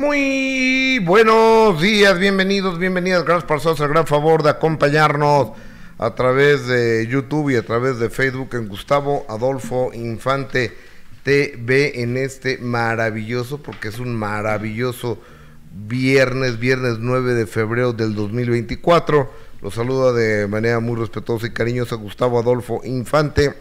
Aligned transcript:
Muy 0.00 0.98
buenos 1.00 1.78
días, 1.78 2.18
bienvenidos, 2.18 2.78
bienvenidas. 2.78 3.22
Gracias 3.22 3.44
por 3.44 3.82
el 3.84 3.88
gran 3.92 4.06
favor 4.06 4.42
de 4.42 4.48
acompañarnos 4.48 5.50
a 5.98 6.14
través 6.14 6.66
de 6.66 7.06
YouTube 7.06 7.50
y 7.50 7.56
a 7.56 7.66
través 7.66 7.98
de 7.98 8.08
Facebook 8.08 8.48
en 8.54 8.66
Gustavo 8.66 9.26
Adolfo 9.28 9.90
Infante 9.92 10.74
TV 11.22 12.00
en 12.00 12.16
este 12.16 12.56
maravilloso, 12.56 13.62
porque 13.62 13.88
es 13.88 13.98
un 13.98 14.16
maravilloso 14.16 15.20
viernes, 15.70 16.58
viernes 16.58 16.96
9 16.98 17.34
de 17.34 17.46
febrero 17.46 17.92
del 17.92 18.14
2024. 18.14 19.30
Los 19.60 19.74
saluda 19.74 20.14
de 20.14 20.46
manera 20.46 20.80
muy 20.80 20.98
respetuosa 20.98 21.46
y 21.46 21.50
cariñosa 21.50 21.96
Gustavo 21.96 22.38
Adolfo 22.38 22.80
Infante. 22.84 23.52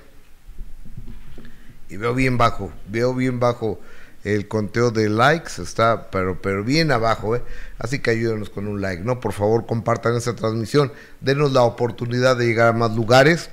Y 1.89 1.97
veo 1.97 2.15
bien 2.15 2.37
bajo, 2.37 2.71
veo 2.87 3.13
bien 3.13 3.41
bajo 3.41 3.81
el 4.23 4.47
conteo 4.47 4.91
de 4.91 5.09
likes 5.09 5.61
está 5.61 6.09
pero 6.11 6.41
pero 6.41 6.63
bien 6.63 6.91
abajo, 6.91 7.35
¿eh? 7.35 7.43
así 7.77 7.99
que 7.99 8.11
ayúdenos 8.11 8.49
con 8.49 8.67
un 8.67 8.81
like, 8.81 9.03
¿no? 9.03 9.19
Por 9.19 9.33
favor, 9.33 9.65
compartan 9.65 10.15
esta 10.15 10.35
transmisión, 10.35 10.91
denos 11.21 11.53
la 11.53 11.63
oportunidad 11.63 12.37
de 12.37 12.45
llegar 12.45 12.69
a 12.69 12.73
más 12.73 12.95
lugares. 12.95 13.49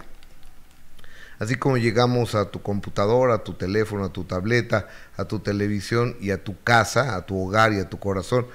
Así 1.39 1.57
como 1.57 1.77
llegamos 1.77 2.35
a 2.35 2.51
tu 2.51 2.63
computadora, 2.63 3.35
a 3.35 3.45
tu 3.45 3.53
teléfono, 3.53 4.07
a 4.07 4.13
tu 4.13 4.25
tableta, 4.25 4.89
a 5.19 5.27
tu 5.27 5.41
televisión 5.41 6.17
y 6.19 6.31
a 6.31 6.43
tu 6.43 6.59
casa, 6.63 7.15
a 7.15 7.27
tu 7.27 7.39
hogar 7.39 7.75
y 7.75 7.79
a 7.79 7.91
tu 7.91 7.99
corazón, 7.99 8.47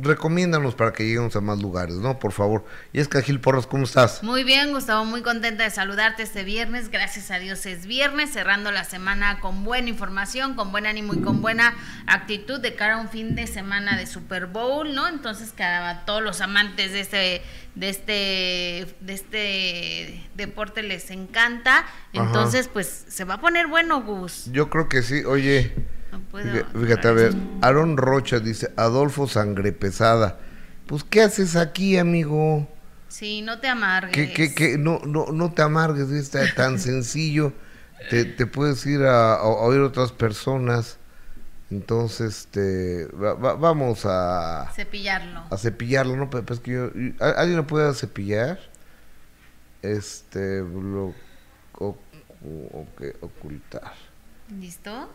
recomiéndanos 0.00 0.74
para 0.74 0.92
que 0.92 1.04
lleguemos 1.04 1.34
a 1.36 1.40
más 1.40 1.60
lugares, 1.60 1.96
¿no? 1.96 2.18
Por 2.18 2.32
favor. 2.32 2.64
Y 2.92 3.00
es 3.00 3.08
que 3.08 3.22
Gil 3.22 3.40
Porras, 3.40 3.66
¿cómo 3.66 3.84
estás? 3.84 4.22
Muy 4.22 4.44
bien, 4.44 4.72
Gustavo, 4.72 5.04
muy 5.04 5.22
contenta 5.22 5.64
de 5.64 5.70
saludarte 5.70 6.22
este 6.22 6.44
viernes. 6.44 6.90
Gracias 6.90 7.30
a 7.30 7.38
Dios 7.38 7.64
es 7.66 7.86
viernes, 7.86 8.30
cerrando 8.32 8.70
la 8.70 8.84
semana 8.84 9.40
con 9.40 9.64
buena 9.64 9.88
información, 9.88 10.54
con 10.54 10.72
buen 10.72 10.86
ánimo 10.86 11.14
y 11.14 11.20
con 11.20 11.42
buena 11.42 11.74
actitud 12.06 12.60
de 12.60 12.74
cara 12.74 12.94
a 12.94 12.98
un 12.98 13.08
fin 13.08 13.34
de 13.34 13.46
semana 13.46 13.96
de 13.96 14.06
Super 14.06 14.46
Bowl, 14.46 14.94
¿no? 14.94 15.08
Entonces, 15.08 15.52
que 15.52 15.64
a 15.64 16.04
todos 16.04 16.22
los 16.22 16.40
amantes 16.40 16.92
de 16.92 17.00
este 17.00 17.42
de 17.74 17.88
este 17.90 18.96
de 19.00 19.14
este 19.14 20.28
deporte 20.34 20.82
les 20.82 21.10
encanta. 21.10 21.84
Entonces, 22.12 22.68
pues 22.68 23.04
se 23.08 23.24
va 23.24 23.34
a 23.34 23.40
poner 23.40 23.66
bueno, 23.66 24.02
Gus. 24.02 24.50
Yo 24.52 24.68
creo 24.70 24.88
que 24.88 25.02
sí. 25.02 25.24
Oye, 25.24 25.74
Fíjate, 26.32 27.08
a 27.08 27.12
ver, 27.12 27.34
Aaron 27.60 27.96
Rocha 27.96 28.38
dice, 28.40 28.72
Adolfo 28.76 29.28
Sangre 29.28 29.72
Pesada. 29.72 30.38
Pues, 30.86 31.04
¿qué 31.04 31.22
haces 31.22 31.56
aquí, 31.56 31.98
amigo? 31.98 32.66
Sí, 33.08 33.42
no 33.42 33.58
te 33.58 33.68
amargues. 33.68 34.54
Que, 34.54 34.78
No, 34.78 35.00
no, 35.04 35.26
no 35.32 35.52
te 35.52 35.62
amargues, 35.62 36.10
está 36.10 36.54
tan 36.54 36.78
sencillo. 36.78 37.52
Te, 38.10 38.24
te, 38.24 38.46
puedes 38.46 38.84
ir 38.86 39.02
a, 39.02 39.42
oír 39.42 39.80
otras 39.80 40.12
personas. 40.12 40.98
Entonces, 41.70 42.38
este, 42.38 43.06
vamos 43.12 44.06
a... 44.06 44.70
Cepillarlo. 44.74 45.42
A 45.50 45.58
cepillarlo, 45.58 46.16
¿no? 46.16 46.30
Pues 46.30 46.60
que 46.60 46.72
yo, 46.72 46.90
¿Alguien 47.20 47.56
lo 47.56 47.66
puede 47.66 47.92
cepillar? 47.94 48.58
Este, 49.82 50.60
lo... 50.60 51.14
O, 51.74 51.96
ocultar. 53.20 53.92
¿Listo? 54.58 55.10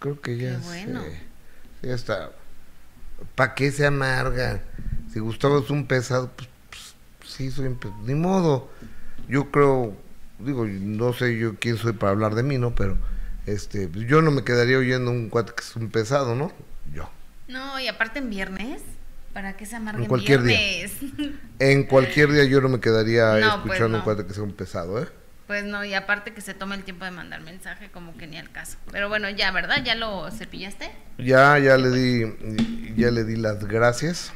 Creo 0.00 0.20
que 0.20 0.38
ya, 0.38 0.58
bueno. 0.64 1.02
ya 1.82 1.94
está. 1.94 2.32
¿Para 3.34 3.54
qué 3.54 3.70
se 3.70 3.86
amarga? 3.86 4.62
Si 5.12 5.20
Gustavo 5.20 5.58
es 5.58 5.68
un 5.68 5.86
pesado, 5.86 6.30
pues, 6.34 6.48
pues 7.18 7.30
sí, 7.32 7.50
soy 7.50 7.66
un 7.66 7.76
pesado. 7.76 8.00
Ni 8.04 8.14
modo. 8.14 8.70
Yo 9.28 9.50
creo, 9.50 9.94
digo, 10.38 10.64
no 10.66 11.12
sé 11.12 11.38
yo 11.38 11.56
quién 11.56 11.76
soy 11.76 11.92
para 11.92 12.12
hablar 12.12 12.34
de 12.34 12.42
mí, 12.42 12.56
¿no? 12.56 12.74
Pero 12.74 12.96
este, 13.44 13.88
pues, 13.88 14.06
yo 14.08 14.22
no 14.22 14.30
me 14.30 14.42
quedaría 14.42 14.78
oyendo 14.78 15.10
un 15.10 15.28
cuate 15.28 15.52
que 15.54 15.62
es 15.62 15.76
un 15.76 15.90
pesado, 15.90 16.34
¿no? 16.34 16.50
Yo. 16.94 17.10
No, 17.46 17.78
y 17.78 17.86
aparte 17.86 18.20
en 18.20 18.30
viernes, 18.30 18.80
¿para 19.34 19.58
qué 19.58 19.66
se 19.66 19.76
amarga 19.76 20.00
en 20.00 20.08
cualquier 20.08 20.40
viernes? 20.40 20.98
Día. 21.16 21.32
En 21.58 21.84
cualquier 21.84 22.32
día 22.32 22.44
yo 22.44 22.62
no 22.62 22.70
me 22.70 22.80
quedaría 22.80 23.32
pues 23.32 23.54
escuchando 23.54 23.98
un 23.98 24.04
cuate 24.04 24.24
que 24.24 24.32
sea 24.32 24.44
un 24.44 24.52
pesado, 24.54 25.02
¿eh? 25.02 25.08
Pues 25.50 25.64
no, 25.64 25.84
y 25.84 25.94
aparte 25.94 26.32
que 26.32 26.42
se 26.42 26.54
tome 26.54 26.76
el 26.76 26.84
tiempo 26.84 27.04
de 27.04 27.10
mandar 27.10 27.40
mensaje, 27.40 27.90
como 27.90 28.16
que 28.16 28.28
ni 28.28 28.36
al 28.36 28.52
caso. 28.52 28.78
Pero 28.92 29.08
bueno, 29.08 29.28
ya, 29.30 29.50
¿verdad? 29.50 29.82
¿Ya 29.84 29.96
lo 29.96 30.30
cepillaste? 30.30 30.92
Ya, 31.18 31.58
ya 31.58 31.76
le 31.76 31.90
di, 31.90 32.94
ya 32.96 33.10
le 33.10 33.24
di 33.24 33.34
las 33.34 33.64
gracias 33.64 34.32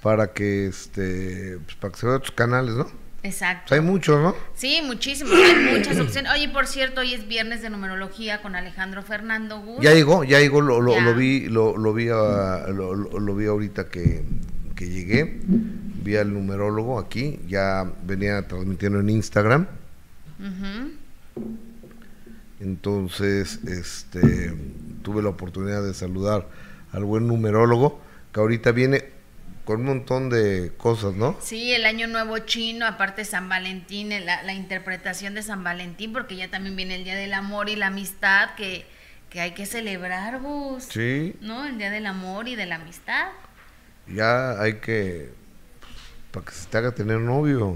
para 0.00 0.32
que 0.32 0.66
este, 0.66 1.58
pues, 1.62 1.76
para 1.76 1.92
que 1.92 2.00
se 2.00 2.06
vea 2.06 2.16
otros 2.16 2.30
canales, 2.30 2.74
¿no? 2.74 2.90
Exacto. 3.22 3.66
Pues 3.68 3.80
hay 3.80 3.86
muchos, 3.86 4.22
¿no? 4.22 4.34
Sí, 4.54 4.80
muchísimos, 4.82 5.34
hay 5.34 5.76
muchas 5.76 6.00
opciones. 6.00 6.32
Oye, 6.32 6.48
por 6.48 6.66
cierto, 6.66 7.02
hoy 7.02 7.12
es 7.12 7.28
viernes 7.28 7.60
de 7.60 7.68
numerología 7.68 8.40
con 8.40 8.56
Alejandro 8.56 9.02
Fernando 9.02 9.60
Gus. 9.60 9.82
Ya 9.82 9.92
llegó, 9.92 10.24
ya 10.24 10.40
llegó, 10.40 10.62
lo, 10.62 10.80
lo, 10.80 10.98
lo 10.98 11.14
vi, 11.14 11.50
lo, 11.50 11.76
lo 11.76 11.92
vi, 11.92 12.06
lo, 12.06 12.94
lo, 12.94 13.34
vi 13.34 13.44
ahorita 13.44 13.90
que, 13.90 14.24
que 14.80 14.88
llegué 14.88 15.38
vi 16.02 16.16
al 16.16 16.32
numerólogo 16.32 16.98
aquí, 16.98 17.38
ya 17.46 17.84
venía 18.02 18.48
transmitiendo 18.48 19.00
en 19.00 19.10
Instagram. 19.10 19.66
Entonces, 22.60 23.60
este, 23.64 24.54
tuve 25.02 25.22
la 25.22 25.28
oportunidad 25.28 25.82
de 25.82 25.92
saludar 25.92 26.48
al 26.92 27.04
buen 27.04 27.26
numerólogo, 27.26 28.00
que 28.32 28.40
ahorita 28.40 28.72
viene 28.72 29.04
con 29.66 29.80
un 29.80 29.86
montón 29.86 30.30
de 30.30 30.72
cosas, 30.78 31.14
¿no? 31.14 31.36
Sí, 31.42 31.74
el 31.74 31.84
año 31.84 32.06
nuevo 32.06 32.38
chino, 32.38 32.86
aparte 32.86 33.26
San 33.26 33.50
Valentín, 33.50 34.08
la, 34.24 34.42
la 34.44 34.54
interpretación 34.54 35.34
de 35.34 35.42
San 35.42 35.62
Valentín, 35.62 36.14
porque 36.14 36.36
ya 36.36 36.48
también 36.48 36.74
viene 36.74 36.94
el 36.94 37.04
Día 37.04 37.16
del 37.16 37.34
Amor 37.34 37.68
y 37.68 37.76
la 37.76 37.88
Amistad, 37.88 38.54
que, 38.56 38.86
que 39.28 39.42
hay 39.42 39.50
que 39.50 39.66
celebrar, 39.66 40.40
vos. 40.40 40.84
Sí. 40.84 41.36
¿No? 41.42 41.66
El 41.66 41.76
Día 41.76 41.90
del 41.90 42.06
Amor 42.06 42.48
y 42.48 42.56
de 42.56 42.64
la 42.64 42.76
Amistad. 42.76 43.28
Ya 44.14 44.60
hay 44.60 44.74
que 44.74 45.30
para 46.30 46.46
que 46.46 46.52
se 46.52 46.66
te 46.68 46.78
haga 46.78 46.92
tener 46.92 47.18
novio. 47.18 47.74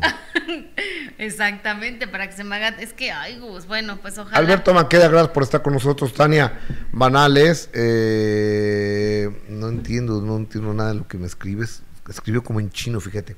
Exactamente, 1.18 2.06
para 2.06 2.28
que 2.28 2.36
se 2.36 2.44
me 2.44 2.56
haga. 2.56 2.68
Es 2.80 2.92
que, 2.92 3.10
ay, 3.10 3.38
Gus, 3.38 3.66
bueno, 3.66 3.98
pues 4.00 4.18
ojalá. 4.18 4.36
Alberto 4.36 4.74
Maqueda, 4.74 5.08
gracias 5.08 5.32
por 5.32 5.42
estar 5.42 5.62
con 5.62 5.72
nosotros. 5.72 6.12
Tania 6.14 6.60
Banales, 6.92 7.70
eh, 7.72 9.30
no 9.48 9.68
entiendo, 9.68 10.20
no 10.20 10.36
entiendo 10.36 10.72
nada 10.72 10.90
de 10.90 10.98
lo 10.98 11.08
que 11.08 11.18
me 11.18 11.26
escribes. 11.26 11.82
Escribió 12.08 12.42
como 12.42 12.60
en 12.60 12.70
chino, 12.70 13.00
fíjate. 13.00 13.36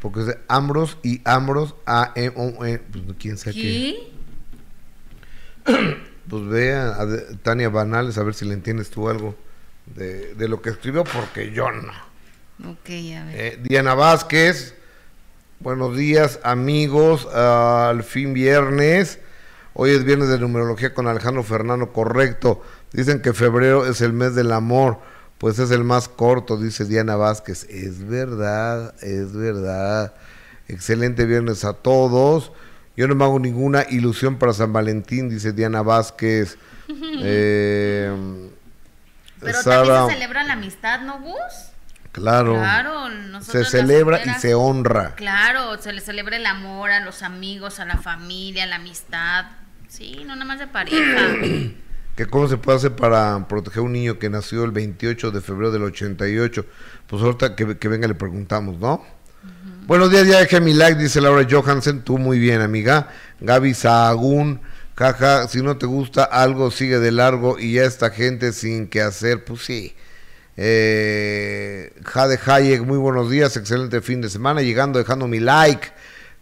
Porque 0.00 0.20
es 0.20 0.26
de 0.26 0.38
Ambros 0.48 0.98
y 1.02 1.20
Ambros, 1.24 1.76
A, 1.86 2.12
E, 2.16 2.32
O, 2.34 2.64
E, 2.64 2.78
pues 2.78 3.04
quién 3.18 3.38
sabe 3.38 3.54
qué. 3.54 4.12
pues 6.28 6.46
vea 6.46 7.00
a 7.00 7.06
Tania 7.42 7.68
Banales, 7.68 8.18
a 8.18 8.24
ver 8.24 8.34
si 8.34 8.44
le 8.44 8.54
entiendes 8.54 8.90
tú 8.90 9.08
algo 9.08 9.36
de, 9.86 10.34
de 10.34 10.48
lo 10.48 10.60
que 10.60 10.70
escribió, 10.70 11.04
porque 11.04 11.52
yo 11.52 11.70
no. 11.70 12.11
Ok, 12.64 12.90
a 13.18 13.24
ver. 13.24 13.34
Eh, 13.34 13.58
Diana 13.60 13.94
Vázquez, 13.94 14.76
buenos 15.58 15.96
días 15.96 16.38
amigos, 16.44 17.26
al 17.26 18.04
fin 18.04 18.34
viernes. 18.34 19.18
Hoy 19.74 19.90
es 19.90 20.04
viernes 20.04 20.28
de 20.28 20.38
numerología 20.38 20.94
con 20.94 21.08
Alejandro 21.08 21.42
Fernando, 21.42 21.92
correcto. 21.92 22.62
Dicen 22.92 23.20
que 23.20 23.32
febrero 23.32 23.84
es 23.86 24.00
el 24.00 24.12
mes 24.12 24.36
del 24.36 24.52
amor, 24.52 25.00
pues 25.38 25.58
es 25.58 25.72
el 25.72 25.82
más 25.82 26.08
corto, 26.08 26.56
dice 26.56 26.84
Diana 26.84 27.16
Vázquez. 27.16 27.64
Es 27.64 28.06
verdad, 28.06 28.94
es 29.02 29.32
verdad. 29.32 30.14
Excelente 30.68 31.24
viernes 31.24 31.64
a 31.64 31.72
todos. 31.72 32.52
Yo 32.96 33.08
no 33.08 33.16
me 33.16 33.24
hago 33.24 33.40
ninguna 33.40 33.86
ilusión 33.90 34.38
para 34.38 34.52
San 34.52 34.72
Valentín, 34.72 35.28
dice 35.28 35.52
Diana 35.52 35.82
Vázquez. 35.82 36.58
eh, 36.88 38.14
Pero 39.40 39.62
también 39.64 40.06
se 40.06 40.12
celebra 40.14 40.44
la 40.44 40.52
amistad, 40.52 41.00
¿no, 41.00 41.18
Gus? 41.18 41.71
Claro. 42.12 42.60
se 43.40 43.64
celebra 43.64 44.20
y 44.24 44.30
se 44.38 44.54
honra. 44.54 45.14
Claro, 45.14 45.80
se 45.80 45.92
le 45.94 46.00
celebra 46.02 46.36
el 46.36 46.44
amor 46.44 46.90
a 46.90 47.00
los 47.00 47.22
amigos, 47.22 47.80
a 47.80 47.86
la 47.86 47.96
familia, 47.96 48.64
a 48.64 48.66
la 48.66 48.76
amistad. 48.76 49.46
Sí, 49.88 50.22
no 50.26 50.34
nada 50.34 50.44
más 50.44 50.58
de 50.58 50.66
pareja. 50.66 51.36
¿Que 52.16 52.26
¿Cómo 52.26 52.46
se 52.46 52.58
puede 52.58 52.76
hacer 52.76 52.94
para 52.94 53.48
proteger 53.48 53.80
a 53.80 53.82
un 53.82 53.92
niño 53.94 54.18
que 54.18 54.28
nació 54.28 54.64
el 54.64 54.70
28 54.70 55.30
de 55.30 55.40
febrero 55.40 55.72
del 55.72 55.84
88? 55.84 56.66
Pues 57.06 57.22
ahorita 57.22 57.56
que, 57.56 57.64
venga 57.64 58.06
le 58.06 58.14
preguntamos, 58.14 58.78
¿no? 58.78 59.02
Buenos 59.86 60.10
días, 60.10 60.28
ya 60.28 60.38
dejé 60.38 60.60
mi 60.60 60.74
like, 60.74 61.00
dice 61.00 61.22
Laura 61.22 61.46
Johansen. 61.50 62.02
Tú 62.02 62.18
muy 62.18 62.38
bien, 62.38 62.60
amiga. 62.60 63.08
Gaby 63.40 63.72
Sahagún, 63.72 64.60
caja, 64.94 65.48
si 65.48 65.62
no 65.62 65.78
te 65.78 65.86
gusta 65.86 66.24
algo, 66.24 66.70
sigue 66.70 66.98
de 66.98 67.10
largo 67.10 67.58
y 67.58 67.74
ya 67.74 67.84
esta 67.84 68.10
gente 68.10 68.52
sin 68.52 68.88
que 68.88 69.00
hacer, 69.00 69.44
pues 69.44 69.62
sí 69.62 69.96
eh, 70.56 71.92
Jade 72.04 72.38
Hayek, 72.44 72.82
muy 72.82 72.98
buenos 72.98 73.30
días, 73.30 73.56
excelente 73.56 74.00
fin 74.00 74.20
de 74.20 74.28
semana. 74.28 74.62
Llegando, 74.62 74.98
dejando 74.98 75.28
mi 75.28 75.40
like. 75.40 75.88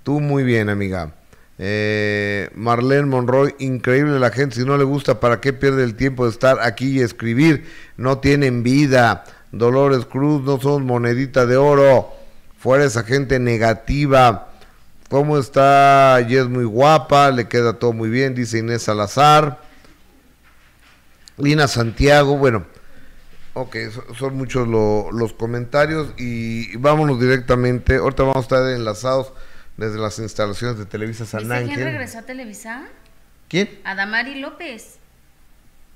Tú 0.02 0.20
muy 0.20 0.42
bien, 0.42 0.68
amiga. 0.68 1.12
Eh, 1.58 2.48
Marlene 2.54 3.06
Monroy, 3.06 3.54
increíble 3.58 4.18
la 4.18 4.30
gente. 4.30 4.56
Si 4.56 4.64
no 4.64 4.78
le 4.78 4.84
gusta, 4.84 5.20
¿para 5.20 5.40
qué 5.40 5.52
pierde 5.52 5.84
el 5.84 5.94
tiempo 5.94 6.24
de 6.24 6.30
estar 6.30 6.58
aquí 6.60 6.98
y 6.98 7.02
escribir? 7.02 7.66
No 7.96 8.18
tienen 8.18 8.62
vida. 8.62 9.24
Dolores 9.52 10.06
Cruz, 10.06 10.42
no 10.42 10.60
son 10.60 10.86
monedita 10.86 11.46
de 11.46 11.56
oro. 11.56 12.10
Fuera 12.58 12.84
esa 12.84 13.04
gente 13.04 13.38
negativa. 13.38 14.48
¿Cómo 15.10 15.38
está? 15.38 16.24
Y 16.28 16.36
es 16.36 16.48
muy 16.48 16.64
guapa, 16.64 17.30
le 17.30 17.48
queda 17.48 17.74
todo 17.74 17.92
muy 17.92 18.08
bien, 18.08 18.34
dice 18.34 18.58
Inés 18.58 18.82
Salazar. 18.82 19.60
Lina 21.36 21.66
Santiago, 21.66 22.36
bueno, 22.36 22.64
Ok, 23.60 23.76
son 24.18 24.38
muchos 24.38 24.66
los 24.66 25.32
comentarios 25.34 26.14
y 26.16 26.74
vámonos 26.76 27.20
directamente. 27.20 27.96
Ahorita 27.96 28.22
vamos 28.22 28.38
a 28.38 28.40
estar 28.40 28.70
enlazados 28.70 29.34
desde 29.76 29.98
las 29.98 30.18
instalaciones 30.18 30.78
de 30.78 30.86
Televisa 30.86 31.26
San 31.26 31.52
Ángel. 31.52 31.74
¿Quién 31.74 31.84
regresó 31.84 32.20
a 32.20 32.22
Televisa? 32.22 32.84
¿Quién? 33.48 33.78
Adamari 33.84 34.40
López. 34.40 34.96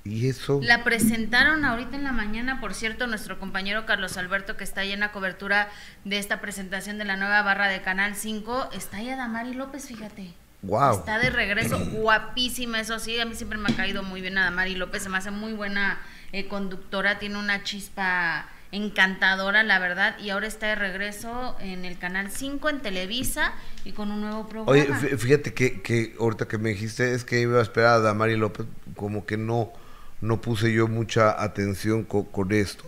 ¿Y 0.03 0.29
eso? 0.29 0.59
La 0.61 0.83
presentaron 0.83 1.65
ahorita 1.65 1.95
en 1.95 2.03
la 2.03 2.11
mañana, 2.11 2.61
por 2.61 2.75
cierto, 2.75 3.07
nuestro 3.07 3.39
compañero 3.39 3.87
Carlos 3.87 4.15
Alberto, 4.17 4.57
que 4.57 4.63
está 4.63 4.81
ahí 4.81 4.91
en 4.91 4.99
la 4.99 5.11
cobertura 5.11 5.69
de 6.03 6.19
esta 6.19 6.41
presentación 6.41 6.99
de 6.99 7.05
la 7.05 7.17
nueva 7.17 7.41
barra 7.41 7.67
de 7.67 7.81
Canal 7.81 8.15
5, 8.15 8.69
está 8.73 8.97
ahí 8.97 9.09
Adamari 9.09 9.55
López, 9.55 9.87
fíjate. 9.87 10.35
Wow. 10.61 10.99
Está 10.99 11.17
de 11.17 11.31
regreso, 11.31 11.79
guapísima, 11.91 12.79
eso 12.79 12.99
sí, 12.99 13.19
a 13.19 13.25
mí 13.25 13.33
siempre 13.33 13.57
me 13.57 13.73
ha 13.73 13.75
caído 13.75 14.03
muy 14.03 14.21
bien 14.21 14.37
Adamari 14.37 14.75
López, 14.75 15.01
se 15.01 15.09
me 15.09 15.17
hace 15.17 15.31
muy 15.31 15.53
buena 15.53 15.99
eh, 16.35 16.47
conductora, 16.49 17.17
tiene 17.17 17.39
una 17.39 17.63
chispa 17.63 18.49
encantadora, 18.73 19.63
la 19.63 19.79
verdad, 19.79 20.19
y 20.19 20.31
ahora 20.31 20.47
está 20.47 20.67
de 20.67 20.75
regreso 20.75 21.55
en 21.61 21.85
el 21.85 21.97
Canal 21.97 22.29
5 22.29 22.69
en 22.69 22.81
Televisa 22.81 23.53
y 23.85 23.93
con 23.93 24.11
un 24.11 24.19
nuevo 24.19 24.49
programa. 24.49 24.69
Oye, 24.69 25.17
fíjate 25.17 25.53
que, 25.53 25.81
que 25.81 26.13
ahorita 26.19 26.49
que 26.49 26.57
me 26.57 26.71
dijiste 26.71 27.13
es 27.13 27.23
que 27.23 27.39
iba 27.39 27.59
a 27.59 27.61
esperar 27.61 27.93
a 27.93 27.99
Damari 27.99 28.35
López, 28.35 28.65
como 28.97 29.25
que 29.25 29.37
no, 29.37 29.71
no 30.19 30.41
puse 30.41 30.73
yo 30.73 30.89
mucha 30.89 31.41
atención 31.41 32.03
con, 32.03 32.51
esto, 32.51 32.83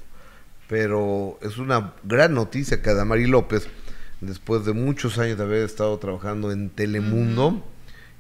pero 0.68 1.40
es 1.42 1.58
una 1.58 1.94
gran 2.04 2.34
noticia 2.34 2.82
que 2.82 2.94
Damari 2.94 3.28
López, 3.28 3.70
después 4.20 4.66
de 4.66 4.74
muchos 4.74 5.20
años 5.20 5.38
de 5.38 5.46
haber 5.46 5.64
estado 5.64 5.98
trabajando 6.00 6.52
en 6.52 6.70
Telemundo, 6.70 7.66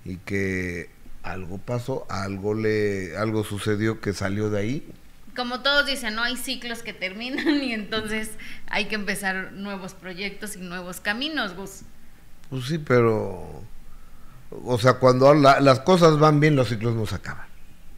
y 0.05 0.15
que 0.19 0.89
algo 1.21 1.57
pasó, 1.57 2.05
algo 2.09 2.53
le, 2.53 3.17
algo 3.17 3.43
sucedió 3.43 3.99
que 3.99 4.13
salió 4.13 4.49
de 4.49 4.59
ahí 4.59 4.93
como 5.37 5.61
todos 5.61 5.85
dicen, 5.85 6.15
no 6.15 6.23
hay 6.23 6.35
ciclos 6.35 6.81
que 6.81 6.91
terminan 6.91 7.47
y 7.63 7.71
entonces 7.71 8.31
hay 8.67 8.85
que 8.85 8.95
empezar 8.95 9.53
nuevos 9.53 9.93
proyectos 9.93 10.57
y 10.57 10.59
nuevos 10.59 10.99
caminos, 10.99 11.55
Gus. 11.55 11.83
Pues 12.49 12.65
sí, 12.65 12.79
pero, 12.79 13.63
o 14.49 14.79
sea, 14.79 14.95
cuando 14.95 15.33
las 15.33 15.79
cosas 15.81 16.17
van 16.17 16.39
bien, 16.39 16.55
los 16.55 16.69
ciclos 16.69 16.95
no 16.95 17.05
se 17.05 17.15
acaban. 17.15 17.45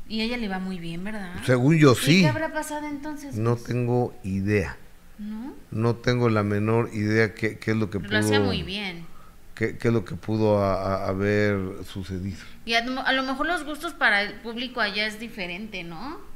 Y 0.08 0.22
ella 0.22 0.38
le 0.38 0.48
va 0.48 0.60
muy 0.60 0.80
bien, 0.80 1.04
¿verdad? 1.04 1.34
Según 1.46 1.78
yo 1.78 1.96
sí. 1.96 2.22
¿Qué 2.22 2.28
habrá 2.28 2.52
pasado 2.52 2.88
entonces? 2.88 3.36
No 3.36 3.56
tengo 3.56 4.14
idea. 4.24 4.76
¿No? 5.20 5.54
No 5.72 5.96
tengo 5.96 6.30
la 6.30 6.44
menor 6.44 6.90
idea 6.94 7.36
qué, 7.36 7.60
qué 7.60 7.72
es 7.72 7.78
lo 7.78 7.90
que 7.90 8.00
pudo... 8.00 8.12
Lo 8.12 8.18
hacía 8.20 8.40
muy 8.40 8.64
bien. 8.64 9.06
Qué, 9.54 9.78
qué, 9.78 9.90
es 9.90 9.94
lo 9.94 10.04
que 10.04 10.16
pudo 10.16 10.64
haber 10.64 11.84
sucedido. 11.86 12.40
Y 12.66 12.74
a, 12.74 12.80
a, 12.80 13.14
lo 13.14 13.24
mejor 13.24 13.46
los 13.46 13.66
gustos 13.66 13.94
para 13.94 14.24
el 14.24 14.34
público 14.36 14.82
allá 14.82 15.06
es 15.06 15.20
diferente, 15.20 15.84
¿no? 15.84 16.29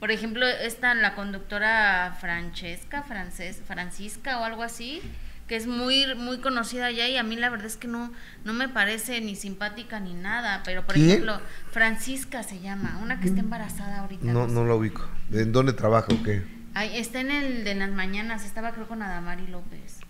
Por 0.00 0.10
ejemplo, 0.10 0.46
esta, 0.46 0.94
la 0.94 1.14
conductora 1.14 2.16
Francesca, 2.20 3.02
Frances, 3.02 3.62
Francisca 3.66 4.40
o 4.40 4.44
algo 4.44 4.62
así, 4.62 5.00
que 5.48 5.56
es 5.56 5.66
muy 5.66 6.14
muy 6.14 6.38
conocida 6.38 6.86
allá 6.86 7.08
y 7.08 7.16
a 7.16 7.22
mí 7.22 7.36
la 7.36 7.50
verdad 7.50 7.66
es 7.66 7.76
que 7.76 7.86
no 7.86 8.12
no 8.44 8.52
me 8.54 8.68
parece 8.68 9.20
ni 9.20 9.36
simpática 9.36 10.00
ni 10.00 10.14
nada, 10.14 10.62
pero 10.64 10.84
por 10.86 10.96
ejemplo, 10.96 11.40
Francisca 11.70 12.42
se 12.42 12.60
llama, 12.60 12.98
una 13.02 13.20
que 13.20 13.28
está 13.28 13.40
embarazada 13.40 14.00
ahorita. 14.00 14.24
No 14.24 14.46
no 14.46 14.64
la 14.64 14.74
ubico. 14.74 15.06
¿En 15.32 15.52
dónde 15.52 15.72
trabaja 15.72 16.08
o 16.12 16.22
qué? 16.22 16.42
Ahí, 16.74 16.96
está 16.96 17.20
en 17.20 17.30
el 17.30 17.64
de 17.64 17.74
las 17.76 17.90
mañanas, 17.90 18.44
estaba 18.44 18.72
creo 18.72 18.88
con 18.88 19.00
Adamari 19.00 19.46
López. 19.46 20.00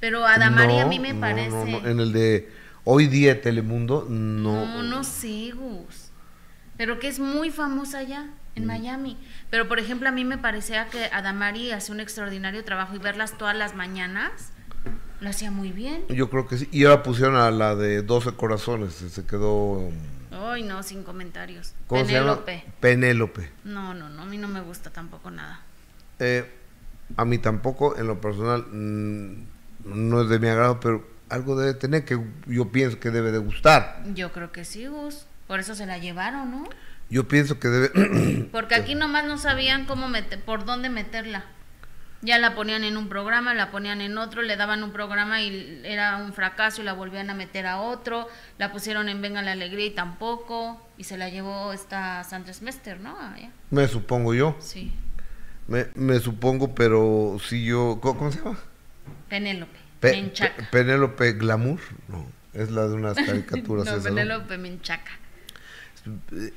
Pero 0.00 0.26
Adamari 0.26 0.78
a 0.78 0.86
mí 0.86 0.98
me 0.98 1.14
parece 1.14 1.78
En 1.84 2.00
el 2.00 2.12
de 2.12 2.48
Hoy 2.84 3.06
día 3.06 3.40
Telemundo, 3.42 4.06
no. 4.08 4.64
No, 4.64 4.82
no 4.82 5.04
sé, 5.04 5.50
Gus. 5.50 6.10
Pero 6.78 6.98
que 6.98 7.08
es 7.08 7.18
muy 7.18 7.50
famosa 7.50 7.98
allá 7.98 8.26
en. 8.58 8.66
Miami. 8.66 9.16
Pero, 9.50 9.68
por 9.68 9.78
ejemplo, 9.78 10.08
a 10.08 10.12
mí 10.12 10.24
me 10.24 10.38
parecía 10.38 10.86
que 10.88 11.06
Adamari 11.06 11.72
hacía 11.72 11.94
un 11.94 12.00
extraordinario 12.00 12.64
trabajo 12.64 12.94
y 12.94 12.98
verlas 12.98 13.36
todas 13.38 13.56
las 13.56 13.74
mañanas 13.74 14.52
lo 15.20 15.30
hacía 15.30 15.50
muy 15.50 15.72
bien. 15.72 16.04
Yo 16.08 16.30
creo 16.30 16.46
que 16.46 16.58
sí. 16.58 16.68
Y 16.70 16.84
ahora 16.84 17.02
pusieron 17.02 17.36
a 17.36 17.50
la 17.50 17.74
de 17.74 18.02
12 18.02 18.32
corazones, 18.32 18.94
se 18.94 19.24
quedó... 19.24 19.90
Ay, 20.30 20.62
no, 20.62 20.82
sin 20.82 21.02
comentarios. 21.02 21.74
Penélope. 21.88 22.64
Penélope. 22.80 23.50
No, 23.64 23.94
no, 23.94 24.08
no, 24.08 24.22
a 24.22 24.26
mí 24.26 24.38
no 24.38 24.46
me 24.46 24.60
gusta 24.60 24.90
tampoco 24.90 25.30
nada. 25.30 25.62
Eh, 26.20 26.48
a 27.16 27.24
mí 27.24 27.38
tampoco, 27.38 27.96
en 27.96 28.06
lo 28.06 28.20
personal, 28.20 28.66
mm, 28.70 29.32
no 29.84 30.22
es 30.22 30.28
de 30.28 30.38
mi 30.38 30.48
agrado, 30.48 30.78
pero 30.80 31.04
algo 31.28 31.56
debe 31.56 31.74
tener 31.74 32.04
que 32.04 32.20
yo 32.46 32.70
pienso 32.70 33.00
que 33.00 33.10
debe 33.10 33.32
de 33.32 33.38
gustar. 33.38 34.04
Yo 34.14 34.32
creo 34.32 34.52
que 34.52 34.64
sí, 34.64 34.86
Gus. 34.86 35.26
Por 35.46 35.60
eso 35.60 35.74
se 35.74 35.86
la 35.86 35.98
llevaron, 35.98 36.50
¿no? 36.50 36.68
Yo 37.10 37.26
pienso 37.28 37.58
que 37.58 37.68
debe... 37.68 38.48
Porque 38.52 38.74
aquí 38.74 38.94
nomás 38.94 39.24
no 39.24 39.38
sabían 39.38 39.86
cómo 39.86 40.08
meter, 40.08 40.40
por 40.40 40.64
dónde 40.64 40.90
meterla. 40.90 41.44
Ya 42.20 42.38
la 42.38 42.56
ponían 42.56 42.82
en 42.82 42.96
un 42.96 43.08
programa, 43.08 43.54
la 43.54 43.70
ponían 43.70 44.00
en 44.00 44.18
otro, 44.18 44.42
le 44.42 44.56
daban 44.56 44.82
un 44.82 44.92
programa 44.92 45.40
y 45.40 45.80
era 45.84 46.16
un 46.16 46.32
fracaso 46.32 46.82
y 46.82 46.84
la 46.84 46.92
volvían 46.92 47.30
a 47.30 47.34
meter 47.34 47.64
a 47.66 47.80
otro. 47.80 48.26
La 48.58 48.72
pusieron 48.72 49.08
en 49.08 49.22
Venga 49.22 49.40
la 49.40 49.52
Alegría 49.52 49.86
y 49.86 49.90
tampoco. 49.90 50.84
Y 50.96 51.04
se 51.04 51.16
la 51.16 51.28
llevó 51.28 51.72
esta 51.72 52.24
Sandra 52.24 52.52
Mester, 52.60 52.98
¿no? 52.98 53.16
Me 53.70 53.86
supongo 53.86 54.34
yo. 54.34 54.56
Sí. 54.58 54.92
Me, 55.68 55.86
me 55.94 56.18
supongo, 56.18 56.74
pero 56.74 57.36
si 57.40 57.64
yo... 57.64 58.00
¿Cómo, 58.02 58.32
se 58.32 58.38
llama? 58.38 58.58
Penélope. 59.28 59.78
Penélope 60.72 61.32
Glamour. 61.34 61.80
No, 62.08 62.26
es 62.52 62.70
la 62.70 62.88
de 62.88 62.94
unas 62.94 63.16
caricaturas. 63.26 63.86
no, 63.86 64.02
Penélope 64.02 64.58
Menchaca. 64.58 65.12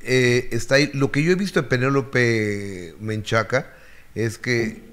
Eh, 0.04 0.50
está 0.52 0.76
ahí. 0.76 0.92
Lo 0.94 1.12
que 1.12 1.24
yo 1.24 1.32
he 1.32 1.36
visto 1.36 1.62
de 1.62 1.68
Penélope 1.68 2.96
Menchaca 3.00 3.74
es 4.16 4.38
que 4.38 4.84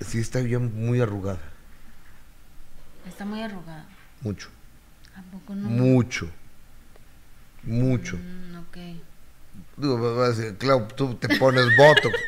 sí 0.00 0.18
está 0.18 0.40
bien 0.40 0.74
muy 0.74 1.00
arrugada. 1.00 1.40
Está 3.06 3.24
muy 3.24 3.42
arrugada. 3.42 3.86
Mucho. 4.20 4.48
¿A 5.16 5.22
poco 5.30 5.54
no? 5.54 5.68
Mucho. 5.68 6.30
Mucho. 7.62 8.16
Mm, 8.16 8.56
ok. 8.58 8.76
Digo, 9.76 10.32
claro, 10.58 10.88
tú 10.94 11.14
te 11.14 11.36
pones 11.38 11.64
voto. 11.76 12.10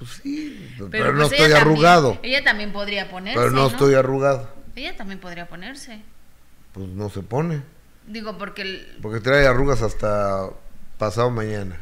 Pues 0.00 0.12
sí, 0.22 0.74
pero, 0.90 1.12
no 1.12 1.28
pues 1.28 1.32
estoy 1.32 1.52
arrugado. 1.52 2.18
ella 2.22 2.42
también 2.42 2.72
podría 2.72 3.10
ponerse. 3.10 3.38
Pero 3.38 3.50
no, 3.50 3.66
estoy 3.66 3.92
arrugado. 3.92 4.48
Ella 4.74 4.96
también 4.96 5.20
podría 5.20 5.46
ponerse. 5.46 6.00
Pues 6.72 6.88
no 6.88 7.10
se 7.10 7.20
pone. 7.20 7.62
Digo, 8.06 8.38
porque. 8.38 8.86
Porque 9.02 9.20
trae 9.20 9.46
arrugas 9.46 9.82
hasta 9.82 10.48
pasado 11.00 11.30
mañana. 11.30 11.76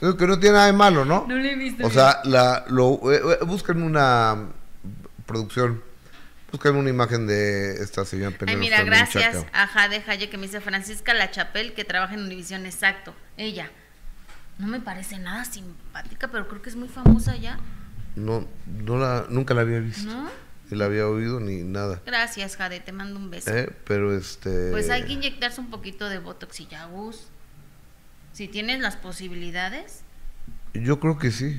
Que 0.00 0.26
no 0.26 0.38
tiene 0.38 0.56
nada 0.56 0.66
de 0.66 0.74
malo, 0.74 1.06
¿no? 1.06 1.24
No 1.26 1.36
lo 1.36 1.44
he 1.44 1.54
visto. 1.54 1.86
O 1.86 1.90
sea, 1.90 2.20
la, 2.24 2.66
lo, 2.68 3.00
eh, 3.10 3.38
eh, 3.40 3.44
busquen 3.46 3.82
una 3.82 4.48
producción, 5.24 5.82
busquen 6.52 6.76
una 6.76 6.90
imagen 6.90 7.26
de 7.26 7.82
esta 7.82 8.04
señora 8.04 8.36
Ay, 8.46 8.56
mira, 8.56 8.82
gracias 8.82 9.46
a 9.54 9.66
Jade 9.66 10.02
Jaye 10.02 10.28
que 10.28 10.36
me 10.36 10.42
dice 10.42 10.60
Francisca 10.60 11.14
La 11.14 11.30
Chapel 11.30 11.72
que 11.72 11.84
trabaja 11.84 12.14
en 12.14 12.20
Univisión, 12.20 12.66
exacto. 12.66 13.14
Ella. 13.38 13.70
No 14.58 14.66
me 14.66 14.80
parece 14.80 15.18
nada 15.18 15.44
simpática, 15.44 16.28
pero 16.28 16.48
creo 16.48 16.60
que 16.60 16.68
es 16.68 16.76
muy 16.76 16.88
famosa 16.88 17.36
ya. 17.36 17.58
No, 18.16 18.46
no 18.66 18.98
la, 18.98 19.26
nunca 19.30 19.54
la 19.54 19.62
había 19.62 19.78
visto. 19.78 20.10
¿No? 20.10 20.28
Ni 20.70 20.76
la 20.76 20.86
había 20.86 21.06
oído 21.06 21.40
ni 21.40 21.62
nada. 21.62 22.02
Gracias, 22.04 22.56
Jade, 22.56 22.80
te 22.80 22.92
mando 22.92 23.18
un 23.18 23.30
beso. 23.30 23.54
Eh, 23.54 23.70
pero 23.86 24.16
este... 24.16 24.70
Pues 24.70 24.90
hay 24.90 25.04
que 25.04 25.12
inyectarse 25.12 25.60
un 25.60 25.70
poquito 25.70 26.08
de 26.08 26.18
Botox 26.18 26.60
y 26.60 26.66
ya, 26.66 26.86
Gus. 26.86 27.28
Si 28.36 28.48
tienes 28.48 28.80
las 28.80 28.96
posibilidades. 28.96 30.02
Yo 30.74 31.00
creo 31.00 31.16
que 31.16 31.30
sí. 31.30 31.58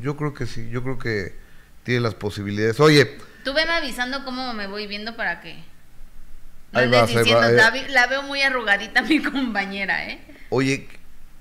Yo 0.00 0.16
creo 0.16 0.32
que 0.32 0.46
sí. 0.46 0.70
Yo 0.70 0.82
creo 0.82 0.98
que 0.98 1.34
tiene 1.82 2.00
las 2.00 2.14
posibilidades. 2.14 2.80
Oye. 2.80 3.18
Tú 3.44 3.52
veme 3.52 3.72
avisando 3.72 4.24
cómo 4.24 4.54
me 4.54 4.66
voy 4.66 4.86
viendo 4.86 5.14
para 5.14 5.42
que. 5.42 5.62
No 6.72 6.80
diciendo, 7.06 7.50
la, 7.90 8.06
veo 8.06 8.22
muy 8.22 8.40
arrugadita 8.40 9.02
mi 9.08 9.22
compañera, 9.22 10.08
¿eh? 10.08 10.20
Oye, 10.48 10.88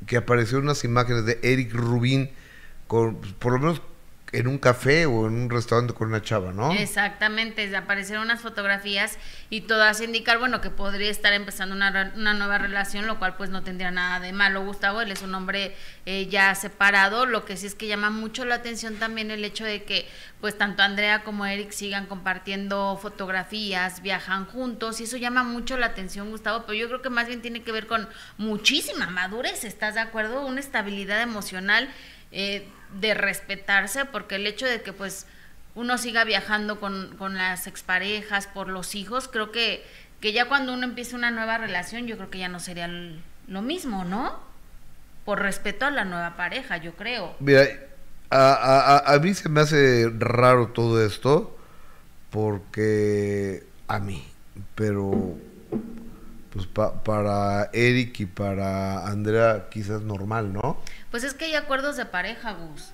que 0.05 0.17
apareció 0.17 0.59
unas 0.59 0.83
imágenes 0.83 1.25
de 1.25 1.39
Eric 1.41 1.71
Rubín 1.71 2.29
con, 2.87 3.21
pues, 3.21 3.31
por 3.31 3.53
lo 3.53 3.59
menos 3.59 3.81
en 4.33 4.47
un 4.47 4.57
café 4.57 5.05
o 5.05 5.27
en 5.27 5.35
un 5.35 5.49
restaurante 5.49 5.93
con 5.93 6.09
una 6.09 6.21
chava, 6.21 6.51
¿no? 6.51 6.73
Exactamente, 6.73 7.73
aparecieron 7.75 8.25
unas 8.25 8.41
fotografías 8.41 9.17
y 9.49 9.61
todas 9.61 10.01
indicar, 10.01 10.37
bueno, 10.37 10.59
que 10.59 10.69
podría 10.69 11.09
estar 11.09 11.31
empezando 11.31 11.75
una, 11.75 12.11
una, 12.15 12.33
nueva 12.33 12.57
relación, 12.57 13.07
lo 13.07 13.19
cual 13.19 13.37
pues 13.37 13.49
no 13.49 13.63
tendría 13.63 13.89
nada 13.91 14.19
de 14.19 14.33
malo. 14.33 14.65
Gustavo, 14.65 15.01
él 15.01 15.11
es 15.11 15.21
un 15.21 15.33
hombre 15.33 15.75
eh, 16.05 16.27
ya 16.27 16.53
separado, 16.55 17.25
lo 17.25 17.45
que 17.45 17.55
sí 17.55 17.67
es 17.67 17.75
que 17.75 17.87
llama 17.87 18.09
mucho 18.09 18.43
la 18.43 18.55
atención 18.55 18.95
también 18.95 19.31
el 19.31 19.45
hecho 19.45 19.63
de 19.63 19.83
que 19.83 20.07
pues 20.41 20.57
tanto 20.57 20.83
Andrea 20.83 21.23
como 21.23 21.45
Eric 21.45 21.71
sigan 21.71 22.05
compartiendo 22.05 22.99
fotografías, 23.01 24.01
viajan 24.01 24.45
juntos 24.45 24.99
y 24.99 25.05
eso 25.05 25.17
llama 25.17 25.43
mucho 25.43 25.77
la 25.77 25.87
atención, 25.87 26.29
Gustavo, 26.29 26.63
pero 26.65 26.73
yo 26.73 26.87
creo 26.87 27.01
que 27.01 27.09
más 27.09 27.27
bien 27.27 27.41
tiene 27.41 27.63
que 27.63 27.71
ver 27.71 27.87
con 27.87 28.07
muchísima 28.37 29.07
madurez, 29.07 29.63
¿estás 29.63 29.95
de 29.95 30.01
acuerdo? 30.01 30.45
Una 30.45 30.59
estabilidad 30.59 31.21
emocional. 31.21 31.89
Eh, 32.31 32.67
de 32.99 33.13
respetarse, 33.13 34.05
porque 34.05 34.35
el 34.35 34.47
hecho 34.47 34.65
de 34.65 34.81
que 34.81 34.93
pues 34.93 35.25
uno 35.75 35.97
siga 35.97 36.23
viajando 36.23 36.79
con, 36.79 37.15
con 37.17 37.35
las 37.35 37.67
exparejas, 37.67 38.47
por 38.47 38.69
los 38.69 38.95
hijos, 38.95 39.27
creo 39.27 39.51
que, 39.51 39.85
que 40.19 40.33
ya 40.33 40.47
cuando 40.47 40.73
uno 40.73 40.85
empieza 40.85 41.15
una 41.15 41.31
nueva 41.31 41.57
relación, 41.57 42.07
yo 42.07 42.17
creo 42.17 42.29
que 42.29 42.39
ya 42.39 42.49
no 42.49 42.59
sería 42.59 42.89
lo 43.47 43.61
mismo, 43.61 44.03
¿no? 44.05 44.39
Por 45.25 45.39
respeto 45.41 45.85
a 45.85 45.91
la 45.91 46.05
nueva 46.05 46.35
pareja, 46.37 46.77
yo 46.77 46.93
creo. 46.93 47.35
Mira, 47.39 47.67
a, 48.29 49.19
mí 49.21 49.33
se 49.33 49.49
me 49.49 49.61
hace 49.61 50.09
raro 50.17 50.69
todo 50.69 51.05
esto 51.05 51.57
porque 52.29 53.63
a 53.87 53.99
mí, 53.99 54.25
pero 54.75 55.37
pues 56.65 56.89
para 57.03 57.69
Eric 57.73 58.19
y 58.19 58.25
para 58.25 59.07
Andrea 59.07 59.67
quizás 59.69 60.01
normal, 60.01 60.53
¿no? 60.53 60.77
Pues 61.11 61.23
es 61.23 61.33
que 61.33 61.45
hay 61.45 61.55
acuerdos 61.55 61.97
de 61.97 62.05
pareja, 62.05 62.53
Gus. 62.53 62.91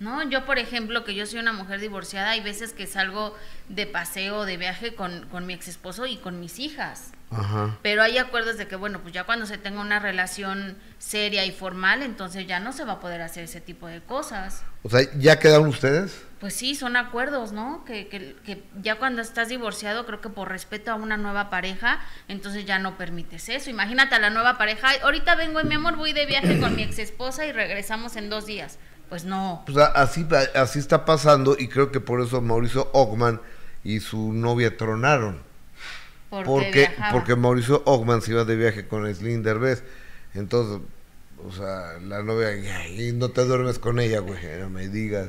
¿No? 0.00 0.28
Yo, 0.28 0.44
por 0.46 0.58
ejemplo, 0.58 1.04
que 1.04 1.14
yo 1.14 1.26
soy 1.26 1.38
una 1.38 1.52
mujer 1.52 1.78
divorciada, 1.80 2.30
hay 2.30 2.40
veces 2.40 2.72
que 2.72 2.88
salgo 2.88 3.36
de 3.68 3.86
paseo, 3.86 4.44
de 4.44 4.56
viaje 4.56 4.96
con, 4.96 5.28
con 5.28 5.46
mi 5.46 5.54
ex 5.54 5.68
esposo 5.68 6.06
y 6.06 6.16
con 6.16 6.40
mis 6.40 6.58
hijas. 6.58 7.11
Pero 7.82 8.02
hay 8.02 8.18
acuerdos 8.18 8.58
de 8.58 8.66
que, 8.66 8.76
bueno, 8.76 9.00
pues 9.00 9.14
ya 9.14 9.24
cuando 9.24 9.46
se 9.46 9.58
tenga 9.58 9.80
una 9.80 9.98
relación 9.98 10.76
seria 10.98 11.44
y 11.44 11.52
formal, 11.52 12.02
entonces 12.02 12.46
ya 12.46 12.60
no 12.60 12.72
se 12.72 12.84
va 12.84 12.94
a 12.94 13.00
poder 13.00 13.22
hacer 13.22 13.44
ese 13.44 13.60
tipo 13.60 13.86
de 13.86 14.00
cosas. 14.02 14.62
O 14.82 14.90
sea, 14.90 15.00
¿ya 15.18 15.38
quedaron 15.38 15.68
ustedes? 15.68 16.24
Pues 16.40 16.54
sí, 16.54 16.74
son 16.74 16.96
acuerdos, 16.96 17.52
¿no? 17.52 17.84
Que, 17.84 18.08
que, 18.08 18.34
que 18.44 18.64
ya 18.82 18.96
cuando 18.98 19.22
estás 19.22 19.48
divorciado, 19.48 20.06
creo 20.06 20.20
que 20.20 20.28
por 20.28 20.48
respeto 20.48 20.90
a 20.90 20.94
una 20.94 21.16
nueva 21.16 21.50
pareja, 21.50 22.00
entonces 22.28 22.66
ya 22.66 22.78
no 22.78 22.98
permites 22.98 23.48
eso. 23.48 23.70
Imagínate 23.70 24.16
a 24.16 24.18
la 24.18 24.30
nueva 24.30 24.58
pareja, 24.58 24.88
ahorita 25.02 25.36
vengo 25.36 25.60
y 25.60 25.64
mi 25.64 25.76
amor, 25.76 25.96
voy 25.96 26.12
de 26.12 26.26
viaje 26.26 26.58
con 26.60 26.74
mi 26.76 26.82
ex 26.82 26.98
esposa 26.98 27.46
y 27.46 27.52
regresamos 27.52 28.16
en 28.16 28.28
dos 28.28 28.46
días. 28.46 28.78
Pues 29.08 29.24
no. 29.24 29.62
Pues 29.66 29.78
así, 29.94 30.26
así 30.54 30.78
está 30.78 31.04
pasando 31.04 31.56
y 31.58 31.68
creo 31.68 31.92
que 31.92 32.00
por 32.00 32.20
eso 32.20 32.40
Mauricio 32.40 32.90
Ockman 32.92 33.40
y 33.84 34.00
su 34.00 34.32
novia 34.32 34.76
tronaron 34.76 35.51
porque, 36.44 36.90
porque 37.12 37.36
Mauricio 37.36 37.82
Ogman 37.84 38.22
se 38.22 38.30
iba 38.30 38.44
de 38.44 38.56
viaje 38.56 38.86
con 38.86 39.12
Slinder 39.14 39.58
Derbez. 39.58 39.84
Entonces, 40.34 40.80
o 41.46 41.52
sea, 41.52 41.98
la 42.00 42.22
novia, 42.22 42.56
y 42.88 43.12
no 43.12 43.28
te 43.28 43.44
duermes 43.44 43.78
con 43.78 44.00
ella, 44.00 44.20
güey, 44.20 44.40
no 44.58 44.70
me 44.70 44.88
digas. 44.88 45.28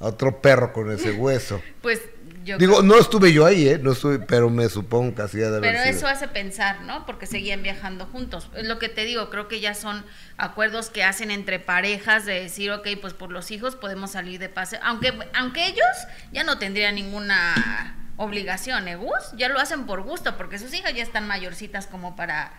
otro 0.00 0.40
perro 0.42 0.72
con 0.72 0.90
ese 0.90 1.12
hueso. 1.12 1.62
pues 1.80 2.00
yo 2.44 2.58
Digo, 2.58 2.82
no 2.82 2.96
estuve 2.96 3.32
yo 3.32 3.44
ahí, 3.44 3.68
¿eh? 3.68 3.78
No 3.78 3.92
estuve, 3.92 4.20
pero 4.20 4.50
me 4.50 4.68
supongo 4.68 5.16
que 5.16 5.22
hacía 5.22 5.50
de 5.50 5.60
Pero 5.60 5.80
eso 5.80 6.06
hace 6.06 6.28
pensar, 6.28 6.82
¿no? 6.82 7.04
Porque 7.04 7.26
seguían 7.26 7.62
viajando 7.64 8.06
juntos. 8.06 8.48
Es 8.54 8.66
lo 8.66 8.78
que 8.78 8.88
te 8.88 9.04
digo, 9.04 9.30
creo 9.30 9.48
que 9.48 9.58
ya 9.58 9.74
son 9.74 10.04
acuerdos 10.36 10.90
que 10.90 11.02
hacen 11.02 11.32
entre 11.32 11.58
parejas 11.58 12.24
de 12.24 12.40
decir, 12.40 12.70
ok, 12.70 12.86
pues 13.00 13.14
por 13.14 13.32
los 13.32 13.50
hijos 13.50 13.74
podemos 13.74 14.12
salir 14.12 14.38
de 14.38 14.48
pase. 14.48 14.78
Aunque, 14.84 15.12
aunque 15.34 15.66
ellos 15.66 15.86
ya 16.32 16.44
no 16.44 16.58
tendrían 16.58 16.94
ninguna 16.94 17.95
obligación, 18.16 18.88
¿eh, 18.88 18.96
Gus? 18.96 19.32
Ya 19.36 19.48
lo 19.48 19.58
hacen 19.58 19.86
por 19.86 20.02
gusto, 20.02 20.36
porque 20.36 20.58
sus 20.58 20.72
hijas 20.74 20.94
ya 20.94 21.02
están 21.02 21.26
mayorcitas 21.26 21.86
como 21.86 22.16
para, 22.16 22.52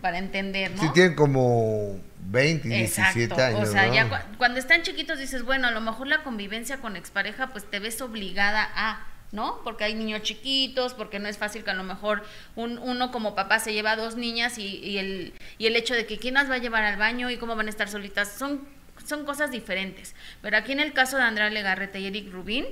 para 0.00 0.18
entender, 0.18 0.72
¿no? 0.72 0.82
Sí, 0.82 0.88
tienen 0.92 1.14
como 1.14 2.00
20, 2.26 2.68
17 2.68 3.42
años. 3.42 3.68
O 3.68 3.72
sea, 3.72 3.92
ya 3.92 4.26
cuando 4.38 4.58
están 4.58 4.82
chiquitos 4.82 5.18
dices, 5.18 5.42
bueno, 5.44 5.68
a 5.68 5.70
lo 5.70 5.80
mejor 5.80 6.06
la 6.06 6.22
convivencia 6.22 6.78
con 6.78 6.96
expareja, 6.96 7.48
pues 7.48 7.68
te 7.68 7.78
ves 7.78 8.00
obligada 8.00 8.68
a. 8.74 9.06
¿no? 9.32 9.60
Porque 9.62 9.84
hay 9.84 9.94
niños 9.94 10.22
chiquitos, 10.22 10.92
porque 10.94 11.20
no 11.20 11.28
es 11.28 11.38
fácil 11.38 11.62
que 11.62 11.70
a 11.70 11.74
lo 11.74 11.84
mejor 11.84 12.24
un, 12.56 12.78
uno 12.78 13.12
como 13.12 13.36
papá 13.36 13.60
se 13.60 13.72
lleva 13.72 13.92
a 13.92 13.96
dos 13.96 14.16
niñas 14.16 14.58
y, 14.58 14.78
y, 14.78 14.98
el, 14.98 15.34
y 15.56 15.66
el 15.68 15.76
hecho 15.76 15.94
de 15.94 16.04
que 16.04 16.18
quién 16.18 16.34
las 16.34 16.50
va 16.50 16.56
a 16.56 16.58
llevar 16.58 16.82
al 16.82 16.96
baño 16.96 17.30
y 17.30 17.36
cómo 17.36 17.54
van 17.54 17.68
a 17.68 17.70
estar 17.70 17.88
solitas, 17.88 18.32
son, 18.32 18.66
son 19.06 19.24
cosas 19.24 19.52
diferentes. 19.52 20.16
Pero 20.42 20.56
aquí 20.56 20.72
en 20.72 20.80
el 20.80 20.92
caso 20.92 21.16
de 21.16 21.22
Andrea 21.22 21.48
Legarreta 21.48 22.00
y 22.00 22.06
Eric 22.06 22.32
Rubín, 22.32 22.66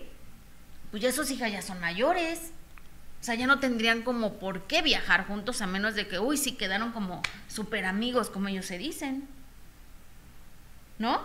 pues 0.90 1.02
ya 1.02 1.12
sus 1.12 1.30
hijas 1.30 1.52
ya 1.52 1.62
son 1.62 1.80
mayores. 1.80 2.52
O 3.20 3.24
sea, 3.24 3.34
ya 3.34 3.46
no 3.46 3.58
tendrían 3.58 4.02
como 4.02 4.34
por 4.34 4.62
qué 4.62 4.80
viajar 4.80 5.26
juntos 5.26 5.60
a 5.60 5.66
menos 5.66 5.94
de 5.94 6.06
que, 6.06 6.18
uy, 6.18 6.36
sí 6.36 6.52
quedaron 6.52 6.92
como 6.92 7.22
súper 7.48 7.84
amigos, 7.84 8.30
como 8.30 8.48
ellos 8.48 8.66
se 8.66 8.78
dicen. 8.78 9.28
¿No? 10.98 11.20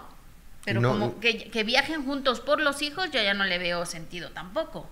Pero 0.65 0.81
como 0.81 1.19
que, 1.19 1.49
que, 1.49 1.63
viajen 1.63 2.05
juntos 2.05 2.39
por 2.39 2.61
los 2.61 2.81
hijos, 2.81 3.11
ya 3.11 3.21
ya 3.21 3.33
no 3.33 3.43
le 3.43 3.59
veo 3.59 3.85
sentido 3.85 4.31
tampoco. 4.31 4.89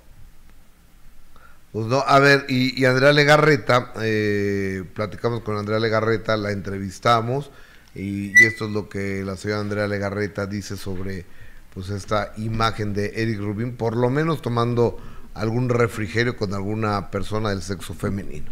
Pues 1.72 1.86
no, 1.86 2.00
a 2.06 2.20
ver, 2.20 2.46
y, 2.50 2.80
y 2.80 2.86
Andrea 2.86 3.14
Legarreta, 3.14 3.94
eh, 4.02 4.84
platicamos 4.94 5.42
con 5.42 5.58
Andrea 5.58 5.80
Legarreta, 5.80 6.36
la 6.36 6.52
entrevistamos, 6.52 7.50
y, 7.96 8.38
y, 8.38 8.46
esto 8.46 8.66
es 8.66 8.72
lo 8.72 8.90
que 8.90 9.24
la 9.24 9.38
señora 9.38 9.62
Andrea 9.62 9.88
Legarreta 9.88 10.46
dice 10.46 10.76
sobre 10.76 11.26
pues 11.74 11.90
esta 11.90 12.34
imagen 12.38 12.94
de 12.94 13.14
Eric 13.16 13.40
Rubin, 13.40 13.78
por 13.78 13.96
lo 13.96 14.10
menos 14.10 14.42
tomando 14.42 14.98
algún 15.34 15.70
refrigerio 15.70 16.36
con 16.36 16.54
alguna 16.54 17.10
persona 17.10 17.50
del 17.50 17.62
sexo 17.62 17.94
femenino. 17.94 18.52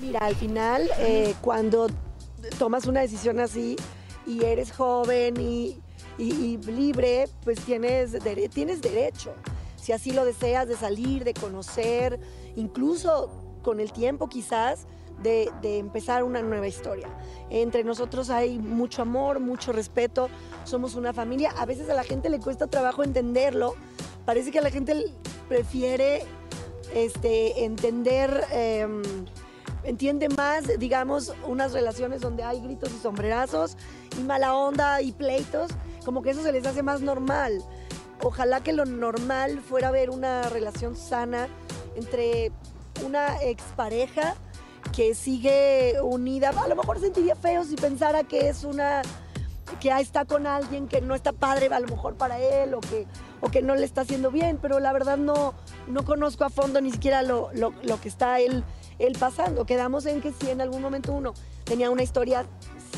Mira, 0.00 0.20
al 0.20 0.34
final, 0.34 0.90
eh, 0.98 1.34
cuando 1.40 1.88
tomas 2.58 2.86
una 2.86 3.00
decisión 3.00 3.40
así 3.40 3.76
y 4.26 4.44
eres 4.44 4.72
joven 4.72 5.40
y, 5.40 5.80
libre, 6.18 7.28
pues 7.44 7.60
tienes, 7.60 8.16
tienes 8.52 8.82
derecho, 8.82 9.34
si 9.76 9.92
así 9.92 10.12
lo 10.12 10.24
deseas, 10.24 10.68
de 10.68 10.76
salir, 10.76 11.24
de 11.24 11.34
conocer, 11.34 12.18
incluso 12.56 13.58
con 13.62 13.80
el 13.80 13.92
tiempo 13.92 14.28
quizás, 14.28 14.86
de, 15.22 15.50
empezar 15.78 16.22
una 16.22 16.42
nueva 16.42 16.66
historia. 16.66 17.08
Entre 17.50 17.84
nosotros 17.84 18.30
hay 18.30 18.58
mucho 18.58 19.02
amor, 19.02 19.40
mucho 19.40 19.72
respeto, 19.72 20.28
somos 20.64 20.94
una 20.94 21.12
familia. 21.12 21.52
A 21.56 21.66
veces 21.66 21.88
a 21.88 21.94
la 21.94 22.04
gente 22.04 22.28
le 22.28 22.40
cuesta 22.40 22.66
trabajo 22.66 23.02
entenderlo. 23.02 23.74
Parece 24.24 24.50
que 24.50 24.60
la 24.60 24.70
gente 24.70 25.12
prefiere 25.48 26.24
este, 26.94 27.64
entender, 27.64 28.44
em, 28.50 29.02
entiende 29.82 30.28
más, 30.28 30.78
digamos, 30.78 31.32
unas 31.46 31.72
relaciones 31.72 32.20
donde 32.20 32.42
hay 32.42 32.60
gritos 32.60 32.90
y 32.92 32.98
sombrerazos 32.98 33.76
y 34.18 34.22
mala 34.22 34.54
onda 34.54 35.00
y 35.02 35.12
pleitos, 35.12 35.70
como 36.04 36.22
que 36.22 36.30
eso 36.30 36.42
se 36.42 36.52
les 36.52 36.66
hace 36.66 36.82
más 36.82 37.00
normal. 37.00 37.62
Ojalá 38.22 38.62
que 38.62 38.72
lo 38.72 38.86
normal 38.86 39.60
fuera 39.60 39.90
ver 39.90 40.10
una 40.10 40.48
relación 40.48 40.96
sana 40.96 41.48
entre 41.96 42.52
una 43.04 43.42
expareja 43.42 44.34
que 44.94 45.14
sigue 45.14 46.00
unida. 46.02 46.50
A 46.50 46.68
lo 46.68 46.76
mejor 46.76 47.00
sentiría 47.00 47.34
feo 47.34 47.64
si 47.64 47.76
pensara 47.76 48.24
que 48.24 48.48
es 48.48 48.64
una 48.64 49.02
que 49.80 49.90
está 49.98 50.24
con 50.24 50.46
alguien 50.46 50.88
que 50.88 51.00
no 51.00 51.14
está 51.14 51.32
padre 51.32 51.68
a 51.72 51.80
lo 51.80 51.88
mejor 51.88 52.14
para 52.14 52.38
él 52.38 52.74
o 52.74 52.80
que, 52.80 53.06
o 53.40 53.50
que 53.50 53.62
no 53.62 53.74
le 53.74 53.84
está 53.84 54.02
haciendo 54.02 54.30
bien, 54.30 54.58
pero 54.60 54.78
la 54.78 54.92
verdad 54.92 55.16
no, 55.16 55.54
no 55.88 56.04
conozco 56.04 56.44
a 56.44 56.50
fondo 56.50 56.80
ni 56.80 56.92
siquiera 56.92 57.22
lo, 57.22 57.50
que 58.00 58.08
está 58.08 58.40
él, 58.40 58.62
pasando. 59.18 59.64
Quedamos 59.64 60.06
en 60.06 60.20
que 60.20 60.32
si 60.32 60.50
en 60.50 60.60
algún 60.60 60.82
momento 60.82 61.12
uno 61.12 61.34
tenía 61.64 61.90
una 61.90 62.02
historia 62.02 62.46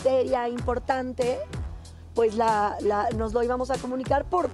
seria, 0.02 0.48
importante, 0.48 1.38
pues 2.14 2.34
la, 2.34 2.76
nos 3.16 3.32
lo 3.32 3.42
íbamos 3.42 3.70
a 3.70 3.78
comunicar 3.78 4.24
por, 4.24 4.50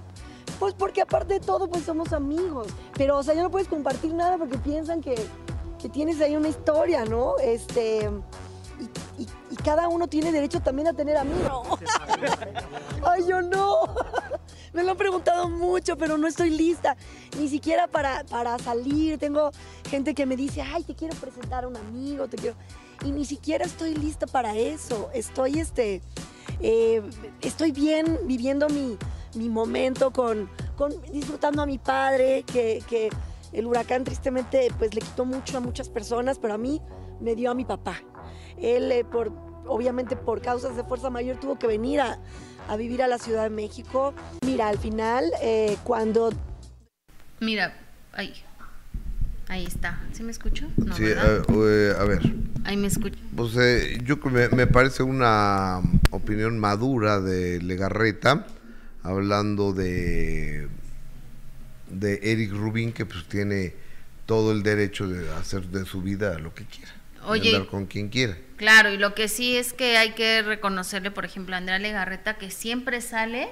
pues 0.59 0.73
porque 0.73 1.01
aparte 1.01 1.35
de 1.35 1.39
todo, 1.39 1.67
pues 1.67 1.83
somos 1.83 2.13
amigos. 2.13 2.67
Pero, 2.93 3.17
o 3.17 3.23
sea, 3.23 3.33
ya 3.33 3.43
no 3.43 3.51
puedes 3.51 3.67
compartir 3.67 4.13
nada 4.13 4.37
porque 4.37 4.57
piensan 4.59 5.01
que, 5.01 5.15
que 5.83 5.89
tienes 5.89 6.21
ahí 6.21 6.37
una 6.37 6.47
historia, 6.47 7.03
¿no? 7.03 7.37
Este, 7.39 8.09
y, 9.19 9.27
cada 9.65 9.89
uno 9.89 10.07
tiene 10.07 10.31
derecho 10.31 10.61
también 10.61 10.87
a 10.87 10.93
tener 10.93 11.17
amigos. 11.17 11.67
Ay, 13.05 13.23
yo 13.27 13.41
no. 13.41 13.93
Me 14.73 14.81
lo 14.83 14.91
han 14.91 14.97
preguntado 14.97 15.49
mucho, 15.49 15.97
pero 15.97 16.17
no 16.17 16.25
estoy 16.25 16.51
lista. 16.51 16.95
Ni 17.37 17.49
siquiera 17.49 17.87
para, 17.87 18.23
para 18.23 18.57
salir. 18.59 19.19
Tengo 19.19 19.51
gente 19.89 20.13
que 20.13 20.25
me 20.25 20.37
dice, 20.37 20.61
ay, 20.61 20.83
te 20.83 20.95
quiero 20.95 21.15
presentar 21.15 21.65
a 21.65 21.67
un 21.67 21.77
amigo, 21.77 22.27
te 22.27 22.37
quiero. 22.37 22.55
Y 23.05 23.11
ni 23.11 23.25
siquiera 23.25 23.65
estoy 23.65 23.93
lista 23.93 24.25
para 24.25 24.55
eso. 24.55 25.09
Estoy, 25.13 25.59
este, 25.59 26.01
eh, 26.61 27.01
estoy 27.41 27.71
bien 27.71 28.19
viviendo 28.23 28.67
mi, 28.69 28.97
momento 29.49 30.11
con, 30.11 30.49
con, 30.77 30.93
disfrutando 31.11 31.61
a 31.61 31.65
mi 31.65 31.77
padre, 31.77 32.43
que, 32.43 32.81
que 32.89 33.09
el 33.53 33.65
huracán 33.67 34.03
tristemente 34.03 34.67
pues 34.77 34.93
le 34.93 35.01
quitó 35.01 35.25
mucho 35.25 35.57
a 35.57 35.59
muchas 35.59 35.89
personas, 35.89 36.39
pero 36.39 36.55
a 36.55 36.57
mí 36.57 36.81
me 37.21 37.35
dio 37.35 37.51
a 37.51 37.53
mi 37.53 37.65
papá. 37.65 38.01
Él, 38.57 38.91
eh, 38.91 39.05
por, 39.05 39.31
obviamente 39.67 40.15
por 40.15 40.41
causas 40.41 40.75
de 40.75 40.83
fuerza 40.83 41.09
mayor, 41.09 41.39
tuvo 41.39 41.57
que 41.57 41.67
venir 41.67 42.01
a, 42.01 42.19
vivir 42.77 43.03
a 43.03 43.07
la 43.07 43.19
Ciudad 43.19 43.43
de 43.43 43.49
México. 43.49 44.13
Mira, 44.45 44.69
al 44.69 44.77
final, 44.77 45.25
eh, 45.41 45.77
cuando... 45.83 46.31
Mira, 47.39 47.77
ahí. 48.13 48.33
Ahí 49.49 49.65
está. 49.65 50.01
¿Sí 50.13 50.23
me 50.23 50.31
escucho? 50.31 50.67
sí, 50.95 51.03
eh, 51.05 51.93
a 51.99 52.03
ver. 52.05 52.21
Ahí 52.63 52.77
me 52.77 52.87
escucho. 52.87 53.19
Pues 53.35 53.53
yo 54.03 54.17
me, 54.31 54.47
me 54.49 54.67
parece 54.67 55.03
una 55.03 55.81
opinión 56.11 56.57
madura 56.57 57.19
de 57.19 57.61
Legarreta, 57.61 58.47
hablando 59.03 59.73
de 59.73 60.69
de 61.93 62.19
Eric 62.23 62.51
Rubin, 62.51 62.91
que 62.91 63.05
pues 63.05 63.25
tiene 63.25 63.73
todo 64.25 64.51
el 64.51 64.63
derecho 64.63 65.07
de 65.07 65.29
hacer 65.33 65.63
de 65.67 65.85
su 65.85 66.01
vida 66.01 66.37
lo 66.39 66.53
que 66.53 66.65
quiera. 66.65 66.91
Oye, 67.25 67.65
con 67.67 67.85
quien 67.85 68.09
quiera. 68.09 68.37
Claro, 68.57 68.91
y 68.91 68.97
lo 68.97 69.15
que 69.15 69.27
sí 69.27 69.55
es 69.55 69.73
que 69.73 69.97
hay 69.97 70.11
que 70.11 70.41
reconocerle, 70.41 71.11
por 71.11 71.25
ejemplo, 71.25 71.55
a 71.55 71.57
Andrea 71.57 71.79
Legarreta, 71.79 72.37
que 72.37 72.51
siempre 72.51 73.01
sale 73.01 73.49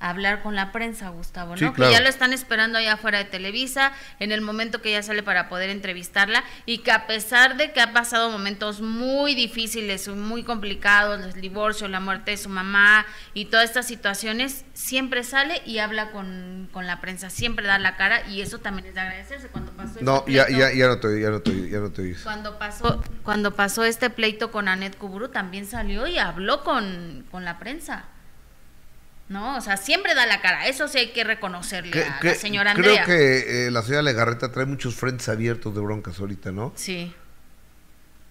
hablar 0.00 0.42
con 0.42 0.54
la 0.54 0.72
prensa, 0.72 1.08
Gustavo, 1.08 1.56
¿no? 1.56 1.72
Que 1.72 1.90
ya 1.90 2.00
lo 2.00 2.08
están 2.08 2.32
esperando 2.32 2.78
allá 2.78 2.94
afuera 2.94 3.18
de 3.18 3.24
Televisa, 3.24 3.92
en 4.20 4.32
el 4.32 4.40
momento 4.40 4.82
que 4.82 4.92
ya 4.92 5.02
sale 5.02 5.22
para 5.22 5.48
poder 5.48 5.70
entrevistarla, 5.70 6.44
y 6.66 6.78
que 6.78 6.92
a 6.92 7.06
pesar 7.06 7.56
de 7.56 7.72
que 7.72 7.80
ha 7.80 7.92
pasado 7.92 8.30
momentos 8.30 8.80
muy 8.80 9.34
difíciles, 9.34 10.08
muy 10.08 10.42
complicados, 10.42 11.34
el 11.34 11.40
divorcio, 11.40 11.88
la 11.88 12.00
muerte 12.00 12.32
de 12.32 12.36
su 12.36 12.48
mamá 12.48 13.06
y 13.32 13.46
todas 13.46 13.64
estas 13.64 13.86
situaciones, 13.86 14.64
siempre 14.74 15.24
sale 15.24 15.62
y 15.64 15.78
habla 15.78 16.10
con, 16.10 16.68
la 16.74 17.00
prensa, 17.00 17.30
siempre 17.30 17.66
da 17.66 17.78
la 17.78 17.96
cara, 17.96 18.28
y 18.28 18.42
eso 18.42 18.58
también 18.58 18.88
es 18.88 18.94
de 18.94 19.00
agradecerse. 19.00 19.48
Cuando 19.48 19.72
pasó 19.72 19.92
este 19.92 20.04
no, 20.04 20.26
ya, 20.26 20.48
ya, 20.48 20.72
ya 20.72 20.88
no 20.88 21.00
te 21.00 21.20
ya 21.20 21.30
no 21.30 21.40
te 21.40 21.70
ya 21.70 21.78
no 21.78 21.90
te 21.90 22.14
Cuando 22.22 22.58
pasó, 22.58 23.02
cuando 23.22 23.54
pasó 23.54 23.84
este 23.84 24.10
pleito 24.10 24.50
con 24.50 24.68
Anet 24.68 24.96
Kuburu, 24.96 25.28
también 25.28 25.66
salió 25.66 26.06
y 26.06 26.18
habló 26.18 26.62
con, 26.62 27.24
con 27.30 27.44
la 27.44 27.58
prensa. 27.58 28.04
¿No? 29.28 29.56
O 29.56 29.60
sea, 29.60 29.76
siempre 29.76 30.14
da 30.14 30.26
la 30.26 30.40
cara, 30.40 30.66
eso 30.68 30.88
sí 30.88 30.98
hay 30.98 31.12
que 31.12 31.24
reconocerle 31.24 32.04
a 32.04 32.20
la 32.22 32.34
señora 32.34 32.70
Andrea. 32.72 33.04
Creo 33.04 33.18
que 33.18 33.66
eh, 33.66 33.70
la 33.70 33.82
señora 33.82 34.02
Legarreta 34.02 34.52
trae 34.52 34.66
muchos 34.66 34.94
frentes 34.94 35.28
abiertos 35.28 35.74
de 35.74 35.80
broncas 35.80 36.20
ahorita, 36.20 36.52
¿no? 36.52 36.72
Sí. 36.76 37.12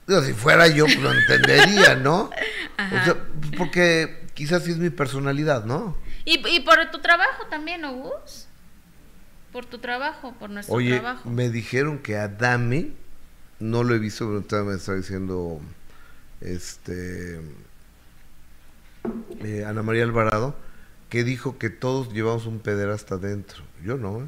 si 0.07 0.33
fuera 0.33 0.67
yo, 0.67 0.85
pues, 0.85 0.99
lo 0.99 1.11
entendería, 1.11 1.95
¿no? 1.95 2.29
porque 3.57 4.27
quizás 4.33 4.63
sí 4.63 4.71
es 4.71 4.77
mi 4.77 4.89
personalidad, 4.89 5.65
¿no? 5.65 5.97
Y, 6.23 6.45
y 6.47 6.59
por 6.61 6.89
tu 6.91 6.99
trabajo 6.99 7.45
también, 7.49 7.81
¿no, 7.81 7.93
Gus? 7.93 8.47
Por 9.51 9.65
tu 9.65 9.77
trabajo, 9.77 10.33
por 10.39 10.49
nuestro 10.49 10.75
Oye, 10.75 10.99
trabajo. 10.99 11.29
me 11.29 11.49
dijeron 11.49 11.99
que 11.99 12.17
Adame, 12.17 12.91
no 13.59 13.83
lo 13.83 13.95
he 13.95 13.99
visto, 13.99 14.43
pero 14.47 14.65
me 14.65 14.75
está 14.75 14.95
diciendo, 14.95 15.61
este, 16.41 17.39
eh, 19.43 19.63
Ana 19.65 19.81
María 19.83 20.03
Alvarado, 20.03 20.55
que 21.15 21.23
dijo 21.23 21.57
que 21.57 21.69
todos 21.69 22.11
llevamos 22.11 22.45
un 22.45 22.59
pederasta 22.59 23.15
adentro. 23.15 23.63
Yo 23.81 23.95
no, 23.95 24.23
¿eh? 24.23 24.27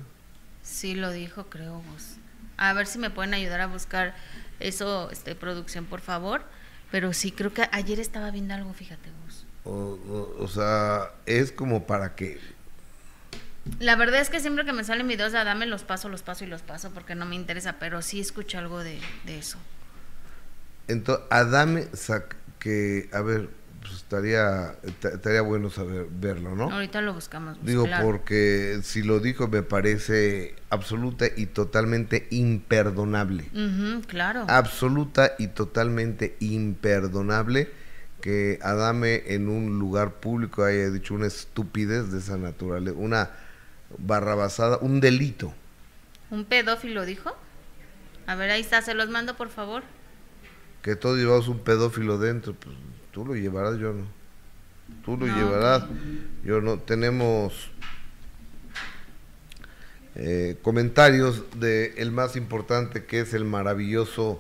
Sí 0.64 0.96
lo 0.96 1.12
dijo, 1.12 1.48
creo 1.50 1.82
vos. 1.82 2.16
A 2.56 2.72
ver 2.72 2.88
si 2.88 2.98
me 2.98 3.10
pueden 3.10 3.34
ayudar 3.34 3.60
a 3.60 3.68
buscar 3.68 4.16
eso, 4.62 5.12
este, 5.12 5.36
producción, 5.36 5.84
por 5.84 6.00
favor. 6.00 6.44
Pero 6.90 7.12
sí, 7.12 7.34
creo 7.34 7.54
que 7.54 7.68
ayer 7.74 8.00
estaba 8.00 8.32
viendo 8.32 8.54
algo, 8.54 8.74
fíjate 8.74 9.10
vos. 9.26 9.46
O, 9.66 10.48
sea, 10.48 11.12
es 11.26 11.52
como 11.52 11.86
para 11.86 12.16
que... 12.16 12.40
La 13.80 13.98
verdad 13.98 14.22
es 14.22 14.30
que 14.30 14.40
siempre 14.40 14.64
que 14.64 14.72
me 14.72 14.86
salen 14.86 15.10
videos 15.10 15.34
de 15.34 15.40
Adame 15.40 15.66
los 15.66 15.84
paso, 15.84 16.08
los 16.08 16.24
paso 16.24 16.46
y 16.46 16.48
los 16.48 16.62
paso 16.62 16.92
porque 16.92 17.16
no 17.16 17.26
me 17.26 17.36
interesa, 17.36 17.80
pero 17.82 18.02
sí 18.02 18.22
escucho 18.22 18.60
algo 18.60 18.82
de, 18.82 18.98
de 19.26 19.40
eso. 19.40 19.58
Entonces, 20.88 21.26
Adame, 21.32 21.90
que, 22.60 23.10
a 23.12 23.20
ver, 23.20 23.50
pues, 23.88 24.02
estaría, 24.02 24.76
estaría 24.84 25.42
bueno 25.42 25.70
saber 25.70 26.08
verlo, 26.10 26.56
¿no? 26.56 26.72
Ahorita 26.72 27.02
lo 27.02 27.14
buscamos. 27.14 27.58
Digo, 27.64 27.86
porque 28.02 28.80
si 28.84 29.02
lo 29.02 29.20
dijo 29.20 29.48
me 29.48 29.64
parece 29.64 30.56
absoluta 30.70 31.26
y 31.36 31.48
totalmente 31.48 32.28
imperdonable. 32.30 33.50
claro. 34.08 34.46
Absoluta 34.48 35.34
y 35.38 35.48
totalmente 35.48 36.36
imperdonable 36.40 37.70
que 38.22 38.60
Adame 38.62 39.24
en 39.28 39.48
un 39.48 39.80
lugar 39.80 40.16
público 40.16 40.64
haya 40.64 40.90
dicho 40.90 41.14
una 41.14 41.28
estupidez 41.28 42.12
de 42.12 42.20
esa 42.20 42.38
naturaleza, 42.38 42.98
una 42.98 43.30
barrabasada, 43.98 44.78
un 44.78 45.00
delito. 45.00 45.54
¿Un 46.30 46.46
pedófilo 46.46 47.06
dijo? 47.06 47.36
A 48.26 48.36
ver, 48.36 48.52
ahí 48.52 48.62
está, 48.62 48.82
se 48.82 48.94
los 48.94 49.10
mando 49.10 49.38
por 49.38 49.50
favor. 49.50 49.84
Que 50.82 50.96
todos 50.96 51.18
llevamos 51.18 51.48
un 51.48 51.60
pedófilo 51.60 52.18
dentro, 52.18 52.54
pues 52.54 52.76
Tú 53.18 53.26
lo 53.26 53.36
llevarás, 53.36 53.80
yo 53.80 53.94
no. 53.94 54.04
Tú 55.04 55.18
lo 55.18 55.26
llevarás, 55.26 55.86
yo 56.46 56.62
no. 56.62 56.78
Tenemos 56.78 57.72
eh, 60.14 60.60
comentarios 60.62 61.42
de 61.60 61.96
el 61.98 62.12
más 62.12 62.36
importante 62.36 63.06
que 63.06 63.22
es 63.22 63.34
el 63.34 63.44
maravilloso, 63.44 64.40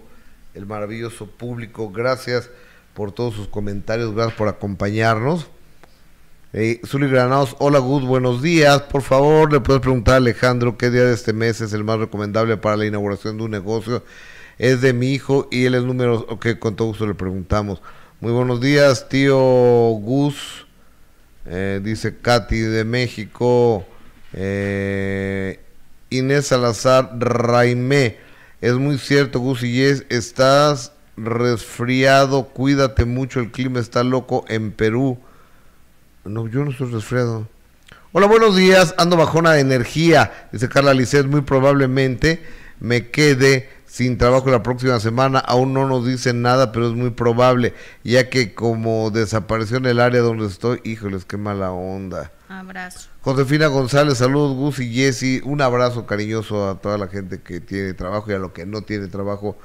el 0.53 0.67
maravilloso 0.67 1.25
público. 1.25 1.91
Gracias 1.91 2.51
por 2.93 3.11
todos 3.11 3.33
sus 3.33 3.47
comentarios, 3.47 4.13
gracias 4.13 4.37
por 4.37 4.47
acompañarnos. 4.47 5.47
Eh, 6.53 6.79
Zuli 6.85 7.09
Granados, 7.09 7.55
hola 7.57 7.79
Gus, 7.79 8.05
buenos 8.05 8.43
días. 8.43 8.83
Por 8.83 9.01
favor, 9.01 9.51
le 9.51 9.59
puedes 9.59 9.81
preguntar 9.81 10.13
a 10.13 10.17
Alejandro 10.17 10.77
qué 10.77 10.91
día 10.91 11.03
de 11.03 11.15
este 11.15 11.33
mes 11.33 11.61
es 11.61 11.73
el 11.73 11.83
más 11.83 11.97
recomendable 11.97 12.57
para 12.57 12.77
la 12.77 12.85
inauguración 12.85 13.39
de 13.39 13.43
un 13.43 13.49
negocio. 13.49 14.03
Es 14.59 14.81
de 14.81 14.93
mi 14.93 15.13
hijo 15.13 15.47
y 15.49 15.65
él 15.65 15.73
es 15.73 15.81
número. 15.81 16.27
Ok, 16.29 16.59
con 16.59 16.75
todo 16.75 16.89
gusto 16.89 17.07
le 17.07 17.15
preguntamos. 17.15 17.81
Muy 18.19 18.31
buenos 18.31 18.59
días, 18.59 19.09
tío 19.09 19.37
Gus. 19.37 20.65
Eh, 21.45 21.79
dice 21.83 22.17
Katy 22.19 22.61
de 22.61 22.83
México. 22.83 23.85
Eh, 24.33 25.59
Inés 26.09 26.47
Salazar 26.47 27.11
Raimé. 27.19 28.17
Es 28.59 28.73
muy 28.73 28.97
cierto, 28.97 29.39
Gus 29.39 29.61
y 29.61 29.71
Yes, 29.73 30.03
estás 30.09 30.93
resfriado. 31.15 32.45
Cuídate 32.45 33.05
mucho, 33.05 33.39
el 33.39 33.51
clima 33.51 33.79
está 33.79 34.03
loco 34.03 34.45
en 34.47 34.71
Perú. 34.71 35.19
No, 36.25 36.47
yo 36.47 36.65
no 36.65 36.71
estoy 36.71 36.89
resfriado. 36.91 37.47
Hola, 38.13 38.25
buenos 38.25 38.55
días. 38.55 38.95
Ando 38.97 39.15
bajona 39.15 39.51
de 39.51 39.59
energía. 39.59 40.49
Dice 40.51 40.69
Carla 40.69 40.95
Lisset, 40.95 41.27
muy 41.27 41.41
probablemente 41.41 42.41
me 42.79 43.09
quede 43.09 43.69
sin 43.87 44.17
trabajo 44.17 44.51
la 44.51 44.61
próxima 44.61 44.99
semana. 44.99 45.39
Aún 45.39 45.73
no 45.73 45.87
nos 45.87 46.05
dicen 46.05 46.41
nada, 46.41 46.71
pero 46.71 46.87
es 46.87 46.93
muy 46.93 47.09
probable, 47.09 47.73
ya 48.03 48.29
que 48.29 48.53
como 48.53 49.09
desapareció 49.09 49.77
en 49.77 49.87
el 49.87 49.99
área 49.99 50.21
donde 50.21 50.45
estoy, 50.45 50.81
híjoles, 50.83 51.25
qué 51.25 51.37
mala 51.37 51.71
onda. 51.71 52.31
Abrazo. 52.49 53.09
Josefina 53.21 53.67
González, 53.67 54.19
saludos 54.19 54.55
Gus 54.55 54.79
y 54.79 54.93
Jessy, 54.93 55.41
un 55.43 55.61
abrazo 55.61 56.05
cariñoso 56.05 56.69
a 56.69 56.75
toda 56.79 56.97
la 56.97 57.07
gente 57.07 57.41
que 57.41 57.59
tiene 57.59 57.93
trabajo 57.93 58.31
y 58.31 58.35
a 58.35 58.39
lo 58.39 58.53
que 58.53 58.65
no 58.65 58.83
tiene 58.83 59.07
trabajo. 59.07 59.57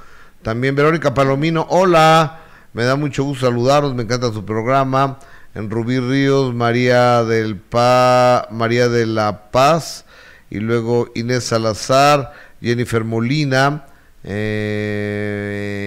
También 0.43 0.75
Verónica 0.75 1.15
Palomino, 1.15 1.67
hola, 1.69 2.41
me 2.73 2.85
da 2.85 2.97
mucho 2.97 3.23
gusto 3.23 3.47
saludaros, 3.47 3.95
me 3.95 4.03
encanta 4.03 4.33
su 4.33 4.45
programa. 4.45 5.19
En 5.55 5.69
Rubí 5.69 6.01
Ríos, 6.01 6.55
María 6.55 7.23
del 7.25 7.57
Pa, 7.57 8.49
María 8.51 8.89
de 8.89 9.05
la 9.05 9.51
Paz, 9.51 10.07
y 10.49 10.61
luego 10.61 11.11
Inés 11.15 11.45
Salazar, 11.45 12.33
Jennifer 12.63 13.05
Molina, 13.05 13.85
eh, 14.25 15.83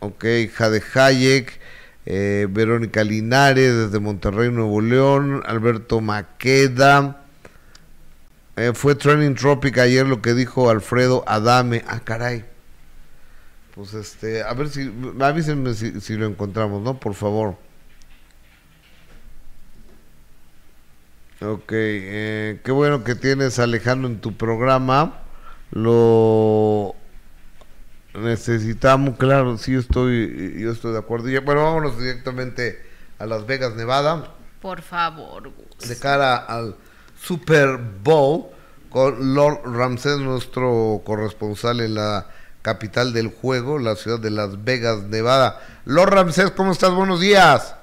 ok, 0.00 0.24
Jade 0.52 0.82
Hayek, 0.94 1.60
eh, 2.06 2.46
Verónica 2.50 3.04
Linares 3.04 3.74
desde 3.74 3.98
Monterrey, 4.00 4.50
Nuevo 4.50 4.80
León, 4.80 5.42
Alberto 5.46 6.00
Maqueda. 6.00 7.22
Eh, 8.56 8.72
fue 8.74 8.94
Training 8.94 9.34
Tropic 9.34 9.76
ayer 9.78 10.06
lo 10.06 10.22
que 10.22 10.34
dijo 10.34 10.70
Alfredo 10.70 11.24
Adame. 11.26 11.84
Ah, 11.86 12.00
caray. 12.02 12.44
Pues 13.74 13.92
este, 13.92 14.42
a 14.42 14.54
ver 14.54 14.70
si, 14.70 14.90
avísenme 15.20 15.74
si, 15.74 16.00
si 16.00 16.16
lo 16.16 16.26
encontramos, 16.26 16.82
¿no? 16.82 16.98
Por 16.98 17.14
favor. 17.14 17.58
Ok, 21.42 21.70
eh, 21.70 22.60
qué 22.64 22.72
bueno 22.72 23.04
que 23.04 23.14
tienes 23.14 23.58
Alejandro 23.58 24.08
en 24.08 24.20
tu 24.20 24.34
programa 24.38 25.25
lo 25.70 26.94
necesitamos, 28.14 29.16
claro, 29.16 29.58
sí 29.58 29.74
estoy, 29.74 30.56
yo 30.58 30.72
estoy 30.72 30.92
de 30.92 30.98
acuerdo. 30.98 31.28
Y, 31.28 31.38
bueno, 31.38 31.62
vámonos 31.64 31.98
directamente 31.98 32.82
a 33.18 33.26
Las 33.26 33.46
Vegas, 33.46 33.74
Nevada. 33.74 34.32
Por 34.60 34.82
favor, 34.82 35.52
De 35.86 35.98
cara 35.98 36.36
al 36.36 36.74
Super 37.20 37.78
Bowl 38.02 38.46
con 38.90 39.34
Lord 39.34 39.60
Ramsés, 39.64 40.18
nuestro 40.18 41.02
corresponsal 41.04 41.80
en 41.80 41.94
la 41.94 42.26
capital 42.62 43.12
del 43.12 43.28
juego, 43.28 43.78
la 43.78 43.94
ciudad 43.94 44.18
de 44.18 44.30
Las 44.30 44.64
Vegas, 44.64 45.02
Nevada. 45.04 45.60
Lord 45.84 46.10
Ramsés, 46.10 46.50
¿cómo 46.50 46.72
estás? 46.72 46.92
Buenos 46.92 47.20
días. 47.20 47.76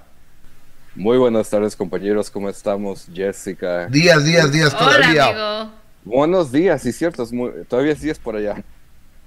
Muy 0.95 1.17
buenas 1.17 1.49
tardes, 1.49 1.75
compañeros. 1.75 2.29
¿Cómo 2.29 2.49
estamos, 2.49 3.07
Jessica? 3.11 3.87
Días, 3.87 4.23
días, 4.23 4.51
días 4.51 4.77
todavía. 4.77 5.25
Amigo. 5.25 5.82
Buenos 6.05 6.51
días, 6.51 6.81
sí, 6.81 6.91
cierto, 6.91 7.25
todavía 7.67 7.95
sí 7.95 8.09
es 8.09 8.19
por 8.19 8.35
allá. 8.35 8.63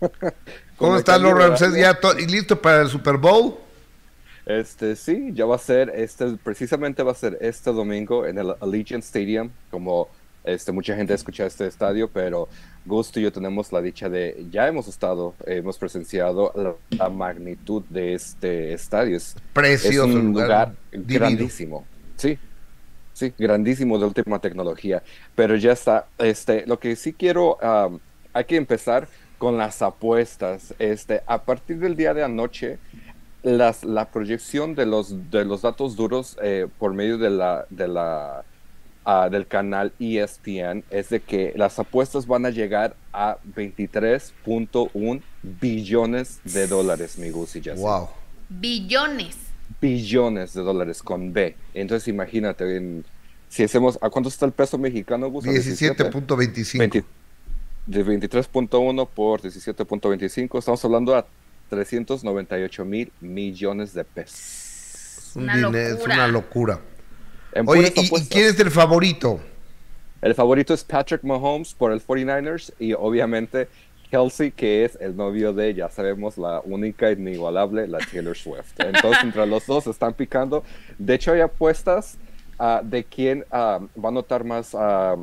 ¿Cómo 0.77 0.97
está 0.97 1.17
Lord 1.17 1.39
Ramsés? 1.39 1.75
¿Ya 1.75 1.99
listo 2.29 2.61
para 2.61 2.83
el 2.83 2.89
Super 2.89 3.17
Bowl? 3.17 3.57
Este, 4.45 4.95
sí, 4.95 5.31
ya 5.33 5.47
va 5.47 5.57
a 5.57 5.59
ser, 5.59 5.91
este, 5.95 6.37
precisamente 6.43 7.03
va 7.03 7.13
a 7.13 7.17
ser 7.17 7.39
este 7.41 7.73
domingo 7.73 8.27
en 8.27 8.39
el 8.39 8.55
Allegiant 8.61 9.03
Stadium, 9.03 9.51
como 9.71 10.09
este, 10.45 10.71
mucha 10.71 10.95
gente 10.95 11.13
ha 11.13 11.17
escuchado 11.17 11.49
este 11.49 11.67
estadio, 11.67 12.09
pero 12.09 12.49
Gusto 12.85 13.19
y 13.19 13.25
yo 13.25 13.33
tenemos 13.33 13.73
la 13.73 13.83
dicha 13.83 14.09
de, 14.09 14.47
ya 14.51 14.69
hemos 14.69 14.87
estado, 14.87 15.35
hemos 15.45 15.77
presenciado 15.79 16.53
la, 16.97 17.09
magnitud 17.09 17.83
de 17.89 18.15
este 18.15 18.73
estadio. 18.73 19.17
Es, 19.17 19.35
Precioso. 19.53 20.09
Es 20.09 20.15
un 20.15 20.27
lugar 20.27 20.75
grandísimo. 20.93 21.85
Sí, 22.17 22.39
sí, 23.17 23.33
grandísimo 23.39 23.99
de 23.99 24.05
última 24.05 24.39
tecnología. 24.39 25.03
Pero 25.35 25.57
ya 25.57 25.73
está. 25.73 26.07
Este, 26.19 26.67
lo 26.67 26.79
que 26.79 26.95
sí 26.97 27.15
quiero, 27.15 27.59
hay 28.33 28.45
que 28.45 28.57
empezar 28.57 29.09
con 29.39 29.57
las 29.57 29.81
apuestas. 29.81 30.75
Este, 30.79 31.23
a 31.27 31.43
partir 31.43 31.79
del 31.79 31.97
día 31.97 32.13
de 32.13 32.23
anoche, 32.23 32.79
las, 33.43 33.85
la 33.85 34.11
proyección 34.11 34.75
de 34.75 34.85
los, 34.85 35.31
de 35.31 35.45
los 35.45 35.63
datos 35.63 35.97
duros 35.97 36.37
eh, 36.43 36.69
por 36.79 36.93
medio 36.93 37.17
de 37.17 37.31
la, 37.31 37.65
de 37.71 37.89
la 37.89 38.45
ah, 39.05 39.29
del 39.31 39.47
canal 39.47 39.93
ESPN 39.99 40.85
es 40.91 41.09
de 41.09 41.21
que 41.21 41.55
las 41.57 41.79
apuestas 41.79 42.27
van 42.27 42.45
a 42.45 42.51
llegar 42.51 42.97
a 43.13 43.39
23.1 43.55 45.23
billones 45.43 46.41
de 46.45 46.67
dólares, 46.67 47.17
mi 47.19 47.31
Gus 47.31 47.57
y 47.57 47.63
Jesse. 47.63 47.79
Wow. 47.79 48.09
Billones. 48.49 49.46
Billones 49.81 50.55
de 50.55 50.63
dólares 50.63 51.03
con 51.03 51.33
B. 51.33 51.57
Entonces 51.75 52.09
imagínate, 52.09 52.77
en- 52.77 53.05
si 53.49 53.63
hacemos, 53.65 53.99
¿a 54.01 54.11
cuánto 54.11 54.29
está 54.29 54.47
el 54.47 54.53
peso 54.53 54.79
mexicano, 54.79 55.29
Gus? 55.31 55.47
¿A 55.47 55.51
17.25. 55.51 56.79
20 56.79 57.05
de 57.87 58.05
23.1 58.05 59.09
por 59.15 59.41
17.25, 59.43 60.59
estamos 60.59 60.85
hablando 60.85 61.15
a 61.15 61.25
398 61.71 62.85
mil 62.85 63.13
millones 63.21 63.93
de 63.95 64.05
pesos. 64.05 64.41
Es, 64.41 65.33
un 65.37 65.45
Una 65.45 65.55
es 65.55 65.61
locura. 65.93 66.15
una 66.15 66.29
locura. 66.29 66.81
En 67.53 67.69
Oye, 67.69 67.93
¿y- 67.95 68.01
¿y, 68.01 68.07
apuestas, 68.07 68.29
quién 68.29 68.47
es 68.47 68.59
el 68.61 68.71
favorito? 68.71 69.41
El 70.23 70.35
favorito 70.35 70.75
es 70.75 70.83
Patrick 70.83 71.23
Mahomes 71.23 71.75
por 71.75 71.93
el 71.93 72.01
49ers 72.01 72.73
y 72.79 72.93
obviamente 72.95 73.69
Kelsey, 74.11 74.51
que 74.51 74.85
es 74.85 74.97
el 75.01 75.17
novio 75.17 75.53
de, 75.53 75.75
ya 75.75 75.89
sabemos, 75.89 76.39
la 76.39 76.61
única 76.65 77.11
inigualable, 77.11 77.87
la 77.87 77.99
Taylor 77.99 78.37
Swift. 78.37 78.79
Entonces, 78.79 79.25
entre 79.25 79.47
los 79.47 79.67
dos 79.67 79.87
están 79.87 80.15
picando. 80.15 80.63
De 80.99 81.15
hecho, 81.15 81.33
hay 81.33 81.41
apuestas 81.41 82.19
ah, 82.59 82.81
de 82.85 83.05
quién 83.05 83.45
ah, 83.51 83.81
va 83.97 84.09
a 84.09 84.13
anotar 84.13 84.45
más, 84.45 84.75
ah, 84.75 85.17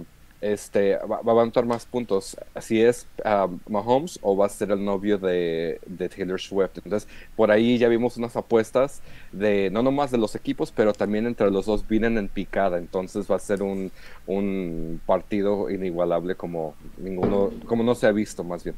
este, 0.43 0.97
va, 0.97 1.21
va 1.21 1.39
a 1.39 1.41
anotar 1.43 1.65
más 1.65 1.86
puntos, 1.86 2.36
si 2.60 2.82
es 2.82 3.08
ah, 3.23 3.47
Mahomes 3.69 4.19
o 4.21 4.36
va 4.36 4.45
a 4.45 4.49
ser 4.49 4.71
el 4.71 4.84
novio 4.84 5.17
de, 5.17 5.79
de 5.86 6.10
Taylor 6.10 6.39
Swift. 6.39 6.77
Entonces, 6.84 7.08
por 7.36 7.49
ahí 7.49 7.77
ya 7.77 7.88
vimos 7.88 8.17
unas 8.17 8.36
apuestas 8.36 9.01
de, 9.32 9.69
no 9.71 9.82
nomás 9.82 10.12
de 10.12 10.17
los 10.17 10.36
equipos, 10.36 10.71
pero 10.71 10.93
también 10.93 11.25
entre 11.25 11.49
los 11.49 11.65
dos 11.65 11.88
vienen 11.88 12.17
en 12.17 12.27
picada. 12.27 12.77
Entonces, 12.77 13.29
va 13.29 13.38
a 13.38 13.39
ser 13.39 13.63
un, 13.63 13.91
un 14.27 15.01
partido 15.06 15.69
inigualable 15.69 16.36
como 16.36 16.75
ninguno, 16.97 17.51
como 17.65 17.84
no 17.84 17.95
se 17.95 18.08
ha 18.08 18.12
visto 18.12 18.43
más 18.43 18.63
bien. 18.63 18.75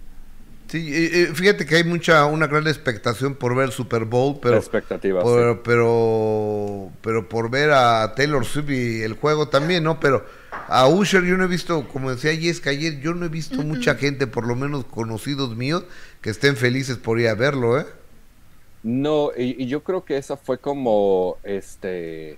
Sí, 0.67 0.89
eh, 0.91 1.31
fíjate 1.33 1.65
que 1.65 1.75
hay 1.75 1.83
mucha, 1.83 2.25
una 2.25 2.47
gran 2.47 2.67
expectación 2.67 3.35
por 3.35 3.55
ver 3.55 3.71
Super 3.71 4.05
Bowl, 4.05 4.39
pero, 4.41 4.57
expectativas. 4.57 5.23
por, 5.23 5.61
pero, 5.61 6.91
pero 7.01 7.29
por 7.29 7.51
ver 7.51 7.71
a 7.71 8.13
Taylor 8.15 8.45
Swift 8.45 8.69
y 8.71 9.01
el 9.03 9.13
juego 9.13 9.47
también, 9.47 9.83
¿no? 9.83 9.99
Pero 9.99 10.25
a 10.67 10.87
Usher 10.87 11.23
yo 11.23 11.37
no 11.37 11.43
he 11.43 11.47
visto, 11.47 11.87
como 11.87 12.09
decía 12.09 12.35
Jessica 12.35 12.71
ayer, 12.71 12.99
yo 12.99 13.13
no 13.13 13.25
he 13.25 13.29
visto 13.29 13.61
mucha 13.61 13.95
gente, 13.95 14.25
por 14.25 14.47
lo 14.47 14.55
menos 14.55 14.85
conocidos 14.85 15.55
míos, 15.55 15.83
que 16.21 16.31
estén 16.31 16.55
felices 16.55 16.97
por 16.97 17.19
ir 17.19 17.27
a 17.27 17.35
verlo, 17.35 17.79
¿eh? 17.79 17.85
No, 18.81 19.31
y, 19.35 19.63
y 19.63 19.67
yo 19.67 19.83
creo 19.83 20.03
que 20.03 20.17
esa 20.17 20.37
fue 20.37 20.57
como, 20.57 21.37
este, 21.43 22.37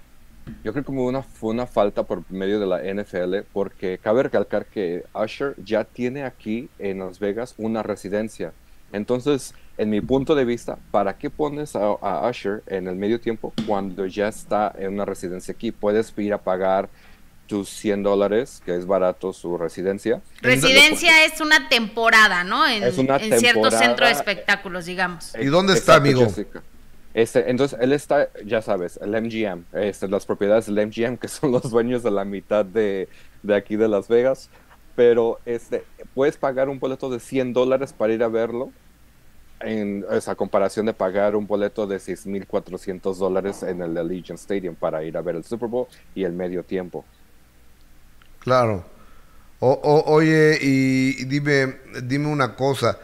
yo 0.63 0.73
creo 0.73 0.83
como 0.83 1.05
una, 1.05 1.23
fue 1.23 1.51
una 1.51 1.67
falta 1.67 2.03
por 2.03 2.29
medio 2.31 2.59
de 2.59 2.65
la 2.65 2.81
NFL, 2.81 3.47
porque 3.53 3.97
cabe 3.97 4.23
recalcar 4.23 4.65
que 4.65 5.03
Usher 5.13 5.55
ya 5.63 5.83
tiene 5.83 6.23
aquí 6.23 6.69
en 6.79 6.99
Las 6.99 7.19
Vegas 7.19 7.53
una 7.57 7.83
residencia. 7.83 8.53
Entonces, 8.91 9.53
en 9.77 9.89
mi 9.89 10.01
punto 10.01 10.33
de 10.35 10.45
vista, 10.45 10.77
¿para 10.91 11.17
qué 11.17 11.29
pones 11.29 11.75
a, 11.75 11.85
a 11.85 12.29
Usher 12.29 12.63
en 12.67 12.87
el 12.87 12.95
medio 12.95 13.19
tiempo 13.19 13.53
cuando 13.65 14.05
ya 14.05 14.27
está 14.27 14.73
en 14.77 14.93
una 14.93 15.05
residencia 15.05 15.53
aquí? 15.53 15.71
Puedes 15.71 16.13
ir 16.17 16.33
a 16.33 16.37
pagar 16.37 16.89
tus 17.47 17.69
100 17.69 18.03
dólares, 18.03 18.61
que 18.65 18.75
es 18.75 18.85
barato 18.85 19.33
su 19.33 19.57
residencia. 19.57 20.21
Residencia 20.41 21.25
es 21.25 21.41
una 21.41 21.69
temporada, 21.69 22.43
¿no? 22.43 22.67
En, 22.67 22.83
Es 22.83 22.97
una 22.97 23.17
en 23.17 23.39
cierto 23.39 23.71
centro 23.71 24.05
de 24.05 24.11
espectáculos, 24.11 24.85
digamos. 24.85 25.33
¿Y 25.39 25.45
dónde 25.45 25.73
está, 25.73 25.95
amigo? 25.95 26.25
Jessica. 26.25 26.61
Este, 27.17 27.49
entonces, 27.49 27.79
él 27.81 27.93
está, 27.93 28.29
ya 28.45 28.61
sabes, 28.61 28.99
el 29.01 29.09
MGM, 29.09 29.63
este, 29.73 30.07
las 30.07 30.27
propiedades 30.27 30.67
del 30.67 30.85
MGM, 30.85 31.17
que 31.17 31.27
son 31.27 31.51
los 31.51 31.71
dueños 31.71 32.03
de 32.03 32.11
la 32.11 32.23
mitad 32.23 32.63
de, 32.63 33.09
aquí 33.55 33.75
de 33.75 33.87
Las 33.87 34.07
Vegas. 34.07 34.51
Pero 34.95 35.39
este, 35.43 35.83
puedes 36.13 36.37
pagar 36.37 36.69
un 36.69 36.77
boleto 36.77 37.09
de 37.09 37.19
100 37.19 37.53
dólares 37.53 37.91
para 37.91 38.13
ir 38.13 38.21
a 38.21 38.27
verlo, 38.27 38.71
en 39.61 40.05
esa 40.11 40.35
comparación 40.35 40.85
de 40.85 40.93
pagar 40.93 41.35
un 41.35 41.47
boleto 41.47 41.87
de 41.87 41.97
6.400 41.97 43.15
dólares 43.15 43.63
en 43.63 43.81
el 43.81 43.97
Allegiant 43.97 44.39
Stadium 44.39 44.75
para 44.75 45.03
ir 45.03 45.17
a 45.17 45.21
ver 45.23 45.37
el 45.37 45.43
Super 45.43 45.69
Bowl 45.69 45.87
y 46.13 46.23
el 46.23 46.33
medio 46.33 46.61
tiempo. 46.61 47.03
Claro. 48.41 48.85
Oye, 49.59 50.59
y 50.61 51.25
dime, 51.25 51.77
dime 52.03 52.27
una 52.27 52.55
cosa. 52.55 52.99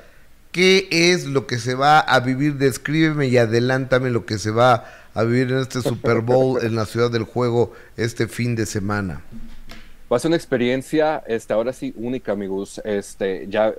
¿Qué 0.54 0.88
es 0.92 1.26
lo 1.26 1.48
que 1.48 1.58
se 1.58 1.74
va 1.76 2.00
a 2.00 2.20
vivir? 2.22 2.56
Descríbeme 2.56 3.28
y 3.28 3.38
adelántame 3.38 4.10
lo 4.12 4.26
que 4.26 4.38
se 4.38 4.52
va 4.52 4.86
a 5.14 5.24
vivir 5.24 5.52
en 5.52 5.58
este 5.58 5.82
Super 5.82 6.22
Bowl 6.22 6.64
en 6.64 6.76
la 6.76 6.86
ciudad 6.86 7.12
del 7.12 7.24
juego 7.24 7.74
este 7.98 8.28
fin 8.28 8.56
de 8.56 8.66
semana. 8.66 9.22
Va 10.12 10.18
a 10.18 10.20
ser 10.20 10.30
una 10.30 10.38
experiencia, 10.38 11.24
este, 11.28 11.54
ahora 11.54 11.74
sí, 11.74 11.92
única, 11.98 12.34
amigos. 12.34 12.80
Este, 12.86 13.48
ya 13.50 13.74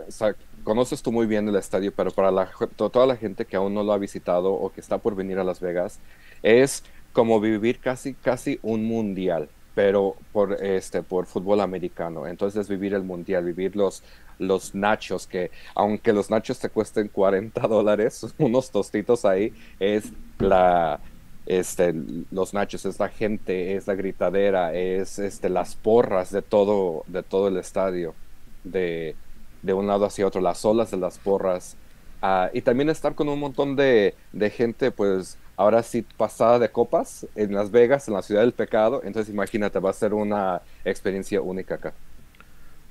conoces 0.65 1.01
tú 1.01 1.13
muy 1.13 1.27
bien 1.27 1.49
el 1.49 1.55
estadio, 1.55 1.93
pero 1.95 2.11
para 2.11 2.33
la, 2.33 2.51
to- 2.75 2.91
toda 2.91 3.07
la 3.07 3.17
gente 3.17 3.45
que 3.45 3.55
aún 3.55 3.73
no 3.73 3.85
lo 3.85 3.93
ha 3.93 3.99
visitado 3.99 4.53
o 4.53 4.73
que 4.73 4.81
está 4.81 4.99
por 4.99 5.15
venir 5.15 5.39
a 5.39 5.45
Las 5.45 5.61
Vegas, 5.61 6.01
es 6.43 6.83
como 7.13 7.41
vivir 7.41 7.79
casi, 7.79 8.15
casi 8.15 8.59
un 8.63 8.85
mundial, 8.85 9.49
pero 9.75 10.17
por, 10.33 10.53
este, 10.63 11.03
por 11.03 11.27
fútbol 11.27 11.61
americano. 11.61 12.27
Entonces, 12.27 12.69
vivir 12.69 12.95
el 12.95 13.03
mundial, 13.03 13.45
vivir 13.45 13.77
los, 13.77 14.03
los 14.39 14.75
nachos, 14.75 15.27
que 15.27 15.51
aunque 15.75 16.13
los 16.13 16.31
nachos 16.31 16.59
te 16.61 16.71
cuesten 16.71 17.09
40 17.09 17.61
dólares, 17.69 18.25
unos 18.39 18.71
tostitos 18.71 19.25
ahí, 19.25 19.53
es 19.81 20.13
la, 20.39 21.01
este, 21.47 21.95
los 22.31 22.55
nachos, 22.55 22.85
es 22.87 22.99
la 22.99 23.09
gente, 23.09 23.75
es 23.77 23.87
la 23.87 23.95
gritadera, 23.95 24.75
es 24.75 25.19
este, 25.19 25.49
las 25.49 25.75
porras 25.77 26.31
de 26.31 26.43
todo, 26.43 27.05
de 27.09 27.23
todo 27.23 27.49
el 27.49 27.57
estadio, 27.57 28.15
de, 28.63 29.17
de 29.63 29.73
un 29.75 29.87
lado 29.87 30.05
hacia 30.07 30.27
otro, 30.27 30.41
las 30.41 30.65
olas 30.65 30.91
de 30.91 30.97
las 30.99 31.19
porras. 31.19 31.77
ah, 32.23 32.51
y 32.53 32.63
también 32.63 32.91
estar 32.91 33.15
con 33.15 33.29
un 33.29 33.39
montón 33.41 33.77
de, 33.77 34.17
de 34.33 34.51
gente, 34.51 34.91
pues 34.93 35.39
ahora 35.57 35.83
sí 35.83 36.03
pasada 36.17 36.59
de 36.59 36.71
copas 36.71 37.27
en 37.37 37.55
Las 37.55 37.71
Vegas, 37.71 38.09
en 38.09 38.15
la 38.15 38.23
ciudad 38.23 38.41
del 38.43 38.53
pecado. 38.53 39.03
Entonces 39.05 39.33
imagínate, 39.33 39.79
va 39.79 39.91
a 39.91 39.95
ser 39.95 40.15
una 40.15 40.61
experiencia 40.85 41.41
única 41.41 41.77
acá. 41.77 41.93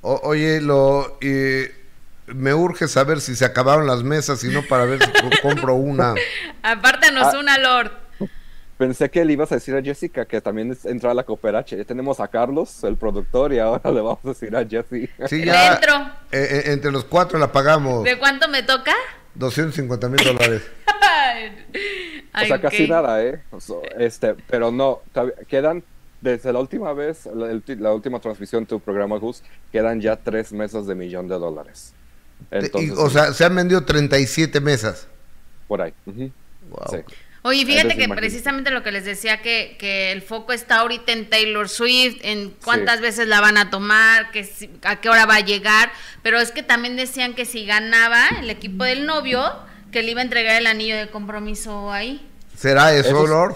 O- 0.01 0.19
oye, 0.23 0.59
lo 0.61 1.17
eh, 1.21 1.73
me 2.27 2.53
urge 2.53 2.87
saber 2.87 3.21
si 3.21 3.35
se 3.35 3.45
acabaron 3.45 3.87
las 3.87 4.03
mesas 4.03 4.43
y 4.43 4.47
no 4.49 4.63
para 4.63 4.85
ver 4.85 5.03
si 5.03 5.11
co- 5.11 5.29
compro 5.41 5.75
una. 5.75 6.15
Apártanos 6.61 7.33
Ah. 7.33 7.37
una, 7.39 7.57
Lord. 7.57 7.91
Pensé 8.77 9.09
que 9.11 9.23
le 9.23 9.33
ibas 9.33 9.51
a 9.51 9.55
decir 9.55 9.75
a 9.75 9.81
Jessica 9.83 10.25
que 10.25 10.41
también 10.41 10.71
es- 10.71 10.83
entra 10.85 11.11
a 11.11 11.13
la 11.13 11.23
cooperacha. 11.23 11.75
Ya 11.75 11.85
tenemos 11.85 12.19
a 12.19 12.27
Carlos, 12.27 12.83
el 12.83 12.97
productor, 12.97 13.53
y 13.53 13.59
ahora 13.59 13.91
le 13.91 14.01
vamos 14.01 14.19
a 14.25 14.29
decir 14.29 14.53
a 14.55 14.65
Jessie. 14.65 15.09
Sí, 15.27 15.45
ya 15.45 15.71
Dentro. 15.75 15.95
eh, 16.31 16.47
eh, 16.49 16.63
entre 16.71 16.91
los 16.91 17.05
cuatro 17.05 17.37
la 17.39 17.51
pagamos. 17.51 18.03
¿De 18.03 18.17
cuánto 18.17 18.47
me 18.49 18.63
toca? 18.63 18.93
250 19.35 20.09
mil 20.09 20.23
dólares. 20.25 20.63
O 22.33 22.37
Ay, 22.37 22.47
sea, 22.47 22.59
casi 22.61 22.87
nada, 22.87 23.23
¿eh? 23.23 23.43
O 23.51 23.59
sea, 23.59 23.75
este, 23.99 24.33
pero 24.49 24.71
no, 24.71 25.01
todavía- 25.13 25.35
quedan, 25.47 25.83
desde 26.21 26.51
la 26.51 26.59
última 26.59 26.91
vez, 26.93 27.27
la, 27.27 27.51
el- 27.51 27.63
la 27.79 27.93
última 27.93 28.19
transmisión 28.19 28.63
de 28.63 28.67
tu 28.69 28.79
programa, 28.79 29.17
Gus, 29.17 29.43
quedan 29.71 30.01
ya 30.01 30.15
tres 30.15 30.51
mesas 30.51 30.87
de 30.87 30.95
millón 30.95 31.27
de 31.27 31.35
dólares. 31.35 31.93
Y, 32.51 32.55
Entonces, 32.57 32.91
o 32.97 33.09
sea, 33.09 33.33
se 33.33 33.45
han 33.45 33.55
vendido 33.55 33.83
37 33.85 34.59
mesas. 34.61 35.07
por 35.67 35.81
ahí. 35.81 35.93
Wow. 36.05 36.21
Sí. 36.89 36.97
Oye, 37.45 37.59
fíjate 37.65 37.71
Entonces, 37.81 37.97
que 37.97 38.03
imagínate. 38.05 38.21
precisamente 38.21 38.71
lo 38.71 38.83
que 38.83 38.91
les 38.93 39.05
decía, 39.05 39.41
que, 39.41 39.75
que 39.77 40.11
el 40.11 40.21
foco 40.21 40.53
está 40.53 40.77
ahorita 40.77 41.11
en 41.11 41.29
Taylor 41.29 41.67
Swift, 41.69 42.17
en 42.23 42.51
cuántas 42.63 42.97
Sí. 42.97 43.01
veces 43.01 43.27
la 43.27 43.41
van 43.41 43.57
a 43.57 43.69
tomar, 43.69 44.31
que 44.31 44.43
si- 44.43 44.69
a 44.83 44.99
qué 45.01 45.09
hora 45.09 45.25
va 45.25 45.35
a 45.35 45.39
llegar, 45.41 45.91
pero 46.23 46.39
es 46.39 46.51
que 46.51 46.63
también 46.63 46.95
decían 46.95 47.33
que 47.35 47.45
si 47.45 47.65
ganaba 47.65 48.27
el 48.39 48.49
equipo 48.49 48.85
del 48.85 49.05
novio, 49.05 49.43
que 49.93 50.03
le 50.03 50.11
iba 50.11 50.19
a 50.19 50.23
entregar 50.25 50.57
el 50.57 50.67
anillo 50.67 50.97
de 50.97 51.09
compromiso 51.09 51.89
ahí. 51.91 52.29
¿Será 52.57 52.93
eso, 52.93 53.07
Eso 53.09 53.23
es- 53.23 53.29
Lord? 53.29 53.55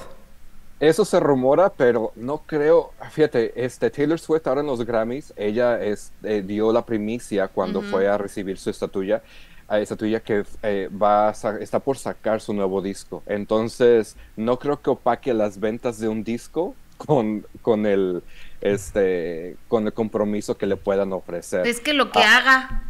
Eso 0.79 1.03
se 1.05 1.19
rumora, 1.19 1.69
pero 1.75 2.11
no 2.15 2.43
creo. 2.45 2.91
Fíjate, 3.11 3.51
este 3.65 3.89
Taylor 3.89 4.19
Swift 4.19 4.45
ahora 4.45 4.61
en 4.61 4.67
los 4.67 4.85
Grammys, 4.85 5.33
ella 5.35 5.83
es, 5.83 6.11
eh, 6.23 6.43
dio 6.45 6.71
la 6.71 6.85
primicia 6.85 7.47
cuando 7.47 7.79
Ujú. 7.79 7.87
fue 7.89 8.07
a 8.07 8.17
recibir 8.19 8.59
su 8.59 8.69
estatuilla, 8.69 9.23
a 9.67 9.79
estatuilla 9.79 10.19
que 10.19 10.45
eh, 10.61 10.87
va 10.89 11.29
a 11.29 11.31
está 11.59 11.79
por 11.79 11.97
sacar 11.97 12.41
su 12.41 12.53
nuevo 12.53 12.81
disco. 12.83 13.23
Entonces, 13.25 14.15
no 14.35 14.59
creo 14.59 14.79
que 14.79 14.91
opaque 14.91 15.33
las 15.33 15.59
ventas 15.59 15.99
de 15.99 16.09
un 16.09 16.23
disco 16.23 16.75
con, 16.97 17.45
con 17.63 17.87
el 17.87 18.21
este 18.61 19.55
con 19.67 19.85
el 19.87 19.93
compromiso 19.93 20.57
que 20.57 20.67
le 20.67 20.75
puedan 20.75 21.11
ofrecer. 21.13 21.65
Es 21.65 21.79
que 21.79 21.93
lo 21.93 22.11
que 22.11 22.19
Ah. 22.19 22.37
haga, 22.37 22.83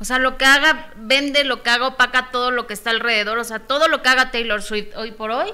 o 0.00 0.04
sea, 0.04 0.18
lo 0.18 0.38
que 0.38 0.46
haga, 0.46 0.90
vende, 0.96 1.44
lo 1.44 1.62
que 1.62 1.68
haga, 1.68 1.88
opaca 1.88 2.30
todo 2.32 2.50
lo 2.50 2.66
que 2.66 2.72
está 2.72 2.88
alrededor, 2.88 3.38
o 3.38 3.44
sea, 3.44 3.58
todo 3.60 3.86
lo 3.86 4.02
que 4.02 4.08
haga 4.08 4.30
Taylor 4.30 4.62
Swift 4.62 4.96
hoy 4.96 5.12
por 5.12 5.30
hoy, 5.30 5.52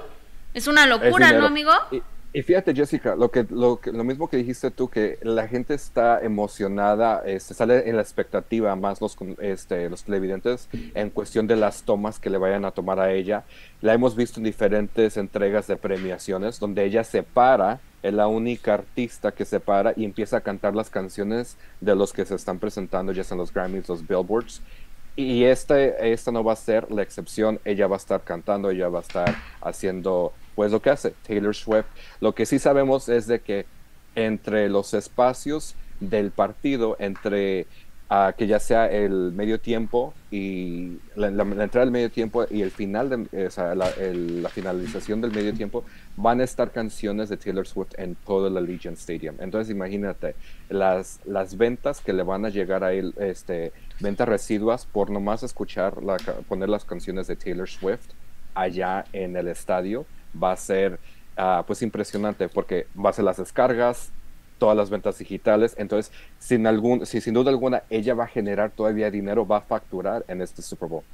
es 0.55 0.69
una 0.69 0.87
locura. 0.87 1.33
¿no, 1.33 1.47
amigo? 1.47 1.73
Y, 1.91 2.03
y 2.37 2.43
fíjate, 2.43 2.75
Jessica, 2.75 3.17
lo 3.17 3.31
que, 3.31 3.47
lo 3.49 3.81
lo 3.83 4.05
mismo 4.05 4.29
que 4.29 4.37
dijiste 4.37 4.71
tú, 4.71 4.91
que 4.91 5.19
la 5.23 5.49
gente 5.49 5.73
está 5.73 6.21
emocionada, 6.21 7.23
este, 7.25 7.55
sale 7.55 7.89
en 7.89 7.97
la 7.97 8.03
expectativa 8.03 8.77
más 8.77 9.01
los, 9.01 9.17
este, 9.41 9.89
los 9.89 10.05
televidentes 10.05 10.69
en 10.95 11.09
cuestión 11.09 11.47
de 11.47 11.57
las 11.57 11.85
tomas 11.85 12.19
que 12.19 12.29
le 12.29 12.37
vayan 12.37 12.67
a 12.67 12.73
tomar 12.73 13.01
a 13.01 13.11
ella. 13.11 13.45
La 13.81 13.95
hemos 13.95 14.17
visto 14.17 14.39
en 14.39 14.45
diferentes 14.45 15.17
entregas 15.17 15.67
de 15.67 15.77
premiaciones 15.79 16.61
donde 16.61 16.85
ella 16.85 17.05
se 17.05 17.23
para 17.23 17.81
es 18.03 18.13
la 18.13 18.27
única 18.27 18.75
artista 18.75 19.33
que 19.33 19.47
se 19.47 19.59
para 19.59 19.95
y 19.97 20.05
empieza 20.05 20.37
a 20.37 20.41
cantar 20.43 20.75
las 20.75 20.91
canciones 20.91 21.57
de 21.81 21.97
los 21.97 22.13
que 22.13 22.27
se 22.27 22.35
están 22.35 22.59
presentando 22.59 23.13
ya 23.13 23.25
sean 23.25 23.39
los 23.39 23.51
Grammys, 23.51 23.89
los 23.89 24.07
Billboards. 24.07 24.61
Y 25.17 25.45
esta, 25.45 25.83
esta 25.83 26.31
no 26.33 26.45
va 26.45 26.53
a 26.53 26.57
ser 26.57 26.93
la 26.93 27.01
excepción, 27.01 27.61
ella 27.65 27.87
va 27.87 27.97
a 27.97 28.05
estar 28.05 28.23
cantando, 28.25 28.69
ella 28.69 28.91
va 28.91 28.99
a 28.99 29.03
estar 29.03 29.35
haciendo 29.63 30.35
pues 30.57 30.73
lo 30.73 30.83
que 30.83 30.91
hace 30.91 31.15
Taylor 31.25 31.55
Swift. 31.55 31.87
Lo 32.21 32.35
que 32.35 32.47
sí 32.47 32.59
sabemos 32.59 33.09
es 33.09 33.29
de 33.29 33.41
que 33.41 33.67
entre 34.17 34.69
los 34.69 34.95
espacios 34.95 35.77
del 36.01 36.33
partido, 36.33 36.97
entre 36.99 37.67
que 38.37 38.47
ya 38.47 38.61
sea 38.61 38.89
el 38.89 39.33
medio 39.33 39.59
tiempo 39.59 40.15
y 40.31 40.99
la, 41.17 41.27
entrada 41.27 41.81
del 41.81 41.91
medio 41.91 42.09
tiempo 42.09 42.47
y 42.49 42.63
el 42.63 42.71
final, 42.71 43.11
de, 43.11 43.51
la, 43.75 44.49
finalización 44.49 45.21
del 45.21 45.33
medio 45.33 45.53
tiempo, 45.55 45.85
van 46.17 46.41
a 46.41 46.45
estar 46.45 46.71
canciones 46.71 47.29
de 47.29 47.37
Taylor 47.37 47.67
Swift 47.67 47.99
en 47.99 48.15
todo 48.15 48.47
el 48.47 48.57
Allegiant 48.57 48.97
Stadium. 48.97 49.35
Entonces 49.41 49.75
imagínate 49.75 50.37
las, 50.69 51.19
las 51.25 51.57
ventas 51.57 52.01
que 52.01 52.13
le 52.13 52.23
van 52.23 52.45
a 52.45 52.49
llegar 52.49 52.85
a 52.85 52.93
él, 52.93 53.13
este, 53.19 53.73
ventas 53.99 54.29
residuas 54.29 54.87
por 54.87 55.11
nomás 55.11 55.43
escuchar, 55.43 55.95
poner 56.49 56.69
las 56.69 56.85
canciones 56.85 57.27
de 57.27 57.35
Taylor 57.35 57.69
Swift 57.69 58.11
allá 58.55 59.05
en 59.13 59.37
el 59.37 59.49
estadio, 59.49 60.07
va 60.43 60.53
a 60.53 60.57
ser 60.57 60.99
uh, 61.39 61.63
pues 61.67 61.83
impresionante 61.83 62.49
porque 62.49 62.87
va 62.97 63.11
a 63.11 63.13
ser 63.13 63.25
las 63.25 63.37
descargas, 63.37 64.11
todas 64.59 64.77
las 64.77 64.91
ventas 64.91 65.19
digitales. 65.19 65.75
Entonces, 65.79 66.13
sin, 66.39 66.67
algún, 66.67 67.07
si 67.07 67.21
sin 67.21 67.35
duda 67.35 67.51
alguna 67.51 67.83
ella 67.91 68.15
va 68.15 68.25
a 68.25 68.29
generar 68.29 68.71
todavía 68.71 69.11
dinero, 69.11 69.47
va 69.47 69.59
a 69.59 69.63
facturar 69.63 70.25
en 70.29 70.41
este 70.43 70.63
Super 70.63 70.89
Bowl. 70.89 71.05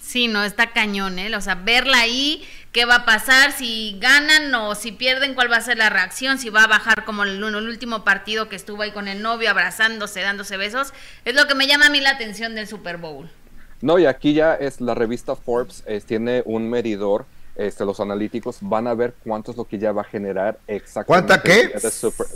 Sí, 0.00 0.26
no, 0.26 0.42
está 0.42 0.70
cañón, 0.70 1.18
¿eh? 1.18 1.34
O 1.36 1.40
sea, 1.40 1.54
verla 1.54 1.98
ahí, 1.98 2.42
qué 2.72 2.86
va 2.86 2.94
a 2.94 3.04
pasar, 3.04 3.52
si 3.52 3.98
ganan 4.00 4.54
o 4.54 4.74
si 4.74 4.92
pierden, 4.92 5.34
cuál 5.34 5.52
va 5.52 5.56
a 5.56 5.60
ser 5.60 5.76
la 5.76 5.90
reacción, 5.90 6.38
si 6.38 6.48
va 6.48 6.62
a 6.62 6.66
bajar 6.66 7.04
como 7.04 7.24
el, 7.24 7.42
el 7.42 7.68
último 7.68 8.04
partido 8.04 8.48
que 8.48 8.56
estuvo 8.56 8.82
ahí 8.82 8.92
con 8.92 9.06
el 9.06 9.20
novio, 9.20 9.50
abrazándose, 9.50 10.20
dándose 10.20 10.56
besos, 10.56 10.94
es 11.26 11.34
lo 11.34 11.46
que 11.46 11.54
me 11.54 11.66
llama 11.66 11.86
a 11.86 11.90
mí 11.90 12.00
la 12.00 12.10
atención 12.10 12.54
del 12.54 12.66
Super 12.66 12.96
Bowl. 12.96 13.28
No, 13.82 13.98
y 13.98 14.06
aquí 14.06 14.32
ya 14.32 14.54
es 14.54 14.80
la 14.80 14.94
revista 14.94 15.36
Forbes, 15.36 15.84
tiene 16.06 16.42
un 16.46 16.70
medidor 16.70 17.26
este, 17.58 17.84
los 17.84 17.98
analíticos 17.98 18.58
van 18.60 18.86
a 18.86 18.94
ver 18.94 19.14
cuánto 19.24 19.50
es 19.50 19.56
lo 19.56 19.64
que 19.64 19.78
ya 19.78 19.90
va 19.90 20.02
a 20.02 20.04
generar 20.04 20.58
exactamente. 20.68 21.26
¿Cuánta 21.26 21.42
qué? 21.42 21.72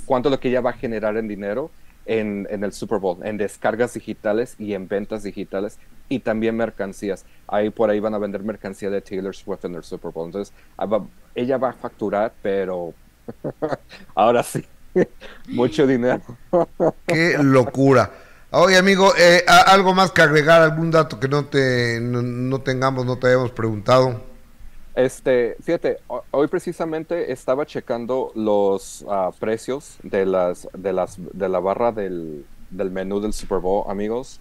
cuánto 0.04 0.28
es 0.28 0.32
lo 0.32 0.40
que 0.40 0.50
ya 0.50 0.60
va 0.60 0.70
a 0.70 0.72
generar 0.74 1.16
en 1.16 1.28
dinero 1.28 1.70
en, 2.06 2.48
en, 2.50 2.64
el 2.64 2.72
Super 2.72 2.98
Bowl, 2.98 3.24
en 3.24 3.36
descargas 3.36 3.94
digitales 3.94 4.56
y 4.58 4.74
en 4.74 4.88
ventas 4.88 5.22
digitales 5.22 5.78
y 6.08 6.18
también 6.18 6.56
mercancías. 6.56 7.24
Ahí 7.46 7.70
por 7.70 7.88
ahí 7.88 8.00
van 8.00 8.14
a 8.14 8.18
vender 8.18 8.42
mercancía 8.42 8.90
de 8.90 9.00
Taylor 9.00 9.34
Swift 9.34 9.64
en 9.64 9.76
el 9.76 9.84
Super 9.84 10.10
Bowl. 10.10 10.26
Entonces, 10.26 10.52
ah, 10.76 11.04
ella 11.36 11.56
va 11.56 11.70
a 11.70 11.72
facturar, 11.72 12.32
pero 12.42 12.92
ahora 14.16 14.42
sí, 14.42 14.64
mucho 15.46 15.86
dinero. 15.86 16.20
qué 17.06 17.36
locura. 17.40 18.10
Oye, 18.50 18.76
amigo, 18.76 19.12
eh, 19.16 19.44
¿algo 19.46 19.94
más 19.94 20.10
que 20.10 20.20
agregar? 20.20 20.62
¿Algún 20.62 20.90
dato 20.90 21.20
que 21.20 21.28
no, 21.28 21.44
te, 21.44 22.00
no 22.00 22.60
tengamos, 22.60 23.06
no 23.06 23.16
te 23.16 23.28
hayamos 23.28 23.52
preguntado? 23.52 24.31
Este, 24.94 25.56
fíjate, 25.62 26.00
hoy 26.30 26.48
precisamente 26.48 27.32
estaba 27.32 27.64
checando 27.64 28.30
los 28.34 29.06
ah, 29.08 29.30
precios 29.40 29.96
de 30.02 30.26
las, 30.26 30.68
de 30.74 30.92
las, 30.92 31.18
de 31.18 31.48
la 31.48 31.60
barra 31.60 31.92
del, 31.92 32.44
del 32.68 32.90
menú 32.90 33.18
del 33.20 33.32
Super 33.32 33.58
Bowl, 33.58 33.84
amigos. 33.88 34.38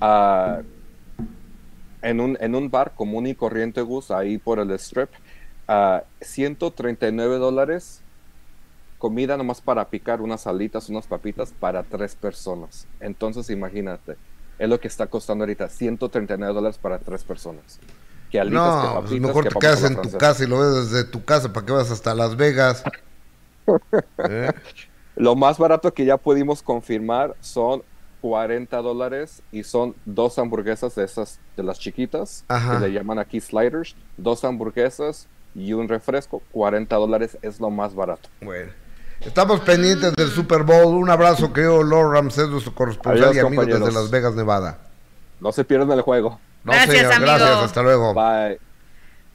Uh, 0.00 0.62
en, 2.02 2.20
un, 2.20 2.38
en 2.40 2.54
un 2.54 2.70
bar 2.70 2.94
común 2.94 3.26
y 3.26 3.34
corriente, 3.34 3.82
Gus, 3.82 4.12
ahí 4.12 4.38
por 4.38 4.60
el 4.60 4.70
strip, 4.72 5.10
uh, 5.68 6.04
139 6.20 7.38
dólares 7.38 8.00
comida 8.98 9.36
nomás 9.36 9.60
para 9.60 9.88
picar 9.88 10.20
unas 10.20 10.46
alitas, 10.46 10.88
unas 10.88 11.08
papitas 11.08 11.52
para 11.58 11.82
tres 11.82 12.14
personas. 12.14 12.86
Entonces, 13.00 13.50
imagínate, 13.50 14.16
es 14.60 14.68
lo 14.68 14.78
que 14.78 14.86
está 14.86 15.08
costando 15.08 15.42
ahorita, 15.42 15.68
139 15.68 16.54
dólares 16.54 16.78
para 16.78 17.00
tres 17.00 17.24
personas 17.24 17.80
no, 18.50 19.04
pues 19.06 19.20
mejor 19.20 19.48
te 19.48 19.58
quedas 19.58 19.84
en 19.84 20.00
tu 20.00 20.10
casa 20.18 20.44
y 20.44 20.46
lo 20.46 20.58
ves 20.58 20.90
desde 20.90 21.04
tu 21.04 21.24
casa 21.24 21.52
para 21.52 21.64
que 21.64 21.72
vas 21.72 21.90
hasta 21.90 22.14
Las 22.14 22.36
Vegas. 22.36 22.84
¿Eh? 24.28 24.52
Lo 25.16 25.34
más 25.34 25.58
barato 25.58 25.92
que 25.92 26.04
ya 26.04 26.16
pudimos 26.16 26.62
confirmar 26.62 27.34
son 27.40 27.82
40 28.20 28.76
dólares 28.78 29.42
y 29.52 29.64
son 29.64 29.94
dos 30.04 30.38
hamburguesas 30.38 30.94
de 30.94 31.04
esas, 31.04 31.40
de 31.56 31.62
las 31.62 31.78
chiquitas, 31.78 32.44
que 32.48 32.78
le 32.80 32.92
llaman 32.92 33.18
aquí 33.18 33.40
sliders, 33.40 33.96
dos 34.16 34.44
hamburguesas 34.44 35.26
y 35.54 35.72
un 35.72 35.88
refresco, 35.88 36.42
40 36.52 36.94
dólares 36.96 37.38
es 37.42 37.60
lo 37.60 37.70
más 37.70 37.94
barato. 37.94 38.28
Bueno. 38.40 38.72
Estamos 39.20 39.58
pendientes 39.60 40.14
del 40.14 40.28
Super 40.28 40.62
Bowl. 40.62 40.94
Un 40.94 41.10
abrazo, 41.10 41.52
creo, 41.52 41.82
Lord 41.82 42.12
Ramsey, 42.12 42.48
nuestro 42.48 42.72
corresponsal 42.72 43.34
y 43.34 43.40
amigo 43.40 43.64
desde 43.64 43.90
Las 43.90 44.10
Vegas, 44.10 44.36
Nevada. 44.36 44.78
No 45.40 45.50
se 45.50 45.64
pierdan 45.64 45.90
el 45.90 46.02
juego 46.02 46.38
gracias, 46.72 47.20
Gracias, 47.20 47.50
hasta 47.50 47.82
luego. 47.82 48.14
Bye. 48.14 48.58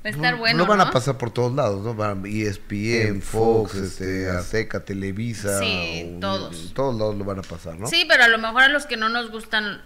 Va 0.05 0.09
a 0.09 0.09
estar 0.09 0.35
bueno. 0.35 0.57
No 0.57 0.65
van 0.65 0.81
a 0.81 0.91
pasar 0.91 1.17
por 1.17 1.31
todos 1.31 1.53
lados, 1.53 1.81
¿no? 1.81 1.93
Van 1.93 2.25
ESPN, 2.25 3.21
Fox, 3.21 3.75
este, 3.75 4.29
Azteca, 4.29 4.83
Televisa. 4.83 5.59
Sí, 5.59 6.17
todos. 6.19 6.73
Todos 6.73 6.95
lados 6.95 7.15
lo 7.15 7.23
van 7.23 7.39
a 7.39 7.41
pasar, 7.41 7.79
¿no? 7.79 7.87
Sí, 7.87 8.05
pero 8.07 8.25
a 8.25 8.27
lo 8.27 8.37
mejor 8.37 8.63
a 8.63 8.67
los 8.67 8.85
que 8.85 8.97
no 8.97 9.07
nos 9.07 9.31
gustan 9.31 9.81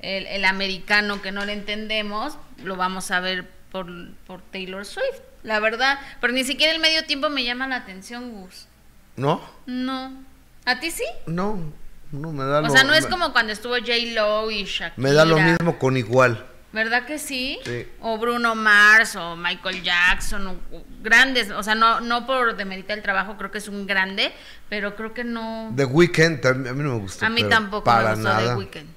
el, 0.00 0.26
el 0.26 0.44
americano, 0.46 1.20
que 1.20 1.32
no 1.32 1.44
le 1.44 1.52
entendemos, 1.52 2.38
lo 2.64 2.76
vamos 2.76 3.10
a 3.10 3.20
ver 3.20 3.46
por, 3.70 3.86
por 4.26 4.40
Taylor 4.40 4.86
Swift, 4.86 5.20
la 5.42 5.60
verdad. 5.60 5.98
Pero 6.20 6.32
ni 6.32 6.44
siquiera 6.44 6.72
el 6.72 6.80
medio 6.80 7.04
tiempo 7.04 7.28
me 7.28 7.44
llama 7.44 7.68
la 7.68 7.76
atención, 7.76 8.32
Gus. 8.32 8.66
¿No? 9.16 9.42
No. 9.66 10.12
¿A 10.64 10.80
ti 10.80 10.90
sí? 10.90 11.04
No, 11.26 11.58
no 12.12 12.32
me 12.32 12.44
da 12.44 12.58
o 12.58 12.62
lo 12.62 12.68
O 12.68 12.70
sea, 12.70 12.84
no 12.84 12.94
es 12.94 13.06
como 13.06 13.32
cuando 13.32 13.52
estuvo 13.52 13.74
J. 13.74 13.92
Lo 14.14 14.50
y 14.50 14.64
Shakira. 14.64 14.94
Me 14.96 15.12
da 15.12 15.24
lo 15.24 15.38
mismo 15.38 15.78
con 15.78 15.96
igual. 15.96 16.46
¿Verdad 16.70 17.06
que 17.06 17.18
sí? 17.18 17.58
Sí. 17.64 17.86
O 18.00 18.18
Bruno 18.18 18.54
Mars 18.54 19.16
o 19.16 19.36
Michael 19.36 19.82
Jackson, 19.82 20.60
grandes, 21.02 21.50
o 21.50 21.62
sea, 21.62 21.74
no 21.74 22.00
no 22.00 22.26
por 22.26 22.56
demeritar 22.56 22.98
el 22.98 23.02
trabajo, 23.02 23.38
creo 23.38 23.50
que 23.50 23.58
es 23.58 23.68
un 23.68 23.86
grande, 23.86 24.32
pero 24.68 24.94
creo 24.94 25.14
que 25.14 25.24
no. 25.24 25.72
The 25.74 25.86
Weeknd, 25.86 26.44
a 26.44 26.52
mí 26.52 26.82
no 26.82 26.94
me 26.94 26.98
gustó. 26.98 27.24
A 27.24 27.30
mí 27.30 27.42
tampoco 27.44 27.90
me 27.90 28.14
gustó 28.14 28.36
The 28.36 28.54
Weeknd. 28.54 28.88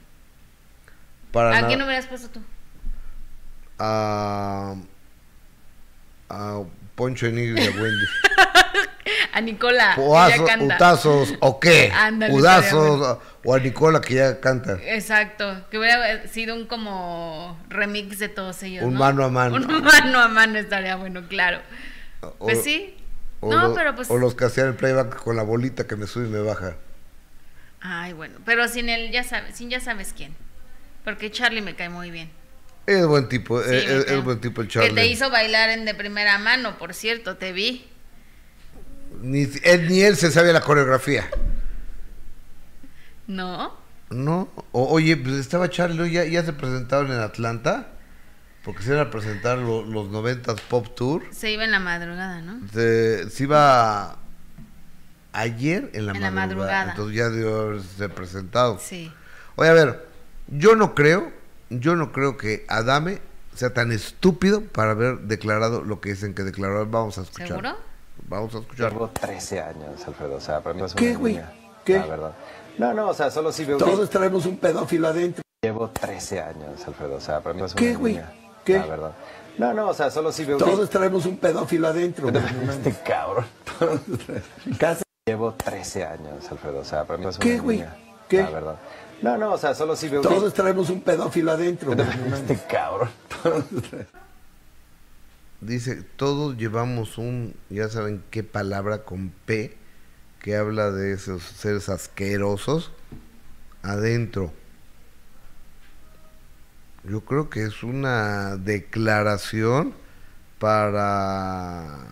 Para 1.32 1.58
¿A 1.58 1.68
quién 1.68 1.80
no 1.80 1.86
hubieras 1.86 2.08
puesto 2.08 2.30
tú? 2.30 2.42
A, 3.80 4.76
a 6.30 6.64
Poncho 7.02 7.26
Enigma 7.26 7.60
y 7.60 7.66
a 7.66 7.72
Wendy. 7.72 8.06
a 9.34 9.42
Nicola. 9.42 9.96
Utazos, 9.98 11.34
¿o 11.40 11.60
qué? 11.60 11.92
Udazos 12.30 13.18
o 13.44 13.56
a 13.56 13.60
Nicola 13.60 14.02
que 14.02 14.14
ya 14.14 14.40
canta. 14.40 14.78
Exacto, 14.84 15.66
que 15.72 15.80
hubiera 15.80 16.28
sido 16.28 16.54
un 16.54 16.68
como 16.68 17.60
remix 17.70 18.20
de 18.20 18.30
todos 18.30 18.62
ellos. 18.62 18.84
Un 18.84 18.94
mano 18.94 19.24
a 19.24 19.30
mano. 19.30 19.56
Un 19.56 19.84
mano 19.84 20.20
a 20.20 20.28
mano 20.28 20.60
estaría 20.60 20.96
bueno, 20.96 21.28
claro. 21.28 21.62
pues 22.38 22.62
sí. 22.64 22.96
no, 23.42 23.74
pero 23.74 23.96
pues. 23.96 24.12
O 24.12 24.20
los 24.20 24.36
que 24.36 24.46
hacían 24.46 24.68
el 24.68 24.76
playback 24.76 25.24
con 25.24 25.36
la 25.36 25.42
bolita 25.42 25.88
que 25.88 25.96
me 25.96 26.06
sube 26.06 26.28
y 26.28 26.30
me 26.30 26.42
baja. 26.42 26.76
Ay, 27.80 28.14
bueno, 28.14 28.38
pero 28.46 28.68
sin 28.68 28.90
el, 28.90 29.10
ya 29.10 29.24
sabes, 29.24 29.56
sin 29.56 29.72
ya 29.72 29.80
sabes 29.80 30.14
quién. 30.16 30.36
Porque 31.04 31.32
Charlie 31.32 31.64
me 31.64 31.76
cae 31.76 31.90
muy 31.90 32.12
bien. 32.12 32.30
Es 32.86 33.06
buen 33.06 33.30
tipo, 33.30 33.62
es, 33.62 34.24
buen 34.24 34.42
tipo 34.42 34.62
el 34.62 34.68
Charlie. 34.68 34.90
Que 34.90 34.96
te 34.96 35.08
hizo 35.08 35.30
bailar 35.30 35.70
en 35.70 35.86
de 35.86 35.94
primera 35.94 36.38
mano, 36.38 36.78
por 36.78 36.94
cierto, 36.94 37.38
te 37.38 37.52
vi. 37.52 37.88
Ni 39.22 39.48
él, 39.64 39.88
ni 39.88 40.02
él 40.02 40.18
se 40.18 40.32
sabía 40.32 40.52
la 40.52 40.62
coreografía. 40.62 41.30
No. 43.28 43.78
No. 44.10 44.50
oye, 44.72 45.16
pues 45.16 45.36
estaba 45.36 45.70
Charlie, 45.70 46.12
¿ya, 46.12 46.26
ya 46.26 46.44
se 46.44 46.54
presentaron 46.54 47.12
en 47.12 47.20
Atlanta? 47.20 47.92
Porque 48.64 48.84
se 48.84 48.90
iban 48.90 49.08
a 49.08 49.10
presentar 49.10 49.58
los 49.58 50.10
90 50.10 50.56
Pop 50.70 50.96
Tour. 50.96 51.24
Se 51.32 51.52
iba 51.52 51.64
en 51.64 51.72
la 51.72 51.80
madrugada, 51.80 52.42
¿no? 52.42 52.60
Se, 52.72 53.26
iba 53.40 54.18
ayer 55.34 55.90
en 55.94 56.06
la, 56.06 56.12
en 56.12 56.20
madrugada. 56.20 56.30
la 56.30 56.32
madrugada. 56.32 56.92
Entonces 56.92 57.16
ya 57.16 57.30
debió 57.30 57.62
haberse 57.62 58.10
presentado. 58.10 58.80
Sí. 58.80 59.12
Oye, 59.56 59.70
a 59.70 59.74
ver, 59.74 60.06
yo 60.48 60.76
no 60.76 60.94
creo, 60.94 61.32
yo 61.80 61.96
no 61.96 62.12
creo 62.12 62.38
que 62.38 62.66
Adame 62.68 63.22
sea 63.56 63.74
tan 63.74 63.92
estúpido 63.92 64.62
para 64.62 64.92
haber 64.92 65.20
declarado 65.22 65.84
lo 65.84 66.02
que 66.02 66.10
dicen 66.10 66.34
que 66.34 66.44
declaró. 66.44 66.86
Vamos 66.86 67.18
a 67.18 67.22
escuchar. 67.22 67.48
¿Seguro? 67.48 67.76
Vamos 68.28 68.56
a 68.56 68.60
escuchar. 68.60 68.92
Llevo 68.92 69.10
13 69.10 69.62
años, 69.62 70.08
Alfredo. 70.08 70.36
O 70.36 70.42
sea, 70.42 70.62
para 70.62 70.76
mí 70.76 70.84
es 70.84 70.94
¿Qué, 70.94 71.16
güey? 71.16 71.42
¿Qué? 71.84 71.98
La 72.00 72.06
verdad. 72.06 72.34
No, 72.78 72.94
no, 72.94 73.10
o 73.10 73.14
sea, 73.14 73.32
solo 73.32 73.52
si 73.52 73.66
veo. 73.66 73.78
Todos 73.78 74.10
traemos 74.10 74.46
un 74.46 74.58
pedófilo 74.58 75.08
adentro. 75.08 75.44
Llevo 75.62 75.90
13 75.90 76.42
años, 76.42 76.88
Alfredo. 76.88 77.16
O 77.16 77.22
sea, 77.22 77.42
para 77.42 77.54
mí 77.54 77.62
es 77.64 77.74
¿Qué, 77.74 77.96
güey? 77.96 78.22
¿Qué? 78.64 78.78
La 78.78 78.86
verdad. 78.86 79.12
No, 79.58 79.74
no, 79.74 79.90
o 79.90 79.94
sea, 79.94 80.10
solo 80.10 80.32
si 80.32 80.46
veo. 80.46 80.58
Todos 80.58 80.90
traemos 80.90 81.26
un 81.26 81.38
pedófilo 81.38 81.88
adentro. 81.88 82.30
este 82.70 82.94
cabrón. 83.04 83.46
Llevo 85.26 85.54
13 85.54 86.04
años, 86.06 86.52
Alfredo. 86.52 86.80
O 86.80 86.86
sea, 86.86 87.06
para 87.06 87.20
mí 87.20 87.28
es 87.28 87.38
¿Qué, 87.38 87.60
güey? 87.60 87.86
¿Qué? 88.28 88.38
La 88.42 88.50
verdad. 88.50 88.76
No, 89.22 89.38
no, 89.38 89.54
o 89.54 89.58
sea, 89.58 89.76
solo 89.76 89.96
si 89.96 90.08
veo. 90.08 90.22
Todos 90.22 90.54
traemos 90.54 90.90
un 90.90 91.02
pedófilo 91.02 91.52
adentro. 91.52 91.94
este 92.34 92.60
cabrón. 92.70 93.10
Dice, 95.62 96.04
todos 96.16 96.58
llevamos 96.58 97.18
un, 97.20 97.56
ya 97.70 97.88
saben 97.88 98.24
qué 98.32 98.44
palabra 98.44 99.04
con 99.04 99.32
P, 99.46 99.78
que 100.40 100.56
habla 100.56 100.92
de 100.92 101.14
esos 101.14 101.44
seres 101.44 101.88
asquerosos 101.88 102.92
adentro. 103.84 104.52
Yo 107.04 107.22
creo 107.22 107.50
que 107.50 107.64
es 107.64 107.84
una 107.84 108.58
declaración 108.58 109.94
para 110.60 112.08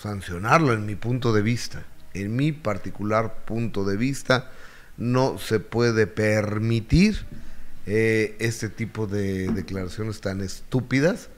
sancionarlo 0.00 0.72
en 0.72 0.86
mi 0.86 0.94
punto 0.94 1.32
de 1.32 1.42
vista. 1.42 1.84
En 2.14 2.34
mi 2.34 2.52
particular 2.52 3.44
punto 3.44 3.84
de 3.84 3.96
vista, 3.96 4.50
no 4.98 5.38
se 5.38 5.60
puede 5.60 6.06
permitir 6.06 7.24
eh, 7.86 8.36
este 8.40 8.68
tipo 8.68 9.06
de 9.06 9.48
declaraciones 9.48 10.20
tan 10.20 10.42
estúpidas 10.42 11.30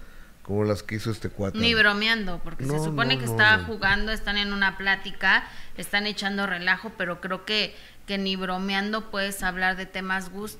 como 0.42 0.64
las 0.64 0.82
que 0.82 0.96
hizo 0.96 1.12
este 1.12 1.28
cuate. 1.28 1.58
Ni 1.58 1.74
bromeando, 1.74 2.40
porque 2.42 2.64
se 2.64 2.78
supone 2.78 3.14
no, 3.14 3.20
que 3.20 3.26
no, 3.26 3.32
está 3.32 3.62
jugando, 3.64 4.10
están 4.10 4.36
en 4.36 4.52
una 4.52 4.76
plática, 4.76 5.44
están 5.76 6.06
echando 6.06 6.46
relajo, 6.46 6.90
pero 6.98 7.20
creo 7.20 7.44
que, 7.44 7.76
que 8.06 8.18
ni 8.18 8.34
bromeando 8.34 9.12
puedes 9.12 9.44
hablar 9.44 9.76
de 9.76 9.86
temas 9.86 10.30
Gus 10.30 10.58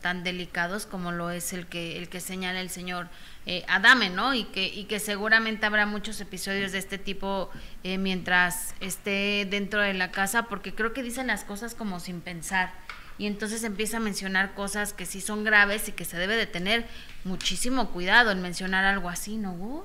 tan 0.00 0.22
delicados 0.22 0.86
como 0.86 1.10
lo 1.10 1.30
es 1.30 1.54
el 1.54 1.66
que 1.66 1.96
el 1.96 2.10
que 2.10 2.20
señala 2.20 2.60
el 2.60 2.68
señor 2.68 3.08
eh, 3.46 3.64
Adame, 3.68 4.10
¿no? 4.10 4.34
Y 4.34 4.44
que 4.44 4.66
y 4.66 4.84
que 4.84 4.98
seguramente 5.00 5.66
habrá 5.66 5.86
muchos 5.86 6.20
episodios 6.20 6.72
de 6.72 6.78
este 6.78 6.98
tipo 6.98 7.50
eh, 7.82 7.98
mientras 7.98 8.74
esté 8.80 9.46
dentro 9.50 9.80
de 9.80 9.94
la 9.94 10.10
casa, 10.10 10.44
porque 10.44 10.74
creo 10.74 10.92
que 10.92 11.02
dicen 11.02 11.26
las 11.26 11.44
cosas 11.44 11.74
como 11.74 12.00
sin 12.00 12.20
pensar 12.20 12.72
y 13.18 13.26
entonces 13.26 13.62
empieza 13.62 13.98
a 13.98 14.00
mencionar 14.00 14.54
cosas 14.54 14.92
que 14.92 15.06
sí 15.06 15.20
son 15.20 15.44
graves 15.44 15.88
y 15.88 15.92
que 15.92 16.04
se 16.04 16.16
debe 16.16 16.36
de 16.36 16.46
tener 16.46 16.86
muchísimo 17.24 17.90
cuidado 17.92 18.32
en 18.32 18.42
mencionar 18.42 18.84
algo 18.84 19.08
así, 19.08 19.36
¿no, 19.36 19.52
Gus? 19.52 19.84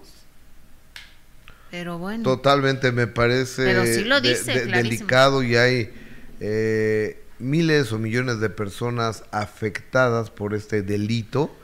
Pero 1.70 2.00
bueno. 2.00 2.24
Totalmente 2.24 2.92
me 2.92 3.06
parece 3.06 3.64
Pero 3.64 3.86
sí 3.86 4.04
lo 4.04 4.22
dice, 4.22 4.54
de- 4.54 4.66
delicado 4.66 5.44
y 5.44 5.56
hay 5.56 5.94
eh, 6.40 7.24
miles 7.38 7.92
o 7.92 8.00
millones 8.00 8.40
de 8.40 8.50
personas 8.50 9.24
afectadas 9.32 10.32
por 10.32 10.56
este 10.56 10.82
delito 10.82 11.56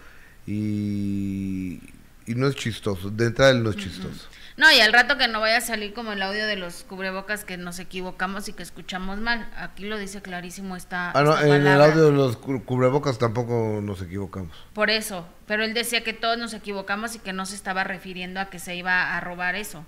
y, 0.47 1.81
y 2.25 2.35
no 2.35 2.47
es 2.47 2.55
chistoso. 2.55 3.09
De 3.09 3.25
entrada 3.27 3.51
él 3.51 3.63
no 3.63 3.69
es 3.71 3.75
chistoso. 3.77 4.27
No, 4.57 4.71
y 4.71 4.79
al 4.79 4.93
rato 4.93 5.17
que 5.17 5.27
no 5.27 5.41
vaya 5.41 5.57
a 5.57 5.61
salir 5.61 5.93
como 5.93 6.13
el 6.13 6.21
audio 6.21 6.47
de 6.47 6.55
los 6.55 6.83
cubrebocas 6.85 7.43
que 7.43 7.57
nos 7.57 7.77
equivocamos 7.79 8.47
y 8.47 8.53
que 8.53 8.63
escuchamos 8.63 9.19
mal. 9.19 9.51
Aquí 9.57 9.83
lo 9.83 9.97
dice 9.99 10.21
clarísimo 10.21 10.77
esta, 10.77 11.11
Ah, 11.11 11.23
no, 11.23 11.33
esta 11.37 11.57
en 11.57 11.67
el 11.67 11.81
audio 11.81 12.05
de 12.05 12.11
los 12.13 12.37
cu- 12.37 12.63
cubrebocas 12.63 13.17
tampoco 13.17 13.81
nos 13.83 14.01
equivocamos. 14.01 14.55
Por 14.73 14.89
eso, 14.89 15.27
pero 15.45 15.65
él 15.65 15.73
decía 15.73 16.05
que 16.05 16.13
todos 16.13 16.37
nos 16.37 16.53
equivocamos 16.53 17.15
y 17.15 17.19
que 17.19 17.33
no 17.33 17.45
se 17.45 17.55
estaba 17.55 17.83
refiriendo 17.83 18.39
a 18.39 18.45
que 18.49 18.59
se 18.59 18.75
iba 18.77 19.17
a 19.17 19.19
robar 19.19 19.55
eso. 19.55 19.85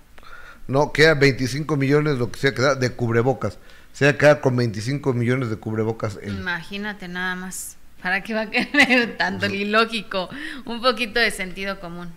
No, 0.67 0.91
queda 0.91 1.13
25 1.13 1.77
millones 1.77 2.17
lo 2.17 2.29
que 2.29 2.39
sea 2.41 2.53
que 2.53 2.61
da 2.61 2.75
de 2.75 2.91
cubrebocas. 2.91 3.59
Se 3.93 4.03
va 4.03 4.11
a 4.11 4.17
quedar 4.17 4.41
con 4.41 4.57
25 4.57 5.13
millones 5.13 5.49
de 5.49 5.55
cubrebocas. 5.55 6.19
él. 6.21 6.37
Imagínate 6.37 7.07
nada 7.07 7.35
más. 7.35 7.76
¿Para 8.01 8.21
qué 8.23 8.33
va 8.33 8.41
a 8.41 8.49
querer 8.49 9.17
tanto 9.17 9.45
el 9.45 9.55
ilógico? 9.55 10.29
Un 10.65 10.81
poquito 10.81 11.19
de 11.19 11.31
sentido 11.31 11.79
común. 11.79 12.11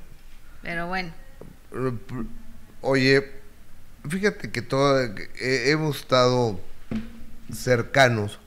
Pero 0.63 0.87
bueno. 0.87 1.13
Oye, 2.81 3.31
fíjate 4.09 4.51
que 4.51 4.63
todo, 4.63 5.01
hemos 5.41 6.01
estado 6.01 6.61
cercanos 7.53 8.39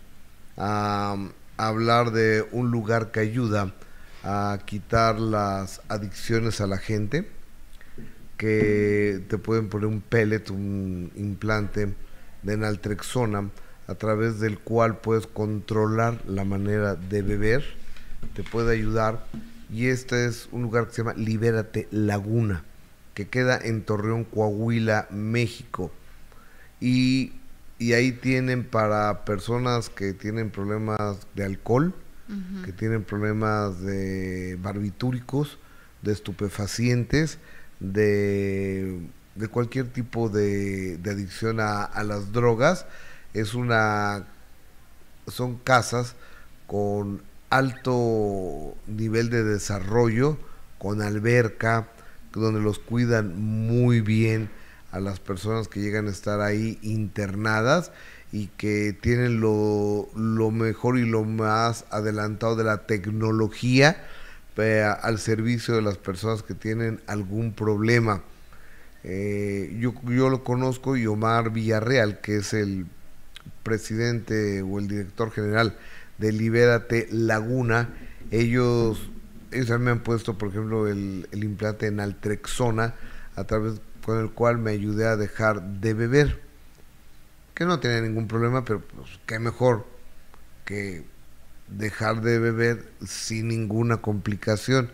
a, 0.57 1.15
a 1.57 1.67
hablar 1.67 2.11
de 2.11 2.45
un 2.51 2.71
lugar 2.71 3.11
que 3.11 3.19
ayuda 3.19 3.73
a 4.23 4.59
quitar 4.65 5.19
las 5.19 5.81
adicciones 5.89 6.61
a 6.61 6.67
la 6.67 6.77
gente, 6.77 7.29
que 8.37 9.23
te 9.27 9.37
pueden 9.37 9.69
poner 9.69 9.87
un 9.87 10.01
pellet, 10.01 10.49
un 10.49 11.11
implante 11.15 11.93
de 12.41 12.57
naltrexona, 12.57 13.49
a 13.87 13.95
través 13.95 14.39
del 14.39 14.59
cual 14.59 14.97
puedes 14.99 15.27
controlar 15.27 16.21
la 16.27 16.45
manera 16.45 16.95
de 16.95 17.21
beber, 17.21 17.63
te 18.33 18.43
puede 18.43 18.73
ayudar. 18.73 19.25
Y 19.71 19.87
este 19.87 20.25
es 20.25 20.47
un 20.51 20.61
lugar 20.61 20.87
que 20.87 20.93
se 20.93 20.97
llama 21.01 21.13
Libérate 21.15 21.87
Laguna, 21.91 22.63
que 23.13 23.27
queda 23.27 23.57
en 23.57 23.83
Torreón, 23.83 24.23
Coahuila, 24.23 25.07
México. 25.09 25.91
Y, 26.79 27.33
y 27.79 27.93
ahí 27.93 28.11
tienen 28.11 28.63
para 28.63 29.25
personas 29.25 29.89
que 29.89 30.13
tienen 30.13 30.49
problemas 30.49 31.19
de 31.35 31.45
alcohol, 31.45 31.93
que 32.65 32.71
tienen 32.71 33.03
problemas 33.03 33.81
de 33.81 34.57
barbitúricos, 34.61 35.59
de 36.01 36.13
estupefacientes, 36.13 37.37
de, 37.79 39.01
de 39.35 39.47
cualquier 39.49 39.87
tipo 39.87 40.29
de, 40.29 40.97
de 40.97 41.11
adicción 41.11 41.59
a, 41.59 41.83
a 41.83 42.03
las 42.03 42.31
drogas. 42.31 42.85
Es 43.33 43.53
una 43.53 44.25
son 45.27 45.57
casas 45.57 46.15
con 46.67 47.21
alto 47.49 48.75
nivel 48.87 49.29
de 49.29 49.43
desarrollo, 49.43 50.37
con 50.79 51.01
alberca, 51.01 51.87
donde 52.33 52.59
los 52.59 52.79
cuidan 52.79 53.39
muy 53.39 54.01
bien 54.01 54.49
a 54.91 54.99
las 54.99 55.19
personas 55.19 55.67
que 55.67 55.79
llegan 55.79 56.07
a 56.07 56.11
estar 56.11 56.41
ahí 56.41 56.79
internadas 56.81 57.91
y 58.31 58.47
que 58.47 58.93
tienen 58.93 59.39
lo, 59.39 60.09
lo 60.15 60.51
mejor 60.51 60.97
y 60.97 61.05
lo 61.05 61.23
más 61.23 61.85
adelantado 61.91 62.55
de 62.55 62.63
la 62.63 62.85
tecnología 62.87 64.03
eh, 64.57 64.83
al 65.01 65.19
servicio 65.19 65.75
de 65.75 65.83
las 65.83 65.97
personas 65.97 66.41
que 66.41 66.55
tienen 66.55 67.01
algún 67.07 67.53
problema. 67.53 68.23
Eh, 69.03 69.75
yo, 69.79 69.93
yo 70.05 70.29
lo 70.29 70.43
conozco 70.43 70.95
y 70.95 71.05
Omar 71.05 71.51
Villarreal, 71.51 72.21
que 72.21 72.37
es 72.37 72.53
el 72.53 72.87
presidente 73.63 74.61
o 74.61 74.79
el 74.79 74.87
director 74.87 75.31
general 75.31 75.77
de 76.17 76.31
Libérate 76.31 77.07
Laguna, 77.11 77.89
ellos, 78.31 79.09
ellos 79.51 79.79
me 79.79 79.91
han 79.91 80.01
puesto, 80.01 80.37
por 80.37 80.49
ejemplo, 80.49 80.87
el, 80.87 81.27
el 81.31 81.43
implante 81.43 81.87
en 81.87 81.99
Altrexona, 81.99 82.95
a 83.35 83.43
través 83.45 83.81
con 84.05 84.19
el 84.19 84.31
cual 84.31 84.57
me 84.57 84.71
ayudé 84.71 85.07
a 85.07 85.15
dejar 85.15 85.61
de 85.61 85.93
beber, 85.93 86.41
que 87.55 87.65
no 87.65 87.79
tenía 87.79 88.01
ningún 88.01 88.27
problema, 88.27 88.65
pero 88.65 88.81
pues, 88.81 89.19
qué 89.25 89.39
mejor 89.39 89.85
que 90.65 91.03
dejar 91.67 92.21
de 92.21 92.39
beber 92.39 92.91
sin 93.05 93.47
ninguna 93.47 93.97
complicación. 93.97 94.91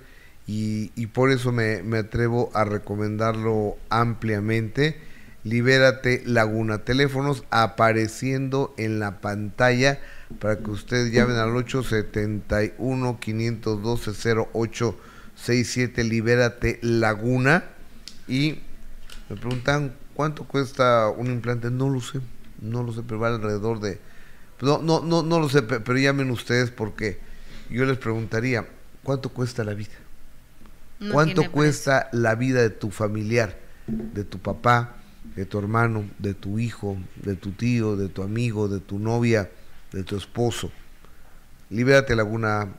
Y, 0.48 0.92
y 0.96 1.08
por 1.08 1.32
eso 1.32 1.52
me, 1.52 1.84
me 1.84 2.00
atrevo 2.00 2.50
a 2.56 2.64
recomendarlo 2.66 3.78
ampliamente. 3.90 5.00
Libérate 5.44 6.24
Laguna. 6.26 6.80
Teléfonos 6.80 7.44
apareciendo 7.50 8.74
en 8.78 9.00
la 9.00 9.22
pantalla 9.22 10.00
para 10.40 10.58
que 10.60 10.70
ustedes 10.70 11.12
llamen 11.12 11.38
al 11.38 11.56
871 11.56 13.20
512 13.20 14.12
0867 14.54 16.04
Libérate 16.04 16.80
Laguna. 16.82 17.64
Y 18.28 18.60
me 19.30 19.36
preguntan 19.38 19.94
cuánto 20.14 20.44
cuesta 20.44 21.10
un 21.10 21.28
implante. 21.28 21.72
No 21.72 21.90
lo 21.90 22.02
sé, 22.02 22.20
no 22.62 22.84
lo 22.84 22.94
sé, 22.94 23.02
pero 23.08 23.20
vale 23.20 23.36
alrededor 23.36 23.80
de. 23.80 24.00
No, 24.62 24.80
no, 24.82 25.00
no, 25.02 25.24
no 25.24 25.40
lo 25.40 25.48
sé, 25.50 25.62
pe- 25.62 25.80
pero 25.80 25.98
llamen 25.98 26.30
ustedes 26.32 26.70
porque 26.70 27.18
yo 27.70 27.86
les 27.86 27.98
preguntaría 27.98 28.68
cuánto 29.04 29.30
cuesta 29.30 29.64
la 29.64 29.74
vida. 29.74 29.94
no 31.00 31.14
¿Cuánto 31.14 31.50
cuesta 31.50 32.10
la 32.12 32.36
vida 32.36 32.62
de 32.62 32.70
tu 32.70 32.92
familiar, 32.92 33.58
de 33.88 34.26
tu 34.26 34.38
papá, 34.40 34.98
de 35.40 35.46
tu 35.46 35.58
hermano, 35.58 36.04
de 36.20 36.34
tu 36.34 36.60
hijo, 36.60 36.98
de 37.16 37.38
tu 37.38 37.52
tío, 37.52 37.96
de 37.96 38.10
tu 38.10 38.24
amigo, 38.24 38.68
de 38.68 38.82
tu 38.82 39.00
novia, 39.00 39.50
de 39.94 40.04
tu 40.04 40.18
esposo? 40.18 40.70
Libérate 41.70 42.14
Laguna 42.14 42.74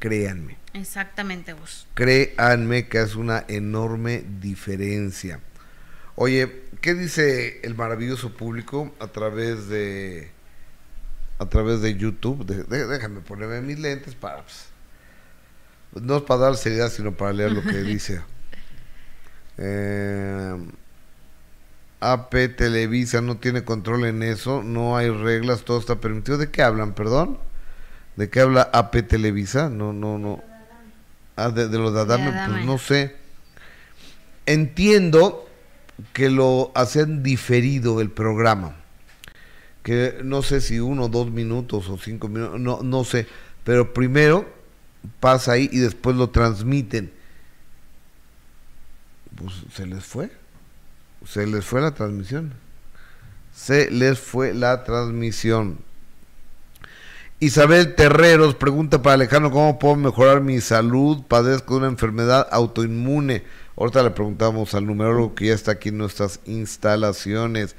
Créanme. 0.00 0.56
Exactamente, 0.74 1.52
Gus. 1.52 1.86
Créanme 1.94 2.88
que 2.88 2.98
hace 2.98 3.16
una 3.18 3.44
enorme 3.48 4.24
diferencia. 4.40 5.38
Oye, 6.16 6.62
¿qué 6.80 6.94
dice 6.94 7.60
el 7.62 7.74
maravilloso 7.76 8.34
público 8.36 8.92
a 8.98 9.06
través 9.06 9.68
de 9.68 10.30
a 11.38 11.46
través 11.48 11.80
de 11.80 11.96
YouTube? 11.96 12.44
De- 12.44 12.64
de- 12.64 12.86
déjame 12.86 13.20
ponerme 13.20 13.60
mis 13.62 13.78
lentes 13.78 14.14
para 14.16 14.42
pues, 14.42 14.66
no 16.02 16.16
es 16.18 16.22
para 16.24 16.40
dar 16.40 16.56
seriedad, 16.56 16.90
sino 16.90 17.12
para 17.16 17.32
leer 17.32 17.52
lo 17.52 17.62
que 17.62 17.78
dice. 17.82 18.20
Eh, 19.58 20.56
AP 22.00 22.48
Televisa 22.56 23.20
no 23.20 23.36
tiene 23.36 23.64
control 23.64 24.06
en 24.06 24.22
eso, 24.22 24.62
no 24.62 24.96
hay 24.96 25.10
reglas, 25.10 25.62
todo 25.64 25.78
está 25.78 25.96
permitido. 26.00 26.38
¿De 26.38 26.50
qué 26.50 26.62
hablan, 26.62 26.94
perdón? 26.94 27.38
¿De 28.20 28.28
qué 28.28 28.40
habla 28.40 28.68
AP 28.74 29.08
Televisa? 29.08 29.70
No, 29.70 29.94
no, 29.94 30.18
no. 30.18 30.44
Ah, 31.36 31.48
de, 31.48 31.68
de 31.68 31.78
lo 31.78 31.90
de 31.90 32.02
Adame, 32.02 32.30
pues 32.46 32.66
no 32.66 32.76
sé. 32.76 33.16
Entiendo 34.44 35.48
que 36.12 36.28
lo 36.28 36.70
hacen 36.74 37.22
diferido 37.22 38.02
el 38.02 38.10
programa. 38.10 38.76
Que 39.82 40.20
no 40.22 40.42
sé 40.42 40.60
si 40.60 40.80
uno, 40.80 41.08
dos 41.08 41.30
minutos 41.30 41.88
o 41.88 41.96
cinco 41.96 42.28
minutos, 42.28 42.60
no, 42.60 42.82
no 42.82 43.04
sé. 43.04 43.26
Pero 43.64 43.94
primero 43.94 44.46
pasa 45.18 45.52
ahí 45.52 45.70
y 45.72 45.78
después 45.78 46.14
lo 46.14 46.28
transmiten. 46.28 47.10
Pues 49.34 49.54
se 49.72 49.86
les 49.86 50.04
fue. 50.04 50.30
Se 51.26 51.46
les 51.46 51.64
fue 51.64 51.80
la 51.80 51.94
transmisión. 51.94 52.52
Se 53.54 53.90
les 53.90 54.20
fue 54.20 54.52
la 54.52 54.84
transmisión. 54.84 55.78
Isabel 57.42 57.94
Terreros 57.94 58.54
pregunta 58.54 59.00
para 59.00 59.14
Alejandro 59.14 59.50
cómo 59.50 59.78
puedo 59.78 59.96
mejorar 59.96 60.42
mi 60.42 60.60
salud. 60.60 61.22
Padezco 61.26 61.72
de 61.72 61.78
una 61.78 61.88
enfermedad 61.88 62.46
autoinmune. 62.50 63.44
Ahorita 63.78 64.02
le 64.02 64.10
preguntamos 64.10 64.74
al 64.74 64.84
numerólogo 64.84 65.34
que 65.34 65.46
ya 65.46 65.54
está 65.54 65.72
aquí 65.72 65.88
en 65.88 65.96
nuestras 65.96 66.40
instalaciones. 66.44 67.76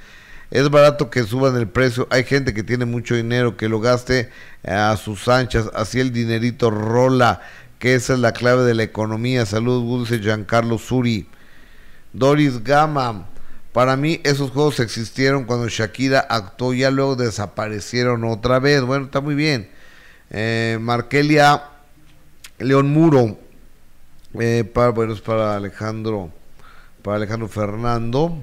Es 0.50 0.72
barato 0.72 1.12
que 1.12 1.22
suban 1.26 1.56
el 1.58 1.68
precio. 1.68 2.08
Hay 2.10 2.24
gente 2.24 2.56
que 2.56 2.64
tiene 2.64 2.86
mucho 2.86 3.14
dinero 3.14 3.56
que 3.56 3.70
lo 3.70 3.80
gaste 3.80 4.32
eh, 4.64 4.72
a 4.72 4.98
sus 4.98 5.28
anchas. 5.28 5.70
Así 5.76 6.00
el 6.00 6.12
dinerito 6.12 6.72
rola. 6.72 7.42
Que 7.78 7.94
esa 7.94 8.14
es 8.14 8.20
la 8.20 8.34
clave 8.34 8.64
de 8.64 8.74
la 8.74 8.82
economía. 8.82 9.46
Saludos, 9.46 9.84
Dulce 9.84 10.18
Giancarlo 10.18 10.80
Suri. 10.80 11.28
Doris 12.14 12.64
Gama. 12.64 13.28
Para 13.74 13.96
mí 13.96 14.20
esos 14.24 14.52
juegos 14.52 14.80
existieron 14.80 15.46
cuando 15.46 15.70
Shakira 15.70 16.20
actuó, 16.20 16.74
ya 16.74 16.92
luego 16.92 17.16
desaparecieron 17.16 18.24
otra 18.26 18.60
vez. 18.60 18.82
Bueno, 18.82 19.06
está 19.06 19.22
muy 19.22 19.36
bien. 19.36 19.70
Eh, 20.30 20.78
Markelia 20.82 21.64
León 22.60 22.92
Muro. 22.92 23.38
Eh, 24.40 24.70
para, 24.74 24.90
bueno, 24.90 25.14
es 25.14 25.22
para 25.22 25.56
Alejandro, 25.56 26.32
para 27.02 27.18
Alejandro 27.18 27.48
Fernando. 27.48 28.38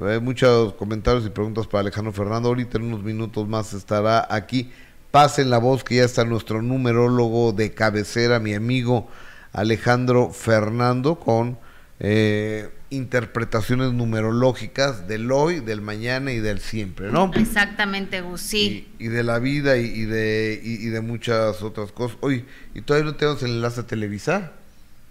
Hay 0.00 0.20
muchos 0.20 0.74
comentarios 0.74 1.26
y 1.26 1.30
preguntas 1.30 1.66
para 1.66 1.80
Alejandro 1.80 2.12
Fernando. 2.12 2.48
Ahorita 2.48 2.78
en 2.78 2.84
unos 2.84 3.02
minutos 3.02 3.48
más 3.48 3.72
estará 3.72 4.26
aquí. 4.28 4.72
Pasen 5.10 5.50
la 5.50 5.58
voz 5.58 5.82
que 5.82 5.96
ya 5.96 6.04
está 6.04 6.24
nuestro 6.24 6.62
numerólogo 6.62 7.52
de 7.52 7.72
cabecera, 7.72 8.38
mi 8.38 8.54
amigo 8.54 9.08
Alejandro 9.52 10.30
Fernando, 10.30 11.18
con 11.18 11.58
eh, 11.98 12.68
interpretaciones 12.90 13.92
numerológicas 13.92 15.06
del 15.06 15.30
hoy, 15.30 15.60
del 15.60 15.80
mañana 15.80 16.32
y 16.32 16.38
del 16.38 16.60
siempre, 16.60 17.10
¿no? 17.10 17.30
Exactamente, 17.34 18.20
Gus. 18.22 18.40
Sí. 18.40 18.88
Y, 18.98 19.06
y 19.06 19.08
de 19.08 19.22
la 19.22 19.38
vida 19.38 19.76
y, 19.76 19.84
y 19.84 20.04
de, 20.04 20.60
y, 20.62 20.86
y 20.86 20.88
de 20.88 21.00
muchas 21.00 21.62
otras 21.62 21.92
cosas. 21.92 22.16
Oye, 22.20 22.44
¿y 22.74 22.80
todavía 22.80 23.10
no 23.10 23.16
tenemos 23.16 23.42
el 23.42 23.50
enlace 23.50 23.80
a 23.80 23.86
televisar? 23.86 24.52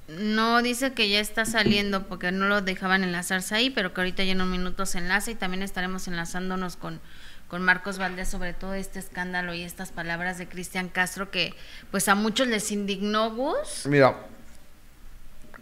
No, 0.07 0.61
dice 0.61 0.93
que 0.93 1.09
ya 1.09 1.19
está 1.19 1.45
saliendo 1.45 2.07
porque 2.07 2.31
no 2.31 2.47
lo 2.47 2.61
dejaban 2.61 3.03
enlazarse 3.03 3.55
ahí, 3.55 3.69
pero 3.69 3.93
que 3.93 4.01
ahorita 4.01 4.23
ya 4.23 4.31
en 4.31 4.41
un 4.41 4.49
minuto 4.49 4.85
se 4.85 4.99
enlaza 4.99 5.31
y 5.31 5.35
también 5.35 5.63
estaremos 5.63 6.07
enlazándonos 6.07 6.77
con, 6.77 7.01
con 7.49 7.61
Marcos 7.61 7.97
Valdés 7.97 8.29
sobre 8.29 8.53
todo 8.53 8.73
este 8.73 8.99
escándalo 8.99 9.53
y 9.53 9.63
estas 9.63 9.91
palabras 9.91 10.37
de 10.37 10.47
Cristian 10.47 10.87
Castro 10.87 11.29
que 11.29 11.53
pues 11.91 12.07
a 12.07 12.15
muchos 12.15 12.47
les 12.47 12.71
indignó 12.71 13.31
Gus, 13.31 13.85
Mira, 13.85 14.15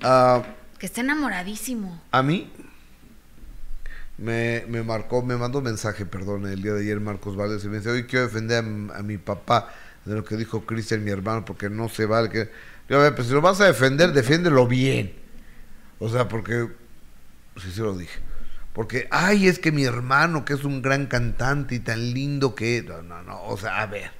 ah, 0.03 0.43
que 0.85 0.87
está 0.87 1.01
enamoradísimo. 1.01 1.99
a 2.11 2.21
mí 2.21 2.47
me, 4.19 4.63
me 4.67 4.83
marcó, 4.83 5.23
me 5.23 5.35
mandó 5.35 5.57
un 5.57 5.63
mensaje, 5.63 6.05
perdón, 6.05 6.45
el 6.45 6.61
día 6.61 6.73
de 6.73 6.81
ayer 6.81 6.99
Marcos 6.99 7.35
Valdés 7.35 7.65
y 7.65 7.69
me 7.69 7.77
dice, 7.77 7.89
hoy 7.89 8.03
quiero 8.03 8.27
defender 8.27 8.59
a, 8.59 9.01
mi 9.01 9.17
papá 9.17 9.73
de 10.05 10.13
lo 10.13 10.23
que 10.23 10.37
dijo 10.37 10.63
Cristian, 10.67 11.03
mi 11.03 11.09
hermano, 11.09 11.43
porque 11.43 11.71
no 11.71 11.89
se 11.89 12.05
vale 12.05 12.29
que... 12.29 12.51
Yo, 12.87 12.99
a 12.99 13.03
ver, 13.03 13.15
pues 13.15 13.27
si 13.27 13.33
lo 13.33 13.41
vas 13.41 13.59
a 13.61 13.65
defender, 13.65 14.13
defiéndelo 14.13 14.67
bien. 14.67 15.11
O 15.97 16.07
sea, 16.07 16.27
porque... 16.27 16.69
Sí, 17.57 17.71
sí 17.73 17.81
lo 17.81 17.97
dije. 17.97 18.19
Porque, 18.71 19.07
ay, 19.09 19.47
es 19.47 19.57
que 19.57 19.71
mi 19.71 19.85
hermano, 19.85 20.45
que 20.45 20.53
es 20.53 20.63
un 20.65 20.83
gran 20.83 21.07
cantante 21.07 21.73
y 21.73 21.79
tan 21.79 22.13
lindo 22.13 22.53
que... 22.53 22.83
No, 22.87 23.01
no, 23.01 23.23
no, 23.23 23.43
o 23.45 23.57
sea, 23.57 23.81
a 23.81 23.87
ver. 23.87 24.11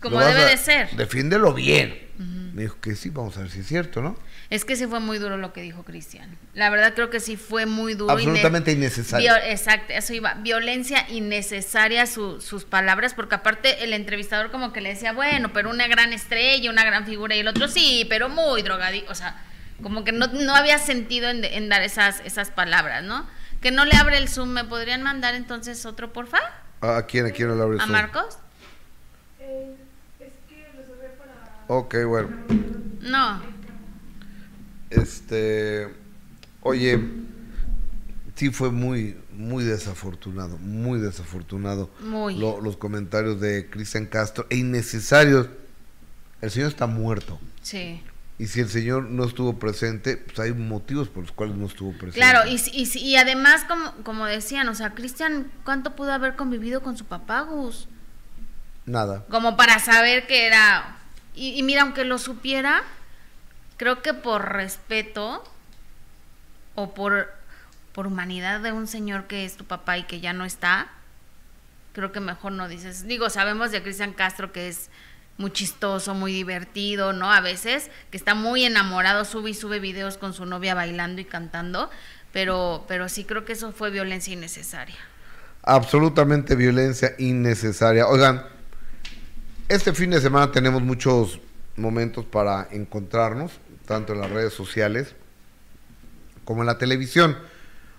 Como 0.00 0.18
lo 0.18 0.24
vas 0.26 0.34
debe 0.34 0.46
a- 0.46 0.50
de 0.50 0.56
ser. 0.56 0.90
Defiéndelo 0.96 1.54
bien. 1.54 2.04
Me 2.52 2.62
dijo 2.62 2.80
que 2.80 2.96
sí, 2.96 3.10
vamos 3.10 3.36
a 3.36 3.42
ver 3.42 3.50
si 3.50 3.60
es 3.60 3.66
cierto, 3.68 4.02
¿no? 4.02 4.16
Es 4.48 4.64
que 4.64 4.76
sí 4.76 4.86
fue 4.86 5.00
muy 5.00 5.18
duro 5.18 5.36
lo 5.36 5.52
que 5.52 5.60
dijo 5.60 5.82
Cristian. 5.82 6.36
La 6.54 6.70
verdad 6.70 6.94
creo 6.94 7.10
que 7.10 7.18
sí 7.18 7.36
fue 7.36 7.66
muy 7.66 7.94
duro. 7.94 8.12
Absolutamente 8.12 8.70
Ine- 8.72 8.78
innecesario. 8.86 9.32
Exacto, 9.44 9.92
eso 9.92 10.14
iba. 10.14 10.34
Violencia 10.34 11.04
innecesaria 11.08 12.06
su- 12.06 12.40
sus 12.40 12.64
palabras, 12.64 13.12
porque 13.14 13.34
aparte 13.34 13.82
el 13.82 13.92
entrevistador 13.92 14.52
como 14.52 14.72
que 14.72 14.80
le 14.80 14.90
decía, 14.90 15.12
bueno, 15.12 15.52
pero 15.52 15.68
una 15.68 15.88
gran 15.88 16.12
estrella, 16.12 16.70
una 16.70 16.84
gran 16.84 17.06
figura, 17.06 17.34
y 17.34 17.40
el 17.40 17.48
otro 17.48 17.66
sí, 17.66 18.06
pero 18.08 18.28
muy 18.28 18.62
drogadito. 18.62 19.10
O 19.10 19.16
sea, 19.16 19.42
como 19.82 20.04
que 20.04 20.12
no, 20.12 20.28
no 20.28 20.54
había 20.54 20.78
sentido 20.78 21.28
en, 21.28 21.44
en 21.44 21.68
dar 21.68 21.82
esas, 21.82 22.20
esas 22.24 22.50
palabras, 22.50 23.02
¿no? 23.02 23.26
Que 23.60 23.72
no 23.72 23.84
le 23.84 23.96
abre 23.96 24.16
el 24.18 24.28
Zoom. 24.28 24.50
¿Me 24.50 24.62
podrían 24.64 25.02
mandar 25.02 25.34
entonces 25.34 25.84
otro, 25.86 26.12
porfa? 26.12 26.38
¿A 26.82 27.02
quién? 27.06 27.26
¿A 27.26 27.30
quién 27.30 27.56
le 27.56 27.60
abre 27.62 27.78
¿A 27.78 27.80
Zoom? 27.80 27.90
Marcos? 27.92 28.38
Ok, 31.68 31.96
bueno. 32.06 32.28
No. 33.00 33.55
Este, 34.90 35.88
oye, 36.62 37.00
sí 38.34 38.50
fue 38.50 38.70
muy, 38.70 39.16
muy 39.32 39.64
desafortunado, 39.64 40.58
muy 40.58 41.00
desafortunado 41.00 41.90
Muy. 42.00 42.36
lo- 42.38 42.60
los 42.60 42.76
comentarios 42.76 43.40
de 43.40 43.68
Cristian 43.68 44.06
Castro 44.06 44.46
e 44.50 44.56
innecesarios. 44.56 45.48
El 46.40 46.50
señor 46.50 46.68
está 46.68 46.86
muerto. 46.86 47.40
Sí. 47.62 48.02
Y 48.38 48.48
si 48.48 48.60
el 48.60 48.68
señor 48.68 49.04
no 49.04 49.24
estuvo 49.24 49.58
presente, 49.58 50.18
pues 50.18 50.38
hay 50.38 50.52
motivos 50.52 51.08
por 51.08 51.22
los 51.22 51.32
cuales 51.32 51.56
no 51.56 51.64
estuvo 51.66 51.92
presente. 51.92 52.18
Claro, 52.18 52.40
y, 52.48 52.60
y 52.98 53.16
además, 53.16 53.64
como, 53.64 53.92
como 54.04 54.26
decían, 54.26 54.68
o 54.68 54.74
sea, 54.74 54.94
Cristian, 54.94 55.50
¿cuánto 55.64 55.96
pudo 55.96 56.12
haber 56.12 56.36
convivido 56.36 56.82
con 56.82 56.98
su 56.98 57.06
papá, 57.06 57.40
Gus? 57.40 57.88
Nada. 58.84 59.24
Como 59.30 59.56
para 59.56 59.78
saber 59.78 60.26
que 60.26 60.46
era... 60.46 60.98
Y, 61.34 61.58
y 61.58 61.62
mira, 61.62 61.82
aunque 61.82 62.04
lo 62.04 62.18
supiera, 62.18 62.82
creo 63.76 64.02
que 64.02 64.14
por 64.14 64.52
respeto 64.52 65.44
o 66.74 66.94
por, 66.94 67.32
por 67.92 68.06
humanidad 68.06 68.60
de 68.60 68.72
un 68.72 68.86
señor 68.86 69.26
que 69.26 69.44
es 69.44 69.56
tu 69.56 69.64
papá 69.64 69.98
y 69.98 70.04
que 70.04 70.20
ya 70.20 70.32
no 70.32 70.44
está, 70.44 70.88
creo 71.92 72.12
que 72.12 72.20
mejor 72.20 72.52
no 72.52 72.68
dices. 72.68 73.06
Digo, 73.06 73.30
sabemos 73.30 73.70
de 73.70 73.82
Cristian 73.82 74.12
Castro 74.12 74.52
que 74.52 74.68
es 74.68 74.90
muy 75.38 75.50
chistoso, 75.50 76.14
muy 76.14 76.32
divertido, 76.32 77.12
¿no? 77.12 77.30
A 77.30 77.40
veces, 77.40 77.90
que 78.10 78.16
está 78.16 78.34
muy 78.34 78.64
enamorado, 78.64 79.24
sube 79.24 79.50
y 79.50 79.54
sube 79.54 79.80
videos 79.80 80.16
con 80.16 80.32
su 80.32 80.46
novia 80.46 80.74
bailando 80.74 81.20
y 81.20 81.24
cantando, 81.24 81.90
pero, 82.32 82.84
pero 82.88 83.08
sí 83.08 83.24
creo 83.24 83.44
que 83.44 83.52
eso 83.52 83.72
fue 83.72 83.90
violencia 83.90 84.32
innecesaria. 84.32 84.96
absolutamente 85.62 86.54
violencia 86.54 87.14
innecesaria. 87.18 88.06
Oigan, 88.06 88.44
este 89.68 89.92
fin 89.92 90.10
de 90.10 90.20
semana 90.20 90.52
tenemos 90.52 90.80
muchos 90.80 91.40
momentos 91.76 92.24
para 92.24 92.68
encontrarnos, 92.70 93.52
tanto 93.86 94.12
en 94.12 94.20
las 94.20 94.30
redes 94.30 94.52
sociales 94.52 95.14
como 96.44 96.62
en 96.62 96.66
la 96.66 96.78
televisión. 96.78 97.36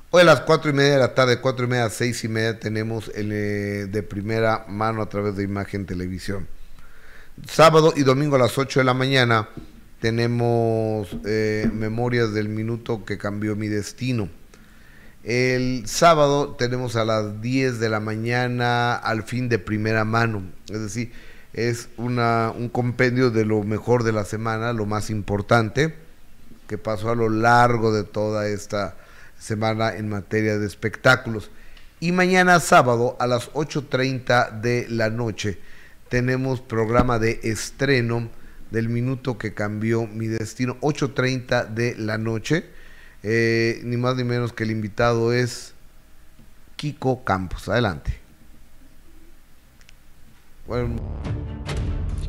Hoy 0.10 0.22
a 0.22 0.26
las 0.26 0.42
cuatro 0.42 0.70
y 0.70 0.74
media 0.74 0.94
de 0.94 1.00
la 1.00 1.16
tarde, 1.16 1.42
cuatro 1.42 1.66
y 1.66 1.70
media 1.70 1.90
seis 1.90 2.24
y 2.24 2.28
media, 2.28 2.60
tenemos 2.60 3.12
el 3.16 3.32
eh, 3.32 3.88
de 3.88 4.04
primera 4.04 4.66
mano 4.70 5.02
a 5.02 5.10
través 5.10 5.36
de 5.36 5.44
Imagen 5.44 5.86
Televisión. 5.86 6.48
Sábado 7.46 7.94
y 7.96 8.04
domingo 8.04 8.36
a 8.36 8.40
las 8.40 8.58
8 8.58 8.80
de 8.80 8.84
la 8.84 8.96
mañana 8.96 9.50
tenemos 10.00 11.08
eh, 11.26 11.70
Memorias 11.72 12.34
del 12.34 12.50
Minuto 12.50 13.06
que 13.06 13.18
cambió 13.18 13.56
mi 13.56 13.68
destino. 13.68 14.30
El 15.24 15.84
sábado 15.88 16.56
tenemos 16.56 16.96
a 16.96 17.06
las 17.06 17.42
10 17.42 17.80
de 17.80 17.90
la 17.90 18.00
mañana 18.00 18.96
al 18.96 19.24
fin 19.24 19.50
de 19.50 19.60
primera 19.60 20.06
mano, 20.06 20.44
es 20.70 20.82
decir, 20.82 21.12
es 21.58 21.90
una, 21.98 22.54
un 22.56 22.70
compendio 22.70 23.32
de 23.32 23.44
lo 23.44 23.64
mejor 23.64 24.04
de 24.04 24.12
la 24.12 24.24
semana, 24.26 24.74
lo 24.74 24.86
más 24.86 25.10
importante 25.10 25.96
que 26.68 26.78
pasó 26.78 27.10
a 27.10 27.16
lo 27.16 27.30
largo 27.30 27.92
de 27.92 28.04
toda 28.04 28.48
esta 28.48 28.96
semana 29.40 29.96
en 29.96 30.08
materia 30.08 30.60
de 30.60 30.68
espectáculos. 30.68 31.50
Y 32.00 32.12
mañana 32.12 32.60
sábado 32.60 33.18
a 33.20 33.26
las 33.26 33.52
8.30 33.54 34.62
de 34.62 34.86
la 34.88 35.10
noche 35.10 35.60
tenemos 36.10 36.62
programa 36.62 37.18
de 37.18 37.40
estreno 37.42 38.30
del 38.70 38.88
minuto 38.88 39.40
que 39.40 39.56
cambió 39.56 40.06
mi 40.06 40.28
destino, 40.28 40.78
8.30 40.82 41.70
de 41.70 41.96
la 41.98 42.20
noche 42.20 42.66
eh, 43.24 43.82
ni 43.84 43.98
más 43.98 44.16
ni 44.16 44.24
menos 44.24 44.54
que 44.54 44.64
el 44.64 44.72
invitado 44.72 45.34
es 45.34 45.74
Kiko 46.76 47.24
Campos. 47.24 47.68
Adelante. 47.68 48.27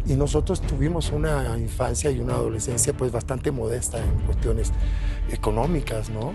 Y 0.06 0.14
nosotros 0.14 0.62
tuvimos 0.62 1.10
una 1.10 1.58
infancia 1.58 2.10
y 2.10 2.18
una 2.18 2.34
adolescencia 2.34 2.94
pues 2.94 3.12
bastante 3.12 3.50
modesta 3.50 3.98
en 3.98 4.10
cuestiones 4.20 4.72
económicas, 5.30 6.08
¿no? 6.08 6.32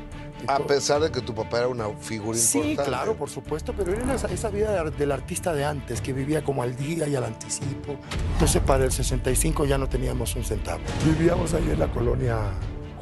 A 0.48 0.60
pesar 0.60 1.02
de 1.02 1.10
que 1.10 1.22
tu 1.22 1.34
papá 1.34 1.60
era 1.60 1.68
una 1.70 1.88
figura 1.90 2.38
importante. 2.38 2.76
Sí, 2.76 2.76
claro, 2.76 3.16
por 3.16 3.30
supuesto, 3.30 3.74
pero 3.76 3.94
era 3.94 4.14
esa, 4.14 4.28
esa 4.28 4.50
vida 4.50 4.84
del 4.84 5.12
artista 5.12 5.54
de 5.54 5.64
antes, 5.64 6.02
que 6.02 6.14
vivía 6.14 6.44
como 6.44 6.62
al 6.62 6.76
día 6.76 7.08
y 7.08 7.16
al 7.16 7.24
anticipo. 7.24 7.96
Entonces 8.34 8.62
para 8.62 8.84
el 8.84 8.92
65 8.92 9.66
ya 9.66 9.78
no 9.78 9.88
teníamos 9.88 10.36
un 10.36 10.44
centavo. 10.44 10.82
Vivíamos 11.06 11.54
ahí 11.54 11.70
en 11.72 11.80
la 11.80 11.88
colonia 11.92 12.38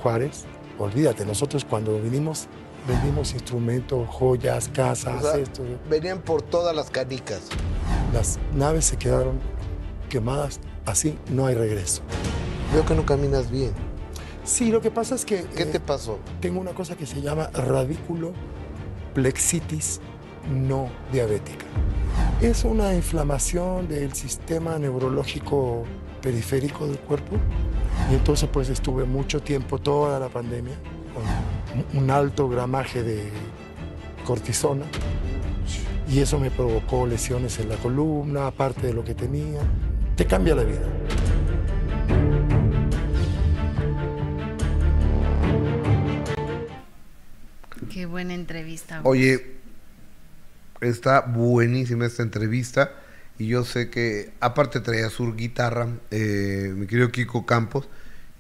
Juárez, 0.02 0.46
olvídate, 0.78 1.26
nosotros 1.26 1.66
cuando 1.66 2.00
vinimos 2.00 2.48
vendimos 2.88 3.34
instrumentos, 3.34 4.08
joyas, 4.10 4.70
casas, 4.70 5.24
esto. 5.36 5.64
Venían 5.90 6.22
por 6.22 6.42
todas 6.42 6.76
las 6.76 6.90
canicas. 6.90 7.42
Las 8.14 8.40
naves 8.56 8.86
se 8.86 8.98
quedaron 8.98 9.40
quemadas, 10.10 10.60
así 10.86 11.18
no 11.30 11.46
hay 11.46 11.56
regreso. 11.56 12.02
Veo 12.74 12.86
que 12.86 12.96
no 12.96 13.06
caminas 13.06 13.50
bien. 13.50 13.72
Sí, 14.44 14.72
lo 14.72 14.82
que 14.82 14.92
pasa 14.92 15.16
es 15.16 15.26
que... 15.26 15.44
¿Qué 15.44 15.66
te 15.66 15.78
eh, 15.78 15.82
pasó? 15.82 16.20
Tengo 16.40 16.60
una 16.60 16.72
cosa 16.72 16.96
que 16.96 17.06
se 17.06 17.22
llama 17.22 17.50
radículo 17.54 18.34
plexitis 19.14 20.00
no 20.50 20.90
diabética. 21.12 21.66
Es 22.42 22.64
una 22.66 22.94
inflamación 22.96 23.88
del 23.88 24.14
sistema 24.14 24.80
neurológico 24.80 25.84
periférico 26.22 26.88
del 26.88 26.98
cuerpo 27.00 27.38
y 28.12 28.16
entonces 28.16 28.50
pues 28.52 28.70
estuve 28.70 29.06
mucho 29.06 29.42
tiempo, 29.42 29.78
toda 29.78 30.20
la 30.20 30.30
pandemia, 30.30 30.76
con 31.14 32.02
un 32.02 32.10
alto 32.12 32.50
gramaje 32.50 33.04
de 33.04 33.30
cortisona 34.26 34.86
y 36.12 36.20
eso 36.20 36.40
me 36.40 36.52
provocó 36.52 37.08
lesiones 37.08 37.58
en 37.60 37.70
la 37.70 37.78
columna, 37.78 38.48
aparte 38.48 38.88
de 38.88 38.94
lo 38.94 39.04
que 39.04 39.16
tenía. 39.16 39.62
Te 40.16 40.26
cambia 40.26 40.56
la 40.56 40.64
vida. 40.64 40.82
Qué 47.90 48.06
buena 48.06 48.34
entrevista. 48.34 49.02
Oye, 49.04 49.56
está 50.82 51.22
buenísima 51.22 52.06
esta 52.06 52.24
entrevista 52.24 52.92
y 53.38 53.48
yo 53.48 53.64
sé 53.64 53.90
que 53.90 54.34
aparte 54.40 54.82
traía 54.82 55.10
su 55.10 55.34
guitarra, 55.34 55.88
eh, 56.10 56.74
mi 56.76 56.88
querido 56.88 57.10
Kiko 57.12 57.46
Campos, 57.46 57.88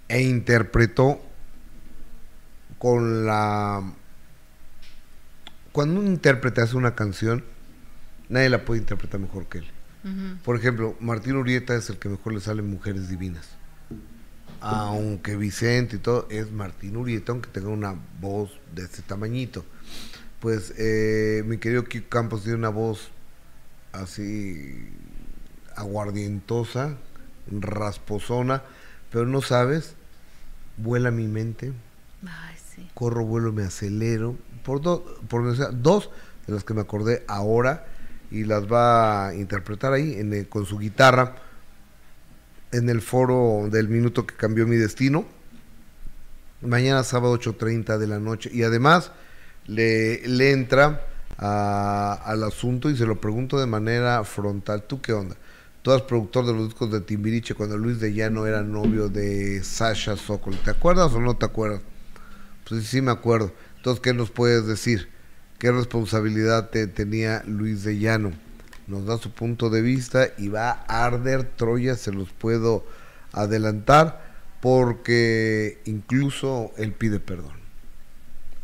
e 0.09 0.21
interpretó 0.21 1.21
con 2.81 3.27
la... 3.27 3.93
Cuando 5.71 5.99
un 5.99 6.07
intérprete 6.07 6.61
hace 6.61 6.75
una 6.75 6.95
canción, 6.95 7.43
nadie 8.27 8.49
la 8.49 8.65
puede 8.65 8.81
interpretar 8.81 9.19
mejor 9.19 9.45
que 9.45 9.59
él. 9.59 9.67
Por 10.43 10.57
ejemplo, 10.57 10.95
Martín 10.99 11.35
Urieta 11.35 11.75
es 11.75 11.91
el 11.91 11.99
que 11.99 12.09
mejor 12.09 12.33
le 12.33 12.39
salen 12.39 12.67
Mujeres 12.67 13.07
Divinas. 13.07 13.49
Aunque 14.61 15.35
Vicente 15.35 15.97
y 15.97 15.99
todo 15.99 16.27
es 16.31 16.51
Martín 16.51 16.97
Urieta, 16.97 17.33
aunque 17.33 17.51
tenga 17.51 17.69
una 17.69 17.95
voz 18.19 18.59
de 18.73 18.81
este 18.81 19.03
tamañito. 19.03 19.63
Pues 20.39 20.73
eh, 20.79 21.43
mi 21.45 21.59
querido 21.59 21.83
Kiko 21.83 22.09
Campos 22.09 22.41
tiene 22.41 22.57
una 22.57 22.69
voz 22.69 23.11
así 23.91 24.89
aguardientosa, 25.75 26.97
rasposona, 27.51 28.63
pero 29.11 29.27
no 29.27 29.43
sabes, 29.43 29.93
vuela 30.77 31.11
mi 31.11 31.27
mente, 31.27 31.73
corro, 32.93 33.25
vuelo, 33.25 33.51
me 33.51 33.63
acelero, 33.63 34.35
por, 34.63 34.81
por 35.27 35.81
dos 35.81 36.09
de 36.47 36.53
las 36.53 36.63
que 36.63 36.73
me 36.73 36.81
acordé 36.81 37.23
ahora 37.27 37.85
y 38.31 38.45
las 38.45 38.71
va 38.71 39.27
a 39.27 39.35
interpretar 39.35 39.93
ahí 39.93 40.13
en 40.13 40.45
con 40.45 40.65
su 40.65 40.77
guitarra 40.77 41.35
en 42.71 42.89
el 42.89 43.01
foro 43.01 43.67
del 43.69 43.89
minuto 43.89 44.25
que 44.25 44.35
cambió 44.35 44.65
mi 44.65 44.77
destino. 44.77 45.25
Mañana 46.61 47.03
sábado 47.03 47.37
8.30 47.37 47.97
de 47.97 48.07
la 48.07 48.19
noche. 48.19 48.49
Y 48.53 48.63
además 48.63 49.11
le, 49.65 50.51
entra 50.51 51.05
al 51.37 52.43
asunto 52.43 52.89
y 52.89 52.95
se 52.95 53.05
lo 53.05 53.19
pregunto 53.19 53.59
de 53.59 53.65
manera 53.65 54.23
frontal. 54.23 54.83
¿Tú 54.83 55.01
qué 55.01 55.13
onda? 55.13 55.35
Tú 55.81 55.91
eres 55.91 56.03
productor 56.03 56.45
de 56.45 56.53
los 56.53 56.65
discos 56.65 56.91
de 56.91 57.01
Timbiriche 57.01 57.55
cuando 57.55 57.75
Luis 57.75 57.99
de 57.99 58.13
Llano 58.13 58.45
era 58.45 58.61
novio 58.61 59.09
de 59.09 59.63
Sasha 59.63 60.15
Sokol. 60.15 60.55
¿Te 60.57 60.69
acuerdas 60.69 61.11
o 61.13 61.19
no 61.19 61.35
te 61.35 61.45
acuerdas? 61.45 61.81
Pues 62.71 62.87
sí 62.87 63.01
me 63.01 63.11
acuerdo. 63.11 63.51
Entonces, 63.75 64.01
¿qué 64.01 64.13
nos 64.13 64.31
puedes 64.31 64.65
decir? 64.65 65.09
¿Qué 65.59 65.73
responsabilidad 65.73 66.69
te 66.69 66.87
tenía 66.87 67.43
Luis 67.45 67.83
de 67.83 67.99
Llano? 67.99 68.31
Nos 68.87 69.05
da 69.05 69.17
su 69.17 69.29
punto 69.31 69.69
de 69.69 69.81
vista 69.81 70.29
y 70.37 70.47
va 70.47 70.85
a 70.87 71.03
arder 71.05 71.43
Troya, 71.43 71.97
se 71.97 72.13
los 72.13 72.31
puedo 72.31 72.85
adelantar, 73.33 74.23
porque 74.61 75.79
incluso 75.83 76.71
él 76.77 76.93
pide 76.93 77.19
perdón. 77.19 77.59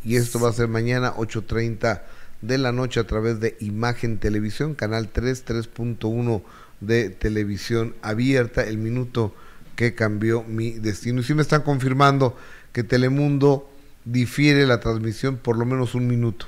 Y 0.02 0.16
esto 0.16 0.40
va 0.40 0.48
a 0.48 0.54
ser 0.54 0.68
mañana 0.68 1.14
8.30 1.14 2.00
de 2.40 2.56
la 2.56 2.72
noche 2.72 3.00
a 3.00 3.06
través 3.06 3.40
de 3.40 3.58
Imagen 3.60 4.16
Televisión, 4.16 4.74
canal 4.74 5.10
3, 5.10 5.44
3.1 5.44 6.42
de 6.80 7.10
televisión 7.10 7.94
abierta, 8.00 8.64
el 8.64 8.78
minuto 8.78 9.34
que 9.76 9.94
cambió 9.94 10.44
mi 10.44 10.70
destino. 10.70 11.20
Y 11.20 11.24
si 11.24 11.34
me 11.34 11.42
están 11.42 11.60
confirmando 11.60 12.38
que 12.72 12.84
Telemundo 12.84 13.67
difiere 14.10 14.66
la 14.66 14.80
transmisión 14.80 15.36
por 15.36 15.56
lo 15.56 15.64
menos 15.66 15.94
un 15.94 16.06
minuto. 16.06 16.46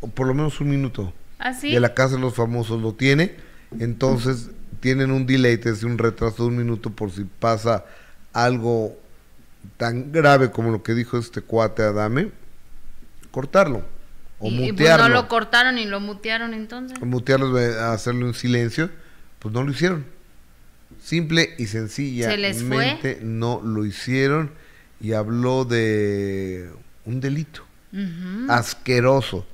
O 0.00 0.08
por 0.08 0.26
lo 0.26 0.34
menos 0.34 0.60
un 0.60 0.70
minuto. 0.70 1.12
¿Ah, 1.38 1.52
De 1.52 1.80
la 1.80 1.94
Casa 1.94 2.14
de 2.14 2.20
los 2.20 2.34
Famosos 2.34 2.80
lo 2.80 2.94
tiene. 2.94 3.36
Entonces 3.78 4.50
tienen 4.80 5.10
un 5.10 5.26
delay, 5.26 5.60
es 5.62 5.82
un 5.82 5.98
retraso 5.98 6.44
de 6.44 6.48
un 6.50 6.56
minuto 6.56 6.90
por 6.90 7.10
si 7.10 7.24
pasa 7.24 7.84
algo 8.32 8.96
tan 9.76 10.12
grave 10.12 10.50
como 10.50 10.70
lo 10.70 10.82
que 10.82 10.94
dijo 10.94 11.18
este 11.18 11.42
cuate 11.42 11.82
Adame, 11.82 12.30
cortarlo. 13.30 13.82
O 14.38 14.48
y, 14.48 14.72
pues 14.72 14.96
no 14.96 15.08
lo 15.08 15.26
cortaron 15.26 15.78
y 15.78 15.84
lo 15.84 15.98
mutearon 15.98 16.54
entonces. 16.54 17.00
Mutearlo, 17.00 17.56
hacerlo 17.90 18.28
en 18.28 18.34
silencio, 18.34 18.88
pues 19.40 19.52
no 19.52 19.64
lo 19.64 19.72
hicieron. 19.72 20.06
Simple 21.02 21.54
y 21.58 21.66
sencillamente 21.66 23.18
no 23.20 23.60
lo 23.62 23.84
hicieron 23.84 24.52
y 25.00 25.12
habló 25.12 25.64
de 25.64 26.70
un 27.04 27.20
delito 27.20 27.64
asqueroso. 28.48 29.46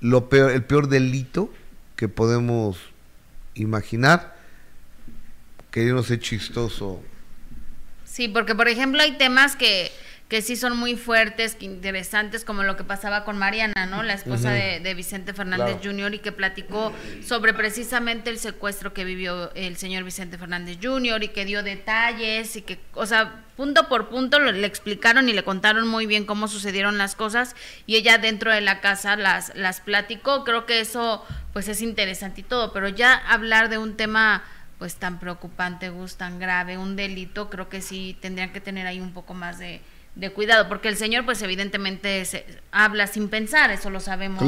Lo 0.00 0.28
peor, 0.28 0.50
el 0.50 0.64
peor 0.64 0.88
delito 0.88 1.52
que 1.96 2.08
podemos 2.08 2.78
imaginar, 3.54 4.36
no 5.92 6.02
ser 6.02 6.20
chistoso. 6.20 7.02
Sí, 8.04 8.28
porque 8.28 8.54
por 8.54 8.68
ejemplo 8.68 9.02
hay 9.02 9.18
temas 9.18 9.56
que 9.56 9.90
que 10.28 10.40
sí 10.40 10.56
son 10.56 10.76
muy 10.76 10.96
fuertes, 10.96 11.54
que 11.54 11.66
interesantes, 11.66 12.44
como 12.44 12.62
lo 12.62 12.76
que 12.76 12.84
pasaba 12.84 13.24
con 13.24 13.36
Mariana, 13.36 13.86
¿no? 13.86 14.02
La 14.02 14.14
esposa 14.14 14.50
de, 14.50 14.94
Vicente 14.94 15.34
Fernández 15.34 15.78
Jr. 15.82 16.14
y 16.14 16.18
que 16.20 16.32
platicó 16.32 16.92
sobre 17.22 17.52
precisamente 17.52 18.30
el 18.30 18.38
secuestro 18.38 18.94
que 18.94 19.04
vivió 19.04 19.52
el 19.54 19.76
señor 19.76 20.04
Vicente 20.04 20.38
Fernández 20.38 20.78
Jr. 20.82 21.22
y 21.22 21.28
que 21.28 21.44
dio 21.44 21.62
detalles 21.62 22.56
y 22.56 22.62
que, 22.62 22.78
o 22.94 23.06
sea, 23.06 23.44
punto 23.56 23.88
por 23.88 24.08
punto 24.08 24.38
le 24.38 24.66
explicaron 24.66 25.28
y 25.28 25.32
le 25.32 25.44
contaron 25.44 25.86
muy 25.86 26.06
bien 26.06 26.24
cómo 26.24 26.48
sucedieron 26.48 26.96
las 26.96 27.14
cosas 27.14 27.54
y 27.86 27.96
ella 27.96 28.18
dentro 28.18 28.52
de 28.52 28.60
la 28.60 28.80
casa 28.80 29.16
las, 29.16 29.54
las 29.54 29.80
platicó. 29.80 30.44
Creo 30.44 30.64
que 30.64 30.80
eso 30.80 31.24
pues 31.52 31.68
es 31.68 31.82
interesante 31.82 32.40
y 32.40 32.44
todo, 32.44 32.72
pero 32.72 32.88
ya 32.88 33.14
hablar 33.14 33.68
de 33.68 33.78
un 33.78 33.96
tema 33.96 34.42
pues 34.78 34.96
tan 34.96 35.18
preocupante, 35.20 35.90
Gus, 35.90 36.16
tan 36.16 36.38
grave, 36.38 36.78
un 36.78 36.96
delito, 36.96 37.48
creo 37.48 37.68
que 37.68 37.80
sí 37.80 38.16
tendrían 38.20 38.52
que 38.52 38.60
tener 38.60 38.86
ahí 38.86 39.00
un 39.00 39.12
poco 39.12 39.34
más 39.34 39.58
de 39.58 39.80
de 40.14 40.30
cuidado, 40.30 40.68
porque 40.68 40.88
el 40.88 40.96
Señor 40.96 41.24
pues 41.24 41.42
evidentemente 41.42 42.24
se, 42.24 42.46
habla 42.70 43.06
sin 43.06 43.28
pensar, 43.28 43.70
eso 43.70 43.90
lo 43.90 43.98
sabemos 44.00 44.44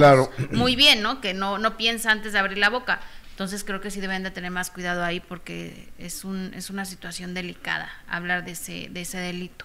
muy 0.53 0.77
bien, 0.77 1.03
¿no? 1.03 1.21
Que 1.21 1.35
no, 1.35 1.59
no 1.59 1.77
piensa 1.77 2.13
antes 2.13 2.33
de 2.33 2.39
abrir 2.39 2.59
la 2.59 2.71
boca. 2.71 3.01
Entonces 3.31 3.65
creo 3.65 3.81
que 3.81 3.91
sí 3.91 4.01
deben 4.01 4.23
de 4.23 4.31
tener 4.31 4.51
más 4.51 4.71
cuidado 4.71 5.05
ahí 5.05 5.21
porque 5.21 5.89
es, 5.99 6.25
un, 6.25 6.53
es 6.55 6.71
una 6.71 6.85
situación 6.87 7.35
delicada 7.35 7.91
hablar 8.09 8.45
de 8.45 8.53
ese, 8.53 8.89
de 8.91 9.03
ese 9.03 9.19
delito. 9.19 9.65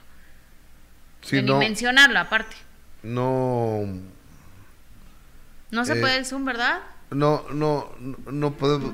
Sí, 1.22 1.42
Ni 1.42 1.54
mencionarlo 1.54 2.20
aparte. 2.20 2.56
no 3.04 3.86
No 5.70 5.86
se 5.86 5.94
Eh, 5.94 6.02
puede 6.02 6.18
el 6.18 6.26
Zoom, 6.26 6.46
¿verdad? 6.46 6.80
no 7.12 7.46
no 7.52 7.92
no 8.32 8.54
podemos 8.54 8.94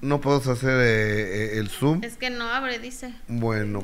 no 0.00 0.20
podemos 0.20 0.46
hacer 0.48 0.70
eh, 0.80 1.54
eh, 1.54 1.58
el 1.58 1.68
zoom. 1.70 2.04
Es 2.04 2.16
que 2.18 2.28
no 2.28 2.50
abre, 2.50 2.78
dice. 2.78 3.14
Bueno, 3.26 3.82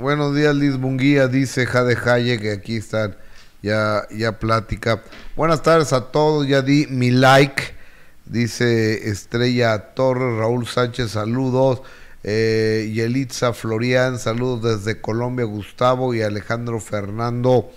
buenos 0.00 0.34
días 0.34 0.54
Liz 0.54 0.78
Munguía, 0.78 1.28
dice 1.28 1.66
Jade 1.66 1.96
Haye 2.04 2.38
que 2.38 2.52
aquí 2.52 2.76
están 2.76 3.16
ya 3.62 4.06
ya 4.10 4.38
plática. 4.38 5.02
Buenas 5.36 5.62
tardes 5.62 5.92
a 5.92 6.12
todos, 6.12 6.46
ya 6.46 6.62
di 6.62 6.86
mi 6.88 7.10
like. 7.10 7.76
Dice 8.24 9.08
Estrella 9.08 9.94
Torres, 9.94 10.38
Raúl 10.38 10.66
Sánchez, 10.66 11.12
saludos. 11.12 11.82
Eh, 12.22 12.90
Yelitza 12.94 13.52
Florian, 13.52 14.18
saludos 14.18 14.84
desde 14.84 15.00
Colombia, 15.00 15.46
Gustavo 15.46 16.14
y 16.14 16.22
Alejandro 16.22 16.78
Fernando. 16.78 17.70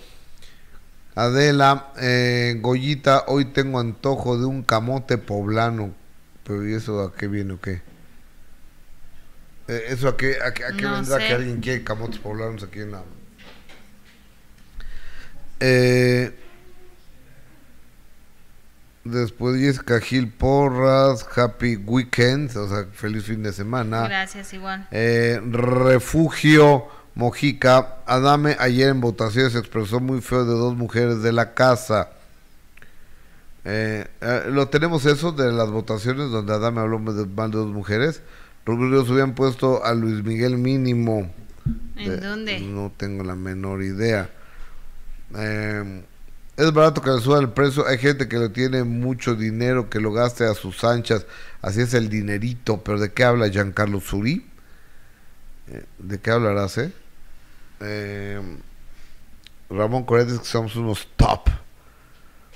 Adela, 1.16 1.94
eh, 2.00 2.58
Goyita, 2.60 3.26
hoy 3.28 3.46
tengo 3.46 3.80
antojo 3.80 4.38
de 4.38 4.46
un 4.46 4.64
camote 4.64 5.18
poblano. 5.18 5.94
Pero 6.44 6.68
¿y 6.68 6.74
eso 6.74 7.02
a 7.02 7.14
qué 7.14 7.28
viene 7.28 7.54
o 7.54 7.62
qué? 7.62 7.82
Eh, 9.72 9.86
¿Eso 9.88 10.10
a 10.10 10.18
qué, 10.18 10.36
a 10.44 10.54
qué, 10.54 10.66
a 10.66 10.72
qué 10.74 10.82
No 10.82 10.92
vendrá 10.96 11.18
sé. 11.18 11.28
que 11.28 11.34
alguien 11.34 11.62
quiere 11.62 11.82
camotes 11.82 12.20
poblanos 12.20 12.62
aquí 12.62 12.82
en 12.82 12.92
la... 12.92 13.04
Eh, 15.62 16.36
después 19.06 19.62
Jessica 19.62 20.02
Gil 20.02 20.28
Porras, 20.28 21.26
Happy 21.38 21.78
Weekend, 21.78 22.56
o 22.58 22.68
sea, 22.68 22.86
feliz 22.92 23.24
fin 23.24 23.44
de 23.44 23.54
semana. 23.54 24.08
Gracias, 24.10 24.54
igual. 24.54 24.90
Eh, 24.92 25.40
Refugio 25.42 26.88
Mojica, 27.16 28.00
Adame 28.08 28.58
ayer 28.60 28.90
en 28.90 29.00
votaciones 29.00 29.54
se 29.54 29.60
expresó 29.60 30.02
muy 30.02 30.20
feo 30.20 30.44
de 30.44 30.52
dos 30.54 30.76
mujeres 30.76 31.22
de 31.22 31.32
la 31.32 31.54
casa. 31.54 32.10
Eh, 33.64 34.06
eh, 34.20 34.44
lo 34.50 34.68
tenemos 34.68 35.06
eso 35.06 35.32
de 35.32 35.52
las 35.54 35.70
votaciones 35.70 36.30
donde 36.30 36.52
Adame 36.54 36.82
habló 36.82 37.00
de, 37.14 37.26
mal 37.26 37.52
de 37.52 37.58
dos 37.58 37.68
mujeres. 37.68 38.22
Rubio 38.66 39.02
habían 39.02 39.34
puesto 39.36 39.84
a 39.84 39.94
Luis 39.94 40.24
Miguel 40.24 40.58
mínimo. 40.58 41.32
¿En 41.98 42.10
De- 42.10 42.18
dónde? 42.18 42.60
No 42.60 42.92
tengo 42.96 43.24
la 43.24 43.36
menor 43.36 43.82
idea. 43.84 44.30
Eh, 45.36 46.04
es 46.58 46.74
barato 46.74 47.02
que 47.02 47.10
le 47.12 47.20
suba 47.20 47.40
el 47.40 47.50
precio. 47.50 47.88
Hay 47.88 47.98
gente 47.98 48.28
que 48.28 48.38
le 48.38 48.50
tiene 48.50 48.84
mucho 48.84 49.36
dinero 49.36 49.90
que 49.90 50.00
lo 50.00 50.12
gaste 50.12 50.46
a 50.46 50.54
sus 50.54 50.84
anchas. 50.84 51.26
Así 51.62 51.82
es 51.82 51.94
el 51.94 52.10
dinerito. 52.10 52.82
Pero 52.84 53.00
¿de 53.00 53.12
qué 53.12 53.24
habla 53.24 53.48
Giancarlo 53.50 54.00
Suri? 54.00 54.46
Eh, 55.68 55.84
¿De 56.00 56.20
qué 56.20 56.32
hablarás, 56.32 56.78
eh? 56.78 56.92
Eh, 57.80 58.42
Ramón 59.70 60.04
Corretes, 60.04 60.40
que 60.40 60.46
somos 60.46 60.76
unos 60.76 61.08
top. 61.16 61.50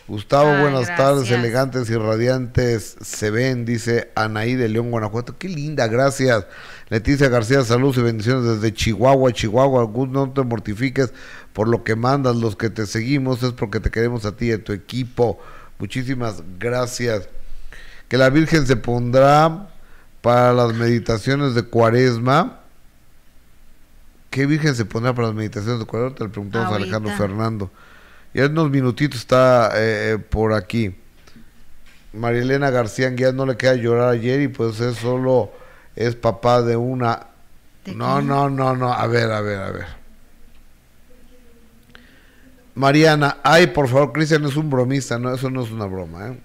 Gustavo, 0.08 0.62
buenas 0.62 0.86
tardes, 0.96 1.32
elegantes 1.32 1.90
y 1.90 1.96
radiantes 1.96 2.96
se 3.02 3.32
ven, 3.32 3.66
dice 3.66 4.12
Anaí 4.14 4.54
de 4.54 4.70
León, 4.70 4.92
Guanajuato. 4.92 5.36
Qué 5.40 5.50
linda, 5.50 5.88
gracias. 5.88 6.46
Leticia 6.90 7.28
García, 7.28 7.64
saludos 7.64 7.98
y 7.98 8.02
bendiciones 8.02 8.46
desde 8.46 8.72
Chihuahua, 8.72 9.34
Chihuahua. 9.34 9.84
Gus, 9.86 10.08
no 10.10 10.30
te 10.30 10.44
mortifiques 10.44 11.12
por 11.54 11.68
lo 11.68 11.84
que 11.84 11.96
mandas, 11.96 12.36
los 12.36 12.56
que 12.56 12.70
te 12.70 12.86
seguimos 12.86 13.42
es 13.42 13.54
porque 13.54 13.80
te 13.80 13.90
queremos 13.90 14.26
a 14.26 14.36
ti 14.36 14.50
y 14.50 14.52
a 14.52 14.64
tu 14.64 14.74
equipo. 14.74 15.40
Muchísimas 15.80 16.44
gracias. 16.60 17.28
Que 18.08 18.20
la 18.20 18.30
Virgen 18.30 18.68
se 18.68 18.76
pondrá 18.76 19.70
para 20.22 20.54
las 20.54 20.76
meditaciones 20.76 21.56
de 21.56 21.64
Cuaresma. 21.64 22.60
¿Qué 24.30 24.46
Virgen 24.46 24.76
se 24.76 24.86
pondrá 24.86 25.16
para 25.16 25.30
las 25.30 25.36
meditaciones 25.36 25.80
de 25.80 25.86
Cuaresma? 25.86 26.16
Te 26.16 26.24
lo 26.26 26.32
preguntamos 26.32 26.72
a 26.72 26.76
Alejandro. 26.76 27.12
Fernando. 27.18 27.72
Ya 28.36 28.44
en 28.44 28.52
unos 28.52 28.70
minutitos 28.70 29.22
está 29.22 29.72
eh, 29.76 30.12
eh, 30.14 30.18
por 30.18 30.52
aquí. 30.54 30.94
María 32.12 32.42
Elena 32.42 32.70
García 32.70 33.08
Anguiaz 33.08 33.34
no 33.34 33.46
le 33.46 33.56
queda 33.56 33.76
llorar 33.76 34.10
ayer 34.10 34.42
y 34.42 34.50
pues 34.50 34.80
es 34.82 34.98
solo 34.98 35.54
es 35.96 36.16
papá 36.16 36.62
de 36.62 36.76
una. 36.76 37.28
¿De 37.86 37.96
No, 37.96 38.16
quién? 38.16 38.28
no, 38.28 38.50
no, 38.50 38.76
no. 38.76 38.92
A 38.92 39.08
ver, 39.08 39.32
a 39.32 39.40
ver, 39.40 39.60
a 39.60 39.72
ver. 39.72 39.86
Mariana, 42.74 43.38
ay, 43.42 43.68
por 43.68 43.88
favor, 43.88 44.12
Cristian 44.12 44.44
es 44.44 44.58
un 44.58 44.70
bromista, 44.70 45.18
no, 45.18 45.34
eso 45.34 45.50
no 45.50 45.64
es 45.64 45.72
una 45.72 45.86
broma, 45.86 46.28
¿eh? 46.28 46.40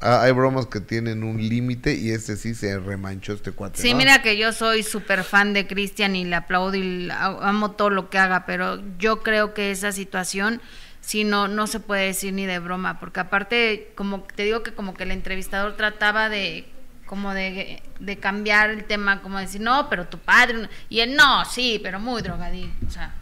Ah, 0.00 0.22
hay 0.22 0.32
bromas 0.32 0.66
que 0.66 0.80
tienen 0.80 1.22
un 1.24 1.36
límite 1.38 1.94
y 1.94 2.10
este 2.10 2.36
sí 2.36 2.54
se 2.54 2.78
remanchó 2.78 3.32
este 3.32 3.50
cuate. 3.52 3.80
Sí, 3.80 3.92
¿no? 3.92 3.98
mira 3.98 4.22
que 4.22 4.36
yo 4.36 4.52
soy 4.52 4.82
súper 4.82 5.22
fan 5.24 5.52
de 5.52 5.66
Cristian 5.66 6.14
y 6.16 6.24
le 6.24 6.34
aplaudo 6.36 6.74
y 6.76 7.08
amo 7.10 7.72
todo 7.72 7.90
lo 7.90 8.08
que 8.10 8.18
haga, 8.18 8.44
pero 8.46 8.80
yo 8.98 9.22
creo 9.22 9.54
que 9.54 9.70
esa 9.72 9.92
situación 9.92 10.60
sí 11.02 11.24
no, 11.24 11.48
no 11.48 11.66
se 11.66 11.80
puede 11.80 12.06
decir 12.06 12.32
ni 12.32 12.46
de 12.46 12.58
broma, 12.58 12.98
porque 12.98 13.20
aparte, 13.20 13.92
como 13.94 14.22
te 14.22 14.44
digo 14.44 14.62
que 14.62 14.72
como 14.72 14.94
que 14.94 15.02
el 15.02 15.10
entrevistador 15.10 15.76
trataba 15.76 16.30
de 16.30 16.66
como 17.04 17.34
de, 17.34 17.82
de 18.00 18.16
cambiar 18.16 18.70
el 18.70 18.84
tema, 18.84 19.20
como 19.20 19.38
decir, 19.38 19.60
no, 19.60 19.90
pero 19.90 20.06
tu 20.06 20.16
padre, 20.16 20.54
no", 20.54 20.68
y 20.88 21.00
él, 21.00 21.14
no, 21.14 21.44
sí, 21.44 21.78
pero 21.82 22.00
muy 22.00 22.22
drogadicto, 22.22 22.86
o 22.86 22.90
sea, 22.90 23.12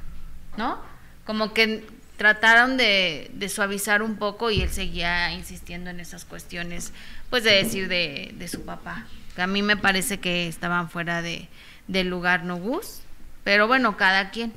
¿no? 0.57 0.79
Como 1.25 1.53
que 1.53 1.85
trataron 2.17 2.77
de, 2.77 3.33
de 3.35 3.49
suavizar 3.49 4.03
un 4.03 4.15
poco 4.17 4.53
y 4.53 4.61
él 4.61 4.69
seguía 4.69 5.33
insistiendo 5.33 5.91
en 5.91 5.99
esas 5.99 6.25
cuestiones, 6.25 6.93
pues 7.31 7.43
de 7.43 7.53
decir 7.53 7.89
de, 7.89 8.33
de 8.35 8.47
su 8.47 8.65
papá. 8.65 9.07
Que 9.35 9.43
a 9.43 9.49
mí 9.49 9.63
me 9.63 9.77
parece 9.77 10.21
que 10.21 10.47
estaban 10.47 10.89
fuera 10.89 11.23
de, 11.23 11.49
del 11.89 12.09
lugar, 12.09 12.45
¿no, 12.45 12.59
Gus? 12.59 13.01
Pero 13.43 13.67
bueno, 13.67 13.97
cada 13.97 14.31
quien. 14.31 14.53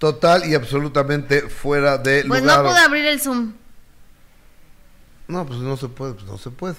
Total 0.00 0.44
y 0.48 0.54
absolutamente 0.56 1.42
fuera 1.42 1.96
de 1.98 2.24
Pues 2.26 2.40
lugar. 2.42 2.64
no 2.64 2.70
pude 2.70 2.78
abrir 2.80 3.04
el 3.06 3.20
Zoom. 3.20 3.52
No, 5.28 5.46
pues 5.46 5.60
no 5.60 5.76
se 5.76 5.86
puede, 5.88 6.14
pues 6.14 6.26
no 6.26 6.38
se 6.38 6.50
puede. 6.50 6.74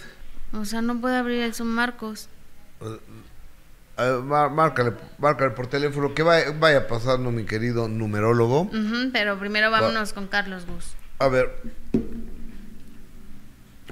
O 0.54 0.66
sea, 0.66 0.82
no 0.82 1.00
puede 1.00 1.16
abrir 1.16 1.42
el 1.44 1.54
Zoom, 1.54 1.70
Marcos. 1.70 2.28
Eh, 2.82 4.20
má- 4.26 4.50
márcale, 4.50 4.94
márcale 5.20 5.52
por 5.52 5.68
teléfono, 5.68 6.14
que 6.14 6.24
vaya, 6.24 6.52
vaya 6.60 6.88
pasando 6.88 7.32
mi 7.32 7.46
querido 7.46 7.88
numerólogo. 7.88 8.70
Pero 9.14 9.38
primero 9.40 9.70
vámonos 9.72 10.12
con 10.14 10.28
Carlos 10.28 10.66
Gus. 10.66 10.96
A 11.20 11.28
ver. 11.30 11.56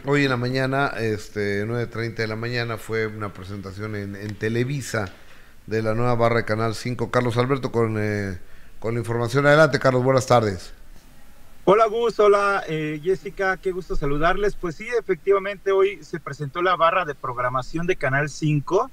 Hoy 0.06 0.24
en 0.24 0.30
la 0.30 0.38
mañana, 0.38 0.88
este, 0.98 1.66
9.30 1.68 2.16
de 2.24 2.28
la 2.28 2.36
mañana, 2.36 2.78
fue 2.78 3.06
una 3.06 3.32
presentación 3.32 3.96
en, 3.96 4.16
en 4.16 4.34
Televisa 4.36 5.10
de 5.68 5.82
la 5.84 5.94
nueva 5.94 6.16
barra 6.16 6.38
de 6.38 6.46
Canal 6.46 6.74
5. 6.74 7.12
Carlos 7.12 7.38
Alberto 7.38 7.72
con, 7.72 7.98
eh, 8.00 8.40
con 8.80 8.94
la 8.94 9.00
información. 9.00 9.46
Adelante, 9.46 9.80
Carlos, 9.80 10.04
buenas 10.04 10.26
tardes. 10.26 10.74
Hola 11.66 11.86
Gus, 11.88 12.20
hola 12.20 12.64
eh, 12.68 13.00
Jessica, 13.04 13.58
qué 13.58 13.72
gusto 13.72 13.96
saludarles. 13.96 14.56
Pues 14.56 14.76
sí, 14.76 14.88
efectivamente 14.98 15.72
hoy 15.72 16.04
se 16.04 16.20
presentó 16.20 16.62
la 16.62 16.76
barra 16.76 17.06
de 17.06 17.14
programación 17.14 17.86
de 17.86 17.96
Canal 17.96 18.30
5. 18.30 18.90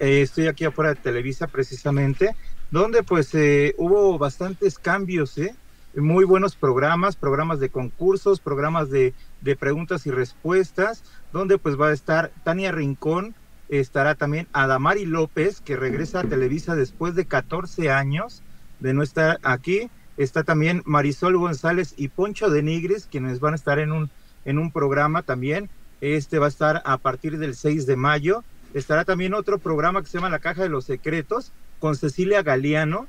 Eh, 0.00 0.22
estoy 0.22 0.48
aquí 0.48 0.64
afuera 0.64 0.90
de 0.90 1.00
Televisa 1.00 1.46
precisamente, 1.46 2.34
donde 2.70 3.02
pues 3.02 3.32
eh, 3.34 3.74
hubo 3.78 4.18
bastantes 4.18 4.78
cambios, 4.78 5.38
¿eh? 5.38 5.54
muy 5.94 6.24
buenos 6.24 6.56
programas, 6.56 7.16
programas 7.16 7.60
de 7.60 7.70
concursos, 7.70 8.40
programas 8.40 8.90
de, 8.90 9.14
de 9.40 9.56
preguntas 9.56 10.06
y 10.06 10.10
respuestas, 10.10 11.04
donde 11.32 11.58
pues 11.58 11.80
va 11.80 11.88
a 11.88 11.92
estar 11.92 12.32
Tania 12.44 12.72
Rincón, 12.72 13.34
estará 13.68 14.14
también 14.14 14.48
Adamari 14.52 15.06
López, 15.06 15.60
que 15.60 15.76
regresa 15.76 16.20
a 16.20 16.24
Televisa 16.24 16.74
después 16.74 17.14
de 17.14 17.26
14 17.26 17.90
años 17.90 18.42
de 18.80 18.94
no 18.94 19.02
estar 19.02 19.38
aquí. 19.42 19.90
Está 20.16 20.44
también 20.44 20.82
Marisol 20.86 21.36
González 21.36 21.94
y 21.96 22.08
Poncho 22.08 22.48
de 22.50 22.62
Nigris, 22.62 23.06
quienes 23.10 23.40
van 23.40 23.52
a 23.52 23.56
estar 23.56 23.78
en 23.78 23.92
un, 23.92 24.10
en 24.44 24.58
un 24.58 24.72
programa 24.72 25.22
también. 25.22 25.68
Este 26.00 26.38
va 26.38 26.46
a 26.46 26.50
estar 26.50 26.82
a 26.84 26.98
partir 26.98 27.38
del 27.38 27.54
6 27.54 27.86
de 27.86 27.96
mayo. 27.96 28.44
Estará 28.74 29.04
también 29.04 29.34
otro 29.34 29.58
programa 29.58 30.02
que 30.02 30.08
se 30.08 30.18
llama 30.18 30.30
La 30.30 30.38
Caja 30.38 30.62
de 30.62 30.68
los 30.68 30.84
Secretos 30.84 31.52
con 31.78 31.96
Cecilia 31.96 32.42
Galeano. 32.42 33.06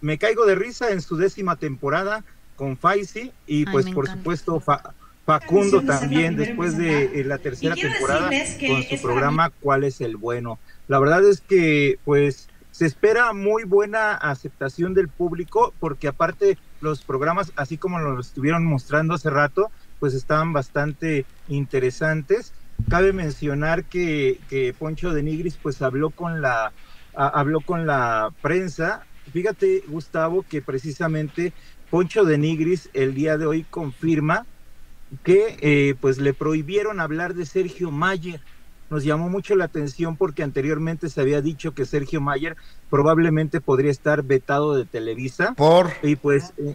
Me 0.00 0.18
caigo 0.18 0.46
de 0.46 0.54
risa 0.54 0.90
en 0.90 1.00
su 1.02 1.16
décima 1.16 1.56
temporada 1.56 2.24
con 2.56 2.76
Faisy 2.76 3.32
y 3.46 3.64
pues 3.66 3.86
por 3.90 4.04
encanta. 4.04 4.12
supuesto 4.18 4.60
Fa- 4.60 4.94
Facundo 5.24 5.82
también 5.82 6.36
después 6.36 6.72
en 6.74 6.78
de 6.78 7.20
eh, 7.20 7.24
la 7.24 7.38
tercera 7.38 7.74
temporada 7.74 8.30
con 8.66 8.82
su 8.84 9.00
programa 9.02 9.50
¿Cuál 9.60 9.84
es 9.84 10.00
el 10.00 10.16
bueno? 10.16 10.58
La 10.86 10.98
verdad 10.98 11.22
es 11.28 11.40
que 11.40 11.98
pues 12.04 12.48
se 12.78 12.86
espera 12.86 13.32
muy 13.32 13.64
buena 13.64 14.14
aceptación 14.14 14.94
del 14.94 15.08
público 15.08 15.74
porque 15.80 16.06
aparte 16.06 16.56
los 16.80 17.02
programas 17.02 17.52
así 17.56 17.76
como 17.76 17.98
lo 17.98 18.20
estuvieron 18.20 18.64
mostrando 18.64 19.14
hace 19.14 19.30
rato 19.30 19.72
pues 19.98 20.14
estaban 20.14 20.52
bastante 20.52 21.26
interesantes. 21.48 22.54
Cabe 22.88 23.12
mencionar 23.12 23.82
que, 23.86 24.38
Poncho 24.78 25.12
de 25.12 25.24
Nigris 25.24 25.58
pues 25.60 25.82
habló 25.82 26.10
con 26.10 26.40
la 26.40 26.72
habló 27.16 27.62
con 27.62 27.84
la 27.84 28.32
prensa. 28.42 29.04
Fíjate, 29.32 29.82
Gustavo, 29.88 30.44
que 30.48 30.62
precisamente 30.62 31.52
Poncho 31.90 32.24
de 32.24 32.38
Nigris 32.38 32.90
el 32.94 33.12
día 33.12 33.38
de 33.38 33.46
hoy 33.46 33.64
confirma 33.68 34.46
que 35.24 35.56
eh, 35.62 35.96
pues 36.00 36.18
le 36.18 36.32
prohibieron 36.32 37.00
hablar 37.00 37.34
de 37.34 37.44
Sergio 37.44 37.90
Mayer. 37.90 38.40
Nos 38.90 39.04
llamó 39.04 39.28
mucho 39.28 39.54
la 39.56 39.64
atención 39.64 40.16
porque 40.16 40.42
anteriormente 40.42 41.08
se 41.08 41.20
había 41.20 41.42
dicho 41.42 41.74
que 41.74 41.84
Sergio 41.84 42.20
Mayer 42.20 42.56
probablemente 42.90 43.60
podría 43.60 43.90
estar 43.90 44.22
vetado 44.22 44.74
de 44.74 44.84
Televisa 44.84 45.54
Por. 45.54 45.90
y 46.02 46.16
pues 46.16 46.52
eh, 46.58 46.74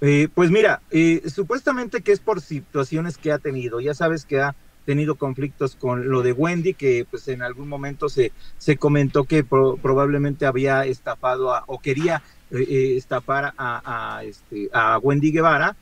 Eh, 0.00 0.28
pues 0.34 0.50
mira, 0.50 0.82
eh, 0.90 1.22
supuestamente 1.30 2.02
que 2.02 2.12
es 2.12 2.20
por 2.20 2.42
situaciones 2.42 3.16
que 3.16 3.32
ha 3.32 3.38
tenido. 3.38 3.80
Ya 3.80 3.94
sabes 3.94 4.26
que 4.26 4.38
ha 4.40 4.54
tenido 4.84 5.14
conflictos 5.14 5.76
con 5.76 6.10
lo 6.10 6.22
de 6.22 6.32
Wendy, 6.32 6.74
que 6.74 7.06
pues 7.10 7.26
en 7.28 7.40
algún 7.40 7.68
momento 7.68 8.10
se, 8.10 8.32
se 8.58 8.76
comentó 8.76 9.24
que 9.24 9.44
probablemente 9.44 10.44
había 10.44 10.84
estafado 10.84 11.54
o 11.66 11.78
quería 11.80 12.22
eh, 12.50 12.96
estafar 12.98 13.54
a, 13.56 14.16
a, 14.16 14.24
este, 14.24 14.68
a 14.74 14.98
Wendy 14.98 15.32
Guevara 15.32 15.74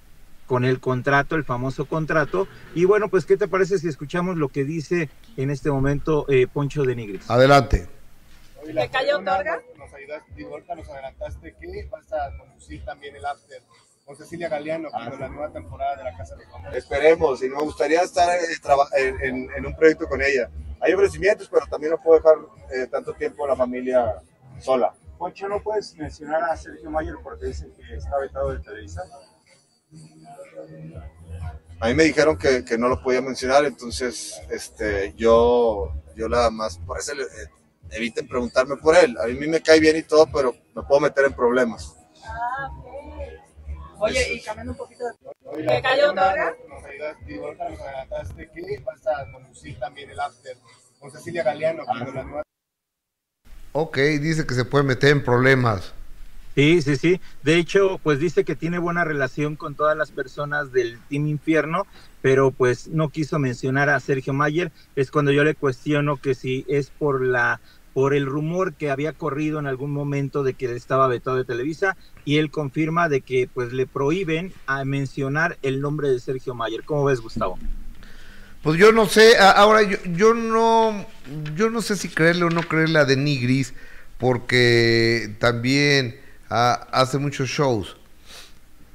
con 0.52 0.66
el 0.66 0.80
contrato, 0.80 1.34
el 1.34 1.44
famoso 1.44 1.86
contrato. 1.86 2.46
Y 2.74 2.84
bueno, 2.84 3.08
pues, 3.08 3.24
¿qué 3.24 3.38
te 3.38 3.48
parece 3.48 3.78
si 3.78 3.88
escuchamos 3.88 4.36
lo 4.36 4.50
que 4.50 4.64
dice 4.64 5.08
en 5.38 5.48
este 5.48 5.70
momento 5.70 6.26
Poncho 6.52 6.82
de 6.82 6.94
Nigris? 6.94 7.30
Adelante. 7.30 7.88
¿Te 8.62 8.90
cayó 8.90 9.16
Torga? 9.20 9.62
Nos 9.78 9.94
ayudaste, 9.94 10.42
nos 10.76 10.88
adelantaste 10.90 11.54
que 11.58 11.88
vas 11.90 12.12
a 12.12 12.36
conducir 12.36 12.84
también 12.84 13.16
el 13.16 13.24
after 13.24 13.62
con 14.04 14.14
Cecilia 14.14 14.50
Galeano 14.50 14.90
ah, 14.92 15.08
con 15.08 15.20
la 15.20 15.28
nueva 15.30 15.50
temporada 15.50 15.96
de 15.96 16.04
La 16.04 16.18
Casa 16.18 16.36
de 16.36 16.44
Famosos. 16.44 16.76
Esperemos, 16.76 17.42
y 17.42 17.48
me 17.48 17.56
gustaría 17.56 18.02
estar 18.02 18.28
eh, 18.28 19.14
en, 19.22 19.48
en, 19.56 19.64
un 19.64 19.74
proyecto 19.74 20.06
con 20.06 20.20
ella. 20.20 20.50
Hay 20.80 20.92
ofrecimientos, 20.92 21.48
pero 21.50 21.64
también 21.64 21.92
no 21.92 21.98
puedo 22.02 22.20
dejar 22.20 22.36
eh, 22.74 22.88
tanto 22.88 23.14
tiempo 23.14 23.46
a 23.46 23.48
la 23.48 23.56
familia 23.56 24.20
sola. 24.60 24.92
Poncho, 25.16 25.48
¿no 25.48 25.62
puedes 25.62 25.96
mencionar 25.96 26.42
a 26.42 26.54
Sergio 26.58 26.90
Mayer 26.90 27.14
porque 27.22 27.46
dice 27.46 27.70
que 27.74 27.96
está 27.96 28.18
vetado 28.18 28.52
de 28.52 28.58
Televisa? 28.58 29.02
A 31.80 31.88
mí 31.88 31.94
me 31.94 32.04
dijeron 32.04 32.38
que, 32.38 32.64
que, 32.64 32.78
no 32.78 32.88
lo 32.88 33.02
podía 33.02 33.20
mencionar, 33.20 33.64
entonces 33.64 34.40
este, 34.50 35.12
yo, 35.16 35.92
yo 36.14 36.28
nada 36.28 36.48
más, 36.50 36.78
por 36.78 36.98
eso 36.98 37.12
eh, 37.12 37.48
eviten 37.90 38.28
preguntarme 38.28 38.76
por 38.76 38.96
él. 38.96 39.16
A 39.18 39.26
mí 39.26 39.48
me 39.48 39.60
cae 39.60 39.80
bien 39.80 39.96
y 39.96 40.02
todo, 40.02 40.28
pero 40.32 40.54
me 40.74 40.82
puedo 40.82 41.00
meter 41.00 41.24
en 41.24 41.32
problemas. 41.32 41.96
Ah, 42.24 42.70
Oye, 43.98 44.34
y 44.34 44.42
cambiando 44.42 44.72
un 44.72 44.78
poquito 44.78 45.04
de... 45.06 45.66
¿Qué 45.66 45.80
cayó 45.82 46.08
Torga? 46.08 46.56
Nos 46.68 46.84
ayudaste, 46.84 47.36
nos 47.36 47.60
adelantaste 47.60 48.50
que 48.50 48.78
vas 48.84 49.06
a 49.06 49.30
conducir 49.30 49.78
también 49.78 50.10
el 50.10 50.18
after 50.18 50.56
con 50.98 51.10
Cecilia 51.10 51.44
Galeano, 51.44 51.84
con 51.84 51.98
la 51.98 52.22
nueva... 52.24 52.42
Ok, 53.72 53.96
dice 54.20 54.44
que 54.46 54.54
se 54.54 54.64
puede 54.64 54.84
meter 54.84 55.10
en 55.10 55.24
problemas. 55.24 55.94
Sí, 56.54 56.82
sí, 56.82 56.96
sí. 56.96 57.20
De 57.42 57.56
hecho, 57.56 57.98
pues 58.02 58.18
dice 58.18 58.44
que 58.44 58.56
tiene 58.56 58.78
buena 58.78 59.04
relación 59.04 59.56
con 59.56 59.74
todas 59.74 59.96
las 59.96 60.10
personas 60.10 60.70
del 60.72 60.98
Team 61.08 61.26
Infierno, 61.26 61.86
pero 62.20 62.50
pues 62.50 62.88
no 62.88 63.08
quiso 63.08 63.38
mencionar 63.38 63.88
a 63.88 64.00
Sergio 64.00 64.34
Mayer. 64.34 64.70
Es 64.94 65.10
cuando 65.10 65.32
yo 65.32 65.44
le 65.44 65.54
cuestiono 65.54 66.18
que 66.18 66.34
si 66.34 66.64
es 66.68 66.90
por 66.90 67.22
la 67.22 67.60
por 67.94 68.14
el 68.14 68.24
rumor 68.24 68.72
que 68.72 68.90
había 68.90 69.12
corrido 69.12 69.58
en 69.58 69.66
algún 69.66 69.90
momento 69.90 70.42
de 70.42 70.54
que 70.54 70.74
estaba 70.74 71.08
vetado 71.08 71.36
de 71.36 71.44
Televisa 71.44 71.96
y 72.24 72.38
él 72.38 72.50
confirma 72.50 73.10
de 73.10 73.20
que 73.20 73.50
pues 73.52 73.74
le 73.74 73.86
prohíben 73.86 74.50
a 74.66 74.86
mencionar 74.86 75.58
el 75.60 75.82
nombre 75.82 76.08
de 76.08 76.18
Sergio 76.18 76.54
Mayer. 76.54 76.84
¿Cómo 76.84 77.04
ves, 77.04 77.20
Gustavo? 77.20 77.58
Pues 78.62 78.78
yo 78.78 78.92
no 78.92 79.06
sé, 79.06 79.36
ahora 79.38 79.82
yo, 79.82 79.98
yo 80.14 80.32
no 80.34 81.04
yo 81.54 81.68
no 81.68 81.82
sé 81.82 81.96
si 81.96 82.08
creerle 82.08 82.44
o 82.44 82.50
no 82.50 82.62
creerle 82.62 82.98
a 82.98 83.04
Denigris 83.04 83.74
porque 84.18 85.34
también 85.38 86.21
hace 86.52 87.18
muchos 87.18 87.48
shows. 87.48 87.96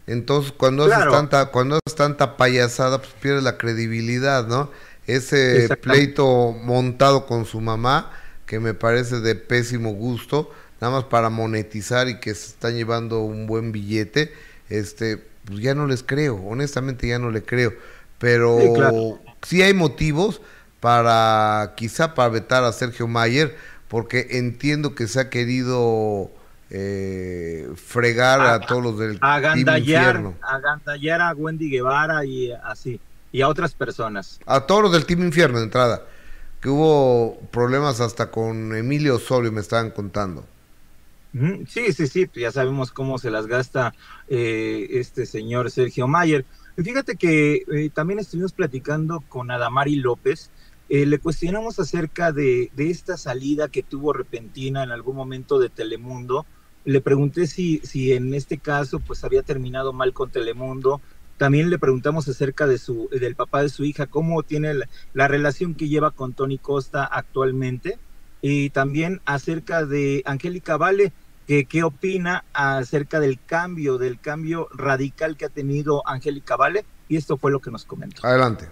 Entonces, 0.05 0.53
cuando 0.55 0.85
haces 0.85 1.11
tanta 1.11 1.47
cuando 1.47 1.75
haces 1.75 1.95
tanta 1.95 2.37
payasada, 2.37 2.99
pues 2.99 3.11
pierde 3.19 3.41
la 3.41 3.57
credibilidad, 3.57 4.47
¿no? 4.47 4.71
Ese 5.05 5.69
pleito 5.81 6.51
montado 6.51 7.25
con 7.25 7.45
su 7.45 7.59
mamá, 7.59 8.11
que 8.45 8.59
me 8.59 8.73
parece 8.73 9.19
de 9.19 9.35
pésimo 9.35 9.93
gusto, 9.93 10.51
nada 10.79 10.93
más 10.93 11.03
para 11.05 11.29
monetizar 11.29 12.07
y 12.07 12.19
que 12.19 12.33
se 12.35 12.47
están 12.47 12.75
llevando 12.75 13.21
un 13.21 13.47
buen 13.47 13.71
billete, 13.71 14.33
este, 14.69 15.17
pues 15.45 15.59
ya 15.59 15.75
no 15.75 15.87
les 15.87 16.03
creo, 16.03 16.35
honestamente 16.35 17.07
ya 17.07 17.19
no 17.19 17.31
le 17.31 17.43
creo, 17.43 17.73
pero 18.19 19.19
sí, 19.45 19.61
hay 19.61 19.73
motivos 19.73 20.41
para 20.79 21.73
quizá 21.75 22.13
para 22.13 22.29
vetar 22.29 22.63
a 22.63 22.73
Sergio 22.73 23.07
Mayer, 23.07 23.55
porque 23.87 24.27
entiendo 24.31 24.93
que 24.93 25.07
se 25.07 25.19
ha 25.19 25.29
querido 25.29 26.31
eh, 26.69 27.69
fregar 27.75 28.41
a, 28.41 28.59
todos 28.59 28.83
los 28.83 28.99
del 28.99 29.19
Team 29.19 29.77
Infierno. 29.77 30.35
Agandallar 30.41 31.21
a 31.21 31.33
Wendy 31.33 31.69
Guevara 31.69 32.25
y 32.25 32.51
así, 32.51 32.99
y 33.31 33.41
a 33.41 33.47
otras 33.47 33.73
personas. 33.73 34.39
A 34.45 34.61
todos 34.61 34.83
los 34.83 34.91
del 34.91 35.05
Team 35.05 35.23
Infierno 35.23 35.59
de 35.59 35.65
entrada 35.65 36.01
que 36.61 36.69
hubo 36.69 37.39
problemas 37.51 38.01
hasta 38.01 38.31
con 38.31 38.75
Emilio 38.75 39.15
Osorio, 39.15 39.51
me 39.51 39.61
estaban 39.61 39.91
contando. 39.91 40.45
Sí, 41.67 41.93
sí, 41.93 42.07
sí, 42.07 42.27
ya 42.33 42.51
sabemos 42.51 42.91
cómo 42.91 43.19
se 43.19 43.29
las 43.29 43.45
gasta 43.45 43.93
eh, 44.27 44.87
este 44.91 45.27
señor 45.27 45.69
Sergio 45.69 46.07
Mayer. 46.07 46.45
fíjate 46.77 47.15
que 47.15 47.63
eh, 47.71 47.91
también 47.93 48.19
estuvimos 48.19 48.53
platicando 48.53 49.23
con 49.29 49.51
Adamari 49.51 49.97
López, 49.97 50.49
eh, 50.89 51.05
le 51.05 51.19
cuestionamos 51.19 51.79
acerca 51.79 52.31
de, 52.31 52.71
de, 52.75 52.89
esta 52.89 53.17
salida 53.17 53.67
que 53.67 53.83
tuvo 53.83 54.13
repentina 54.13 54.83
en 54.83 54.91
algún 54.91 55.15
momento 55.15 55.59
de 55.59 55.69
Telemundo. 55.69 56.45
Le 56.87 57.01
pregunté 57.01 57.47
si, 57.47 57.79
si 57.79 58.13
en 58.13 58.33
este 58.33 58.59
caso 58.59 59.01
pues 59.01 59.25
había 59.25 59.43
terminado 59.43 59.91
mal 59.91 60.13
con 60.13 60.31
Telemundo, 60.31 61.01
también 61.35 61.69
le 61.69 61.77
preguntamos 61.77 62.29
acerca 62.29 62.65
de 62.65 62.77
su, 62.77 63.09
del 63.11 63.35
papá 63.35 63.61
de 63.61 63.67
su 63.67 63.83
hija, 63.83 64.05
cómo 64.05 64.41
tiene 64.41 64.73
la, 65.13 65.27
relación 65.27 65.75
que 65.75 65.89
lleva 65.89 66.11
con 66.11 66.31
Tony 66.31 66.57
Costa 66.57 67.03
actualmente, 67.03 67.99
y 68.41 68.69
también 68.69 69.19
acerca 69.25 69.85
de 69.85 70.23
Angélica 70.25 70.77
Vale, 70.77 71.11
que 71.45 71.65
qué 71.65 71.83
opina 71.83 72.45
acerca 72.53 73.19
del 73.19 73.37
cambio, 73.45 73.97
del 73.97 74.17
cambio 74.21 74.69
radical 74.71 75.35
que 75.35 75.43
ha 75.43 75.49
tenido 75.49 76.07
Angélica 76.07 76.55
Vale, 76.55 76.85
y 77.09 77.17
esto 77.17 77.35
fue 77.35 77.51
lo 77.51 77.59
que 77.59 77.69
nos 77.69 77.83
comentó. 77.83 78.25
Adelante. 78.25 78.71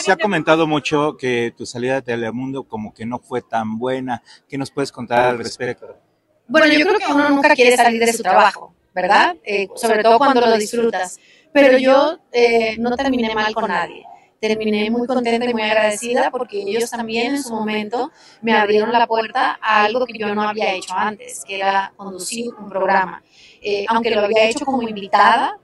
Se 0.00 0.12
ha 0.12 0.18
comentado 0.18 0.66
mucho 0.66 1.16
que 1.16 1.54
tu 1.56 1.64
salida 1.64 1.94
de 1.94 2.02
Telemundo 2.02 2.64
como 2.64 2.92
que 2.92 3.06
no 3.06 3.20
fue 3.20 3.40
tan 3.40 3.78
buena. 3.78 4.22
¿Qué 4.50 4.58
nos 4.58 4.70
puedes 4.70 4.92
contar 4.92 5.30
al 5.30 5.38
respecto? 5.38 6.05
Bueno, 6.48 6.66
yo 6.66 6.86
creo 6.86 6.98
que 6.98 7.12
uno 7.12 7.28
nunca 7.30 7.54
quiere 7.54 7.76
salir 7.76 8.04
de 8.04 8.12
su 8.12 8.22
trabajo, 8.22 8.74
¿verdad? 8.94 9.36
Eh, 9.44 9.68
sobre 9.74 10.02
todo 10.02 10.18
cuando 10.18 10.40
lo 10.40 10.56
disfrutas 10.56 11.18
pero 11.56 11.78
yo 11.78 12.18
eh, 12.32 12.76
no 12.78 12.94
terminé 12.96 13.34
mal 13.34 13.54
con 13.54 13.68
nadie. 13.68 14.04
Terminé 14.38 14.90
muy 14.90 15.06
contenta 15.06 15.48
y 15.48 15.54
muy 15.54 15.62
agradecida 15.62 16.30
porque 16.30 16.60
ellos 16.60 16.90
también 16.90 17.36
en 17.36 17.42
su 17.42 17.54
momento 17.54 18.12
me 18.42 18.52
abrieron 18.52 18.92
la 18.92 19.06
puerta 19.06 19.58
a 19.62 19.84
algo 19.84 20.04
que 20.04 20.18
yo 20.18 20.34
no 20.34 20.42
había 20.42 20.74
hecho 20.74 20.92
antes, 20.94 21.42
que 21.46 21.56
era 21.56 21.94
conducir 21.96 22.52
un 22.58 22.68
programa. 22.68 23.22
Eh, 23.62 23.86
aunque 23.88 24.10
lo 24.10 24.20
había 24.20 24.44
hecho 24.44 24.66
como 24.66 24.82
invitada, 24.82 25.58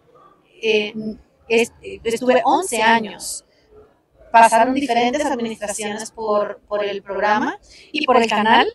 eh, 0.62 0.94
estuve 1.46 2.40
11 2.42 2.82
años. 2.82 3.44
Pasaron 4.32 4.72
diferentes 4.72 5.26
administraciones 5.26 6.10
por, 6.10 6.60
por 6.66 6.82
el 6.82 7.02
programa 7.02 7.58
y 7.92 8.06
por 8.06 8.16
el 8.16 8.26
canal 8.26 8.66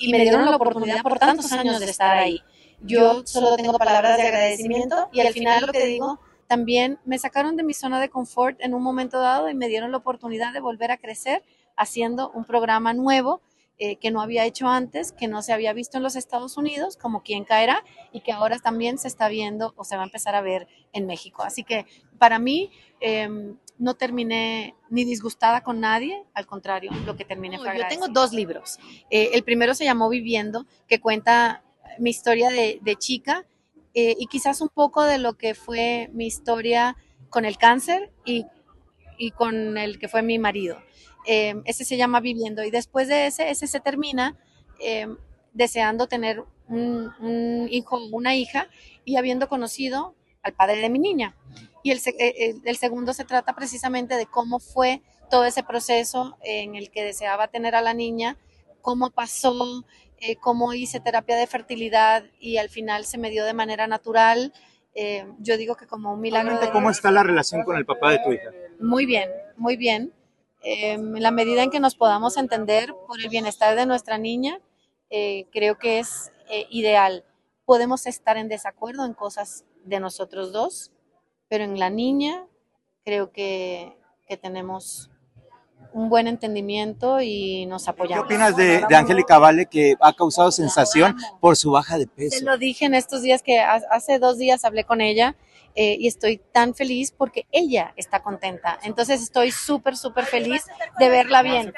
y 0.00 0.10
me 0.10 0.20
dieron 0.20 0.44
la 0.44 0.56
oportunidad 0.56 1.02
por 1.02 1.18
tantos 1.18 1.52
años 1.52 1.78
de 1.78 1.86
estar 1.86 2.16
ahí. 2.16 2.42
Yo 2.82 3.22
solo 3.26 3.56
tengo 3.56 3.76
palabras 3.78 4.16
de 4.16 4.22
agradecimiento 4.24 5.08
y 5.12 5.20
al 5.20 5.32
final 5.32 5.66
lo 5.66 5.72
que 5.72 5.86
digo 5.86 6.18
también 6.46 6.98
me 7.04 7.16
sacaron 7.16 7.56
de 7.56 7.62
mi 7.62 7.74
zona 7.74 8.00
de 8.00 8.08
confort 8.08 8.58
en 8.60 8.74
un 8.74 8.82
momento 8.82 9.20
dado 9.20 9.48
y 9.48 9.54
me 9.54 9.68
dieron 9.68 9.92
la 9.92 9.98
oportunidad 9.98 10.52
de 10.52 10.58
volver 10.58 10.90
a 10.90 10.96
crecer 10.96 11.44
haciendo 11.76 12.30
un 12.32 12.44
programa 12.44 12.92
nuevo 12.92 13.40
eh, 13.78 13.96
que 13.96 14.10
no 14.10 14.20
había 14.20 14.44
hecho 14.44 14.66
antes, 14.66 15.12
que 15.12 15.28
no 15.28 15.42
se 15.42 15.52
había 15.52 15.72
visto 15.72 15.96
en 15.96 16.02
los 16.02 16.16
Estados 16.16 16.56
Unidos, 16.56 16.98
como 16.98 17.22
quien 17.22 17.44
caerá, 17.44 17.82
y 18.12 18.20
que 18.20 18.32
ahora 18.32 18.58
también 18.58 18.98
se 18.98 19.08
está 19.08 19.28
viendo 19.28 19.72
o 19.76 19.84
se 19.84 19.96
va 19.96 20.02
a 20.02 20.06
empezar 20.06 20.34
a 20.34 20.42
ver 20.42 20.66
en 20.92 21.06
México. 21.06 21.42
Así 21.44 21.62
que 21.62 21.86
para 22.18 22.38
mí 22.38 22.70
em, 23.00 23.56
no 23.80 23.94
terminé 23.94 24.76
ni 24.90 25.04
disgustada 25.04 25.62
con 25.62 25.80
nadie, 25.80 26.22
al 26.34 26.46
contrario, 26.46 26.92
lo 27.06 27.16
que 27.16 27.24
terminé 27.24 27.58
fue 27.58 27.76
Yo 27.78 27.88
tengo 27.88 28.08
dos 28.08 28.32
libros. 28.32 28.78
Eh, 29.08 29.30
el 29.32 29.42
primero 29.42 29.74
se 29.74 29.84
llamó 29.84 30.10
Viviendo, 30.10 30.66
que 30.86 31.00
cuenta 31.00 31.64
mi 31.98 32.10
historia 32.10 32.50
de, 32.50 32.78
de 32.82 32.96
chica 32.96 33.46
eh, 33.94 34.14
y 34.18 34.26
quizás 34.26 34.60
un 34.60 34.68
poco 34.68 35.02
de 35.04 35.18
lo 35.18 35.32
que 35.38 35.54
fue 35.54 36.10
mi 36.12 36.26
historia 36.26 36.96
con 37.30 37.46
el 37.46 37.56
cáncer 37.56 38.12
y, 38.26 38.44
y 39.16 39.30
con 39.30 39.78
el 39.78 39.98
que 39.98 40.08
fue 40.08 40.20
mi 40.20 40.38
marido. 40.38 40.76
Eh, 41.26 41.54
ese 41.64 41.84
se 41.84 41.96
llama 41.96 42.20
Viviendo 42.20 42.62
y 42.62 42.70
después 42.70 43.08
de 43.08 43.26
ese, 43.26 43.50
ese 43.50 43.66
se 43.66 43.80
termina 43.80 44.36
deseando 45.52 46.06
tener 46.06 46.42
un, 46.68 47.12
un, 47.20 47.68
hijo 47.70 47.98
una 48.12 48.34
hija 48.34 48.68
y 49.04 49.16
habiendo 49.16 49.46
conocido 49.46 50.14
al 50.42 50.52
padre 50.54 50.80
de 50.80 50.88
mi 50.88 50.98
niña. 50.98 51.34
Y 51.82 51.92
el, 51.92 52.00
el, 52.18 52.62
el, 52.64 52.76
segundo 52.76 53.12
se 53.12 53.24
trata 53.24 53.54
precisamente 53.54 54.16
de 54.16 54.26
cómo 54.26 54.58
fue 54.58 55.02
todo 55.30 55.44
ese 55.44 55.62
proceso 55.62 56.36
en 56.42 56.74
el 56.74 56.90
que 56.90 57.04
deseaba 57.04 57.48
tener 57.48 57.74
a 57.74 57.80
la 57.80 57.94
niña, 57.94 58.36
cómo 58.82 59.10
pasó, 59.10 59.84
eh, 60.18 60.36
cómo 60.36 60.74
hice 60.74 61.00
terapia 61.00 61.36
de 61.36 61.46
fertilidad 61.46 62.24
y 62.38 62.58
al 62.58 62.68
final 62.68 63.06
se 63.06 63.16
me 63.16 63.30
dio 63.30 63.44
de 63.46 63.54
manera 63.54 63.86
natural. 63.86 64.52
Eh, 64.94 65.26
yo 65.38 65.56
digo 65.56 65.76
que 65.76 65.86
como 65.86 66.12
un 66.12 66.20
milagro. 66.20 66.58
¿Cómo 66.72 66.90
está 66.90 67.10
la 67.10 67.22
relación 67.22 67.62
con 67.62 67.76
el 67.76 67.86
papá 67.86 68.10
de 68.10 68.18
tu 68.18 68.32
hija? 68.32 68.50
Muy 68.80 69.06
bien, 69.06 69.30
muy 69.56 69.76
bien. 69.76 70.12
Eh, 70.62 70.92
en 70.92 71.22
la 71.22 71.30
medida 71.30 71.62
en 71.62 71.70
que 71.70 71.80
nos 71.80 71.94
podamos 71.94 72.36
entender 72.36 72.94
por 73.06 73.18
el 73.18 73.30
bienestar 73.30 73.76
de 73.76 73.86
nuestra 73.86 74.18
niña, 74.18 74.60
creo 75.50 75.78
que 75.78 76.00
es 76.00 76.30
ideal. 76.68 77.24
Podemos 77.64 78.06
estar 78.06 78.36
en 78.36 78.48
desacuerdo 78.48 79.06
en 79.06 79.14
cosas 79.14 79.64
de 79.84 80.00
nosotros 80.00 80.52
dos, 80.52 80.92
pero 81.50 81.64
en 81.64 81.78
la 81.78 81.90
niña 81.90 82.46
creo 83.04 83.30
que, 83.32 83.94
que 84.26 84.38
tenemos 84.38 85.10
un 85.92 86.08
buen 86.08 86.28
entendimiento 86.28 87.20
y 87.20 87.66
nos 87.66 87.84
¿Qué 87.84 87.90
apoyamos. 87.90 88.24
opinas 88.26 88.56
de, 88.56 88.84
de 88.88 88.94
Angélica 88.96 89.38
Vale 89.38 89.66
que 89.66 89.96
ha 90.00 90.12
causado 90.12 90.52
sensación 90.52 91.16
por 91.40 91.56
su 91.56 91.72
baja 91.72 91.98
de 91.98 92.04
Se 92.04 92.10
peso? 92.10 92.44
lo 92.44 92.56
dije 92.56 92.84
en 92.84 92.94
estos 92.94 93.22
días 93.22 93.42
que 93.42 93.58
ha- 93.58 93.82
hace 93.90 94.18
dos 94.20 94.38
días 94.38 94.64
hablé 94.64 94.84
con 94.84 95.00
ella 95.00 95.34
eh, 95.74 95.96
y 95.98 96.06
estoy 96.06 96.38
tan 96.52 96.74
feliz 96.74 97.10
porque 97.12 97.46
ella 97.50 97.92
está 97.96 98.22
contenta. 98.22 98.78
Entonces 98.84 99.20
estoy 99.22 99.50
súper, 99.50 99.96
súper 99.96 100.24
feliz 100.26 100.64
de 101.00 101.08
verla 101.08 101.42
bien. 101.42 101.72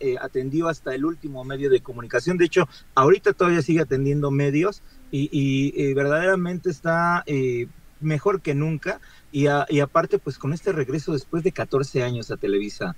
Eh, 0.00 0.16
atendió 0.20 0.68
hasta 0.68 0.94
el 0.94 1.04
último 1.04 1.44
medio 1.44 1.70
de 1.70 1.80
comunicación. 1.80 2.38
De 2.38 2.46
hecho, 2.46 2.68
ahorita 2.94 3.32
todavía 3.32 3.62
sigue 3.62 3.80
atendiendo 3.80 4.30
medios 4.30 4.82
y, 5.10 5.72
eh, 5.76 5.94
verdaderamente 5.94 6.70
está 6.70 7.22
eh, 7.26 7.68
mejor 8.00 8.40
que 8.40 8.54
nunca. 8.54 9.00
Y, 9.30 9.46
aparte, 9.46 10.18
pues 10.18 10.38
con 10.38 10.54
este 10.54 10.72
regreso 10.72 11.12
después 11.12 11.44
de 11.44 11.52
14 11.52 12.02
años 12.02 12.30
a 12.30 12.36
Televisa. 12.36 12.96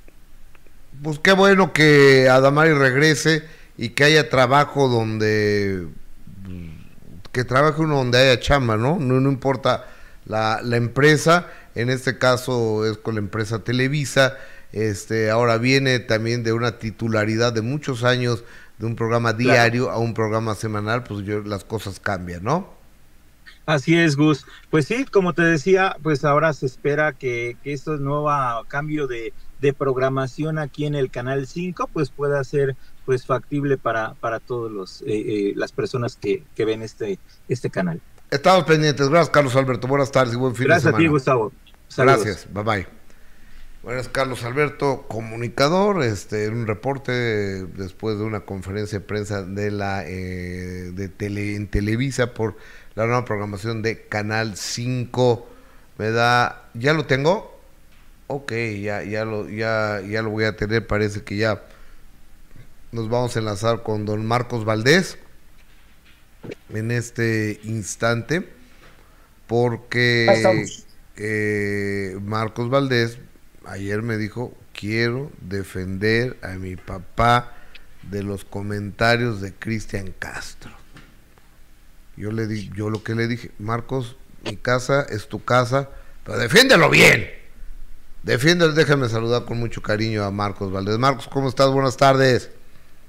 Pues 1.02 1.18
qué 1.18 1.32
bueno 1.32 1.72
que 1.72 2.28
Adamari 2.28 2.72
regrese 2.72 3.44
y 3.76 3.90
que 3.90 4.04
haya 4.04 4.30
trabajo 4.30 4.88
donde 4.88 5.88
que 7.32 7.44
trabaje 7.44 7.82
uno 7.82 7.96
donde 7.96 8.18
haya 8.18 8.40
chamba, 8.40 8.76
¿no? 8.76 8.98
No, 8.98 9.16
importa 9.28 9.86
la 10.24 10.76
empresa, 10.76 11.48
en 11.74 11.90
este 11.90 12.18
caso 12.18 12.86
es 12.86 12.98
con 12.98 13.14
la 13.14 13.20
empresa 13.20 13.60
Televisa, 13.60 14.36
este 14.72 15.30
ahora 15.30 15.58
viene 15.58 15.98
también 16.00 16.42
de 16.44 16.52
una 16.52 16.78
titularidad 16.78 17.52
de 17.52 17.62
muchos 17.62 18.04
años 18.04 18.44
de 18.78 18.86
un 18.86 18.96
programa 18.96 19.36
Claro. 19.42 19.70
diario 19.70 19.90
a 19.90 19.98
un 19.98 20.14
programa 20.14 20.54
semanal, 20.54 21.04
pues 21.04 21.24
yo 21.24 21.40
las 21.42 21.64
cosas 21.64 22.00
cambian, 22.00 22.44
¿no? 22.44 22.76
Así 23.66 23.96
es, 23.98 24.16
Gus. 24.16 24.46
Pues 24.70 24.86
sí, 24.86 25.04
como 25.04 25.34
te 25.34 25.42
decía, 25.42 25.96
pues 26.02 26.24
ahora 26.24 26.52
se 26.54 26.64
espera 26.66 27.12
que, 27.12 27.56
que 27.62 27.72
este 27.74 27.90
nuevo 27.98 28.30
cambio 28.66 29.06
de, 29.06 29.34
de 29.60 29.72
programación 29.74 30.58
aquí 30.58 30.86
en 30.86 30.94
el 30.94 31.10
Canal 31.10 31.46
5 31.46 31.88
pues 31.92 32.10
pueda 32.10 32.42
ser 32.44 32.76
pues 33.04 33.26
factible 33.26 33.76
para, 33.78 34.14
para 34.14 34.40
todos 34.40 34.70
los 34.70 35.02
eh, 35.02 35.06
eh, 35.08 35.52
las 35.56 35.72
personas 35.72 36.16
que, 36.16 36.44
que 36.54 36.64
ven 36.64 36.82
este, 36.82 37.18
este 37.48 37.68
canal. 37.70 38.00
Estamos 38.30 38.64
pendientes. 38.64 39.08
Gracias, 39.08 39.30
Carlos 39.30 39.56
Alberto. 39.56 39.86
Buenas 39.86 40.10
tardes 40.12 40.34
y 40.34 40.36
buen 40.36 40.54
fin 40.54 40.66
Gracias 40.66 40.84
de 40.84 40.88
a 40.88 40.92
semana. 40.92 41.04
ti, 41.04 41.08
Gustavo. 41.08 41.52
Saludos. 41.88 42.24
Gracias, 42.24 42.46
bye 42.52 42.62
bye. 42.64 42.97
Bueno, 43.82 44.00
es 44.00 44.08
Carlos 44.08 44.42
Alberto, 44.42 45.06
comunicador, 45.08 46.02
este, 46.02 46.48
un 46.48 46.66
reporte 46.66 47.12
después 47.12 48.18
de 48.18 48.24
una 48.24 48.40
conferencia 48.40 48.98
de 48.98 49.04
prensa 49.04 49.44
de 49.44 49.70
la 49.70 50.04
eh, 50.04 50.90
de 50.92 51.08
tele, 51.08 51.54
en 51.54 51.68
Televisa 51.68 52.34
por 52.34 52.56
la 52.96 53.06
nueva 53.06 53.24
programación 53.24 53.82
de 53.82 54.06
Canal 54.08 54.56
5. 54.56 55.48
Me 55.96 56.10
da, 56.10 56.68
¿ya 56.74 56.92
lo 56.92 57.06
tengo? 57.06 57.56
Ok, 58.26 58.52
ya, 58.82 59.04
ya 59.04 59.24
lo, 59.24 59.48
ya, 59.48 60.00
ya 60.00 60.22
lo 60.22 60.30
voy 60.30 60.44
a 60.44 60.56
tener, 60.56 60.86
parece 60.86 61.22
que 61.22 61.36
ya 61.36 61.62
nos 62.90 63.08
vamos 63.08 63.36
a 63.36 63.38
enlazar 63.38 63.84
con 63.84 64.04
don 64.04 64.26
Marcos 64.26 64.64
Valdés 64.64 65.18
en 66.70 66.90
este 66.90 67.60
instante 67.62 68.48
porque 69.46 70.66
eh, 71.16 72.18
Marcos 72.22 72.70
Valdés 72.70 73.18
ayer 73.68 74.02
me 74.02 74.16
dijo 74.16 74.54
quiero 74.72 75.30
defender 75.40 76.38
a 76.42 76.50
mi 76.52 76.76
papá 76.76 77.52
de 78.02 78.22
los 78.22 78.44
comentarios 78.44 79.40
de 79.40 79.52
Cristian 79.52 80.14
Castro. 80.18 80.70
Yo 82.16 82.32
le 82.32 82.46
di, 82.46 82.70
yo 82.74 82.90
lo 82.90 83.02
que 83.02 83.14
le 83.14 83.28
dije, 83.28 83.50
Marcos, 83.58 84.16
mi 84.44 84.56
casa 84.56 85.02
es 85.02 85.28
tu 85.28 85.44
casa, 85.44 85.88
pero 86.24 86.38
defiéndelo 86.38 86.90
bien. 86.90 87.30
Defiéndelo, 88.22 88.72
déjame 88.72 89.08
saludar 89.08 89.44
con 89.44 89.58
mucho 89.58 89.82
cariño 89.82 90.24
a 90.24 90.30
Marcos 90.30 90.72
Valdés. 90.72 90.98
Marcos, 90.98 91.28
¿cómo 91.28 91.48
estás? 91.48 91.70
Buenas 91.70 91.96
tardes. 91.96 92.50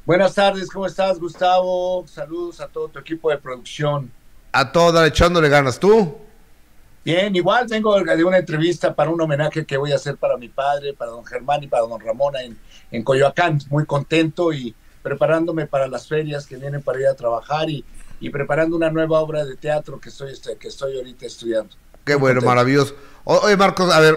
Buenas 0.06 0.34
tardes, 0.34 0.70
¿cómo 0.70 0.86
estás, 0.86 1.20
Gustavo? 1.20 2.06
Saludos 2.08 2.60
a 2.62 2.68
todo 2.68 2.88
tu 2.90 3.00
equipo 3.00 3.30
de 3.30 3.38
producción. 3.38 4.12
A 4.52 4.72
toda, 4.72 5.06
echándole 5.08 5.50
ganas. 5.50 5.80
¿Tú? 5.80 6.18
Bien, 7.10 7.36
igual 7.36 7.66
vengo 7.68 8.00
de 8.00 8.24
una 8.24 8.38
entrevista 8.38 8.94
para 8.94 9.10
un 9.10 9.20
homenaje 9.20 9.66
que 9.66 9.78
voy 9.78 9.92
a 9.92 9.96
hacer 9.96 10.18
para 10.18 10.38
mi 10.38 10.48
padre, 10.48 10.94
para 10.94 11.10
don 11.10 11.26
Germán 11.26 11.64
y 11.64 11.68
para 11.68 11.82
don 11.82 12.00
Ramón 12.00 12.36
en, 12.36 12.56
en 12.92 13.04
Coyoacán. 13.04 13.58
Muy 13.72 13.88
contento 13.88 14.54
y 14.54 14.76
preparándome 15.02 15.66
para 15.66 15.88
las 15.88 16.08
ferias 16.08 16.46
que 16.46 16.58
vienen 16.58 16.84
para 16.84 17.00
ir 17.00 17.08
a 17.08 17.16
trabajar 17.16 17.68
y, 17.68 17.84
y 18.20 18.30
preparando 18.30 18.76
una 18.76 18.92
nueva 18.92 19.22
obra 19.22 19.44
de 19.44 19.56
teatro 19.56 20.00
que 20.00 20.10
estoy, 20.10 20.34
este, 20.34 20.56
que 20.58 20.68
estoy 20.68 20.98
ahorita 20.98 21.26
estudiando. 21.26 21.76
Qué 22.06 22.14
Muy 22.14 22.20
bueno, 22.20 22.42
contento. 22.42 22.46
maravilloso. 22.46 22.96
Oye, 23.24 23.58
Marcos, 23.58 23.92
a 23.92 24.00
ver, 24.00 24.16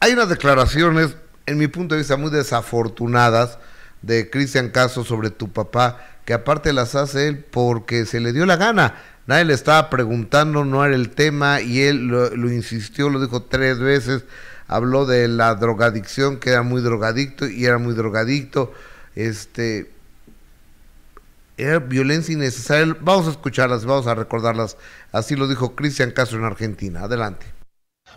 hay 0.00 0.14
unas 0.14 0.28
declaraciones, 0.28 1.16
en 1.46 1.56
mi 1.56 1.68
punto 1.68 1.94
de 1.94 2.00
vista, 2.00 2.16
muy 2.16 2.32
desafortunadas 2.32 3.60
de 4.02 4.28
Cristian 4.28 4.70
Caso 4.70 5.04
sobre 5.04 5.30
tu 5.30 5.52
papá, 5.52 6.04
que 6.24 6.34
aparte 6.34 6.72
las 6.72 6.96
hace 6.96 7.28
él 7.28 7.44
porque 7.44 8.06
se 8.06 8.18
le 8.18 8.32
dio 8.32 8.44
la 8.44 8.56
gana. 8.56 9.00
Nadie 9.26 9.44
le 9.44 9.54
estaba 9.54 9.90
preguntando, 9.90 10.64
no 10.64 10.84
era 10.84 10.94
el 10.94 11.10
tema, 11.10 11.60
y 11.60 11.80
él 11.80 12.08
lo, 12.08 12.30
lo 12.36 12.52
insistió, 12.52 13.08
lo 13.08 13.20
dijo 13.20 13.42
tres 13.42 13.78
veces, 13.78 14.24
habló 14.68 15.06
de 15.06 15.28
la 15.28 15.54
drogadicción, 15.54 16.38
que 16.38 16.50
era 16.50 16.62
muy 16.62 16.82
drogadicto, 16.82 17.48
y 17.48 17.64
era 17.64 17.78
muy 17.78 17.94
drogadicto. 17.94 18.72
Este, 19.14 19.90
era 21.56 21.78
violencia 21.78 22.32
innecesaria. 22.32 22.96
Vamos 23.00 23.26
a 23.28 23.30
escucharlas, 23.30 23.84
vamos 23.84 24.06
a 24.06 24.14
recordarlas. 24.14 24.76
Así 25.12 25.36
lo 25.36 25.46
dijo 25.46 25.74
Cristian 25.74 26.10
Castro 26.10 26.38
en 26.38 26.44
Argentina. 26.44 27.00
Adelante. 27.04 27.46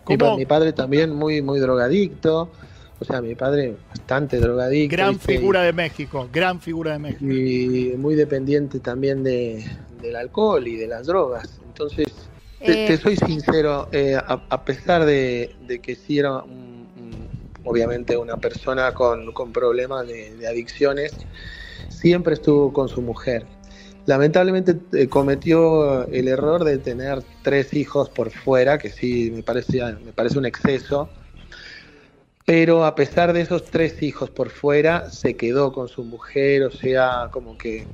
Mi, 0.08 0.18
mi 0.18 0.46
padre 0.46 0.74
también 0.74 1.14
muy 1.14 1.42
muy 1.42 1.60
drogadicto, 1.60 2.52
o 3.00 3.06
sea, 3.06 3.22
mi 3.22 3.36
padre 3.36 3.76
bastante 3.90 4.40
drogadicto. 4.40 4.96
Gran 4.96 5.20
figura 5.20 5.62
de 5.64 5.74
México, 5.74 6.28
gran 6.32 6.60
figura 6.62 6.94
de 6.94 7.00
México. 7.00 7.26
Y 7.32 7.94
muy 7.98 8.16
dependiente 8.16 8.80
también 8.80 9.24
de, 9.24 9.66
del 10.02 10.16
alcohol 10.16 10.68
y 10.68 10.76
de 10.78 10.88
las 10.88 11.06
drogas. 11.08 11.60
Entonces, 11.66 12.08
te, 12.60 12.86
Eh. 12.86 12.88
te 12.88 12.98
soy 12.98 13.16
sincero, 13.18 13.88
eh, 13.92 14.16
a, 14.16 14.42
a 14.50 14.66
pesar 14.66 15.06
de, 15.06 15.56
de 15.68 15.80
que 15.80 15.96
sí 15.96 16.18
era 16.20 16.38
un- 16.44 16.88
un- 16.98 17.28
obviamente 17.64 18.18
una 18.18 18.38
persona 18.38 18.94
con, 18.94 19.32
con 19.34 19.52
problemas 19.52 20.08
de, 20.08 20.36
de 20.36 20.48
adicciones, 20.48 21.14
siempre 21.90 22.34
estuvo 22.34 22.74
con 22.74 22.90
su 22.90 23.02
mujer. 23.02 23.46
Lamentablemente 24.06 24.78
eh, 24.94 25.08
cometió 25.10 26.08
el 26.08 26.30
error 26.30 26.64
de 26.64 26.78
tener 26.78 27.20
tres 27.44 27.74
hijos 27.74 28.10
por 28.10 28.32
fuera, 28.32 28.78
que 28.78 28.90
sí 28.90 29.32
me 29.36 29.44
parece, 29.44 29.82
me 30.04 30.14
parece 30.14 30.40
un 30.40 30.46
exceso. 30.46 31.10
Pero 32.48 32.86
a 32.86 32.96
pesar 32.96 33.34
de 33.34 33.42
esos 33.42 33.66
tres 33.66 34.02
hijos 34.02 34.30
por 34.30 34.50
fuera, 34.50 35.10
se 35.10 35.36
quedó 35.36 35.74
con 35.74 35.90
su 35.90 36.06
mujer, 36.06 36.64
o 36.64 36.72
sea, 36.72 37.28
como 37.30 37.58
que 37.58 37.86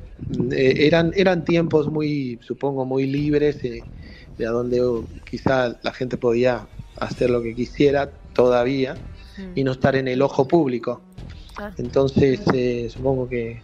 eh, 0.51 0.75
eran, 0.77 1.11
eran 1.15 1.43
tiempos 1.43 1.89
muy, 1.89 2.37
supongo, 2.43 2.85
muy 2.85 3.07
libres, 3.07 3.63
eh, 3.63 3.83
de 4.37 4.45
a 4.45 4.51
donde 4.51 4.79
uh, 4.85 5.07
quizá 5.25 5.75
la 5.81 5.91
gente 5.91 6.17
podía 6.17 6.67
hacer 6.99 7.31
lo 7.31 7.41
que 7.41 7.55
quisiera 7.55 8.11
todavía 8.33 8.95
y 9.55 9.63
no 9.63 9.71
estar 9.71 9.95
en 9.95 10.07
el 10.07 10.21
ojo 10.21 10.47
público. 10.47 11.01
Entonces, 11.79 12.39
eh, 12.53 12.89
supongo 12.91 13.27
que 13.27 13.59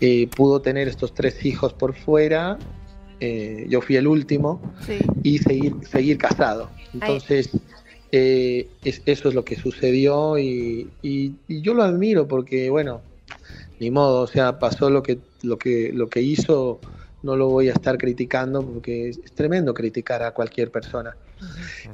eh, 0.00 0.28
pudo 0.34 0.60
tener 0.60 0.88
estos 0.88 1.14
tres 1.14 1.44
hijos 1.44 1.72
por 1.74 1.94
fuera, 1.94 2.58
eh, 3.20 3.66
yo 3.68 3.80
fui 3.80 3.94
el 3.94 4.08
último, 4.08 4.60
Sí. 4.84 4.98
y 5.22 5.38
seguir, 5.38 5.76
seguir 5.88 6.18
casado. 6.18 6.70
Entonces, 6.92 7.50
eh, 8.12 8.68
es- 8.84 9.02
eso 9.06 9.28
es 9.28 9.34
lo 9.34 9.44
que 9.44 9.56
sucedió 9.56 10.38
y, 10.38 10.92
y- 11.02 11.36
y 11.48 11.62
yo 11.62 11.74
lo 11.74 11.82
admiro 11.82 12.26
porque, 12.28 12.70
bueno, 12.70 13.02
ni 13.80 13.90
modo, 13.90 14.22
o 14.22 14.26
sea, 14.26 14.58
pasó 14.58 14.90
lo 14.90 15.02
que, 15.02 15.18
lo 15.42 15.58
que, 15.58 15.92
lo 15.92 16.08
que 16.08 16.20
hizo, 16.22 16.80
no 17.22 17.36
lo 17.36 17.48
voy 17.48 17.68
a 17.68 17.72
estar 17.72 17.98
criticando 17.98 18.64
porque 18.66 19.08
es, 19.10 19.18
es 19.24 19.32
tremendo 19.34 19.74
criticar 19.74 20.22
a 20.22 20.32
cualquier 20.32 20.70
persona. 20.70 21.16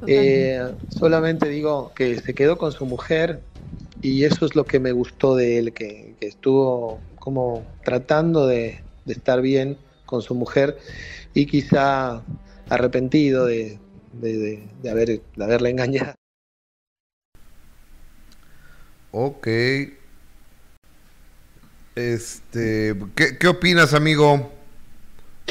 Eh, 0.06 0.60
solamente 0.88 1.48
digo 1.48 1.92
que 1.94 2.18
se 2.20 2.34
quedó 2.34 2.58
con 2.58 2.72
su 2.72 2.86
mujer 2.86 3.42
y 4.02 4.24
eso 4.24 4.46
es 4.46 4.54
lo 4.54 4.66
que 4.66 4.80
me 4.80 4.92
gustó 4.92 5.34
de 5.36 5.58
él, 5.58 5.72
que, 5.72 6.16
que 6.20 6.26
estuvo 6.26 7.02
como 7.16 7.66
tratando 7.84 8.46
de, 8.46 8.84
de 9.04 9.12
estar 9.12 9.40
bien 9.40 9.78
con 10.06 10.22
su 10.22 10.34
mujer 10.34 10.76
y 11.34 11.46
quizá 11.46 12.24
arrepentido 12.68 13.46
de, 13.46 13.80
de, 14.20 14.32
de- 14.38 14.68
de 14.82 14.90
haber, 14.90 15.20
de 15.20 15.44
haberla 15.44 15.68
engañado. 15.70 16.14
Ok. 19.12 19.46
Este, 21.94 22.96
¿qué, 23.14 23.38
qué 23.38 23.48
opinas, 23.48 23.94
amigo? 23.94 24.52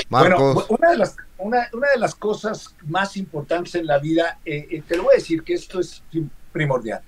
Marcos. 0.10 0.54
Bueno, 0.54 0.68
una 0.70 0.90
de 0.92 0.98
las, 0.98 1.16
una, 1.38 1.70
una 1.72 1.90
de 1.92 2.00
las 2.00 2.16
cosas 2.16 2.76
más 2.86 3.16
importantes 3.16 3.76
en 3.76 3.86
la 3.88 4.00
vida, 4.00 4.40
eh, 4.44 4.68
eh, 4.72 4.84
te 4.86 4.98
lo 4.98 5.04
voy 5.04 5.14
a 5.14 5.18
decir 5.20 5.44
que 5.44 5.54
esto 5.54 5.80
es 5.80 6.04
primordial, 6.52 7.02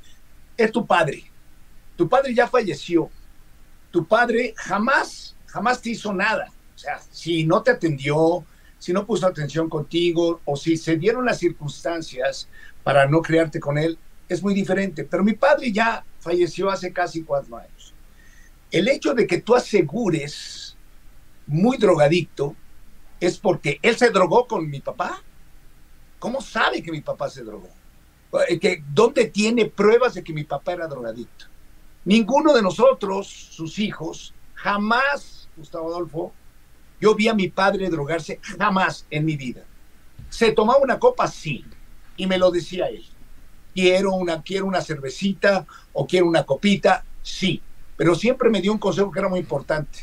es 0.56 0.72
tu 0.72 0.86
padre. 0.86 1.24
Tu 1.98 2.08
padre 2.08 2.34
ya 2.34 2.48
falleció. 2.48 3.10
Tu 3.92 4.06
padre 4.06 4.54
jamás, 4.58 5.36
jamás 5.48 5.82
te 5.82 5.90
hizo 5.92 6.14
nada. 6.14 6.52
O 6.76 6.78
sea, 6.78 7.00
si 7.12 7.46
no 7.46 7.62
te 7.64 7.72
atendió, 7.72 8.46
si 8.86 8.94
no 8.94 9.04
puso 9.04 9.26
atención 9.26 9.68
contigo 9.68 10.42
o 10.46 10.56
si 10.56 10.78
se 10.78 10.96
dieron 10.96 11.26
las 11.26 11.40
circunstancias 11.40 12.48
para 12.84 13.08
no 13.08 13.20
criarte 13.20 13.60
con 13.60 13.80
él, 13.80 13.98
es 14.30 14.44
muy 14.44 14.54
diferente. 14.54 15.06
Pero 15.06 15.24
mi 15.24 15.34
padre 15.34 15.72
ya 15.72 16.06
falleció 16.20 16.70
hace 16.70 16.94
casi 16.94 17.24
cuatro 17.24 17.58
años. 17.58 17.96
El 18.70 18.88
hecho 18.88 19.16
de 19.16 19.26
que 19.26 19.42
tú 19.42 19.56
asegures 19.56 20.78
muy 21.48 21.78
drogadicto 21.78 22.56
es 23.20 23.40
porque 23.40 23.80
él 23.82 23.98
se 23.98 24.12
drogó 24.12 24.46
con 24.46 24.70
mi 24.70 24.82
papá. 24.82 25.24
¿Cómo 26.20 26.40
sabe 26.40 26.84
que 26.84 26.92
mi 26.92 27.02
papá 27.02 27.28
se 27.28 27.44
drogó? 27.44 27.70
Eh, 28.48 28.60
que, 28.60 28.84
¿Dónde 28.94 29.30
tiene 29.30 29.66
pruebas 29.66 30.14
de 30.14 30.24
que 30.24 30.32
mi 30.32 30.44
papá 30.44 30.74
era 30.74 30.86
drogadicto? 30.86 31.46
Ninguno 32.04 32.54
de 32.54 32.62
nosotros, 32.62 33.26
sus 33.26 33.80
hijos, 33.80 34.36
jamás, 34.54 35.50
Gustavo 35.58 35.88
Adolfo, 35.88 36.34
yo 37.06 37.14
vi 37.14 37.28
a 37.28 37.36
mi 37.36 37.50
padre 37.50 37.88
drogarse 37.92 38.40
jamás 38.58 39.06
en 39.12 39.26
mi 39.26 39.38
vida. 39.38 39.64
¿Se 40.28 40.52
tomaba 40.54 40.80
una 40.80 40.98
copa? 40.98 41.28
Sí. 41.28 41.64
Y 42.18 42.26
me 42.26 42.40
lo 42.40 42.50
decía 42.50 42.88
él. 42.88 43.06
Quiero 43.76 44.14
una, 44.14 44.42
quiero 44.42 44.66
una 44.66 44.82
cervecita 44.82 45.68
o 45.94 46.08
quiero 46.08 46.26
una 46.26 46.48
copita, 46.48 47.06
sí. 47.22 47.62
Pero 47.96 48.16
siempre 48.16 48.50
me 48.50 48.60
dio 48.60 48.72
un 48.72 48.80
consejo 48.80 49.12
que 49.12 49.20
era 49.20 49.30
muy 49.30 49.40
importante. 49.40 50.00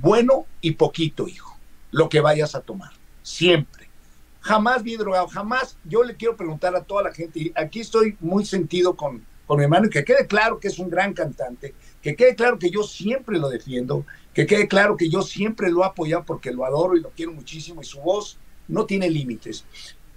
Bueno 0.00 0.46
y 0.60 0.72
poquito, 0.72 1.28
hijo. 1.28 1.56
Lo 1.92 2.08
que 2.08 2.20
vayas 2.20 2.56
a 2.56 2.60
tomar. 2.60 2.90
Siempre. 3.22 3.88
Jamás 4.40 4.82
vi 4.82 4.96
drogado, 4.96 5.28
jamás. 5.28 5.78
Yo 5.84 6.02
le 6.02 6.16
quiero 6.16 6.36
preguntar 6.36 6.74
a 6.74 6.82
toda 6.82 7.04
la 7.04 7.12
gente, 7.12 7.38
y 7.38 7.52
aquí 7.54 7.78
estoy 7.78 8.16
muy 8.18 8.44
sentido 8.44 8.96
con, 8.96 9.24
con 9.46 9.58
mi 9.58 9.62
hermano 9.62 9.88
que 9.88 10.04
quede 10.04 10.26
claro 10.26 10.58
que 10.58 10.66
es 10.66 10.80
un 10.80 10.90
gran 10.90 11.14
cantante, 11.14 11.76
que 12.02 12.16
quede 12.16 12.34
claro 12.34 12.58
que 12.58 12.68
yo 12.68 12.82
siempre 12.82 13.38
lo 13.38 13.48
defiendo, 13.48 14.04
que 14.36 14.46
quede 14.46 14.68
claro 14.68 14.98
que 14.98 15.08
yo 15.08 15.22
siempre 15.22 15.70
lo 15.70 15.82
he 15.82 16.22
porque 16.26 16.52
lo 16.52 16.66
adoro 16.66 16.94
y 16.94 17.00
lo 17.00 17.08
quiero 17.08 17.32
muchísimo 17.32 17.80
y 17.80 17.86
su 17.86 18.02
voz 18.02 18.36
no 18.68 18.84
tiene 18.84 19.08
límites. 19.08 19.64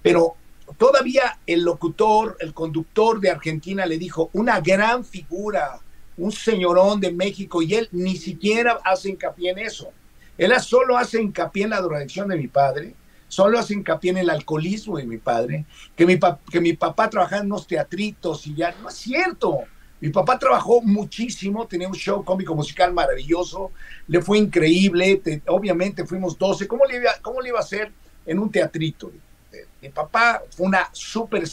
Pero 0.02 0.36
todavía 0.78 1.40
el 1.48 1.64
locutor, 1.64 2.36
el 2.42 2.54
conductor 2.54 3.22
de 3.22 3.30
Argentina 3.30 3.86
le 3.86 3.98
dijo, 3.98 4.30
una 4.34 4.60
gran 4.60 5.06
figura, 5.06 5.80
un 6.18 6.34
señorón 6.34 7.00
de 7.00 7.14
México 7.14 7.62
y 7.62 7.76
él 7.76 7.88
ni 7.94 8.18
siquiera 8.18 8.82
hace 8.84 9.08
hincapié 9.08 9.52
en 9.52 9.60
eso. 9.60 9.90
Él 10.38 10.52
solo 10.60 10.98
hace 10.98 11.22
hincapié 11.22 11.64
en 11.64 11.70
la 11.70 11.80
drogadicción 11.80 12.28
de 12.28 12.36
mi 12.36 12.50
padre, 12.50 12.96
solo 13.30 13.58
hace 13.58 13.74
hincapié 13.74 14.12
en 14.12 14.18
el 14.18 14.30
alcoholismo 14.30 14.98
de 14.98 15.06
mi 15.06 15.18
padre, 15.18 15.66
que 15.96 16.06
mi, 16.06 16.20
que 16.52 16.60
mi 16.60 16.74
papá 16.74 17.10
trabajaba 17.10 17.44
en 17.44 17.46
unos 17.46 17.66
teatritos 17.66 18.46
y 18.48 18.54
ya, 18.54 18.76
no 18.82 18.90
es 18.90 18.96
cierto. 18.96 19.60
Mi 20.02 20.10
papá 20.10 20.40
trabajó 20.40 20.82
muchísimo, 20.82 21.68
tenía 21.68 21.88
un 21.88 21.94
show 21.94 22.24
cómico 22.24 22.56
musical 22.56 22.94
maravilloso, 22.94 23.72
le 24.08 24.22
fue 24.22 24.38
increíble, 24.38 25.22
obviamente 25.48 26.06
fuimos 26.06 26.38
12, 26.38 26.68
¿cómo 26.68 26.86
le, 26.86 26.98
iba, 26.98 27.12
¿cómo 27.22 27.42
le 27.42 27.50
iba 27.50 27.60
a 27.60 27.64
hacer 27.64 27.92
en 28.26 28.40
un 28.40 28.50
teatrito? 28.50 29.12
Mi 29.82 29.90
papá 29.90 30.42
fue 30.52 30.68
una 30.68 30.90
súper 30.94 31.44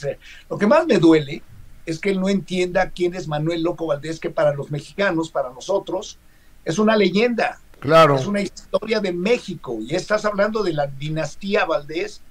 Lo 0.48 0.58
que 0.58 0.66
más 0.66 0.86
me 0.86 0.98
duele 0.98 1.42
es 1.86 1.98
que 1.98 2.10
él 2.10 2.20
no 2.20 2.28
entienda 2.28 2.90
quién 2.90 3.14
es 3.14 3.26
Manuel 3.26 3.62
Loco 3.62 3.86
Valdés, 3.86 4.20
que 4.20 4.30
para 4.30 4.52
los 4.52 4.70
mexicanos, 4.70 5.30
para 5.30 5.50
nosotros, 5.50 6.18
es 6.64 6.78
una 6.78 6.96
leyenda. 6.96 7.60
Claro. 7.80 8.16
Es 8.16 8.26
una 8.26 8.40
historia 8.40 9.00
de 9.00 9.12
México 9.12 9.78
y 9.80 9.94
estás 9.94 10.24
hablando 10.24 10.62
de 10.62 10.72
la 10.72 10.86
dinastía 10.86 11.64
Valdés, 11.64 12.22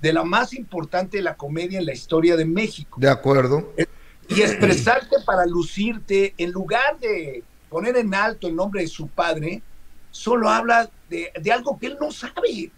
de 0.00 0.12
la 0.12 0.24
más 0.24 0.52
importante 0.52 1.18
de 1.18 1.22
la 1.22 1.36
comedia 1.36 1.78
en 1.78 1.86
la 1.86 1.92
historia 1.92 2.36
de 2.36 2.44
México. 2.44 2.98
De 3.00 3.08
acuerdo. 3.08 3.72
Y 4.28 4.42
expresarte 4.42 5.16
para 5.24 5.46
lucirte, 5.46 6.34
en 6.36 6.50
lugar 6.50 6.98
de 6.98 7.44
poner 7.68 7.96
en 7.96 8.14
alto 8.14 8.48
el 8.48 8.56
nombre 8.56 8.82
de 8.82 8.88
su 8.88 9.08
padre, 9.08 9.62
solo 10.10 10.48
habla 10.48 10.90
de, 11.08 11.30
algo 11.52 11.78
que 11.78 11.86
él 11.86 11.96
no 12.00 12.10
sabe. 12.10 12.70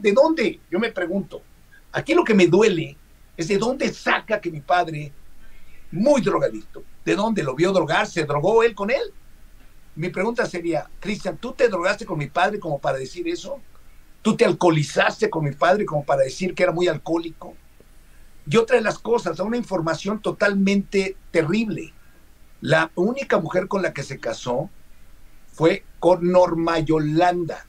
¿De 0.00 0.12
dónde? 0.12 0.60
Yo 0.70 0.78
me 0.78 0.92
pregunto. 0.92 1.42
Aquí 1.92 2.14
lo 2.14 2.22
que 2.22 2.34
me 2.34 2.46
duele 2.46 2.96
es 3.36 3.48
de 3.48 3.58
dónde 3.58 3.92
saca 3.92 4.40
que 4.40 4.50
mi 4.50 4.60
padre, 4.60 5.12
muy 5.90 6.20
drogadicto, 6.20 6.84
¿de 7.04 7.16
dónde 7.16 7.42
lo 7.42 7.54
vio 7.54 7.72
drogar? 7.72 8.06
¿Se 8.06 8.24
drogó 8.24 8.62
él 8.62 8.74
con 8.74 8.90
él? 8.90 9.12
Mi 9.96 10.08
pregunta 10.08 10.46
sería, 10.46 10.88
Cristian, 11.00 11.36
¿tú 11.36 11.52
te 11.52 11.68
drogaste 11.68 12.06
con 12.06 12.18
mi 12.18 12.28
padre 12.28 12.60
como 12.60 12.78
para 12.78 12.98
decir 12.98 13.26
eso? 13.28 13.60
¿Tú 14.22 14.36
te 14.36 14.44
alcoholizaste 14.44 15.28
con 15.28 15.44
mi 15.44 15.52
padre 15.52 15.84
como 15.84 16.04
para 16.04 16.22
decir 16.22 16.54
que 16.54 16.62
era 16.62 16.72
muy 16.72 16.86
alcohólico? 16.86 17.54
Y 18.50 18.56
otra 18.56 18.76
de 18.76 18.82
las 18.82 18.98
cosas, 18.98 19.36
da 19.36 19.44
una 19.44 19.56
información 19.56 20.20
totalmente 20.20 21.16
terrible. 21.30 21.92
La 22.60 22.90
única 22.96 23.38
mujer 23.38 23.68
con 23.68 23.80
la 23.80 23.92
que 23.92 24.02
se 24.02 24.18
casó 24.18 24.68
fue 25.52 25.84
con 26.00 26.32
Norma 26.32 26.80
Yolanda. 26.80 27.64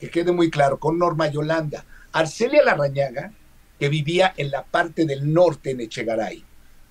Que 0.00 0.10
quede 0.10 0.32
muy 0.32 0.50
claro, 0.50 0.80
con 0.80 0.98
Norma 0.98 1.28
Yolanda. 1.28 1.84
Arcelia 2.12 2.64
Larrañaga, 2.64 3.32
que 3.78 3.88
vivía 3.88 4.34
en 4.36 4.50
la 4.50 4.64
parte 4.64 5.06
del 5.06 5.32
norte 5.32 5.70
en 5.70 5.80
Echegaray. 5.80 6.44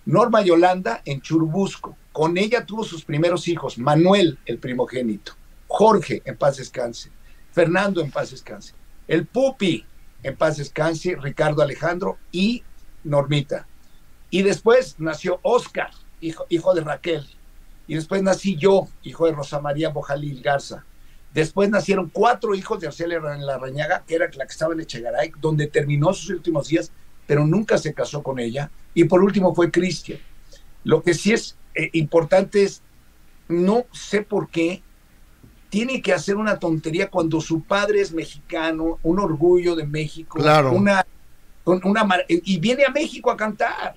Norma 0.05 0.41
Yolanda 0.41 1.01
en 1.03 1.19
Churubusco. 1.19 1.97
Con 2.13 2.37
ella 2.37 2.65
tuvo 2.65 2.85
sus 2.85 3.03
primeros 3.03 3.49
hijos, 3.49 3.77
Manuel, 3.77 4.39
el 4.45 4.57
primogénito, 4.57 5.33
Jorge, 5.67 6.21
en 6.23 6.37
paz 6.37 6.55
descanse, 6.55 7.11
Fernando, 7.51 7.99
en 7.99 8.09
paz 8.09 8.31
descanse, 8.31 8.73
el 9.05 9.25
Pupi, 9.25 9.83
en 10.23 10.37
paz 10.37 10.55
descanse, 10.55 11.17
Ricardo 11.21 11.61
Alejandro 11.61 12.17
y 12.31 12.63
Normita. 13.05 13.67
Y 14.29 14.41
después 14.41 14.95
nació 14.99 15.39
Oscar, 15.43 15.91
hijo, 16.19 16.45
hijo 16.49 16.73
de 16.73 16.81
Raquel. 16.81 17.25
Y 17.87 17.95
después 17.95 18.21
nací 18.21 18.57
yo, 18.57 18.87
hijo 19.03 19.27
de 19.27 19.31
Rosa 19.31 19.61
María 19.61 19.89
Bojalil 19.89 20.41
Garza. 20.41 20.83
Después 21.33 21.69
nacieron 21.69 22.09
cuatro 22.09 22.55
hijos 22.55 22.79
de 22.79 22.87
Arcelia 22.87 23.19
Larrañaga, 23.19 24.03
que 24.07 24.15
era 24.15 24.29
la 24.35 24.45
que 24.45 24.51
estaba 24.51 24.73
en 24.73 24.79
Echegaray, 24.79 25.33
donde 25.39 25.67
terminó 25.67 26.13
sus 26.13 26.29
últimos 26.29 26.69
días, 26.69 26.91
pero 27.27 27.45
nunca 27.45 27.77
se 27.77 27.93
casó 27.93 28.23
con 28.23 28.39
ella. 28.39 28.71
Y 28.93 29.03
por 29.03 29.21
último 29.21 29.53
fue 29.53 29.69
Cristian. 29.69 30.19
Lo 30.83 31.03
que 31.03 31.13
sí 31.13 31.33
es 31.33 31.57
eh, 31.75 31.89
importante 31.93 32.63
es, 32.63 32.81
no 33.49 33.85
sé 33.91 34.21
por 34.21 34.49
qué, 34.49 34.81
tiene 35.69 36.01
que 36.01 36.13
hacer 36.13 36.37
una 36.37 36.57
tontería 36.57 37.09
cuando 37.09 37.41
su 37.41 37.61
padre 37.63 37.99
es 37.99 38.13
mexicano, 38.13 38.97
un 39.03 39.19
orgullo 39.19 39.75
de 39.75 39.85
México, 39.85 40.39
claro. 40.39 40.71
una, 40.71 41.05
y 42.27 42.59
viene 42.59 42.85
a 42.85 42.89
México 42.89 43.31
a 43.31 43.37
cantar. 43.37 43.95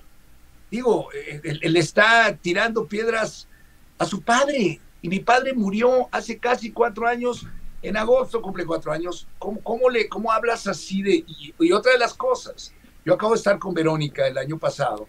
Digo, 0.71 1.09
eh, 1.13 1.41
él 1.43 1.77
está 1.77 2.35
tirando 2.41 2.85
piedras 2.85 3.47
a 3.97 4.05
su 4.05 4.21
padre, 4.21 4.79
y 5.01 5.09
mi 5.09 5.19
padre 5.19 5.53
murió 5.53 6.07
hace 6.11 6.37
casi 6.37 6.71
cuatro 6.71 7.07
años, 7.07 7.45
en 7.81 7.97
agosto 7.97 8.41
cumple 8.41 8.65
cuatro 8.65 8.91
años. 8.91 9.27
¿Cómo, 9.37 9.61
cómo, 9.61 9.89
le, 9.89 10.07
cómo 10.09 10.31
hablas 10.31 10.67
así 10.67 11.01
de...? 11.01 11.25
Y, 11.59 11.71
otra 11.71 11.93
de 11.93 11.99
las 11.99 12.13
cosas, 12.13 12.73
yo 13.05 13.13
acabo 13.13 13.33
de 13.33 13.37
estar 13.37 13.57
con 13.57 13.73
Verónica 13.73 14.27
el 14.27 14.37
año 14.37 14.57
pasado 14.57 15.07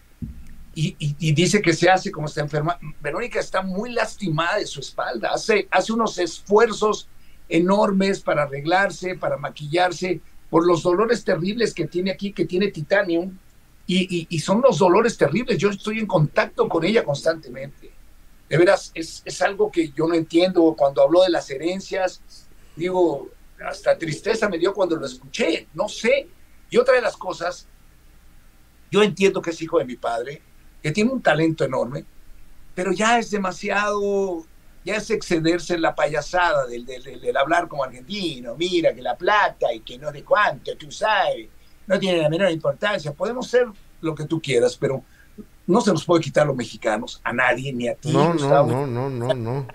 y, 0.74 0.96
y, 0.98 1.32
dice 1.32 1.61
que 1.61 1.72
se 1.72 1.90
hace 1.90 2.12
como 2.12 2.26
está 2.26 2.40
enferma. 2.40 2.78
Verónica 3.00 3.40
está 3.40 3.62
muy 3.62 3.92
lastimada 3.92 4.58
de 4.58 4.66
su 4.66 4.80
espalda, 4.80 5.30
hace, 5.32 5.66
hace 5.70 5.92
unos 5.92 6.16
esfuerzos 6.18 7.08
enormes 7.48 8.20
para 8.20 8.44
arreglarse, 8.44 9.16
para 9.16 9.36
maquillarse, 9.36 10.20
por 10.51 10.66
los 10.66 10.82
dolores 10.82 11.24
terribles 11.24 11.72
que 11.72 11.86
tiene 11.86 12.11
aquí, 12.11 12.32
que 12.32 12.44
tiene 12.44 12.68
titanium, 12.68 13.38
y, 13.86 14.38
son 14.38 14.61
los 14.61 14.78
dolores 14.78 15.16
terribles. 15.16 15.59
Yo 15.59 15.70
estoy 15.70 15.98
en 15.98 16.07
contacto 16.07 16.68
con 16.68 16.84
ella 16.84 17.05
constantemente 17.05 17.90
de 18.51 18.59
veras, 18.59 18.90
es, 18.94 19.22
es 19.24 19.40
algo 19.42 19.70
que 19.70 19.90
yo 19.92 20.09
no 20.09 20.14
entiendo. 20.14 20.74
Cuando 20.76 21.03
habló 21.03 21.22
de 21.22 21.30
las 21.30 21.48
herencias, 21.51 22.20
digo, 22.74 23.28
hasta 23.64 23.96
tristeza 23.96 24.48
me 24.48 24.59
dio 24.59 24.74
cuando 24.74 24.96
lo 24.96 25.07
escuché, 25.07 25.68
no 25.72 25.88
sé. 25.88 26.28
Y 26.68 26.76
otra 26.76 26.94
de 26.94 27.01
las 27.01 27.16
cosas, 27.16 27.68
yo 28.90 29.05
entiendo 29.05 29.40
que 29.40 29.51
es 29.51 29.62
hijo 29.62 29.78
de 29.78 29.84
mi 29.84 29.94
padre, 29.94 30.42
que 30.82 30.90
tiene 30.90 31.12
un 31.12 31.22
talento 31.22 31.64
enorme, 31.64 32.05
pero 32.74 32.90
ya 32.92 33.20
es 33.20 33.30
demasiado, 33.30 34.44
ya 34.85 34.97
es 34.97 35.11
excederse 35.11 35.74
en 35.74 35.83
la 35.83 35.95
payasada 35.95 36.66
del, 36.66 36.87
del, 36.87 37.37
hablar 37.37 37.68
como 37.68 37.85
argentino, 37.85 38.57
mira 38.57 38.95
que 38.95 39.03
la 39.03 39.16
plata 39.16 39.72
y 39.72 39.81
que 39.81 39.99
no 39.99 40.11
de 40.11 40.24
cuánto, 40.24 40.74
tú 40.76 40.91
sabes, 40.91 41.49
no 41.87 41.99
tiene 41.99 42.22
la 42.22 42.28
menor 42.28 42.51
importancia. 42.51 43.12
Podemos 43.12 43.49
ser 43.49 43.66
lo 44.01 44.14
que 44.14 44.24
tú 44.24 44.41
quieras, 44.41 44.76
pero 44.76 45.05
no 45.66 45.81
se 45.81 45.93
nos 45.93 46.05
puede 46.05 46.22
quitar 46.22 46.47
los 46.47 46.57
mexicanos, 46.57 47.20
a 47.24 47.33
nadie, 47.33 47.72
ni 47.72 47.89
a 47.89 47.95
ti. 47.95 48.12
No, 48.12 48.35
no, 48.35 48.66
no, 48.66 48.87
no, 48.87 49.11
no, 49.11 49.35
no. 49.35 49.66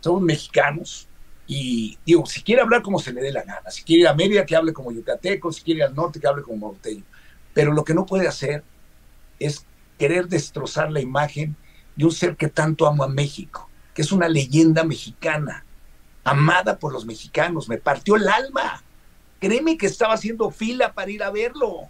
Somos 0.00 0.22
mexicanos 0.22 1.08
y 1.46 1.98
digo, 2.04 2.26
si 2.26 2.42
quiere 2.42 2.62
hablar 2.62 2.82
como 2.82 2.98
se 2.98 3.12
le 3.12 3.20
dé 3.20 3.32
la 3.32 3.42
gana, 3.42 3.70
si 3.70 3.82
quiere 3.82 4.02
ir 4.02 4.08
a 4.08 4.14
Mérida 4.14 4.46
que 4.46 4.56
hable 4.56 4.72
como 4.72 4.90
yucateco, 4.90 5.52
si 5.52 5.62
quiere 5.62 5.78
ir 5.78 5.84
al 5.84 5.94
norte 5.94 6.18
que 6.18 6.26
hable 6.26 6.42
como 6.42 6.68
norteño, 6.68 7.04
pero 7.54 7.72
lo 7.72 7.84
que 7.84 7.94
no 7.94 8.06
puede 8.06 8.26
hacer 8.26 8.64
es 9.38 9.66
querer 9.98 10.28
destrozar 10.28 10.90
la 10.90 11.00
imagen 11.00 11.56
de 11.96 12.04
un 12.04 12.12
ser 12.12 12.36
que 12.36 12.48
tanto 12.48 12.86
amo 12.86 13.04
a 13.04 13.08
México, 13.08 13.68
que 13.94 14.02
es 14.02 14.12
una 14.12 14.28
leyenda 14.28 14.84
mexicana, 14.84 15.64
amada 16.24 16.78
por 16.78 16.92
los 16.92 17.04
mexicanos, 17.04 17.68
me 17.68 17.78
partió 17.78 18.16
el 18.16 18.28
alma 18.28 18.82
créeme 19.40 19.76
que 19.76 19.86
estaba 19.86 20.14
haciendo 20.14 20.52
fila 20.52 20.92
para 20.92 21.10
ir 21.10 21.20
a 21.24 21.30
verlo. 21.32 21.88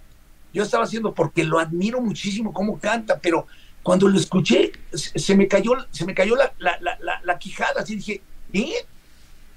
Yo 0.54 0.62
estaba 0.62 0.84
haciendo 0.84 1.12
porque 1.12 1.44
lo 1.44 1.58
admiro 1.58 2.00
muchísimo 2.00 2.50
cómo 2.50 2.78
canta, 2.78 3.18
pero 3.20 3.46
cuando 3.82 4.08
lo 4.08 4.18
escuché 4.18 4.72
se 4.94 5.36
me 5.36 5.46
cayó, 5.48 5.72
se 5.90 6.06
me 6.06 6.14
cayó 6.14 6.34
la, 6.34 6.50
la, 6.58 6.78
la, 6.80 6.96
la- 7.02 7.20
la 7.22 7.38
quijada, 7.38 7.82
así 7.82 7.96
dije, 7.96 8.22
¿eh? 8.54 8.72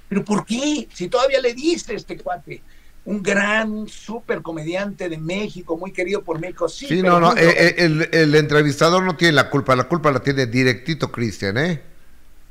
¿Pero 0.10 0.26
por 0.26 0.46
qué? 0.46 0.90
Si 0.94 1.08
todavía 1.08 1.40
le 1.40 1.54
diste 1.54 1.94
a 1.94 1.96
este 1.96 2.18
cuate. 2.18 2.62
Un 3.06 3.24
gran, 3.24 3.88
súper 3.88 4.42
comediante 4.42 5.08
de 5.08 5.18
México, 5.18 5.78
muy 5.78 5.92
querido 5.94 6.22
por 6.22 6.40
México. 6.40 6.68
Sí, 6.68 6.88
Sí, 6.88 7.02
no, 7.02 7.20
no, 7.22 7.32
eh, 7.38 7.44
eh, 7.48 7.76
el, 7.78 8.10
el 8.12 8.36
entrevistador 8.36 9.04
no 9.04 9.16
tiene 9.16 9.34
la 9.34 9.50
culpa, 9.50 9.74
la 9.76 9.86
culpa 9.86 10.12
la 10.12 10.20
tiene 10.22 10.48
directito 10.48 11.12
Cristian, 11.14 11.58
¿eh? 11.58 11.82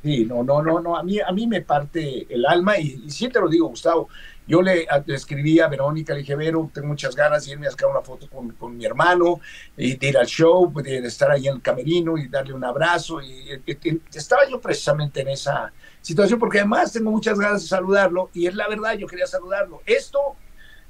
Sí, 0.04 0.26
no, 0.26 0.42
no, 0.44 0.62
no, 0.62 0.80
no, 0.80 0.98
a 0.98 1.02
mí, 1.02 1.18
a 1.18 1.32
mí 1.32 1.46
me 1.46 1.62
parte 1.62 2.26
el 2.28 2.44
alma 2.44 2.78
y, 2.78 3.04
y 3.06 3.10
sí 3.10 3.30
te 3.30 3.40
lo 3.40 3.48
digo, 3.48 3.68
Gustavo. 3.68 4.10
Yo 4.46 4.60
le, 4.60 4.86
escribí 5.06 5.58
a 5.60 5.68
Verónica, 5.68 6.12
le 6.12 6.18
dije, 6.20 6.36
Vero, 6.36 6.70
tengo 6.74 6.88
muchas 6.88 7.16
ganas 7.16 7.46
de 7.46 7.52
irme 7.52 7.66
a 7.66 7.70
sacar 7.70 7.88
una 7.88 8.02
foto 8.02 8.28
con, 8.28 8.50
con 8.50 8.76
mi 8.76 8.84
hermano 8.84 9.40
y 9.78 9.96
de 9.96 10.06
ir 10.08 10.18
al 10.18 10.26
show, 10.26 10.70
de 10.82 10.98
estar 10.98 11.30
ahí 11.30 11.48
en 11.48 11.54
el 11.54 11.62
camerino 11.62 12.18
y 12.18 12.28
darle 12.28 12.52
un 12.52 12.64
abrazo. 12.64 13.22
Y, 13.22 13.62
y- 13.64 13.88
y- 13.90 14.02
estaba 14.14 14.42
yo 14.46 14.60
precisamente 14.60 15.22
en 15.22 15.28
esa 15.28 15.72
situación 16.02 16.38
porque 16.38 16.58
además 16.58 16.92
tengo 16.92 17.10
muchas 17.10 17.38
ganas 17.38 17.62
de 17.62 17.68
saludarlo 17.68 18.28
y 18.34 18.46
es 18.46 18.54
la 18.54 18.68
verdad, 18.68 18.98
yo 18.98 19.06
quería 19.06 19.26
saludarlo. 19.26 19.82
Esto 19.86 20.38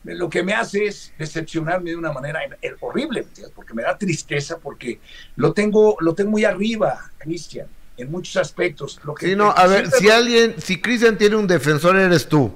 lo 0.03 0.29
que 0.29 0.43
me 0.43 0.53
hace 0.53 0.85
es 0.87 1.15
decepcionarme 1.17 1.91
de 1.91 1.97
una 1.97 2.13
manera 2.13 2.41
eh, 2.61 2.75
horrible, 2.81 3.27
porque 3.55 3.75
me 3.75 3.83
da 3.83 3.97
tristeza, 3.97 4.59
porque 4.61 5.01
lo 5.37 5.55
tengo, 5.55 5.97
lo 6.01 6.15
tengo 6.15 6.31
muy 6.33 6.45
arriba, 6.45 7.01
Cristian, 7.19 7.75
en 7.97 8.11
muchos 8.11 8.37
aspectos. 8.37 9.01
Lo 9.05 9.15
que, 9.15 9.27
Sí, 9.29 9.37
no, 9.37 9.51
a 9.51 9.67
ver, 9.67 9.91
si 9.91 10.07
lo- 10.07 10.15
alguien, 10.15 10.55
si 10.61 10.81
Cristian 10.81 11.17
tiene 11.19 11.37
un 11.37 11.47
defensor, 11.47 11.97
eres 11.97 12.29
tú. 12.29 12.53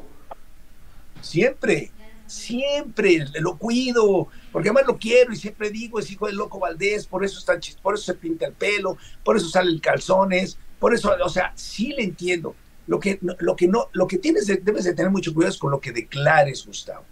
Siempre, 1.20 1.90
siempre 2.26 3.24
lo 3.40 3.56
cuido, 3.56 4.28
porque 4.52 4.68
además 4.68 4.84
lo 4.86 4.98
quiero 4.98 5.32
y 5.32 5.36
siempre 5.36 5.70
digo, 5.70 5.98
es 5.98 6.10
hijo 6.10 6.26
del 6.26 6.36
loco 6.36 6.58
Valdés, 6.58 7.06
por 7.06 7.24
eso 7.24 7.38
está 7.38 7.58
por 7.82 7.94
eso 7.94 8.04
se 8.04 8.14
pinta 8.14 8.46
el 8.46 8.52
pelo, 8.52 8.96
por 9.24 9.36
eso 9.36 9.48
sale 9.48 9.70
el 9.70 9.80
calzones, 9.80 10.56
por 10.78 10.94
eso, 10.94 11.14
o 11.22 11.28
sea, 11.28 11.52
sí 11.56 11.88
le 11.96 12.04
entiendo. 12.04 12.54
Lo 12.86 13.00
que, 13.00 13.18
no- 13.20 13.34
lo 13.40 13.54
que 13.56 13.68
no, 13.68 13.88
lo 13.92 14.06
que 14.06 14.16
tienes 14.18 14.46
de- 14.46 14.56
debes 14.56 14.84
de 14.84 14.94
tener 14.94 15.10
mucho 15.10 15.34
cuidado 15.34 15.52
es 15.52 15.58
con 15.58 15.70
lo 15.70 15.80
que 15.80 15.92
declares, 15.92 16.64
Gustavo. 16.64 17.04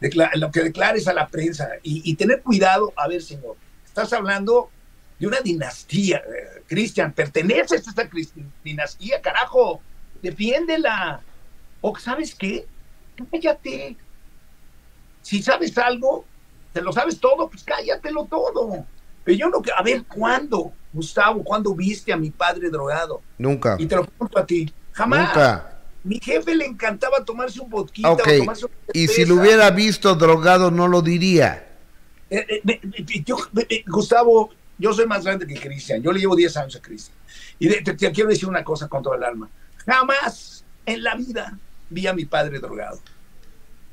Decla- 0.00 0.30
lo 0.34 0.50
que 0.50 0.62
declares 0.62 1.08
a 1.08 1.14
la 1.14 1.26
prensa 1.28 1.68
y, 1.82 2.02
y 2.10 2.14
tener 2.16 2.42
cuidado, 2.42 2.92
a 2.96 3.08
ver, 3.08 3.22
señor, 3.22 3.56
estás 3.86 4.12
hablando 4.12 4.70
de 5.18 5.26
una 5.26 5.40
dinastía, 5.40 6.18
eh, 6.18 6.62
Cristian, 6.66 7.12
perteneces 7.12 7.86
a 7.86 7.90
esta 7.90 8.08
dinastía, 8.62 9.20
carajo, 9.20 9.80
defiéndela. 10.22 11.20
O 11.80 11.96
sabes 11.98 12.34
qué, 12.34 12.66
cállate. 13.30 13.96
Si 15.22 15.42
sabes 15.42 15.76
algo, 15.78 16.24
te 16.72 16.82
lo 16.82 16.92
sabes 16.92 17.18
todo, 17.18 17.48
pues 17.48 17.64
cállatelo 17.64 18.26
todo. 18.26 18.84
Pero 19.24 19.38
yo 19.38 19.48
no, 19.48 19.62
a 19.76 19.82
ver, 19.82 20.04
¿cuándo, 20.04 20.72
Gustavo, 20.92 21.42
cuándo 21.42 21.74
viste 21.74 22.12
a 22.12 22.16
mi 22.16 22.30
padre 22.30 22.70
drogado? 22.70 23.22
Nunca. 23.38 23.76
Y 23.78 23.86
te 23.86 23.96
lo 23.96 24.04
pregunto 24.04 24.38
a 24.38 24.46
ti, 24.46 24.72
jamás. 24.92 25.28
Nunca. 25.28 25.72
Mi 26.04 26.20
jefe 26.20 26.54
le 26.54 26.64
encantaba 26.66 27.24
tomarse 27.24 27.60
un 27.60 27.68
Ok. 27.72 27.90
o 28.04 28.16
tomarse 28.16 28.66
una 28.66 28.74
Y 28.92 29.08
si 29.08 29.24
lo 29.24 29.34
hubiera 29.36 29.70
visto 29.70 30.14
drogado, 30.14 30.70
no 30.70 30.86
lo 30.86 31.02
diría. 31.02 31.66
Eh, 32.30 32.62
eh, 32.64 32.80
yo- 33.24 33.36
Gustavo, 33.88 34.50
yo 34.78 34.92
soy 34.92 35.06
más 35.06 35.24
grande 35.24 35.46
que 35.46 35.54
Cristian. 35.54 36.02
Yo 36.02 36.12
le 36.12 36.20
llevo 36.20 36.36
10 36.36 36.56
años 36.56 36.76
a 36.76 36.82
Cristian. 36.82 37.16
Y 37.58 37.68
te, 37.68 37.94
te 37.94 38.12
quiero 38.12 38.28
decir 38.30 38.48
una 38.48 38.64
cosa 38.64 38.88
con 38.88 39.02
todo 39.02 39.14
el 39.14 39.24
alma. 39.24 39.48
Jamás 39.84 40.64
en 40.84 41.02
la 41.02 41.14
vida 41.14 41.58
vi 41.90 42.06
a 42.06 42.12
mi 42.12 42.24
padre 42.24 42.58
drogado. 42.58 43.00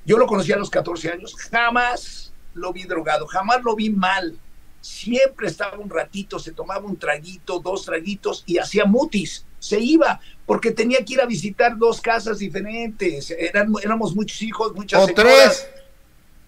Yo 0.05 0.17
lo 0.17 0.27
conocí 0.27 0.51
a 0.51 0.57
los 0.57 0.69
14 0.69 1.11
años. 1.11 1.35
Jamás 1.51 2.33
lo 2.53 2.73
vi 2.73 2.83
drogado. 2.83 3.25
Jamás 3.27 3.63
lo 3.63 3.75
vi 3.75 3.89
mal. 3.89 4.37
Siempre 4.81 5.47
estaba 5.47 5.77
un 5.77 5.89
ratito, 5.89 6.39
se 6.39 6.51
tomaba 6.51 6.85
un 6.85 6.97
traguito, 6.97 7.59
dos 7.59 7.85
traguitos 7.85 8.43
y 8.45 8.57
hacía 8.57 8.83
mutis. 8.83 9.45
Se 9.59 9.79
iba 9.79 10.19
porque 10.45 10.71
tenía 10.71 10.97
que 11.05 11.13
ir 11.13 11.21
a 11.21 11.25
visitar 11.25 11.77
dos 11.77 12.01
casas 12.01 12.39
diferentes. 12.39 13.31
Eran, 13.31 13.71
éramos 13.81 14.13
muchos 14.13 14.41
hijos, 14.41 14.73
muchas 14.75 15.01
O 15.01 15.05
señoras. 15.05 15.33
tres. 15.63 15.82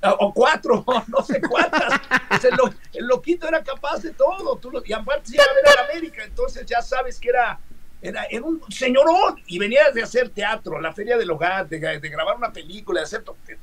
Ah, 0.06 0.16
o 0.20 0.34
cuatro, 0.34 0.84
no 1.08 1.24
sé 1.24 1.41
cuántas. 1.41 1.99
Pues 2.30 2.45
el, 2.45 2.56
lo- 2.56 2.74
el 2.93 3.06
loquito 3.08 3.47
era 3.47 3.64
capaz 3.64 4.01
de 4.03 4.12
todo. 4.12 4.58
Tú 4.58 4.72
lo- 4.72 4.84
y 4.86 4.93
aparte 4.93 5.30
se 5.30 5.36
iba 5.36 5.43
a 5.43 5.47
ver 5.70 5.80
a 5.80 5.84
América, 5.91 6.24
entonces 6.24 6.66
ya 6.66 6.82
sabes 6.82 7.20
que 7.20 7.30
era, 7.30 7.60
era, 8.01 8.24
era 8.30 8.43
un 8.43 8.62
señorón 8.70 9.36
y 9.47 9.58
venía 9.60 9.89
de 9.93 10.03
hacer 10.03 10.30
teatro, 10.30 10.80
la 10.80 10.93
feria 10.93 11.18
del 11.18 11.32
hogar, 11.32 11.68
de, 11.68 11.80
de 11.80 12.10
grabar 12.10 12.38
una 12.38 12.51
película, 12.53 12.99
de 13.01 13.06
hacer. 13.06 13.24
de- 13.47 13.58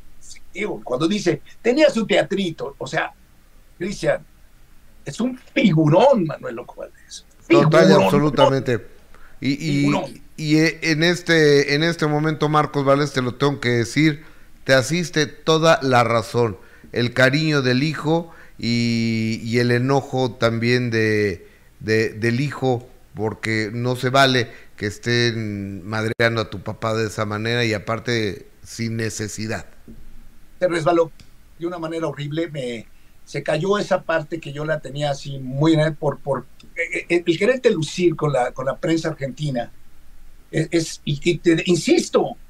digo, 0.55 0.81
cuando 0.85 1.09
dice, 1.09 1.43
tenía 1.63 1.91
su 1.91 2.07
teatrito, 2.07 2.75
o 2.79 2.87
sea, 2.87 3.13
Cristian, 3.79 4.25
es 5.05 5.21
un 5.21 5.37
figurón, 5.37 6.25
Manuel 6.25 6.55
Loco 6.57 6.77
Valdés. 6.77 7.25
Total 7.49 7.85
Figurón. 7.87 8.05
absolutamente. 8.05 8.87
Y, 9.41 9.89
y, 9.89 10.23
y, 10.37 10.59
eh, 10.61 10.79
en 10.83 11.03
este 11.03 11.75
en 11.75 11.83
este 11.83 12.07
momento, 12.07 12.49
Marcos 12.49 12.85
Valdés, 12.85 13.13
te 13.13 13.21
lo 13.21 13.35
tengo 13.35 13.59
que 13.59 13.71
decir, 13.71 14.25
te 14.65 14.75
asiste 14.75 15.27
toda 15.27 15.79
la 15.83 16.05
razón. 16.05 16.59
El 16.93 17.15
cariño 17.15 17.63
del 17.63 17.83
hijo 17.83 18.31
y, 18.59 19.41
el 19.59 19.71
enojo 19.71 20.33
también 20.35 20.91
de, 20.91 21.47
de- 21.81 22.11
del 22.11 22.41
hijo, 22.41 22.89
porque 23.15 23.71
no 23.73 23.97
se 23.97 24.11
vale 24.11 24.51
que 24.77 24.87
estén 24.87 25.87
madreando 25.87 26.41
a 26.43 26.51
tu 26.51 26.63
papá 26.63 26.95
de 26.95 27.07
esa 27.07 27.25
manera 27.27 27.65
y 27.65 27.73
aparte 27.75 28.47
sin 28.65 28.97
necesidad. 28.97 29.67
se 30.61 30.69
resbaló 30.69 31.13
de 31.59 31.67
una 31.67 31.79
manera 31.79 32.09
horrible, 32.09 32.51
me 32.51 32.91
se 33.25 33.43
cayó 33.43 33.79
esa 33.79 34.05
parte 34.05 34.41
que 34.41 34.53
yo 34.53 34.65
la 34.65 34.81
tenía 34.81 35.11
así 35.11 35.39
muy 35.39 35.77
por 35.99 36.21
por 36.23 36.49
eh, 36.75 37.07
eh, 37.09 37.23
el 37.27 37.39
quererte 37.39 37.71
lucir 37.71 38.17
con 38.17 38.33
la 38.33 38.53
con 38.53 38.67
la 38.67 38.79
prensa 38.81 39.09
argentina 39.09 39.73
te 40.51 41.63
insisto, 41.67 42.42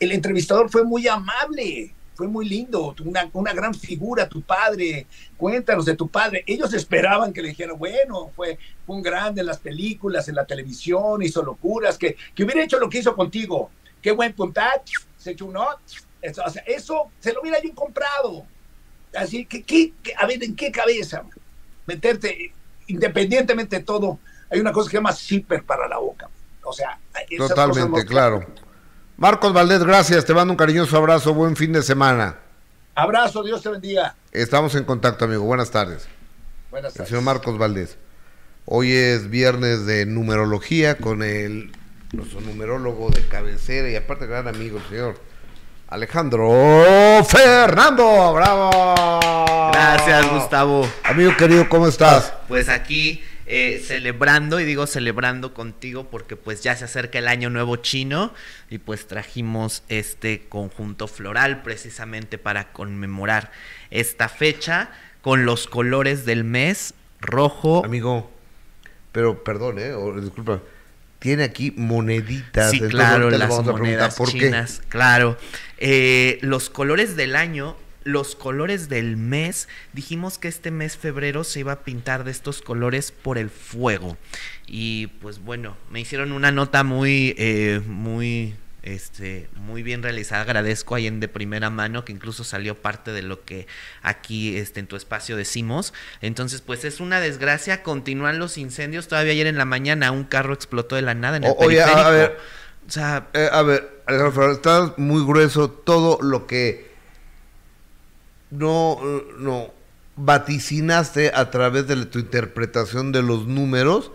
el 0.00 0.12
entrevistador 0.12 0.70
fue 0.70 0.84
muy 0.84 1.06
amable, 1.08 1.94
fue 2.14 2.28
muy 2.28 2.48
lindo, 2.48 2.94
una, 3.04 3.28
una 3.34 3.52
gran 3.52 3.74
figura, 3.74 4.28
tu 4.28 4.40
padre, 4.42 5.06
cuéntanos 5.36 5.84
de 5.84 5.96
tu 5.96 6.08
padre. 6.08 6.42
Ellos 6.46 6.72
esperaban 6.72 7.32
que 7.32 7.42
le 7.42 7.48
dijeran, 7.48 7.78
bueno, 7.78 8.30
fue, 8.34 8.58
fue 8.86 8.96
un 8.96 9.02
grande 9.02 9.40
en 9.42 9.46
las 9.46 9.58
películas, 9.58 10.28
en 10.28 10.34
la 10.36 10.46
televisión, 10.46 11.22
hizo 11.22 11.42
locuras, 11.42 11.98
que, 11.98 12.16
que 12.34 12.44
hubiera 12.44 12.62
hecho 12.62 12.78
lo 12.78 12.88
que 12.88 12.98
hizo 12.98 13.14
contigo. 13.14 13.70
Qué 14.00 14.12
buen 14.12 14.32
puntat, 14.32 14.86
se 15.18 15.32
echó 15.32 15.46
un. 15.46 15.56
Eso, 16.22 16.42
o 16.44 16.50
sea, 16.50 16.62
eso 16.66 17.10
se 17.20 17.32
lo 17.32 17.40
hubiera 17.42 17.60
yo 17.62 17.74
comprado. 17.74 18.46
Así 19.14 19.44
que, 19.46 19.62
¿qué- 19.62 19.92
qué- 20.02 20.14
a 20.16 20.26
ver, 20.26 20.42
¿en 20.42 20.56
qué 20.56 20.70
cabeza? 20.72 21.22
Meterte, 21.86 22.52
independientemente 22.86 23.76
de 23.76 23.82
todo, 23.84 24.18
hay 24.50 24.60
una 24.60 24.72
cosa 24.72 24.88
que 24.88 24.92
se 24.92 24.96
llama 24.98 25.12
zipper 25.12 25.62
para 25.64 25.86
la 25.88 25.98
boca. 25.98 26.28
O 26.64 26.72
sea, 26.72 26.98
esas 27.28 27.48
cosas 27.48 27.48
Totalmente, 27.48 28.00
no- 28.00 28.06
claro. 28.06 28.46
Marcos 29.16 29.52
Valdés, 29.52 29.82
gracias, 29.82 30.24
te 30.26 30.34
mando 30.34 30.52
un 30.52 30.58
cariñoso 30.58 30.96
abrazo, 30.96 31.32
buen 31.32 31.56
fin 31.56 31.72
de 31.72 31.82
semana. 31.82 32.36
Abrazo, 32.94 33.42
Dios 33.42 33.62
te 33.62 33.70
bendiga. 33.70 34.14
Estamos 34.32 34.74
en 34.74 34.84
contacto, 34.84 35.24
amigo. 35.24 35.42
Buenas 35.44 35.70
tardes. 35.70 36.06
Buenas 36.70 36.92
El 36.92 36.96
tardes. 36.98 37.08
señor 37.08 37.24
Marcos 37.24 37.56
Valdés. 37.58 37.96
Hoy 38.66 38.92
es 38.92 39.30
viernes 39.30 39.86
de 39.86 40.04
numerología 40.06 40.96
con 40.98 41.22
el 41.22 41.72
nuestro 42.12 42.40
numerólogo 42.42 43.10
de 43.10 43.26
cabecera 43.26 43.88
y 43.88 43.96
aparte 43.96 44.26
gran 44.26 44.48
amigo, 44.48 44.78
el 44.78 44.84
señor 44.88 45.18
Alejandro 45.88 47.24
Fernando. 47.26 48.34
¡Bravo! 48.34 49.70
Gracias, 49.72 50.30
Gustavo. 50.30 50.86
Amigo 51.04 51.32
querido, 51.38 51.68
¿cómo 51.68 51.86
estás? 51.88 52.32
Pues 52.48 52.68
aquí 52.68 53.22
eh, 53.46 53.82
celebrando, 53.84 54.58
y 54.58 54.64
digo 54.64 54.86
celebrando 54.86 55.54
contigo 55.54 56.08
porque 56.10 56.36
pues 56.36 56.62
ya 56.62 56.74
se 56.74 56.84
acerca 56.84 57.18
el 57.18 57.28
año 57.28 57.48
nuevo 57.48 57.76
chino 57.76 58.34
y 58.70 58.78
pues 58.78 59.06
trajimos 59.06 59.84
este 59.88 60.46
conjunto 60.48 61.06
floral 61.06 61.62
precisamente 61.62 62.38
para 62.38 62.72
conmemorar 62.72 63.52
esta 63.90 64.28
fecha 64.28 64.90
con 65.22 65.44
los 65.44 65.66
colores 65.66 66.24
del 66.24 66.44
mes 66.44 66.94
rojo. 67.20 67.84
Amigo, 67.84 68.30
pero 69.12 69.42
perdón, 69.42 69.78
eh, 69.78 69.92
o, 69.92 70.20
disculpa. 70.20 70.60
Tiene 71.18 71.44
aquí 71.44 71.72
moneditas. 71.76 72.70
Sí, 72.70 72.80
claro, 72.80 73.30
las 73.30 73.48
monedas 73.64 74.14
por 74.14 74.30
qué. 74.30 74.38
chinas, 74.38 74.82
claro. 74.88 75.38
Eh, 75.78 76.38
los 76.42 76.68
colores 76.68 77.16
del 77.16 77.34
año, 77.34 77.76
los 78.06 78.36
colores 78.36 78.88
del 78.88 79.16
mes, 79.16 79.68
dijimos 79.92 80.38
que 80.38 80.48
este 80.48 80.70
mes 80.70 80.96
febrero 80.96 81.42
se 81.44 81.60
iba 81.60 81.72
a 81.72 81.80
pintar 81.82 82.22
de 82.24 82.30
estos 82.30 82.62
colores 82.62 83.10
por 83.12 83.36
el 83.36 83.50
fuego. 83.50 84.16
Y 84.66 85.08
pues 85.20 85.40
bueno, 85.40 85.76
me 85.90 86.00
hicieron 86.00 86.30
una 86.32 86.52
nota 86.52 86.84
muy, 86.84 87.34
eh, 87.36 87.80
muy, 87.86 88.54
este, 88.82 89.48
muy 89.56 89.82
bien 89.82 90.02
realizada. 90.04 90.42
Agradezco 90.42 90.94
ahí 90.94 91.08
en 91.08 91.18
de 91.18 91.26
primera 91.26 91.68
mano 91.68 92.04
que 92.04 92.12
incluso 92.12 92.44
salió 92.44 92.76
parte 92.80 93.10
de 93.12 93.22
lo 93.22 93.44
que 93.44 93.66
aquí 94.02 94.56
este, 94.56 94.78
en 94.78 94.86
tu 94.86 94.94
espacio 94.94 95.36
decimos. 95.36 95.92
Entonces, 96.20 96.60
pues 96.60 96.84
es 96.84 97.00
una 97.00 97.18
desgracia. 97.20 97.82
Continúan 97.82 98.38
los 98.38 98.56
incendios. 98.56 99.08
Todavía 99.08 99.32
ayer 99.32 99.48
en 99.48 99.58
la 99.58 99.64
mañana 99.64 100.12
un 100.12 100.22
carro 100.24 100.54
explotó 100.54 100.94
de 100.94 101.02
la 101.02 101.14
nada 101.14 101.38
en 101.38 101.44
el 101.44 101.50
O- 101.50 101.56
oye, 101.58 101.82
a- 101.82 101.86
periférico. 101.86 102.08
a 102.08 102.10
ver, 102.12 102.38
O 102.86 102.90
sea, 102.92 103.26
Eh, 103.34 103.48
a 103.50 103.62
ver, 103.62 104.00
Alejandro 104.06 104.32
Fernández, 104.32 104.56
está 104.58 104.94
muy 104.96 105.24
grueso 105.26 105.68
todo 105.68 106.18
lo 106.22 106.46
que 106.46 106.94
no, 108.56 109.00
no, 109.38 109.70
vaticinaste 110.16 111.32
a 111.34 111.50
través 111.50 111.86
de 111.86 112.06
tu 112.06 112.18
interpretación 112.18 113.12
de 113.12 113.22
los 113.22 113.46
números, 113.46 114.10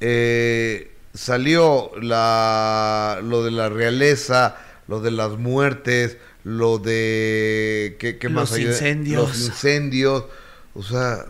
eh, 0.00 0.92
salió 1.14 1.90
la, 2.00 3.20
lo 3.22 3.42
de 3.44 3.50
la 3.50 3.68
realeza, 3.68 4.56
lo 4.88 5.00
de 5.00 5.10
las 5.10 5.32
muertes, 5.32 6.18
lo 6.44 6.78
de... 6.78 7.96
¿qué, 7.98 8.18
qué 8.18 8.28
Los 8.28 8.34
más 8.34 8.52
hay? 8.52 8.66
incendios. 8.66 9.28
Los 9.28 9.40
incendios, 9.46 10.24
o 10.74 10.82
sea... 10.82 11.24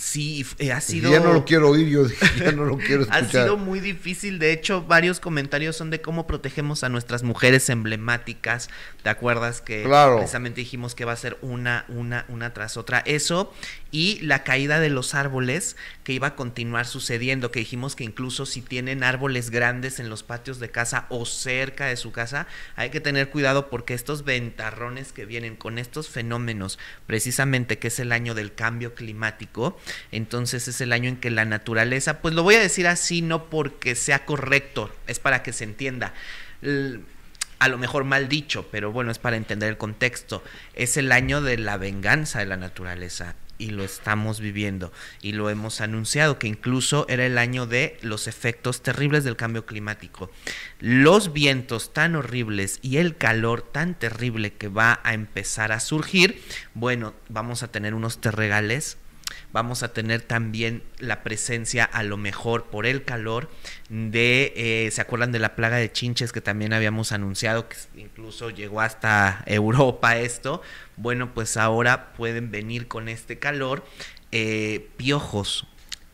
Sí, 0.00 0.46
eh, 0.60 0.70
ha 0.70 0.80
sido... 0.80 1.10
Ya 1.10 1.18
no 1.18 1.32
lo 1.32 1.44
quiero 1.44 1.70
oír, 1.70 1.88
yo 1.88 2.04
dije, 2.04 2.24
ya 2.38 2.52
no 2.52 2.64
lo 2.64 2.78
quiero 2.78 3.02
Ha 3.10 3.18
escuchar. 3.18 3.42
sido 3.44 3.56
muy 3.56 3.80
difícil. 3.80 4.38
De 4.38 4.52
hecho, 4.52 4.84
varios 4.84 5.18
comentarios 5.18 5.74
son 5.76 5.90
de 5.90 6.00
cómo 6.00 6.24
protegemos 6.28 6.84
a 6.84 6.88
nuestras 6.88 7.24
mujeres 7.24 7.68
emblemáticas. 7.68 8.68
¿Te 9.02 9.10
acuerdas 9.10 9.60
que 9.60 9.82
Claro. 9.82 10.18
precisamente 10.18 10.60
dijimos 10.60 10.94
que 10.94 11.04
va 11.04 11.12
a 11.12 11.16
ser 11.16 11.36
una, 11.42 11.84
una, 11.88 12.26
una 12.28 12.54
tras 12.54 12.76
otra? 12.76 13.00
Eso 13.06 13.52
y 13.90 14.20
la 14.20 14.44
caída 14.44 14.80
de 14.80 14.90
los 14.90 15.14
árboles 15.14 15.76
que 16.04 16.12
iba 16.12 16.28
a 16.28 16.36
continuar 16.36 16.86
sucediendo. 16.86 17.50
Que 17.50 17.60
dijimos 17.60 17.96
que 17.96 18.04
incluso 18.04 18.46
si 18.46 18.60
tienen 18.60 19.02
árboles 19.02 19.50
grandes 19.50 19.98
en 19.98 20.10
los 20.10 20.22
patios 20.22 20.58
de 20.58 20.70
casa 20.70 21.06
o 21.08 21.24
cerca 21.24 21.86
de 21.86 21.96
su 21.96 22.12
casa, 22.12 22.46
hay 22.76 22.90
que 22.90 23.00
tener 23.00 23.30
cuidado 23.30 23.70
porque 23.70 23.94
estos 23.94 24.24
ventarrones 24.24 25.12
que 25.12 25.26
vienen 25.26 25.56
con 25.56 25.78
estos 25.78 26.08
fenómenos, 26.08 26.78
precisamente 27.06 27.78
que 27.78 27.88
es 27.88 27.98
el 27.98 28.12
año 28.12 28.34
del 28.34 28.54
cambio 28.54 28.94
climático, 28.94 29.78
entonces 30.12 30.68
es 30.68 30.80
el 30.80 30.92
año 30.92 31.08
en 31.08 31.16
que 31.16 31.30
la 31.30 31.44
naturaleza, 31.44 32.20
pues 32.20 32.34
lo 32.34 32.42
voy 32.42 32.56
a 32.56 32.60
decir 32.60 32.86
así, 32.86 33.22
no 33.22 33.48
porque 33.48 33.94
sea 33.94 34.24
correcto, 34.24 34.94
es 35.06 35.18
para 35.18 35.42
que 35.42 35.52
se 35.52 35.64
entienda. 35.64 36.12
A 37.58 37.68
lo 37.68 37.78
mejor 37.78 38.04
mal 38.04 38.28
dicho, 38.28 38.68
pero 38.70 38.92
bueno, 38.92 39.10
es 39.10 39.18
para 39.18 39.36
entender 39.36 39.68
el 39.68 39.78
contexto. 39.78 40.44
Es 40.74 40.96
el 40.96 41.10
año 41.10 41.40
de 41.40 41.58
la 41.58 41.76
venganza 41.76 42.38
de 42.38 42.46
la 42.46 42.56
naturaleza 42.56 43.34
y 43.58 43.70
lo 43.70 43.84
estamos 43.84 44.40
viviendo 44.40 44.92
y 45.20 45.32
lo 45.32 45.50
hemos 45.50 45.80
anunciado 45.80 46.38
que 46.38 46.46
incluso 46.46 47.06
era 47.08 47.26
el 47.26 47.38
año 47.38 47.66
de 47.66 47.98
los 48.02 48.26
efectos 48.28 48.82
terribles 48.82 49.24
del 49.24 49.36
cambio 49.36 49.66
climático. 49.66 50.30
Los 50.78 51.32
vientos 51.32 51.92
tan 51.92 52.16
horribles 52.16 52.78
y 52.82 52.96
el 52.96 53.16
calor 53.16 53.62
tan 53.62 53.98
terrible 53.98 54.52
que 54.52 54.68
va 54.68 55.00
a 55.02 55.12
empezar 55.14 55.72
a 55.72 55.80
surgir, 55.80 56.42
bueno, 56.74 57.14
vamos 57.28 57.62
a 57.62 57.70
tener 57.70 57.94
unos 57.94 58.20
terregales 58.20 58.96
vamos 59.52 59.82
a 59.82 59.92
tener 59.92 60.22
también 60.22 60.82
la 60.98 61.22
presencia 61.22 61.84
a 61.84 62.02
lo 62.02 62.16
mejor 62.16 62.66
por 62.66 62.86
el 62.86 63.04
calor 63.04 63.50
de, 63.88 64.52
eh, 64.56 64.90
¿se 64.90 65.00
acuerdan 65.00 65.32
de 65.32 65.38
la 65.38 65.56
plaga 65.56 65.76
de 65.76 65.90
chinches 65.90 66.32
que 66.32 66.40
también 66.40 66.72
habíamos 66.72 67.12
anunciado, 67.12 67.68
que 67.68 67.76
incluso 67.96 68.50
llegó 68.50 68.80
hasta 68.80 69.42
Europa 69.46 70.16
esto? 70.16 70.62
Bueno, 70.96 71.34
pues 71.34 71.56
ahora 71.56 72.12
pueden 72.12 72.50
venir 72.50 72.88
con 72.88 73.08
este 73.08 73.38
calor 73.38 73.84
eh, 74.32 74.88
piojos 74.96 75.66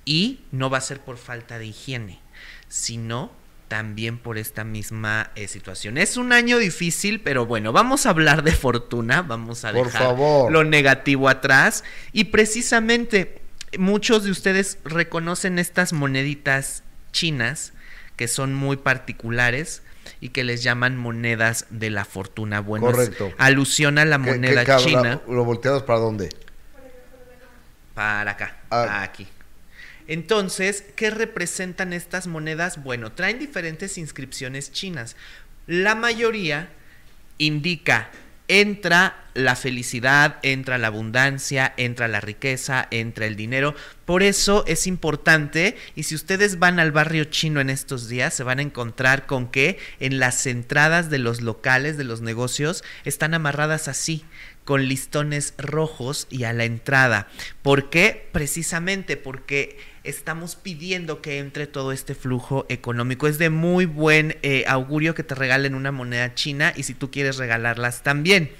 y 0.04 0.40
no 0.52 0.70
va 0.70 0.78
a 0.78 0.82
ser 0.82 1.00
por 1.00 1.16
falta 1.16 1.58
de 1.58 1.66
higiene, 1.66 2.20
sino 2.68 3.32
también 3.74 4.18
por 4.18 4.38
esta 4.38 4.62
misma 4.62 5.32
eh, 5.34 5.48
situación. 5.48 5.98
Es 5.98 6.16
un 6.16 6.32
año 6.32 6.58
difícil, 6.58 7.20
pero 7.20 7.44
bueno, 7.44 7.72
vamos 7.72 8.06
a 8.06 8.10
hablar 8.10 8.44
de 8.44 8.52
fortuna, 8.52 9.22
vamos 9.22 9.64
a 9.64 9.72
Por 9.72 9.86
dejar 9.86 10.02
favor. 10.02 10.52
lo 10.52 10.62
negativo 10.62 11.28
atrás 11.28 11.82
y 12.12 12.26
precisamente 12.26 13.42
muchos 13.76 14.22
de 14.22 14.30
ustedes 14.30 14.78
reconocen 14.84 15.58
estas 15.58 15.92
moneditas 15.92 16.84
chinas 17.10 17.72
que 18.14 18.28
son 18.28 18.54
muy 18.54 18.76
particulares 18.76 19.82
y 20.20 20.28
que 20.28 20.44
les 20.44 20.62
llaman 20.62 20.96
monedas 20.96 21.66
de 21.70 21.90
la 21.90 22.04
fortuna. 22.04 22.60
Bueno, 22.60 22.86
Correcto. 22.86 23.32
alusión 23.38 23.98
a 23.98 24.04
la 24.04 24.18
¿Qué- 24.22 24.30
moneda 24.30 24.64
qué 24.64 24.76
china 24.84 25.20
¿Lo 25.28 25.42
volteados 25.44 25.82
para 25.82 25.98
dónde? 25.98 26.28
para 27.92 28.30
acá, 28.30 28.56
Ah. 28.70 29.02
aquí. 29.02 29.26
Entonces, 30.06 30.84
¿qué 30.96 31.10
representan 31.10 31.92
estas 31.92 32.26
monedas? 32.26 32.82
Bueno, 32.82 33.12
traen 33.12 33.38
diferentes 33.38 33.98
inscripciones 33.98 34.72
chinas. 34.72 35.16
La 35.66 35.94
mayoría 35.94 36.68
indica 37.38 38.10
entra 38.48 39.24
la 39.32 39.56
felicidad, 39.56 40.36
entra 40.42 40.78
la 40.78 40.88
abundancia, 40.88 41.72
entra 41.76 42.08
la 42.08 42.20
riqueza, 42.20 42.86
entra 42.90 43.26
el 43.26 43.36
dinero. 43.36 43.74
Por 44.04 44.22
eso 44.22 44.64
es 44.66 44.86
importante, 44.86 45.76
y 45.96 46.04
si 46.04 46.14
ustedes 46.14 46.58
van 46.58 46.78
al 46.78 46.92
barrio 46.92 47.24
chino 47.24 47.60
en 47.60 47.70
estos 47.70 48.08
días, 48.08 48.34
se 48.34 48.44
van 48.44 48.58
a 48.58 48.62
encontrar 48.62 49.26
con 49.26 49.48
que 49.48 49.78
en 49.98 50.18
las 50.18 50.46
entradas 50.46 51.10
de 51.10 51.18
los 51.18 51.40
locales, 51.40 51.96
de 51.96 52.04
los 52.04 52.20
negocios, 52.20 52.84
están 53.04 53.34
amarradas 53.34 53.88
así 53.88 54.24
con 54.64 54.86
listones 54.86 55.54
rojos 55.58 56.26
y 56.30 56.44
a 56.44 56.52
la 56.52 56.64
entrada. 56.64 57.28
¿Por 57.62 57.90
qué? 57.90 58.28
Precisamente 58.32 59.16
porque 59.16 59.78
estamos 60.04 60.56
pidiendo 60.56 61.20
que 61.20 61.38
entre 61.38 61.66
todo 61.66 61.92
este 61.92 62.14
flujo 62.14 62.66
económico. 62.68 63.26
Es 63.26 63.38
de 63.38 63.50
muy 63.50 63.86
buen 63.86 64.36
eh, 64.42 64.64
augurio 64.68 65.14
que 65.14 65.24
te 65.24 65.34
regalen 65.34 65.74
una 65.74 65.92
moneda 65.92 66.34
china 66.34 66.72
y 66.76 66.84
si 66.84 66.94
tú 66.94 67.10
quieres 67.10 67.38
regalarlas 67.38 68.02
también. 68.02 68.52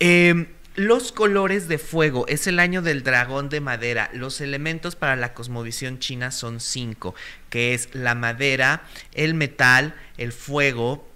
Eh, 0.00 0.46
los 0.74 1.12
colores 1.12 1.68
de 1.68 1.76
fuego 1.76 2.26
es 2.28 2.46
el 2.46 2.58
año 2.58 2.80
del 2.80 3.02
dragón 3.02 3.50
de 3.50 3.60
madera. 3.60 4.10
Los 4.14 4.40
elementos 4.40 4.96
para 4.96 5.16
la 5.16 5.34
cosmovisión 5.34 5.98
china 5.98 6.30
son 6.30 6.60
cinco, 6.60 7.14
que 7.50 7.74
es 7.74 7.94
la 7.94 8.14
madera, 8.14 8.84
el 9.12 9.34
metal, 9.34 9.94
el 10.16 10.32
fuego, 10.32 11.06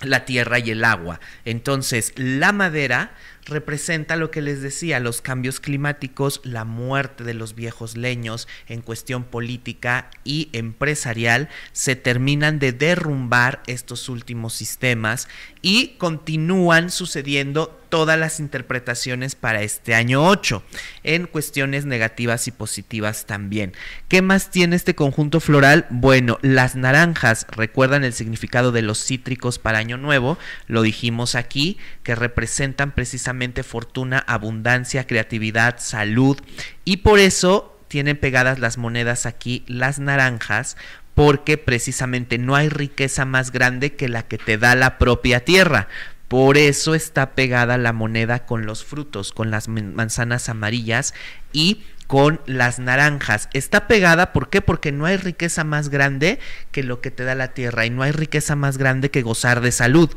la 0.00 0.24
tierra 0.24 0.58
y 0.58 0.72
el 0.72 0.84
agua. 0.84 1.20
Entonces, 1.44 2.12
la 2.16 2.50
madera 2.50 3.14
representa 3.44 4.16
lo 4.16 4.30
que 4.30 4.42
les 4.42 4.62
decía, 4.62 5.00
los 5.00 5.20
cambios 5.20 5.60
climáticos, 5.60 6.40
la 6.44 6.64
muerte 6.64 7.24
de 7.24 7.34
los 7.34 7.54
viejos 7.54 7.96
leños 7.96 8.48
en 8.68 8.82
cuestión 8.82 9.24
política 9.24 10.10
y 10.24 10.48
empresarial, 10.52 11.48
se 11.72 11.96
terminan 11.96 12.58
de 12.58 12.72
derrumbar 12.72 13.62
estos 13.66 14.08
últimos 14.08 14.54
sistemas 14.54 15.28
y 15.60 15.96
continúan 15.98 16.90
sucediendo 16.90 17.81
todas 17.92 18.18
las 18.18 18.40
interpretaciones 18.40 19.34
para 19.34 19.60
este 19.60 19.94
año 19.94 20.26
8 20.26 20.62
en 21.04 21.26
cuestiones 21.26 21.84
negativas 21.84 22.48
y 22.48 22.50
positivas 22.50 23.26
también. 23.26 23.74
¿Qué 24.08 24.22
más 24.22 24.50
tiene 24.50 24.76
este 24.76 24.94
conjunto 24.94 25.40
floral? 25.40 25.84
Bueno, 25.90 26.38
las 26.40 26.74
naranjas 26.74 27.46
recuerdan 27.50 28.02
el 28.02 28.14
significado 28.14 28.72
de 28.72 28.80
los 28.80 29.04
cítricos 29.04 29.58
para 29.58 29.76
año 29.76 29.98
nuevo, 29.98 30.38
lo 30.68 30.80
dijimos 30.80 31.34
aquí, 31.34 31.76
que 32.02 32.14
representan 32.14 32.92
precisamente 32.92 33.62
fortuna, 33.62 34.24
abundancia, 34.26 35.06
creatividad, 35.06 35.76
salud 35.78 36.40
y 36.86 36.98
por 36.98 37.18
eso 37.18 37.78
tienen 37.88 38.16
pegadas 38.16 38.58
las 38.58 38.78
monedas 38.78 39.26
aquí 39.26 39.64
las 39.66 39.98
naranjas 39.98 40.78
porque 41.14 41.58
precisamente 41.58 42.38
no 42.38 42.56
hay 42.56 42.68
riqueza 42.68 43.24
más 43.24 43.52
grande 43.52 43.94
que 43.94 44.08
la 44.08 44.22
que 44.22 44.38
te 44.38 44.56
da 44.56 44.74
la 44.74 44.98
propia 44.98 45.44
tierra. 45.44 45.88
Por 46.32 46.56
eso 46.56 46.94
está 46.94 47.32
pegada 47.34 47.76
la 47.76 47.92
moneda 47.92 48.46
con 48.46 48.64
los 48.64 48.86
frutos, 48.86 49.32
con 49.32 49.50
las 49.50 49.68
man- 49.68 49.94
manzanas 49.94 50.48
amarillas 50.48 51.12
y 51.52 51.82
con 52.06 52.40
las 52.46 52.78
naranjas. 52.78 53.50
Está 53.52 53.86
pegada, 53.86 54.32
¿por 54.32 54.48
qué? 54.48 54.62
Porque 54.62 54.92
no 54.92 55.04
hay 55.04 55.18
riqueza 55.18 55.62
más 55.62 55.90
grande 55.90 56.38
que 56.70 56.82
lo 56.84 57.02
que 57.02 57.10
te 57.10 57.24
da 57.24 57.34
la 57.34 57.48
tierra 57.48 57.84
y 57.84 57.90
no 57.90 58.02
hay 58.02 58.12
riqueza 58.12 58.56
más 58.56 58.78
grande 58.78 59.10
que 59.10 59.20
gozar 59.20 59.60
de 59.60 59.72
salud. 59.72 60.08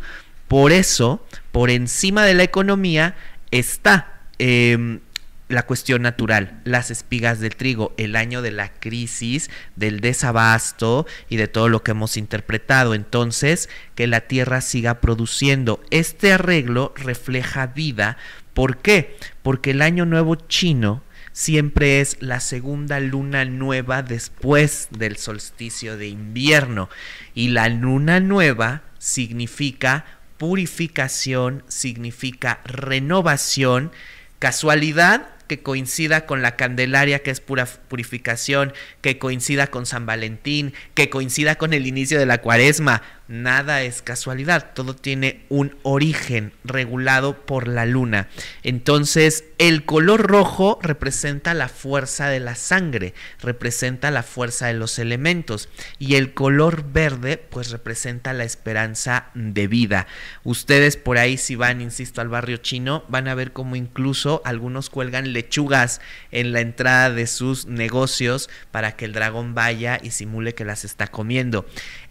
Por 0.47 0.71
eso, 0.71 1.21
por 1.51 1.69
encima 1.69 2.23
de 2.23 2.33
la 2.35 2.43
economía 2.43 3.15
está 3.51 4.21
em, 4.39 5.01
la 5.47 5.63
cuestión 5.63 6.01
natural, 6.01 6.59
las 6.63 6.89
espigas 6.89 7.39
del 7.39 7.55
trigo, 7.55 7.93
el 7.97 8.15
año 8.15 8.41
de 8.41 8.51
la 8.51 8.73
crisis, 8.73 9.51
del 9.75 9.99
desabasto 9.99 11.05
y 11.29 11.37
de 11.37 11.47
todo 11.47 11.69
lo 11.69 11.83
que 11.83 11.91
hemos 11.91 12.17
interpretado. 12.17 12.95
Entonces, 12.95 13.69
que 13.93 14.07
la 14.07 14.21
tierra 14.21 14.61
siga 14.61 15.01
produciendo. 15.01 15.83
Este 15.91 16.33
arreglo 16.33 16.93
refleja 16.95 17.67
vida. 17.67 18.17
¿Por 18.53 18.77
qué? 18.77 19.17
Porque 19.43 19.71
el 19.71 19.81
año 19.81 20.05
nuevo 20.05 20.35
chino 20.35 21.03
siempre 21.31 21.99
es 22.01 22.17
la 22.21 22.39
segunda 22.39 22.99
luna 22.99 23.45
nueva 23.45 24.01
después 24.01 24.87
del 24.91 25.17
solsticio 25.17 25.97
de 25.97 26.07
invierno. 26.07 26.89
Y 27.35 27.49
la 27.49 27.69
luna 27.69 28.19
nueva 28.19 28.81
significa 28.97 30.05
purificación, 30.37 31.63
significa 31.67 32.61
renovación, 32.65 33.91
casualidad 34.39 35.34
que 35.47 35.61
coincida 35.61 36.25
con 36.25 36.41
la 36.41 36.55
Candelaria, 36.55 37.19
que 37.19 37.31
es 37.31 37.39
pura 37.39 37.65
purificación, 37.65 38.73
que 39.01 39.17
coincida 39.17 39.67
con 39.67 39.85
San 39.85 40.05
Valentín, 40.05 40.73
que 40.93 41.09
coincida 41.09 41.55
con 41.55 41.73
el 41.73 41.87
inicio 41.87 42.19
de 42.19 42.25
la 42.25 42.39
cuaresma. 42.39 43.01
Nada 43.27 43.81
es 43.81 44.01
casualidad, 44.01 44.73
todo 44.73 44.95
tiene 44.95 45.45
un 45.49 45.75
origen 45.83 46.53
regulado 46.63 47.45
por 47.45 47.67
la 47.67 47.85
luna. 47.85 48.27
Entonces, 48.63 49.45
el 49.57 49.85
color 49.85 50.27
rojo 50.27 50.79
representa 50.81 51.53
la 51.53 51.69
fuerza 51.69 52.29
de 52.29 52.39
la 52.39 52.55
sangre, 52.55 53.13
representa 53.41 54.11
la 54.11 54.23
fuerza 54.23 54.67
de 54.67 54.73
los 54.73 54.99
elementos 54.99 55.69
y 55.99 56.15
el 56.15 56.33
color 56.33 56.91
verde 56.91 57.37
pues 57.37 57.71
representa 57.71 58.33
la 58.33 58.43
esperanza 58.43 59.29
de 59.33 59.67
vida. 59.67 60.07
Ustedes 60.43 60.97
por 60.97 61.17
ahí 61.17 61.37
si 61.37 61.55
van, 61.55 61.81
insisto, 61.81 62.21
al 62.21 62.29
barrio 62.29 62.57
chino, 62.57 63.03
van 63.07 63.27
a 63.27 63.35
ver 63.35 63.53
como 63.53 63.75
incluso 63.75 64.41
algunos 64.45 64.89
cuelgan 64.89 65.33
lechugas 65.33 66.01
en 66.31 66.51
la 66.51 66.61
entrada 66.61 67.09
de 67.09 67.27
sus 67.27 67.65
negocios 67.65 68.49
para 68.71 68.95
que 68.95 69.05
el 69.05 69.13
dragón 69.13 69.55
vaya 69.55 69.99
y 70.01 70.11
simule 70.11 70.53
que 70.53 70.65
las 70.65 70.85
está 70.85 71.07
comiendo. 71.07 71.65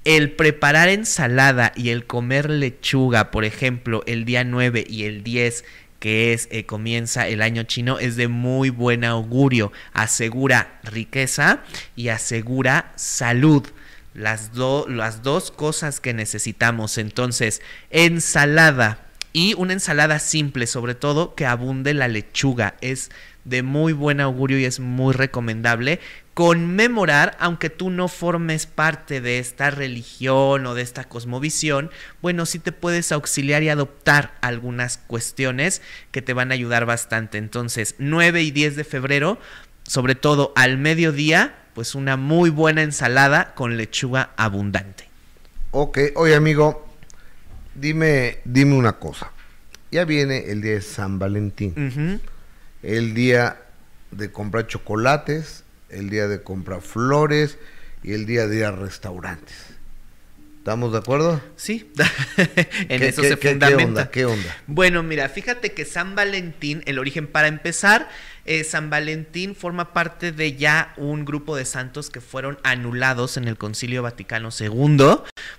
El 0.05 0.33
preparar 0.33 0.91
ensalada 0.91 1.73
y 1.75 1.89
el 1.89 2.07
comer 2.07 2.51
lechuga, 2.51 3.31
por 3.31 3.45
ejemplo, 3.45 4.03
el 4.07 4.27
día 4.27 4.45
9 4.45 4.85
y 4.87 5.05
el 5.05 5.25
10 5.25 5.65
que 6.05 6.35
es 6.35 6.49
eh, 6.51 6.67
comienza 6.67 7.29
el 7.29 7.41
año 7.41 7.63
chino 7.63 7.99
es 7.99 8.17
de 8.17 8.29
muy 8.29 8.69
buen 8.69 9.05
augurio, 9.05 9.73
asegura 9.95 10.79
riqueza 10.83 11.63
y 11.97 12.09
asegura 12.09 12.93
salud. 12.97 13.67
Las, 14.13 14.51
las 14.87 15.23
dos 15.23 15.51
cosas 15.51 16.01
que 16.01 16.13
necesitamos. 16.13 16.99
Entonces, 16.99 17.63
ensalada 17.89 19.07
y 19.33 19.55
una 19.55 19.73
ensalada 19.73 20.19
simple, 20.19 20.67
sobre 20.67 20.95
todo 20.95 21.35
que 21.35 21.47
abunde 21.47 21.95
la 21.95 22.07
lechuga. 22.07 22.77
Es 22.83 23.11
de 23.45 23.62
muy 23.62 23.93
buen 23.93 24.21
augurio 24.21 24.59
y 24.59 24.65
es 24.65 24.81
muy 24.81 25.12
recomendable 25.12 26.01
conmemorar, 26.35 27.37
aunque 27.39 27.71
tú 27.71 27.91
no 27.91 28.09
formes 28.09 28.66
parte 28.66 29.21
de 29.21 29.39
esta 29.39 29.71
religión 29.71 30.66
o 30.66 30.75
de 30.75 30.83
esta 30.83 31.05
cosmovisión, 31.05 31.91
bueno, 32.23 32.45
sí 32.45 32.59
te 32.59 32.73
puedes 32.73 33.12
auxiliar 33.12 33.62
y 33.62 33.69
adoptar 33.69 34.35
algunas 34.41 34.99
cuestiones 34.99 35.81
que 36.11 36.23
te 36.23 36.33
van 36.33 36.51
a 36.51 36.55
ayudar 36.55 36.87
bastante. 36.87 37.39
Entonces, 37.39 37.95
9 37.99 38.43
y 38.43 38.51
10 38.51 38.75
de 38.75 38.85
febrero, 38.85 39.39
sobre 39.87 40.16
todo 40.16 40.53
al 40.57 40.77
mediodía, 40.77 41.55
pues 41.75 41.95
una 41.95 42.16
muy 42.16 42.51
buena 42.51 42.83
ensalada 42.83 43.55
con 43.55 43.77
lechuga 43.77 44.31
abundante. 44.37 45.09
Ok, 45.71 45.99
oye 46.16 46.35
amigo, 46.35 46.87
dime, 47.77 48.39
dime 48.45 48.75
una 48.75 48.95
cosa. 48.95 49.31
Ya 49.93 50.05
viene 50.05 50.51
el 50.51 50.61
día 50.62 50.73
de 50.73 50.81
San 50.81 51.21
Valentín 51.21 52.21
el 52.85 53.15
día 53.15 53.62
de 54.11 54.31
comprar 54.31 54.66
chocolates, 54.66 55.65
el 55.89 56.11
día 56.11 56.28
de 56.28 56.43
comprar 56.43 56.82
flores 56.82 57.59
y 58.02 58.12
el 58.12 58.27
día 58.27 58.47
de 58.47 58.59
ir 58.59 58.65
a 58.65 58.73
restaurantes. 58.73 59.74
¿Estamos 60.59 60.93
de 60.93 60.98
acuerdo? 60.98 61.43
Sí, 61.56 61.93
en 62.89 63.02
eso 63.02 63.23
se 63.23 63.36
fundamenta. 63.36 64.11
¿qué 64.11 64.24
onda, 64.24 64.56
Bueno, 64.66 65.02
mira, 65.02 65.28
fíjate 65.28 65.73
que 65.73 65.85
San 65.85 66.15
Valentín, 66.15 66.82
el 66.86 66.98
origen 66.98 67.27
para 67.27 67.48
empezar, 67.48 68.09
eh, 68.47 68.65
San 68.65 68.89
Valentín 68.89 69.55
forma 69.55 69.93
parte 69.93 70.32
de 70.32 70.56
ya 70.56 70.94
un 70.97 71.27
grupo 71.27 71.55
de 71.55 71.66
santos 71.66 72.09
que 72.09 72.23
fueron 72.23 72.59
anulados 72.62 73.36
en 73.36 73.47
el 73.47 73.59
Concilio 73.59 74.02
Vaticano 74.02 74.48
II 74.59 75.19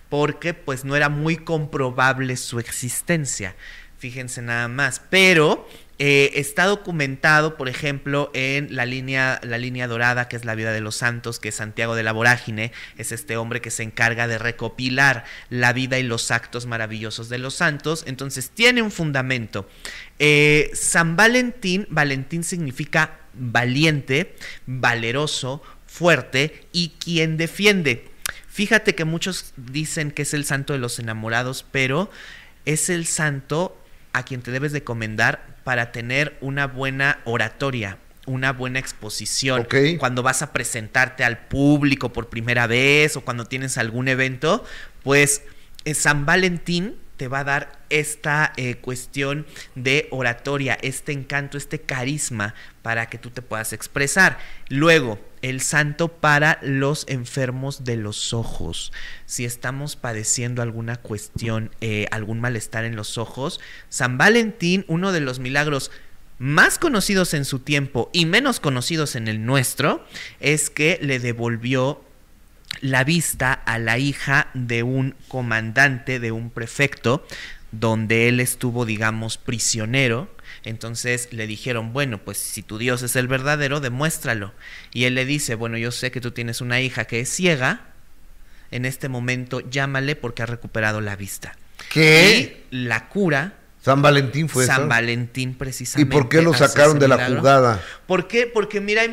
porque 0.09 0.55
pues 0.55 0.85
no 0.85 0.95
era 0.95 1.09
muy 1.09 1.37
comprobable 1.37 2.35
su 2.35 2.57
existencia. 2.57 3.55
Fíjense 3.99 4.41
nada 4.41 4.67
más, 4.67 5.01
pero 5.09 5.67
eh, 5.97 6.31
está 6.35 6.65
documentado, 6.65 7.55
por 7.55 7.69
ejemplo, 7.69 8.29
en 8.33 8.75
la 8.75 8.85
línea, 8.85 9.39
la 9.43 9.57
línea 9.57 9.87
dorada, 9.87 10.27
que 10.27 10.35
es 10.35 10.43
la 10.43 10.55
vida 10.55 10.73
de 10.73 10.81
los 10.81 10.97
santos, 10.97 11.39
que 11.39 11.49
es 11.49 11.55
Santiago 11.55 11.95
de 11.95 12.03
la 12.03 12.11
Vorágine, 12.11 12.73
es 12.97 13.13
este 13.13 13.37
hombre 13.37 13.61
que 13.61 13.71
se 13.71 13.83
encarga 13.83 14.27
de 14.27 14.37
recopilar 14.37 15.23
la 15.49 15.71
vida 15.71 15.97
y 15.97 16.03
los 16.03 16.31
actos 16.31 16.65
maravillosos 16.65 17.29
de 17.29 17.37
los 17.37 17.55
santos. 17.55 18.03
Entonces 18.07 18.49
tiene 18.49 18.81
un 18.81 18.91
fundamento. 18.91 19.69
Eh, 20.19 20.69
San 20.73 21.15
Valentín, 21.15 21.87
Valentín 21.89 22.43
significa 22.43 23.19
valiente, 23.33 24.35
valeroso, 24.65 25.61
fuerte 25.87 26.67
y 26.73 26.89
quien 26.99 27.37
defiende. 27.37 28.09
Fíjate 28.49 28.95
que 28.95 29.05
muchos 29.05 29.53
dicen 29.55 30.11
que 30.11 30.23
es 30.23 30.33
el 30.33 30.43
santo 30.43 30.73
de 30.73 30.79
los 30.79 30.99
enamorados, 30.99 31.65
pero 31.71 32.09
es 32.65 32.89
el 32.89 33.05
santo 33.05 33.81
a 34.11 34.23
quien 34.23 34.41
te 34.41 34.51
debes 34.51 34.73
de 34.73 34.83
comendar 34.83 35.54
para 35.65 35.91
tener 35.91 36.37
una 36.41 36.67
buena 36.67 37.19
oratoria, 37.25 37.97
una 38.27 38.53
buena 38.53 38.77
exposición. 38.77 39.67
Cuando 39.97 40.21
vas 40.21 40.43
a 40.43 40.53
presentarte 40.53 41.23
al 41.23 41.47
público 41.47 42.13
por 42.13 42.29
primera 42.29 42.67
vez 42.67 43.17
o 43.17 43.21
cuando 43.21 43.45
tienes 43.45 43.79
algún 43.79 44.07
evento, 44.07 44.63
pues 45.01 45.41
eh, 45.83 45.95
San 45.95 46.25
Valentín 46.27 46.95
te 47.17 47.27
va 47.27 47.39
a 47.39 47.43
dar 47.43 47.79
esta 47.89 48.53
eh, 48.57 48.75
cuestión 48.75 49.47
de 49.73 50.07
oratoria, 50.11 50.77
este 50.83 51.13
encanto, 51.13 51.57
este 51.57 51.81
carisma 51.81 52.53
para 52.83 53.07
que 53.07 53.17
tú 53.17 53.31
te 53.31 53.41
puedas 53.41 53.73
expresar. 53.73 54.37
Luego, 54.69 55.19
el 55.45 55.61
santo 55.61 56.07
para 56.07 56.57
los 56.63 57.05
enfermos 57.07 57.83
de 57.83 57.97
los 57.97 58.33
ojos. 58.33 58.91
Si 59.27 59.45
estamos 59.45 59.95
padeciendo 59.95 60.63
alguna 60.63 60.95
cuestión, 60.95 61.69
eh, 61.81 62.07
algún 62.09 62.41
malestar 62.41 62.83
en 62.83 62.95
los 62.95 63.19
ojos, 63.19 63.59
San 63.89 64.17
Valentín, 64.17 64.85
uno 64.87 65.11
de 65.11 65.19
los 65.19 65.37
milagros 65.37 65.91
más 66.39 66.79
conocidos 66.79 67.35
en 67.35 67.45
su 67.45 67.59
tiempo 67.59 68.09
y 68.11 68.25
menos 68.25 68.59
conocidos 68.59 69.15
en 69.15 69.27
el 69.27 69.45
nuestro, 69.45 70.03
es 70.39 70.71
que 70.71 70.97
le 70.99 71.19
devolvió 71.19 72.03
la 72.81 73.03
vista 73.03 73.53
a 73.53 73.77
la 73.77 73.99
hija 73.99 74.49
de 74.55 74.81
un 74.81 75.13
comandante, 75.27 76.19
de 76.19 76.31
un 76.31 76.49
prefecto, 76.49 77.23
donde 77.71 78.29
él 78.29 78.39
estuvo, 78.39 78.83
digamos, 78.83 79.37
prisionero. 79.37 80.27
Entonces 80.65 81.29
le 81.31 81.47
dijeron, 81.47 81.93
bueno, 81.93 82.17
pues 82.17 82.37
si 82.37 82.63
tu 82.63 82.77
Dios 82.77 83.03
es 83.03 83.15
el 83.15 83.27
verdadero, 83.27 83.79
demuéstralo. 83.79 84.53
Y 84.91 85.05
él 85.05 85.15
le 85.15 85.25
dice, 85.25 85.55
bueno, 85.55 85.77
yo 85.77 85.91
sé 85.91 86.11
que 86.11 86.21
tú 86.21 86.31
tienes 86.31 86.59
una 86.59 86.81
hija 86.81 87.05
que 87.05 87.21
es 87.21 87.29
ciega, 87.29 87.93
en 88.71 88.85
este 88.85 89.07
momento 89.07 89.61
llámale 89.61 90.15
porque 90.15 90.43
ha 90.43 90.47
recuperado 90.47 91.01
la 91.01 91.15
vista. 91.15 91.55
¿Qué? 91.89 92.65
Y 92.71 92.75
la 92.75 93.07
cura 93.07 93.53
San 93.85 94.01
Valentín 94.01 94.49
fue 94.49 94.65
San 94.65 94.89
Valentín 94.89 95.53
precisamente. 95.53 96.09
¿Y 96.09 96.19
por 96.19 96.27
qué 96.27 96.41
lo 96.41 96.55
sacaron 96.55 96.97
de 96.97 97.07
la 97.07 97.27
jugada? 97.27 97.83
¿Por 98.07 98.27
qué? 98.27 98.47
Porque 98.47 98.81
mira, 98.81 99.03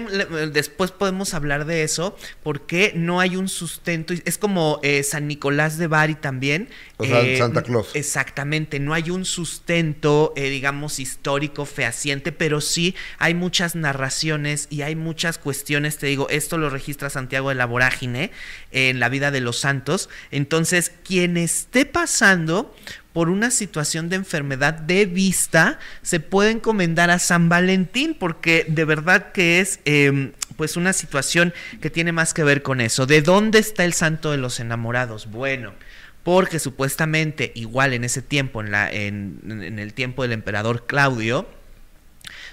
después 0.50 0.90
podemos 0.90 1.34
hablar 1.34 1.66
de 1.66 1.82
eso, 1.82 2.16
porque 2.42 2.94
no 2.96 3.20
hay 3.20 3.36
un 3.36 3.50
sustento, 3.50 4.14
es 4.24 4.38
como 4.38 4.80
eh, 4.82 5.02
San 5.02 5.28
Nicolás 5.28 5.76
de 5.76 5.88
Bari 5.88 6.14
también. 6.14 6.70
O 6.96 7.04
sea, 7.04 7.20
eh, 7.20 7.36
Santa 7.36 7.62
Claus. 7.62 7.90
Exactamente, 7.92 8.80
no 8.80 8.94
hay 8.94 9.10
un 9.10 9.26
sustento, 9.26 10.32
eh, 10.36 10.48
digamos, 10.48 11.00
histórico, 11.00 11.66
fehaciente, 11.66 12.32
pero 12.32 12.62
sí 12.62 12.94
hay 13.18 13.34
muchas 13.34 13.74
narraciones 13.74 14.68
y 14.70 14.80
hay 14.80 14.96
muchas 14.96 15.36
cuestiones, 15.36 15.98
te 15.98 16.06
digo, 16.06 16.30
esto 16.30 16.56
lo 16.56 16.70
registra 16.70 17.10
Santiago 17.10 17.50
de 17.50 17.56
la 17.56 17.66
Vorágine 17.66 18.30
en 18.70 19.00
la 19.00 19.10
vida 19.10 19.30
de 19.30 19.40
los 19.40 19.58
santos. 19.58 20.08
Entonces, 20.30 20.92
quien 21.04 21.36
esté 21.36 21.84
pasando 21.84 22.74
por 23.12 23.28
una 23.28 23.50
situación 23.50 24.08
de 24.08 24.16
enfermedad 24.16 24.74
de 24.74 25.06
vista, 25.06 25.78
se 26.02 26.20
puede 26.20 26.50
encomendar 26.50 27.10
a 27.10 27.18
San 27.18 27.48
Valentín, 27.48 28.14
porque 28.18 28.64
de 28.68 28.84
verdad 28.84 29.32
que 29.32 29.60
es 29.60 29.80
em, 29.84 30.32
pues 30.56 30.76
una 30.76 30.92
situación 30.92 31.52
que 31.80 31.90
tiene 31.90 32.12
más 32.12 32.32
que 32.32 32.44
ver 32.44 32.62
con 32.62 32.80
eso. 32.80 33.06
¿De 33.06 33.20
dónde 33.20 33.58
está 33.58 33.84
el 33.84 33.92
santo 33.92 34.30
de 34.30 34.38
los 34.38 34.60
enamorados? 34.60 35.30
Bueno, 35.30 35.74
porque 36.22 36.58
supuestamente, 36.58 37.52
igual 37.54 37.92
en 37.92 38.04
ese 38.04 38.22
tiempo, 38.22 38.62
en, 38.62 38.70
la, 38.70 38.90
en, 38.90 39.40
en 39.46 39.78
el 39.78 39.92
tiempo 39.92 40.22
del 40.22 40.32
emperador 40.32 40.86
Claudio, 40.86 41.48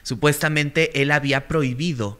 supuestamente 0.03 1.01
él 1.01 1.11
había 1.11 1.47
prohibido 1.47 2.19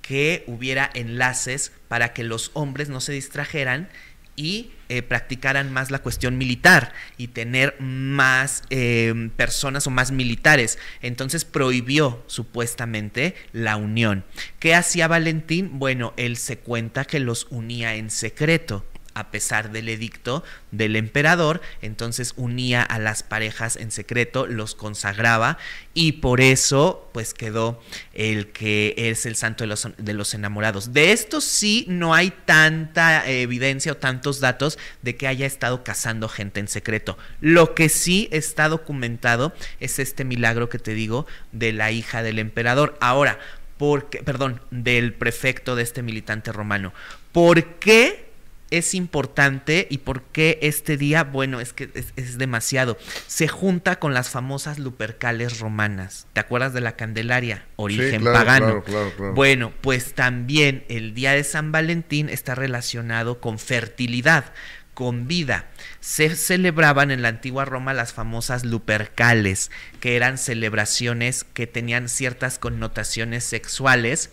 que 0.00 0.44
hubiera 0.46 0.90
enlaces 0.94 1.72
para 1.88 2.12
que 2.12 2.22
los 2.22 2.50
hombres 2.54 2.88
no 2.88 3.00
se 3.00 3.12
distrajeran 3.12 3.88
y 4.36 4.70
eh, 4.90 5.02
practicaran 5.02 5.72
más 5.72 5.92
la 5.92 6.00
cuestión 6.00 6.36
militar 6.36 6.92
y 7.16 7.28
tener 7.28 7.80
más 7.80 8.64
em, 8.70 9.30
personas 9.30 9.86
o 9.86 9.90
más 9.90 10.10
militares. 10.10 10.80
Entonces 11.00 11.44
prohibió 11.44 12.24
supuestamente 12.26 13.36
la 13.52 13.76
unión. 13.76 14.24
¿Qué 14.58 14.74
hacía 14.74 15.06
Valentín? 15.06 15.78
Bueno, 15.78 16.12
él 16.16 16.36
se 16.36 16.58
cuenta 16.58 17.04
que 17.04 17.20
los 17.20 17.46
unía 17.50 17.94
en 17.94 18.10
secreto 18.10 18.84
a 19.14 19.30
pesar 19.30 19.70
del 19.70 19.88
edicto 19.88 20.44
del 20.70 20.96
emperador, 20.96 21.60
entonces 21.82 22.34
unía 22.36 22.82
a 22.82 22.98
las 22.98 23.22
parejas 23.22 23.76
en 23.76 23.90
secreto, 23.90 24.46
los 24.46 24.74
consagraba 24.74 25.58
y 25.94 26.12
por 26.12 26.40
eso 26.40 27.10
pues 27.12 27.34
quedó 27.34 27.82
el 28.12 28.48
que 28.48 28.94
es 28.96 29.26
el 29.26 29.36
santo 29.36 29.64
de 29.64 29.68
los, 29.68 29.88
de 29.96 30.14
los 30.14 30.34
enamorados. 30.34 30.92
De 30.92 31.12
esto 31.12 31.40
sí 31.40 31.84
no 31.88 32.14
hay 32.14 32.30
tanta 32.30 33.28
evidencia 33.28 33.92
o 33.92 33.96
tantos 33.96 34.40
datos 34.40 34.78
de 35.02 35.16
que 35.16 35.26
haya 35.26 35.46
estado 35.46 35.84
casando 35.84 36.28
gente 36.28 36.60
en 36.60 36.68
secreto. 36.68 37.18
Lo 37.40 37.74
que 37.74 37.88
sí 37.88 38.28
está 38.30 38.68
documentado 38.68 39.52
es 39.80 39.98
este 39.98 40.24
milagro 40.24 40.68
que 40.68 40.78
te 40.78 40.94
digo 40.94 41.26
de 41.52 41.72
la 41.72 41.90
hija 41.90 42.22
del 42.22 42.38
emperador. 42.38 42.96
Ahora, 43.00 43.38
porque, 43.80 44.22
perdón, 44.22 44.60
del 44.70 45.14
prefecto 45.14 45.74
de 45.74 45.82
este 45.82 46.02
militante 46.02 46.52
romano. 46.52 46.92
¿Por 47.32 47.78
qué 47.78 48.29
es 48.70 48.94
importante 48.94 49.86
y 49.90 49.98
por 49.98 50.22
qué 50.22 50.58
este 50.62 50.96
día, 50.96 51.24
bueno, 51.24 51.60
es 51.60 51.72
que 51.72 51.90
es, 51.94 52.12
es, 52.16 52.38
demasiado. 52.38 52.96
Se 53.26 53.48
junta 53.48 53.98
con 53.98 54.14
las 54.14 54.30
famosas 54.30 54.78
lupercales 54.78 55.58
romanas. 55.58 56.26
¿Te 56.32 56.40
acuerdas 56.40 56.72
de 56.72 56.80
la 56.80 56.96
Candelaria? 56.96 57.66
Origen 57.76 58.10
Sí, 58.10 58.18
claro, 58.18 58.38
pagano. 58.38 58.66
claro, 58.66 58.84
claro, 58.84 59.12
claro. 59.16 59.34
Bueno, 59.34 59.72
pues 59.80 60.14
también 60.14 60.84
el 60.88 61.14
día 61.14 61.32
de 61.32 61.44
San 61.44 61.72
Valentín 61.72 62.28
está 62.28 62.54
relacionado 62.54 63.40
con 63.40 63.58
fertilidad, 63.58 64.52
con 64.94 65.26
vida. 65.26 65.66
Se 66.00 66.36
celebraban 66.36 67.10
en 67.10 67.22
la 67.22 67.28
antigua 67.28 67.64
Roma 67.64 67.94
las 67.94 68.12
famosas 68.12 68.64
lupercales, 68.64 69.70
que 69.98 70.14
eran 70.14 70.38
celebraciones 70.38 71.44
que 71.44 71.66
tenían 71.66 72.08
ciertas 72.08 72.58
connotaciones 72.58 73.44
sexuales 73.44 74.30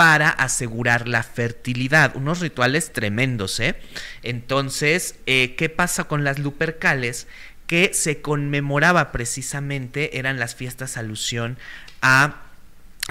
para 0.00 0.30
asegurar 0.30 1.08
la 1.08 1.22
fertilidad. 1.22 2.16
Unos 2.16 2.40
rituales 2.40 2.90
tremendos, 2.90 3.60
¿eh? 3.60 3.76
Entonces, 4.22 5.16
eh, 5.26 5.54
¿qué 5.58 5.68
pasa 5.68 6.04
con 6.04 6.24
las 6.24 6.38
lupercales? 6.38 7.26
Que 7.66 7.92
se 7.92 8.22
conmemoraba 8.22 9.12
precisamente, 9.12 10.18
eran 10.18 10.38
las 10.38 10.54
fiestas 10.54 10.96
alusión 10.96 11.58
a 12.00 12.44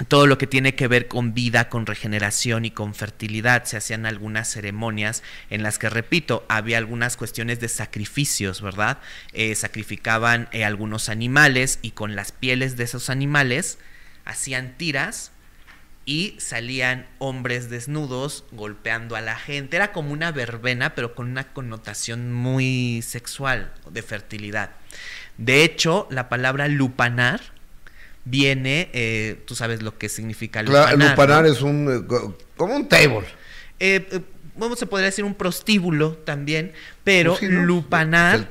todo 0.08 0.26
lo 0.26 0.36
que 0.36 0.48
tiene 0.48 0.74
que 0.74 0.88
ver 0.88 1.06
con 1.06 1.32
vida, 1.32 1.68
con 1.68 1.86
regeneración 1.86 2.64
y 2.64 2.72
con 2.72 2.92
fertilidad. 2.92 3.66
Se 3.66 3.76
hacían 3.76 4.04
algunas 4.04 4.50
ceremonias 4.50 5.22
en 5.48 5.62
las 5.62 5.78
que, 5.78 5.90
repito, 5.90 6.44
había 6.48 6.78
algunas 6.78 7.16
cuestiones 7.16 7.60
de 7.60 7.68
sacrificios, 7.68 8.62
¿verdad? 8.62 8.98
Eh, 9.32 9.54
sacrificaban 9.54 10.48
eh, 10.50 10.64
algunos 10.64 11.08
animales 11.08 11.78
y 11.82 11.92
con 11.92 12.16
las 12.16 12.32
pieles 12.32 12.76
de 12.76 12.82
esos 12.82 13.10
animales 13.10 13.78
hacían 14.24 14.76
tiras 14.76 15.30
y 16.10 16.34
salían 16.40 17.06
hombres 17.18 17.70
desnudos 17.70 18.42
golpeando 18.50 19.14
a 19.14 19.20
la 19.20 19.36
gente. 19.36 19.76
Era 19.76 19.92
como 19.92 20.12
una 20.12 20.32
verbena, 20.32 20.96
pero 20.96 21.14
con 21.14 21.28
una 21.30 21.52
connotación 21.52 22.32
muy 22.32 23.00
sexual, 23.06 23.72
de 23.92 24.02
fertilidad. 24.02 24.70
De 25.38 25.62
hecho, 25.62 26.08
la 26.10 26.28
palabra 26.28 26.66
lupanar 26.66 27.40
viene, 28.24 28.90
eh, 28.92 29.40
tú 29.46 29.54
sabes 29.54 29.82
lo 29.82 29.98
que 29.98 30.08
significa 30.08 30.64
lupanar. 30.64 30.98
lupanar 30.98 31.44
¿no? 31.44 31.52
es 31.52 31.62
un 31.62 31.88
eh, 32.02 32.06
co- 32.08 32.36
como 32.56 32.74
un 32.74 32.88
table. 32.88 33.28
Eh, 33.78 34.08
eh, 34.10 34.20
se 34.76 34.86
podría 34.86 35.06
decir 35.06 35.24
un 35.24 35.34
prostíbulo 35.36 36.14
también, 36.16 36.72
pero 37.04 37.36
sí, 37.36 37.46
¿no? 37.46 37.62
lupanar 37.62 38.48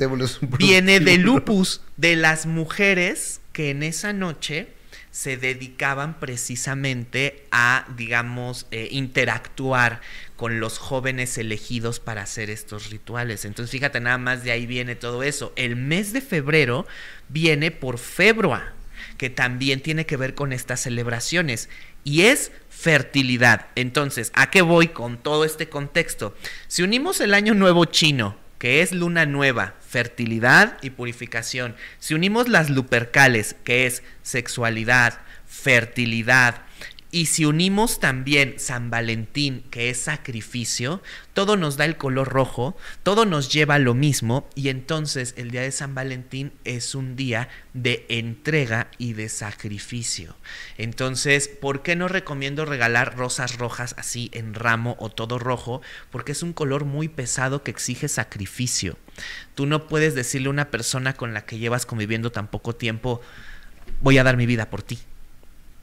viene 0.58 1.02
de 1.02 1.18
lupus, 1.18 1.82
de 1.98 2.16
las 2.16 2.46
mujeres 2.46 3.42
que 3.52 3.72
en 3.72 3.84
esa 3.84 4.14
noche 4.14 4.79
se 5.12 5.38
dedicaban 5.38 6.20
precisamente 6.20 7.46
a, 7.52 7.86
digamos, 7.98 8.68
eh, 8.72 8.90
interactuar 8.92 10.02
con 10.36 10.60
los 10.60 10.78
jóvenes 10.78 11.38
elegidos 11.38 12.00
para 12.00 12.22
hacer 12.22 12.50
estos 12.50 12.90
rituales. 12.90 13.46
Entonces, 13.46 13.72
fíjate, 13.72 14.00
nada 14.00 14.18
más 14.18 14.44
de 14.44 14.52
ahí 14.52 14.66
viene 14.66 14.96
todo 14.96 15.24
eso. 15.24 15.52
El 15.56 15.76
mes 15.76 16.14
de 16.14 16.22
febrero 16.22 16.86
viene 17.28 17.72
por 17.72 17.98
februa, 17.98 18.74
que 19.18 19.30
también 19.30 19.82
tiene 19.82 20.06
que 20.06 20.18
ver 20.18 20.36
con 20.36 20.54
estas 20.54 20.82
celebraciones, 20.82 21.70
y 22.04 22.22
es 22.22 22.52
fertilidad. 22.70 23.68
Entonces, 23.76 24.32
¿a 24.36 24.50
qué 24.50 24.62
voy 24.62 24.90
con 24.90 25.18
todo 25.18 25.44
este 25.44 25.70
contexto? 25.70 26.36
Si 26.68 26.84
unimos 26.84 27.20
el 27.20 27.34
año 27.34 27.54
nuevo 27.54 27.86
chino, 27.86 28.38
que 28.60 28.82
es 28.82 28.92
luna 28.92 29.26
nueva, 29.26 29.74
fertilidad 29.88 30.78
y 30.82 30.92
purificación, 30.92 31.76
si 31.98 32.14
unimos 32.14 32.50
las 32.50 32.70
lupercales, 32.70 33.56
que 33.64 33.88
es 33.88 34.04
sexualidad, 34.22 35.20
fertilidad, 35.48 36.62
y 37.12 37.26
si 37.26 37.46
unimos 37.46 38.00
también 38.00 38.56
San 38.60 38.92
Valentín, 38.92 39.64
que 39.72 39.90
es 39.90 40.00
sacrificio, 40.00 41.02
todo 41.34 41.58
nos 41.58 41.76
da 41.76 41.86
el 41.86 41.98
color 41.98 42.30
rojo, 42.30 42.78
todo 43.02 43.26
nos 43.26 43.52
lleva 43.52 43.76
a 43.76 43.80
lo 43.80 43.96
mismo, 43.96 44.48
y 44.54 44.70
entonces 44.70 45.34
el 45.36 45.50
día 45.50 45.64
de 45.64 45.72
San 45.72 45.96
Valentín 45.96 46.54
es 46.66 46.94
un 46.94 47.16
día 47.16 47.50
de 47.74 48.06
entrega 48.10 48.92
y 49.00 49.14
de 49.14 49.28
sacrificio. 49.30 50.36
Entonces, 50.78 51.48
¿por 51.48 51.82
qué 51.82 51.96
no 51.96 52.08
recomiendo 52.08 52.64
regalar 52.66 53.18
rosas 53.18 53.58
rojas 53.58 53.96
así 53.98 54.30
en 54.34 54.54
ramo 54.54 54.96
o 55.00 55.10
todo 55.10 55.40
rojo? 55.40 55.82
Porque 56.12 56.34
es 56.34 56.44
un 56.44 56.54
color 56.54 56.86
muy 56.86 57.08
pesado 57.08 57.64
que 57.64 57.72
exige 57.72 58.08
sacrificio. 58.08 58.98
Tú 59.56 59.66
no 59.66 59.88
puedes 59.88 60.14
decirle 60.14 60.50
a 60.50 60.52
una 60.52 60.70
persona 60.70 61.14
con 61.14 61.34
la 61.34 61.46
que 61.46 61.58
llevas 61.58 61.88
conviviendo 61.88 62.32
tan 62.32 62.50
poco 62.50 62.76
tiempo, 62.76 63.20
voy 64.00 64.20
a 64.20 64.24
dar 64.24 64.38
mi 64.38 64.46
vida 64.46 64.70
por 64.70 64.84
ti 64.84 65.00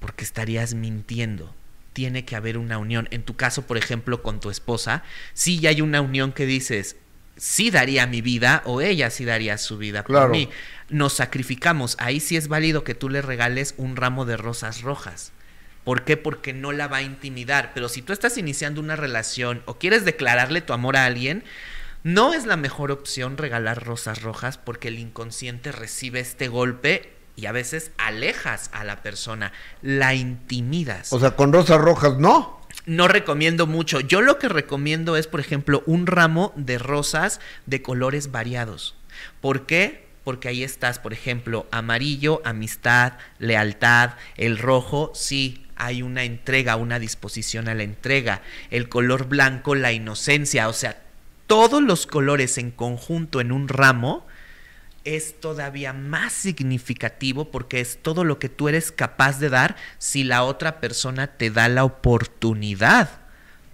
porque 0.06 0.22
estarías 0.22 0.74
mintiendo. 0.74 1.52
Tiene 1.92 2.24
que 2.24 2.36
haber 2.36 2.58
una 2.58 2.78
unión. 2.78 3.08
En 3.10 3.24
tu 3.24 3.34
caso, 3.34 3.62
por 3.66 3.76
ejemplo, 3.76 4.22
con 4.22 4.38
tu 4.38 4.50
esposa, 4.50 5.02
sí 5.34 5.58
ya 5.58 5.70
hay 5.70 5.80
una 5.80 6.00
unión 6.00 6.30
que 6.30 6.46
dices, 6.46 6.94
sí 7.36 7.72
daría 7.72 8.06
mi 8.06 8.20
vida 8.20 8.62
o 8.66 8.80
ella 8.80 9.10
sí 9.10 9.24
daría 9.24 9.58
su 9.58 9.78
vida 9.78 10.04
Claro. 10.04 10.26
por 10.28 10.30
mí. 10.30 10.48
Nos 10.90 11.14
sacrificamos. 11.14 11.96
Ahí 11.98 12.20
sí 12.20 12.36
es 12.36 12.46
válido 12.46 12.84
que 12.84 12.94
tú 12.94 13.08
le 13.08 13.20
regales 13.20 13.74
un 13.78 13.96
ramo 13.96 14.26
de 14.26 14.36
rosas 14.36 14.82
rojas. 14.82 15.32
¿Por 15.82 16.04
qué? 16.04 16.16
Porque 16.16 16.52
no 16.52 16.70
la 16.70 16.86
va 16.86 16.98
a 16.98 17.02
intimidar. 17.02 17.72
Pero 17.74 17.88
si 17.88 18.00
tú 18.00 18.12
estás 18.12 18.38
iniciando 18.38 18.80
una 18.80 18.94
relación 18.94 19.64
o 19.64 19.76
quieres 19.76 20.04
declararle 20.04 20.60
tu 20.60 20.72
amor 20.72 20.96
a 20.96 21.04
alguien, 21.04 21.42
no 22.04 22.32
es 22.32 22.46
la 22.46 22.56
mejor 22.56 22.92
opción 22.92 23.38
regalar 23.38 23.84
rosas 23.84 24.22
rojas 24.22 24.56
porque 24.56 24.86
el 24.86 25.00
inconsciente 25.00 25.72
recibe 25.72 26.20
este 26.20 26.46
golpe 26.46 27.15
y 27.36 27.46
a 27.46 27.52
veces 27.52 27.92
alejas 27.98 28.70
a 28.72 28.82
la 28.82 29.02
persona, 29.02 29.52
la 29.82 30.14
intimidas. 30.14 31.12
O 31.12 31.20
sea, 31.20 31.36
con 31.36 31.52
rosas 31.52 31.78
rojas, 31.78 32.18
¿no? 32.18 32.60
No 32.86 33.08
recomiendo 33.08 33.66
mucho. 33.66 34.00
Yo 34.00 34.22
lo 34.22 34.38
que 34.38 34.48
recomiendo 34.48 35.16
es, 35.16 35.26
por 35.26 35.40
ejemplo, 35.40 35.82
un 35.86 36.06
ramo 36.06 36.52
de 36.56 36.78
rosas 36.78 37.40
de 37.66 37.82
colores 37.82 38.30
variados. 38.30 38.96
¿Por 39.40 39.66
qué? 39.66 40.06
Porque 40.24 40.48
ahí 40.48 40.64
estás, 40.64 40.98
por 40.98 41.12
ejemplo, 41.12 41.66
amarillo, 41.70 42.42
amistad, 42.44 43.14
lealtad, 43.38 44.14
el 44.36 44.58
rojo, 44.58 45.12
sí, 45.14 45.66
hay 45.76 46.02
una 46.02 46.24
entrega, 46.24 46.76
una 46.76 46.98
disposición 46.98 47.68
a 47.68 47.74
la 47.74 47.82
entrega. 47.82 48.42
El 48.70 48.88
color 48.88 49.28
blanco, 49.28 49.74
la 49.74 49.92
inocencia. 49.92 50.68
O 50.68 50.72
sea, 50.72 51.02
todos 51.46 51.82
los 51.82 52.06
colores 52.06 52.58
en 52.58 52.70
conjunto 52.70 53.40
en 53.40 53.52
un 53.52 53.68
ramo 53.68 54.26
es 55.06 55.40
todavía 55.40 55.92
más 55.92 56.32
significativo 56.32 57.50
porque 57.50 57.80
es 57.80 57.98
todo 58.02 58.24
lo 58.24 58.38
que 58.38 58.48
tú 58.48 58.68
eres 58.68 58.92
capaz 58.92 59.38
de 59.38 59.48
dar 59.48 59.76
si 59.98 60.24
la 60.24 60.42
otra 60.42 60.80
persona 60.80 61.28
te 61.28 61.50
da 61.50 61.68
la 61.68 61.84
oportunidad 61.84 63.20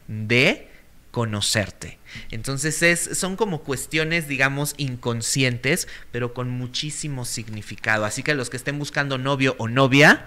de 0.07 0.69
conocerte. 1.11 1.99
Entonces 2.31 2.83
es, 2.83 3.19
son 3.19 3.37
como 3.37 3.63
cuestiones, 3.63 4.29
digamos, 4.29 4.75
inconscientes, 4.77 5.89
pero 6.11 6.35
con 6.35 6.51
muchísimo 6.51 7.25
significado. 7.25 8.05
Así 8.05 8.23
que 8.23 8.35
los 8.35 8.51
que 8.51 8.57
estén 8.57 8.79
buscando 8.79 9.19
novio 9.19 9.55
o 9.59 9.69
novia, 9.69 10.27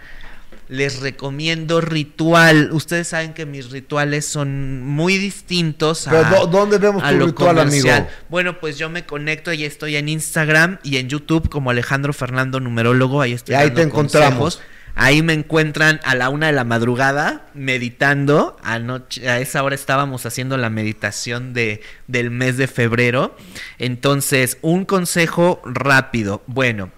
les 0.68 1.00
recomiendo 1.00 1.80
ritual. 1.80 2.70
Ustedes 2.72 3.10
saben 3.10 3.34
que 3.34 3.46
mis 3.46 3.70
rituales 3.70 4.26
son 4.26 4.84
muy 4.84 5.18
distintos 5.18 6.08
a, 6.08 6.12
Pero, 6.12 6.24
¿dó- 6.30 6.48
dónde 6.48 6.78
vemos 6.80 7.04
a 7.04 7.12
tu 7.12 7.18
lo 7.18 7.26
ritual, 7.28 7.56
comercial. 7.58 7.98
amigo? 8.02 8.12
Bueno, 8.30 8.60
pues 8.60 8.78
yo 8.80 8.90
me 8.90 9.06
conecto 9.06 9.54
y 9.54 9.64
estoy 9.64 9.96
en 9.96 10.10
Instagram 10.10 10.80
y 10.84 10.98
en 10.98 11.08
YouTube 11.08 11.50
como 11.50 11.70
Alejandro 11.70 12.14
Fernando 12.14 12.60
Numerólogo. 12.60 13.22
Ahí 13.22 13.34
estoy 13.34 13.54
Y 13.54 13.58
ahí 13.58 13.66
dando 13.68 13.82
te 13.82 13.88
encontramos. 13.88 14.62
Ahí 14.98 15.22
me 15.22 15.34
encuentran 15.34 16.00
a 16.06 16.16
la 16.16 16.30
una 16.30 16.48
de 16.48 16.54
la 16.54 16.64
madrugada 16.64 17.48
meditando. 17.54 18.56
Anoche, 18.64 19.28
a 19.30 19.40
esa 19.42 19.62
hora 19.62 19.76
estábamos 19.76 20.26
haciendo 20.26 20.56
la 20.58 20.70
meditación 20.70 21.54
de, 21.54 21.82
del 22.08 22.32
mes 22.32 22.56
de 22.56 22.68
febrero. 22.68 23.36
Entonces, 23.78 24.58
un 24.62 24.86
consejo 24.86 25.62
rápido. 25.66 26.42
Bueno, 26.48 26.92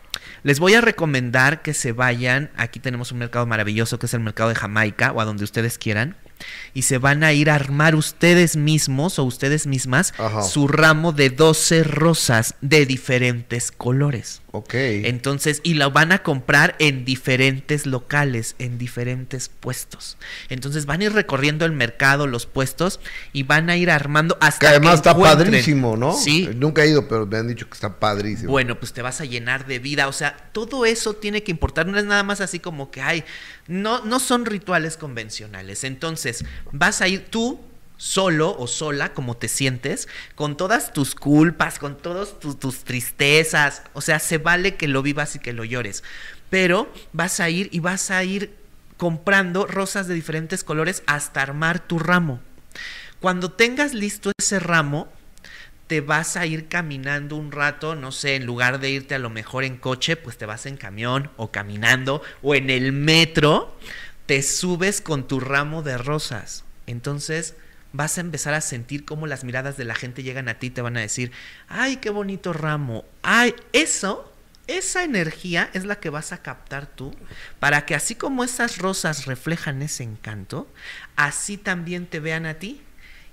les 0.48 0.62
voy 0.62 0.76
a 0.76 0.80
recomendar 0.80 1.62
que 1.62 1.74
se 1.74 1.92
vayan. 1.92 2.52
Aquí 2.56 2.80
tenemos 2.80 3.12
un 3.12 3.18
mercado 3.18 3.46
maravilloso 3.46 4.00
que 4.00 4.06
es 4.06 4.14
el 4.14 4.22
mercado 4.22 4.48
de 4.48 4.56
Jamaica 4.56 5.12
o 5.12 5.20
a 5.20 5.26
donde 5.26 5.44
ustedes 5.44 5.78
quieran. 5.78 6.16
Y 6.74 6.84
se 6.84 6.98
van 6.98 7.24
a 7.24 7.34
ir 7.34 7.50
a 7.50 7.56
armar 7.56 7.96
ustedes 7.96 8.56
mismos 8.56 9.20
o 9.20 9.24
ustedes 9.24 9.68
mismas 9.68 10.14
Ajá. 10.18 10.44
su 10.44 10.68
ramo 10.68 11.12
de 11.12 11.30
12 11.30 11.84
rosas 11.84 12.56
de 12.62 12.86
diferentes 12.86 13.72
colores. 13.72 14.42
Ok. 14.52 14.74
Entonces, 14.74 15.62
y 15.64 15.76
lo 15.76 15.92
van 15.92 16.12
a 16.12 16.24
comprar 16.24 16.76
en 16.80 17.06
diferentes 17.06 17.86
locales, 17.86 18.56
en 18.58 18.80
diferentes 18.80 19.50
puestos. 19.50 20.18
Entonces 20.50 20.88
van 20.88 21.02
a 21.02 21.06
ir 21.06 21.14
recorriendo 21.14 21.66
el 21.66 21.74
mercado, 21.74 22.26
los 22.26 22.48
puestos, 22.48 23.00
y 23.34 23.44
van 23.44 23.70
a 23.70 23.78
ir 23.78 23.92
armando 23.92 24.36
hasta 24.42 24.60
Que 24.60 24.68
además 24.68 24.96
está 24.96 25.16
padrísimo, 25.16 25.96
¿no? 25.96 26.14
Sí. 26.14 26.50
Nunca 26.56 26.84
he 26.84 26.90
ido, 26.90 27.08
pero 27.08 27.28
me 27.28 27.38
han 27.38 27.48
dicho 27.48 27.68
que 27.68 27.74
está 27.76 28.00
padrísimo. 28.00 28.52
Bueno, 28.52 28.80
pues 28.80 28.94
te 28.94 29.04
vas 29.04 29.22
a 29.22 29.26
llenar 29.26 29.68
de 29.68 29.78
vida. 29.78 30.08
O 30.08 30.14
sea, 30.14 30.36
todo 30.54 30.86
eso 30.86 31.14
tiene 31.14 31.44
que 31.44 31.52
importar. 31.52 31.86
No 31.86 32.00
es 32.00 32.06
nada 32.06 32.24
más 32.24 32.42
así 32.42 32.60
como 32.60 32.90
que 32.90 33.02
hay. 33.02 33.24
No, 33.68 34.04
no 34.06 34.20
son 34.20 34.46
rituales 34.46 34.98
convencionales. 34.98 35.84
Entonces, 35.84 36.27
vas 36.72 37.02
a 37.02 37.08
ir 37.08 37.26
tú 37.26 37.60
solo 37.98 38.56
o 38.58 38.68
sola, 38.68 39.14
como 39.14 39.36
te 39.36 39.48
sientes, 39.48 40.08
con 40.36 40.56
todas 40.56 40.94
tus 40.94 41.16
culpas, 41.16 41.80
con 41.80 41.98
todas 41.98 42.40
tus, 42.40 42.84
tristezas. 42.84 43.82
O 43.94 44.02
sea, 44.02 44.20
se 44.20 44.38
vale 44.38 44.76
que 44.76 44.88
lo 44.88 45.02
vivas 45.02 45.36
y 45.36 45.40
que 45.40 45.54
lo 45.54 45.66
llores. 45.66 46.04
Pero 46.50 46.92
vas 47.12 47.40
a 47.40 47.50
ir 47.50 47.70
y 47.72 47.80
vas 47.80 48.12
a 48.12 48.24
ir 48.24 48.56
comprando 48.96 49.66
rosas 49.66 50.08
de 50.08 50.16
diferentes 50.16 50.64
colores 50.64 51.04
hasta 51.08 51.42
armar 51.42 51.80
tu 51.80 52.00
ramo. 52.00 52.40
Cuando 53.20 53.52
tengas 53.52 53.94
listo 53.94 54.32
ese 54.38 54.60
ramo, 54.60 55.12
te 55.88 56.02
vas 56.02 56.36
a 56.36 56.46
ir 56.46 56.68
caminando 56.68 57.36
un 57.36 57.52
rato, 57.52 57.96
no 57.96 58.12
sé, 58.12 58.36
en 58.36 58.46
lugar 58.46 58.80
de 58.80 58.92
irte 58.92 59.16
a 59.16 59.20
lo 59.20 59.30
mejor 59.30 59.64
en 59.64 59.78
coche, 59.78 60.18
pues 60.18 60.38
te 60.38 60.46
vas 60.46 60.66
en 60.66 60.78
camión 60.78 61.32
o 61.38 61.52
caminando 61.52 62.22
o 62.42 62.56
en 62.56 62.70
el 62.70 62.92
metro, 62.92 63.76
te 64.28 64.44
subes 64.44 65.02
con 65.02 65.28
tu 65.28 65.40
ramo 65.40 65.82
de 65.82 65.98
rosas. 65.98 66.66
Entonces 66.86 67.56
vas 67.94 68.18
a 68.18 68.22
empezar 68.22 68.54
a 68.54 68.62
sentir 68.62 69.06
cómo 69.06 69.26
las 69.26 69.44
miradas 69.44 69.78
de 69.78 69.86
la 69.86 69.96
gente 69.96 70.22
llegan 70.22 70.50
a 70.50 70.60
ti 70.60 70.68
y 70.68 70.72
te 70.72 70.82
van 70.82 70.98
a 70.98 71.02
decir, 71.02 71.32
ay, 71.70 71.98
qué 71.98 72.10
bonito 72.10 72.52
ramo. 72.52 73.06
Ay, 73.24 73.56
eso, 73.72 74.32
esa 74.68 75.06
energía 75.06 75.70
es 75.74 75.86
la 75.86 76.00
que 76.00 76.10
vas 76.10 76.34
a 76.34 76.42
captar 76.42 76.88
tú 76.88 77.16
para 77.60 77.86
que 77.86 77.96
así 77.96 78.16
como 78.16 78.44
esas 78.44 78.78
rosas 78.78 79.26
reflejan 79.26 79.82
ese 79.82 80.04
encanto, 80.04 80.68
así 81.16 81.58
también 81.58 82.06
te 82.06 82.20
vean 82.20 82.46
a 82.46 82.56
ti 82.56 82.82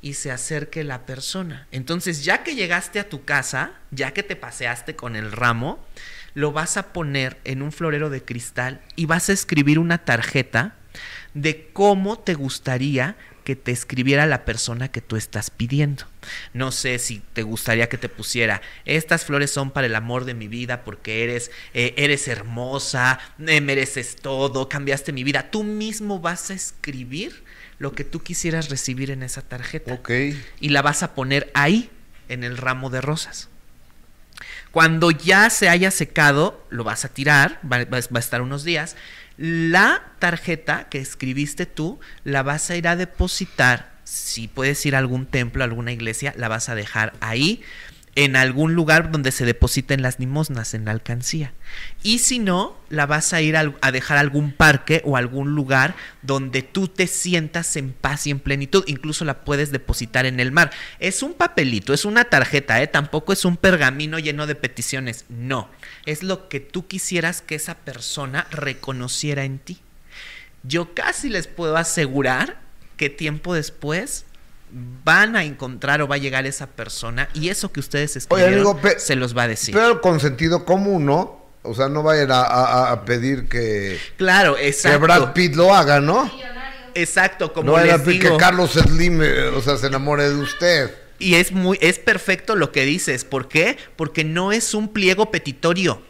y 0.01 0.15
se 0.15 0.31
acerque 0.31 0.85
la 0.85 1.07
persona. 1.07 1.67
Entonces, 1.73 2.25
ya 2.25 2.45
que 2.45 2.55
llegaste 2.55 3.01
a 3.01 3.09
tu 3.09 3.25
casa, 3.25 3.73
ya 3.91 4.13
que 4.13 4.23
te 4.23 4.37
paseaste 4.37 4.95
con 4.95 5.17
el 5.17 5.33
ramo, 5.33 5.85
lo 6.35 6.53
vas 6.53 6.77
a 6.77 6.93
poner 6.93 7.41
en 7.45 7.63
un 7.63 7.73
florero 7.73 8.11
de 8.11 8.23
cristal 8.23 8.81
y 8.95 9.07
vas 9.07 9.29
a 9.29 9.33
escribir 9.33 9.79
una 9.79 9.99
tarjeta 9.99 10.77
de 11.35 11.69
cómo 11.73 12.19
te 12.19 12.35
gustaría 12.35 13.17
que 13.45 13.57
te 13.57 13.73
escribiera 13.73 14.25
la 14.25 14.47
persona 14.47 14.91
que 14.91 15.03
tú 15.03 15.17
estás 15.17 15.51
pidiendo. 15.51 16.05
No 16.55 16.73
sé 16.73 16.99
si 16.99 17.23
te 17.35 17.43
gustaría 17.43 17.91
que 17.91 17.99
te 17.99 18.09
pusiera, 18.09 18.63
estas 18.87 19.27
flores 19.27 19.51
son 19.51 19.71
para 19.71 19.87
el 19.87 19.95
amor 19.97 20.25
de 20.25 20.33
mi 20.33 20.49
vida 20.49 20.83
porque 20.83 21.25
eres, 21.25 21.51
eh, 21.75 21.93
eres 21.99 22.27
hermosa, 22.29 23.19
eh, 23.47 23.61
mereces 23.61 24.17
todo, 24.17 24.69
cambiaste 24.71 25.13
mi 25.13 25.25
vida. 25.25 25.51
Tú 25.51 25.63
mismo 25.63 26.21
vas 26.21 26.51
a 26.51 26.55
escribir 26.55 27.45
lo 27.79 27.93
que 27.93 28.05
tú 28.05 28.23
quisieras 28.23 28.71
recibir 28.71 29.11
en 29.11 29.23
esa 29.23 29.43
tarjeta. 29.43 29.93
Ok. 29.93 30.11
Y 30.61 30.71
la 30.71 30.81
vas 30.81 31.03
a 31.03 31.15
poner 31.15 31.51
ahí, 31.55 31.91
en 32.31 32.45
el 32.45 32.57
ramo 32.57 32.89
de 32.89 33.03
rosas. 33.03 33.51
Cuando 34.71 35.11
ya 35.11 35.51
se 35.51 35.69
haya 35.69 35.91
secado, 35.91 36.67
lo 36.71 36.83
vas 36.83 37.05
a 37.05 37.09
tirar, 37.09 37.61
va, 37.71 37.79
va- 37.85 38.01
va 38.01 38.17
a 38.17 38.19
estar 38.19 38.41
unos 38.43 38.65
días. 38.65 38.97
La 39.37 40.13
tarjeta 40.19 40.89
que 40.89 40.99
escribiste 40.99 41.67
tú, 41.67 41.99
la 42.23 42.43
vas 42.43 42.71
a 42.71 42.77
ir 42.77 42.87
a 42.89 42.97
depositar. 42.97 43.95
Si 44.05 44.49
puedes 44.49 44.85
ir 44.87 44.95
a 44.95 44.99
algún 44.99 45.27
templo, 45.27 45.63
a 45.63 45.67
alguna 45.67 45.93
iglesia, 45.93 46.35
la 46.37 46.49
vas 46.49 46.69
a 46.69 46.75
dejar 46.75 47.15
ahí, 47.21 47.63
en 48.17 48.37
algún 48.37 48.75
lugar 48.75 49.11
donde 49.11 49.33
se 49.33 49.45
depositen 49.45 50.03
las 50.03 50.21
limosnas, 50.21 50.75
en 50.75 50.85
la 50.85 50.93
alcancía. 50.93 51.53
Y 52.03 52.21
si 52.21 52.39
no, 52.39 52.77
la 52.89 53.07
vas 53.07 53.33
a 53.33 53.41
ir 53.41 53.57
a 53.57 53.93
dejar 53.93 54.19
algún 54.19 54.53
parque 54.53 55.03
o 55.05 55.17
algún 55.17 55.55
lugar 55.55 55.97
donde 56.23 56.63
tú 56.63 56.87
te 56.87 57.09
sientas 57.09 57.77
en 57.77 57.93
paz 57.93 58.27
y 58.27 58.31
en 58.31 58.39
plenitud. 58.39 58.85
Incluso 58.87 59.25
la 59.25 59.45
puedes 59.45 59.73
depositar 59.73 60.27
en 60.27 60.39
el 60.39 60.53
mar. 60.53 60.71
Es 61.01 61.23
un 61.23 61.35
papelito, 61.35 61.93
es 61.93 62.05
una 62.05 62.25
tarjeta, 62.25 62.81
¿eh? 62.81 62.87
Tampoco 62.87 63.33
es 63.33 63.45
un 63.45 63.57
pergamino 63.57 64.19
lleno 64.19 64.47
de 64.47 64.55
peticiones. 64.55 65.25
No. 65.29 65.69
Es 66.07 66.23
lo 66.23 66.49
que 66.49 66.61
tú 66.61 66.87
quisieras 66.87 67.43
que 67.43 67.57
esa 67.57 67.75
persona 67.79 68.47
reconociera 68.51 69.45
en 69.45 69.59
ti. 69.59 69.81
Yo 70.63 70.95
casi 70.95 71.29
les 71.29 71.49
puedo 71.49 71.77
asegurar 71.77 72.61
que 72.97 73.11
tiempo 73.11 73.55
después 73.55 74.25
van 75.05 75.37
a 75.37 75.45
encontrar 75.45 76.03
o 76.03 76.09
va 76.09 76.17
a 76.17 76.19
llegar 76.19 76.47
esa 76.47 76.67
persona 76.67 77.29
y 77.35 77.49
eso 77.49 77.71
que 77.73 77.81
ustedes 77.81 78.17
escribieron 78.17 78.55
amigo, 78.55 78.81
se 78.99 79.15
los 79.17 79.37
va 79.37 79.45
a 79.45 79.49
decir. 79.49 79.75
Pero 79.75 80.01
con 80.01 80.19
sentido 80.21 80.65
común, 80.65 81.07
¿no? 81.07 81.45
O 81.63 81.75
sea, 81.75 81.89
no 81.89 82.03
vayan 82.03 82.31
a, 82.33 82.43
a- 82.43 82.93
a 82.93 83.05
pedir 83.05 83.49
que, 83.49 83.99
Claro, 84.17 84.57
que 84.57 84.69
exacto. 84.69 85.01
Brad 85.01 85.33
Pitt 85.33 85.55
lo 85.55 85.75
haga, 85.75 86.01
¿no? 86.01 86.31
Exacto, 86.95 87.53
como 87.53 87.73
no 87.77 87.85
les 87.85 88.05
digo. 88.05 88.33
que 88.33 88.37
Carlos 88.37 88.73
Slim, 88.73 89.21
eh, 89.23 89.49
o 89.49 89.61
sea, 89.63 89.77
se 89.77 89.87
enamore 89.87 90.29
de 90.29 90.35
usted. 90.37 90.95
Y 91.19 91.35
es 91.37 91.53
muy, 91.53 91.79
es 91.81 91.99
perfecto 91.99 92.55
lo 92.57 92.71
que 92.73 92.85
dices. 92.85 93.25
¿Por 93.25 93.49
qué? 93.49 93.77
Porque 93.97 94.25
no 94.25 94.53
es 94.53 94.75
un 94.75 94.93
pliego 94.93 95.31
petitorio. 95.31 96.03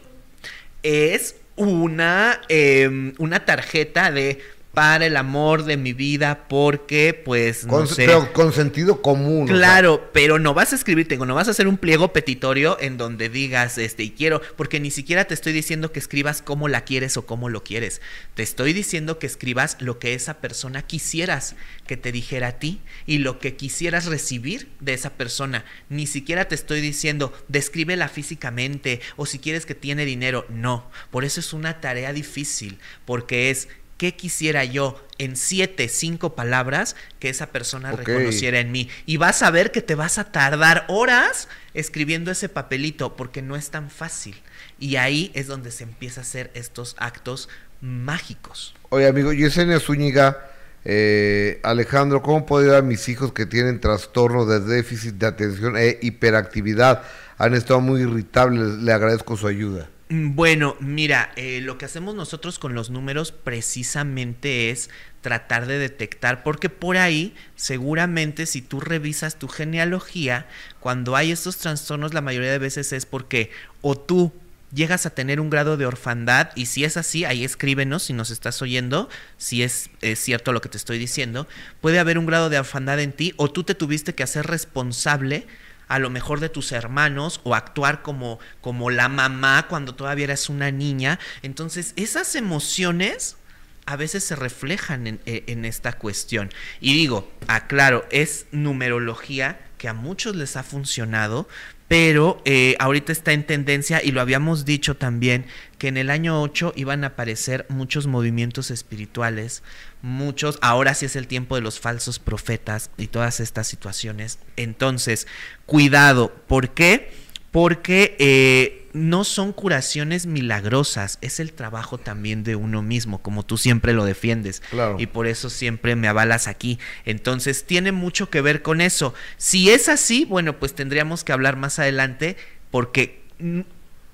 Es 0.83 1.35
una, 1.55 2.41
em, 2.49 3.13
una 3.17 3.45
tarjeta 3.45 4.11
de 4.11 4.41
para 4.75 5.05
el 5.07 5.17
amor 5.17 5.63
de 5.63 5.77
mi 5.77 5.93
vida, 5.93 6.47
porque, 6.47 7.19
pues, 7.25 7.65
no 7.65 7.71
Con, 7.71 7.87
sé. 7.87 8.05
Pero 8.05 8.31
con 8.33 8.53
sentido 8.53 9.01
común. 9.01 9.45
o 9.45 9.47
sea. 9.47 9.55
Claro, 9.55 10.11
pero 10.13 10.37
no 10.37 10.53
vas 10.53 10.73
a 10.73 10.75
escribir, 10.75 11.07
tengo, 11.07 11.25
no 11.25 11.33
vas 11.33 11.47
a 11.47 11.51
hacer 11.51 11.67
un 11.67 11.77
pliego 11.77 12.13
petitorio 12.13 12.77
en 12.79 12.97
donde 12.97 13.29
digas, 13.29 13.77
este, 13.77 14.03
y 14.03 14.11
quiero, 14.11 14.41
porque 14.57 14.79
ni 14.79 14.91
siquiera 14.91 15.25
te 15.25 15.33
estoy 15.33 15.53
diciendo 15.53 15.91
que 15.91 15.99
escribas 15.99 16.41
cómo 16.41 16.67
la 16.67 16.81
quieres 16.81 17.17
o 17.17 17.25
cómo 17.25 17.49
lo 17.49 17.63
quieres. 17.63 18.01
Te 18.35 18.43
estoy 18.43 18.73
diciendo 18.73 19.17
que 19.17 19.25
escribas 19.25 19.77
lo 19.79 19.97
que 19.97 20.13
esa 20.13 20.35
persona 20.35 20.81
quisieras 20.81 21.55
que 21.87 21.97
te 21.97 22.11
dijera 22.11 22.47
a 22.49 22.59
ti 22.59 22.81
y 23.05 23.19
lo 23.19 23.39
que 23.39 23.55
quisieras 23.55 24.05
recibir 24.05 24.69
de 24.81 24.93
esa 24.93 25.11
persona. 25.11 25.63
Ni 25.89 26.05
siquiera 26.05 26.45
te 26.45 26.55
estoy 26.55 26.81
diciendo, 26.81 27.31
descríbela 27.47 28.09
físicamente 28.09 28.99
o 29.15 29.25
si 29.25 29.39
quieres 29.39 29.65
que 29.65 29.75
tiene 29.75 30.03
dinero. 30.03 30.45
No, 30.49 30.89
por 31.11 31.23
eso 31.23 31.39
es 31.39 31.53
una 31.53 31.79
tarea 31.79 32.11
difícil, 32.11 32.77
porque 33.05 33.49
es 33.49 33.69
¿Qué 33.97 34.15
quisiera 34.15 34.65
yo 34.65 35.01
en 35.17 35.37
siete, 35.37 35.87
cinco 35.87 36.35
palabras 36.35 36.97
que 37.19 37.29
esa 37.29 37.47
persona 37.47 37.93
reconociera 37.93 38.59
en 38.59 38.71
mí? 38.71 38.89
Y 39.05 39.15
vas 39.17 39.41
a 39.41 39.51
ver 39.51 39.71
que 39.71 39.81
te 39.81 39.95
vas 39.95 40.17
a 40.17 40.31
tardar 40.33 40.83
horas 40.89 41.47
escribiendo 41.73 42.29
ese 42.31 42.49
papelito 42.49 43.15
porque 43.15 43.41
no 43.41 43.55
es 43.55 43.69
tan 43.69 43.89
fácil. 43.89 44.35
Y 44.79 44.97
ahí 44.97 45.31
es 45.33 45.47
donde 45.47 45.71
se 45.71 45.83
empieza 45.83 46.21
a 46.21 46.23
hacer 46.23 46.51
estos 46.55 46.95
actos 46.99 47.47
mágicos. 47.79 48.75
Oye, 48.89 49.07
amigo, 49.07 49.31
Yesenia 49.31 49.79
Zúñiga, 49.79 50.45
eh, 50.83 51.61
Alejandro, 51.63 52.21
¿cómo 52.21 52.45
puedo 52.45 52.63
ayudar 52.63 52.79
a 52.79 52.85
mis 52.85 53.07
hijos 53.07 53.31
que 53.31 53.45
tienen 53.45 53.79
trastorno 53.79 54.45
de 54.45 54.59
déficit 54.59 55.15
de 55.15 55.27
atención 55.27 55.77
e 55.77 55.99
hiperactividad? 56.01 57.03
Han 57.37 57.53
estado 57.53 57.79
muy 57.79 58.01
irritables, 58.01 58.83
le 58.83 58.91
agradezco 58.91 59.37
su 59.37 59.47
ayuda. 59.47 59.89
Mm, 60.09 60.35
Bueno, 60.35 60.75
mira, 60.79 61.31
eh, 61.35 61.61
lo 61.61 61.77
que 61.77 61.85
hacemos 61.85 62.15
nosotros 62.15 62.59
con 62.59 62.75
los 62.75 62.89
números 62.89 63.31
precisamente 63.31 64.69
es 64.69 64.89
tratar 65.21 65.65
de 65.65 65.79
detectar, 65.79 66.43
porque 66.43 66.69
por 66.69 66.97
ahí 66.97 67.33
seguramente 67.55 68.45
si 68.45 68.61
tú 68.61 68.79
revisas 68.79 69.39
tu 69.39 69.47
genealogía, 69.47 70.47
cuando 70.79 71.15
hay 71.15 71.31
estos 71.31 71.57
trastornos 71.57 72.13
la 72.13 72.21
mayoría 72.21 72.51
de 72.51 72.59
veces 72.59 72.93
es 72.93 73.05
porque 73.07 73.49
o 73.81 73.97
tú 73.97 74.31
llegas 74.71 75.05
a 75.07 75.09
tener 75.11 75.39
un 75.39 75.49
grado 75.49 75.77
de 75.77 75.85
orfandad 75.87 76.49
y 76.55 76.67
si 76.67 76.83
es 76.83 76.97
así, 76.97 77.25
ahí 77.25 77.43
escríbenos 77.43 78.03
si 78.03 78.13
nos 78.13 78.29
estás 78.29 78.61
oyendo, 78.61 79.09
si 79.37 79.63
es, 79.63 79.89
es 80.01 80.19
cierto 80.19 80.51
lo 80.53 80.61
que 80.61 80.69
te 80.69 80.77
estoy 80.77 80.99
diciendo, 80.99 81.47
puede 81.81 81.97
haber 81.97 82.19
un 82.19 82.25
grado 82.27 82.49
de 82.49 82.59
orfandad 82.59 82.99
en 82.99 83.13
ti 83.13 83.33
o 83.37 83.49
tú 83.49 83.63
te 83.63 83.73
tuviste 83.73 84.13
que 84.13 84.23
hacer 84.23 84.45
responsable 84.45 85.47
a 85.87 85.99
lo 85.99 86.09
mejor 86.09 86.39
de 86.39 86.49
tus 86.49 86.71
hermanos 86.71 87.41
o 87.43 87.55
actuar 87.55 88.01
como, 88.01 88.39
como 88.61 88.89
la 88.89 89.09
mamá 89.09 89.67
cuando 89.67 89.95
todavía 89.95 90.25
eras 90.25 90.49
una 90.49 90.71
niña. 90.71 91.19
Entonces, 91.41 91.93
esas 91.95 92.35
emociones 92.35 93.37
a 93.85 93.95
veces 93.95 94.23
se 94.23 94.35
reflejan 94.35 95.07
en, 95.07 95.19
eh, 95.25 95.43
en 95.47 95.65
esta 95.65 95.93
cuestión. 95.93 96.49
Y 96.81 96.93
digo, 96.93 97.31
aclaro, 97.47 98.05
es 98.11 98.47
numerología 98.51 99.59
que 99.77 99.87
a 99.87 99.93
muchos 99.93 100.35
les 100.35 100.55
ha 100.55 100.63
funcionado, 100.63 101.47
pero 101.87 102.41
eh, 102.45 102.75
ahorita 102.79 103.11
está 103.11 103.33
en 103.33 103.45
tendencia 103.45 104.01
y 104.03 104.11
lo 104.11 104.21
habíamos 104.21 104.65
dicho 104.65 104.97
también 104.97 105.45
que 105.85 105.89
en 105.89 105.97
el 105.97 106.09
año 106.09 106.41
8 106.41 106.73
iban 106.75 107.03
a 107.03 107.09
aparecer 107.09 107.67
muchos 107.69 108.07
movimientos 108.07 108.71
espirituales, 108.71 109.61
muchos, 110.01 110.57
ahora 110.63 110.95
sí 110.95 111.05
es 111.05 111.15
el 111.15 111.27
tiempo 111.27 111.53
de 111.53 111.61
los 111.61 111.79
falsos 111.79 112.17
profetas 112.17 112.89
y 112.97 113.05
todas 113.05 113.39
estas 113.39 113.67
situaciones. 113.67 114.39
Entonces, 114.55 115.27
cuidado, 115.67 116.33
¿por 116.47 116.69
qué? 116.73 117.11
Porque 117.51 118.15
eh, 118.17 118.89
no 118.93 119.25
son 119.25 119.53
curaciones 119.53 120.25
milagrosas, 120.25 121.19
es 121.21 121.39
el 121.39 121.53
trabajo 121.53 121.99
también 121.99 122.43
de 122.43 122.55
uno 122.55 122.81
mismo, 122.81 123.21
como 123.21 123.43
tú 123.45 123.55
siempre 123.55 123.93
lo 123.93 124.05
defiendes. 124.05 124.63
Claro. 124.71 124.95
Y 124.97 125.05
por 125.05 125.27
eso 125.27 125.51
siempre 125.51 125.95
me 125.95 126.07
avalas 126.07 126.47
aquí. 126.47 126.79
Entonces, 127.05 127.63
tiene 127.63 127.91
mucho 127.91 128.31
que 128.31 128.41
ver 128.41 128.63
con 128.63 128.81
eso. 128.81 129.13
Si 129.37 129.69
es 129.69 129.87
así, 129.87 130.25
bueno, 130.25 130.57
pues 130.57 130.73
tendríamos 130.73 131.23
que 131.23 131.31
hablar 131.31 131.57
más 131.57 131.77
adelante, 131.77 132.37
porque 132.71 133.21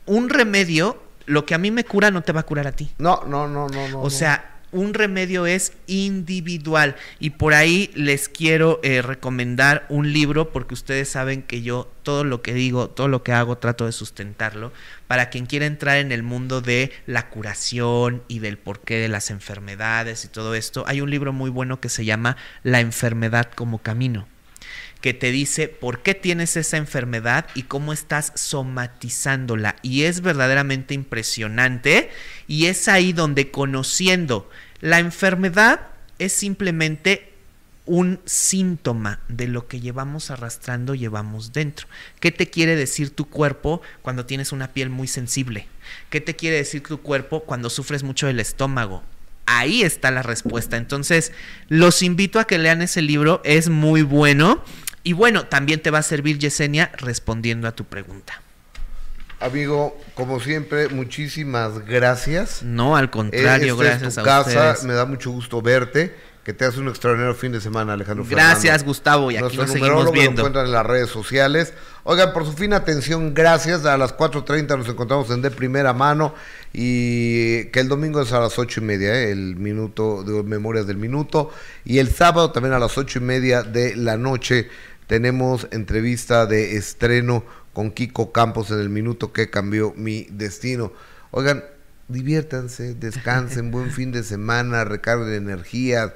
un 0.05 0.29
remedio, 0.29 1.01
lo 1.31 1.45
que 1.45 1.55
a 1.55 1.57
mí 1.57 1.71
me 1.71 1.83
cura, 1.83 2.11
no 2.11 2.21
te 2.21 2.33
va 2.33 2.41
a 2.41 2.43
curar 2.43 2.67
a 2.67 2.73
ti. 2.73 2.91
No, 2.97 3.23
no, 3.25 3.47
no, 3.47 3.67
no, 3.69 3.87
no. 3.87 4.01
O 4.01 4.09
sea, 4.09 4.59
un 4.71 4.93
remedio 4.93 5.45
es 5.45 5.73
individual 5.87 6.95
y 7.19 7.31
por 7.31 7.53
ahí 7.53 7.91
les 7.93 8.29
quiero 8.29 8.79
eh, 8.83 9.01
recomendar 9.01 9.85
un 9.89 10.11
libro 10.13 10.51
porque 10.51 10.73
ustedes 10.73 11.09
saben 11.09 11.43
que 11.43 11.61
yo 11.61 11.91
todo 12.03 12.23
lo 12.23 12.41
que 12.41 12.53
digo, 12.53 12.89
todo 12.89 13.07
lo 13.07 13.23
que 13.23 13.33
hago 13.33 13.57
trato 13.57 13.85
de 13.85 13.91
sustentarlo 13.91 14.71
para 15.07 15.29
quien 15.29 15.45
quiera 15.45 15.65
entrar 15.65 15.97
en 15.97 16.11
el 16.11 16.23
mundo 16.23 16.61
de 16.61 16.91
la 17.05 17.29
curación 17.29 18.23
y 18.27 18.39
del 18.39 18.57
porqué 18.57 18.95
de 18.95 19.09
las 19.09 19.29
enfermedades 19.29 20.25
y 20.25 20.29
todo 20.29 20.55
esto. 20.55 20.85
Hay 20.87 21.01
un 21.01 21.09
libro 21.09 21.33
muy 21.33 21.49
bueno 21.49 21.79
que 21.79 21.89
se 21.89 22.05
llama 22.05 22.37
La 22.63 22.79
enfermedad 22.79 23.51
como 23.53 23.79
camino 23.79 24.27
que 25.01 25.13
te 25.13 25.31
dice 25.31 25.67
por 25.67 26.03
qué 26.03 26.13
tienes 26.13 26.55
esa 26.55 26.77
enfermedad 26.77 27.47
y 27.55 27.63
cómo 27.63 27.91
estás 27.91 28.31
somatizándola. 28.35 29.75
Y 29.81 30.03
es 30.03 30.21
verdaderamente 30.21 30.93
impresionante. 30.93 32.09
Y 32.47 32.67
es 32.67 32.87
ahí 32.87 33.11
donde 33.11 33.51
conociendo 33.51 34.49
la 34.81 34.99
enfermedad 34.99 35.81
es 36.17 36.33
simplemente 36.33 37.31
un 37.85 38.19
síntoma 38.25 39.19
de 39.27 39.47
lo 39.47 39.67
que 39.67 39.79
llevamos 39.79 40.31
arrastrando, 40.31 40.95
llevamos 40.95 41.51
dentro. 41.51 41.87
¿Qué 42.19 42.31
te 42.31 42.49
quiere 42.49 42.75
decir 42.75 43.09
tu 43.09 43.27
cuerpo 43.29 43.81
cuando 44.01 44.25
tienes 44.25 44.51
una 44.51 44.73
piel 44.73 44.89
muy 44.89 45.07
sensible? 45.07 45.67
¿Qué 46.09 46.21
te 46.21 46.35
quiere 46.35 46.57
decir 46.57 46.83
tu 46.83 47.01
cuerpo 47.01 47.41
cuando 47.41 47.69
sufres 47.69 48.03
mucho 48.03 48.27
del 48.27 48.39
estómago? 48.39 49.03
Ahí 49.45 49.81
está 49.81 50.11
la 50.11 50.23
respuesta. 50.23 50.77
Entonces, 50.77 51.31
los 51.67 52.01
invito 52.01 52.39
a 52.39 52.45
que 52.45 52.57
lean 52.57 52.81
ese 52.81 53.01
libro, 53.01 53.41
es 53.43 53.69
muy 53.69 54.03
bueno. 54.03 54.63
Y 55.03 55.13
bueno, 55.13 55.45
también 55.47 55.81
te 55.81 55.89
va 55.91 55.99
a 55.99 56.03
servir 56.03 56.37
Yesenia 56.37 56.91
respondiendo 56.97 57.67
a 57.67 57.71
tu 57.71 57.85
pregunta. 57.85 58.41
Amigo, 59.39 59.99
como 60.13 60.39
siempre, 60.39 60.89
muchísimas 60.89 61.83
gracias. 61.87 62.61
No, 62.61 62.95
al 62.95 63.09
contrario, 63.09 63.73
Esta 63.73 63.83
es 63.83 63.89
gracias 63.89 64.15
tu 64.15 64.21
a 64.21 64.23
casa, 64.23 64.49
ustedes. 64.71 64.83
me 64.83 64.93
da 64.93 65.05
mucho 65.05 65.31
gusto 65.31 65.61
verte. 65.61 66.15
Que 66.43 66.53
te 66.53 66.65
hagas 66.65 66.77
un 66.77 66.87
extraordinario 66.87 67.35
fin 67.35 67.51
de 67.51 67.61
semana, 67.61 67.93
Alejandro 67.93 68.25
Gracias, 68.27 68.61
Fernando. 68.61 68.85
Gustavo, 68.85 69.29
y 69.31 69.35
aquí 69.35 69.43
Nuestro 69.43 69.61
nos 69.63 69.71
seguimos 69.73 70.05
lo 70.05 70.11
viendo. 70.11 70.41
encuentran 70.41 70.65
en 70.65 70.71
las 70.71 70.85
redes 70.87 71.09
sociales. 71.09 71.71
Oigan, 72.03 72.33
por 72.33 72.45
su 72.45 72.53
fina 72.53 72.77
atención, 72.77 73.35
gracias. 73.35 73.85
A 73.85 73.95
las 73.95 74.17
4.30 74.17 74.75
nos 74.75 74.89
encontramos 74.89 75.29
en 75.29 75.43
De 75.43 75.51
Primera 75.51 75.93
Mano 75.93 76.33
y 76.73 77.65
que 77.65 77.79
el 77.79 77.87
domingo 77.87 78.21
es 78.23 78.31
a 78.33 78.39
las 78.39 78.57
ocho 78.57 78.81
y 78.81 78.83
media, 78.83 79.13
¿eh? 79.13 79.31
el 79.31 79.55
minuto 79.55 80.23
de 80.23 80.41
Memorias 80.41 80.87
del 80.87 80.97
Minuto. 80.97 81.51
Y 81.85 81.99
el 81.99 82.09
sábado 82.09 82.51
también 82.51 82.73
a 82.73 82.79
las 82.79 82.97
ocho 82.97 83.19
y 83.19 83.21
media 83.21 83.61
de 83.61 83.95
la 83.95 84.17
noche 84.17 84.67
tenemos 85.21 85.67
entrevista 85.71 86.45
de 86.45 86.77
estreno 86.77 87.43
con 87.73 87.91
Kiko 87.91 88.31
Campos 88.31 88.71
en 88.71 88.79
el 88.79 88.87
minuto 88.87 89.33
que 89.33 89.49
cambió 89.49 89.93
mi 89.97 90.25
destino. 90.31 90.93
Oigan, 91.31 91.65
diviértanse, 92.07 92.93
descansen, 92.93 93.71
buen 93.71 93.91
fin 93.97 94.13
de 94.13 94.23
semana, 94.23 94.85
recarguen 94.85 95.33
energías, 95.33 96.13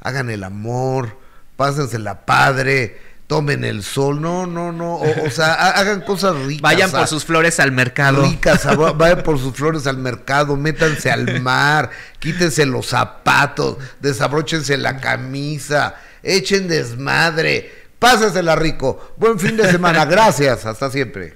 hagan 0.00 0.28
el 0.28 0.44
amor, 0.44 1.16
pásensela 1.56 2.26
padre, 2.26 2.98
tomen 3.28 3.64
el 3.64 3.82
sol, 3.82 4.20
no, 4.20 4.46
no, 4.46 4.72
no, 4.72 4.96
o, 4.96 5.26
o 5.26 5.30
sea, 5.30 5.54
ha- 5.54 5.80
hagan 5.80 6.02
cosas 6.02 6.36
ricas. 6.44 6.60
Vayan 6.60 6.90
por 6.90 7.00
ah, 7.00 7.06
sus 7.06 7.24
flores 7.24 7.58
al 7.60 7.72
mercado. 7.72 8.22
Ricas, 8.24 8.66
sabro- 8.66 8.94
vayan 8.98 9.22
por 9.22 9.38
sus 9.38 9.54
flores 9.54 9.86
al 9.86 9.96
mercado, 9.96 10.54
métanse 10.54 11.10
al 11.10 11.40
mar, 11.40 11.88
quítense 12.18 12.66
los 12.66 12.88
zapatos, 12.88 13.78
desabróchense 14.00 14.76
la 14.76 14.98
camisa, 15.00 15.94
echen 16.22 16.68
desmadre, 16.68 17.87
pásensela 17.98 18.56
rico. 18.56 19.14
Buen 19.16 19.38
fin 19.38 19.56
de 19.56 19.70
semana, 19.70 20.04
gracias, 20.06 20.66
hasta 20.66 20.90
siempre. 20.90 21.34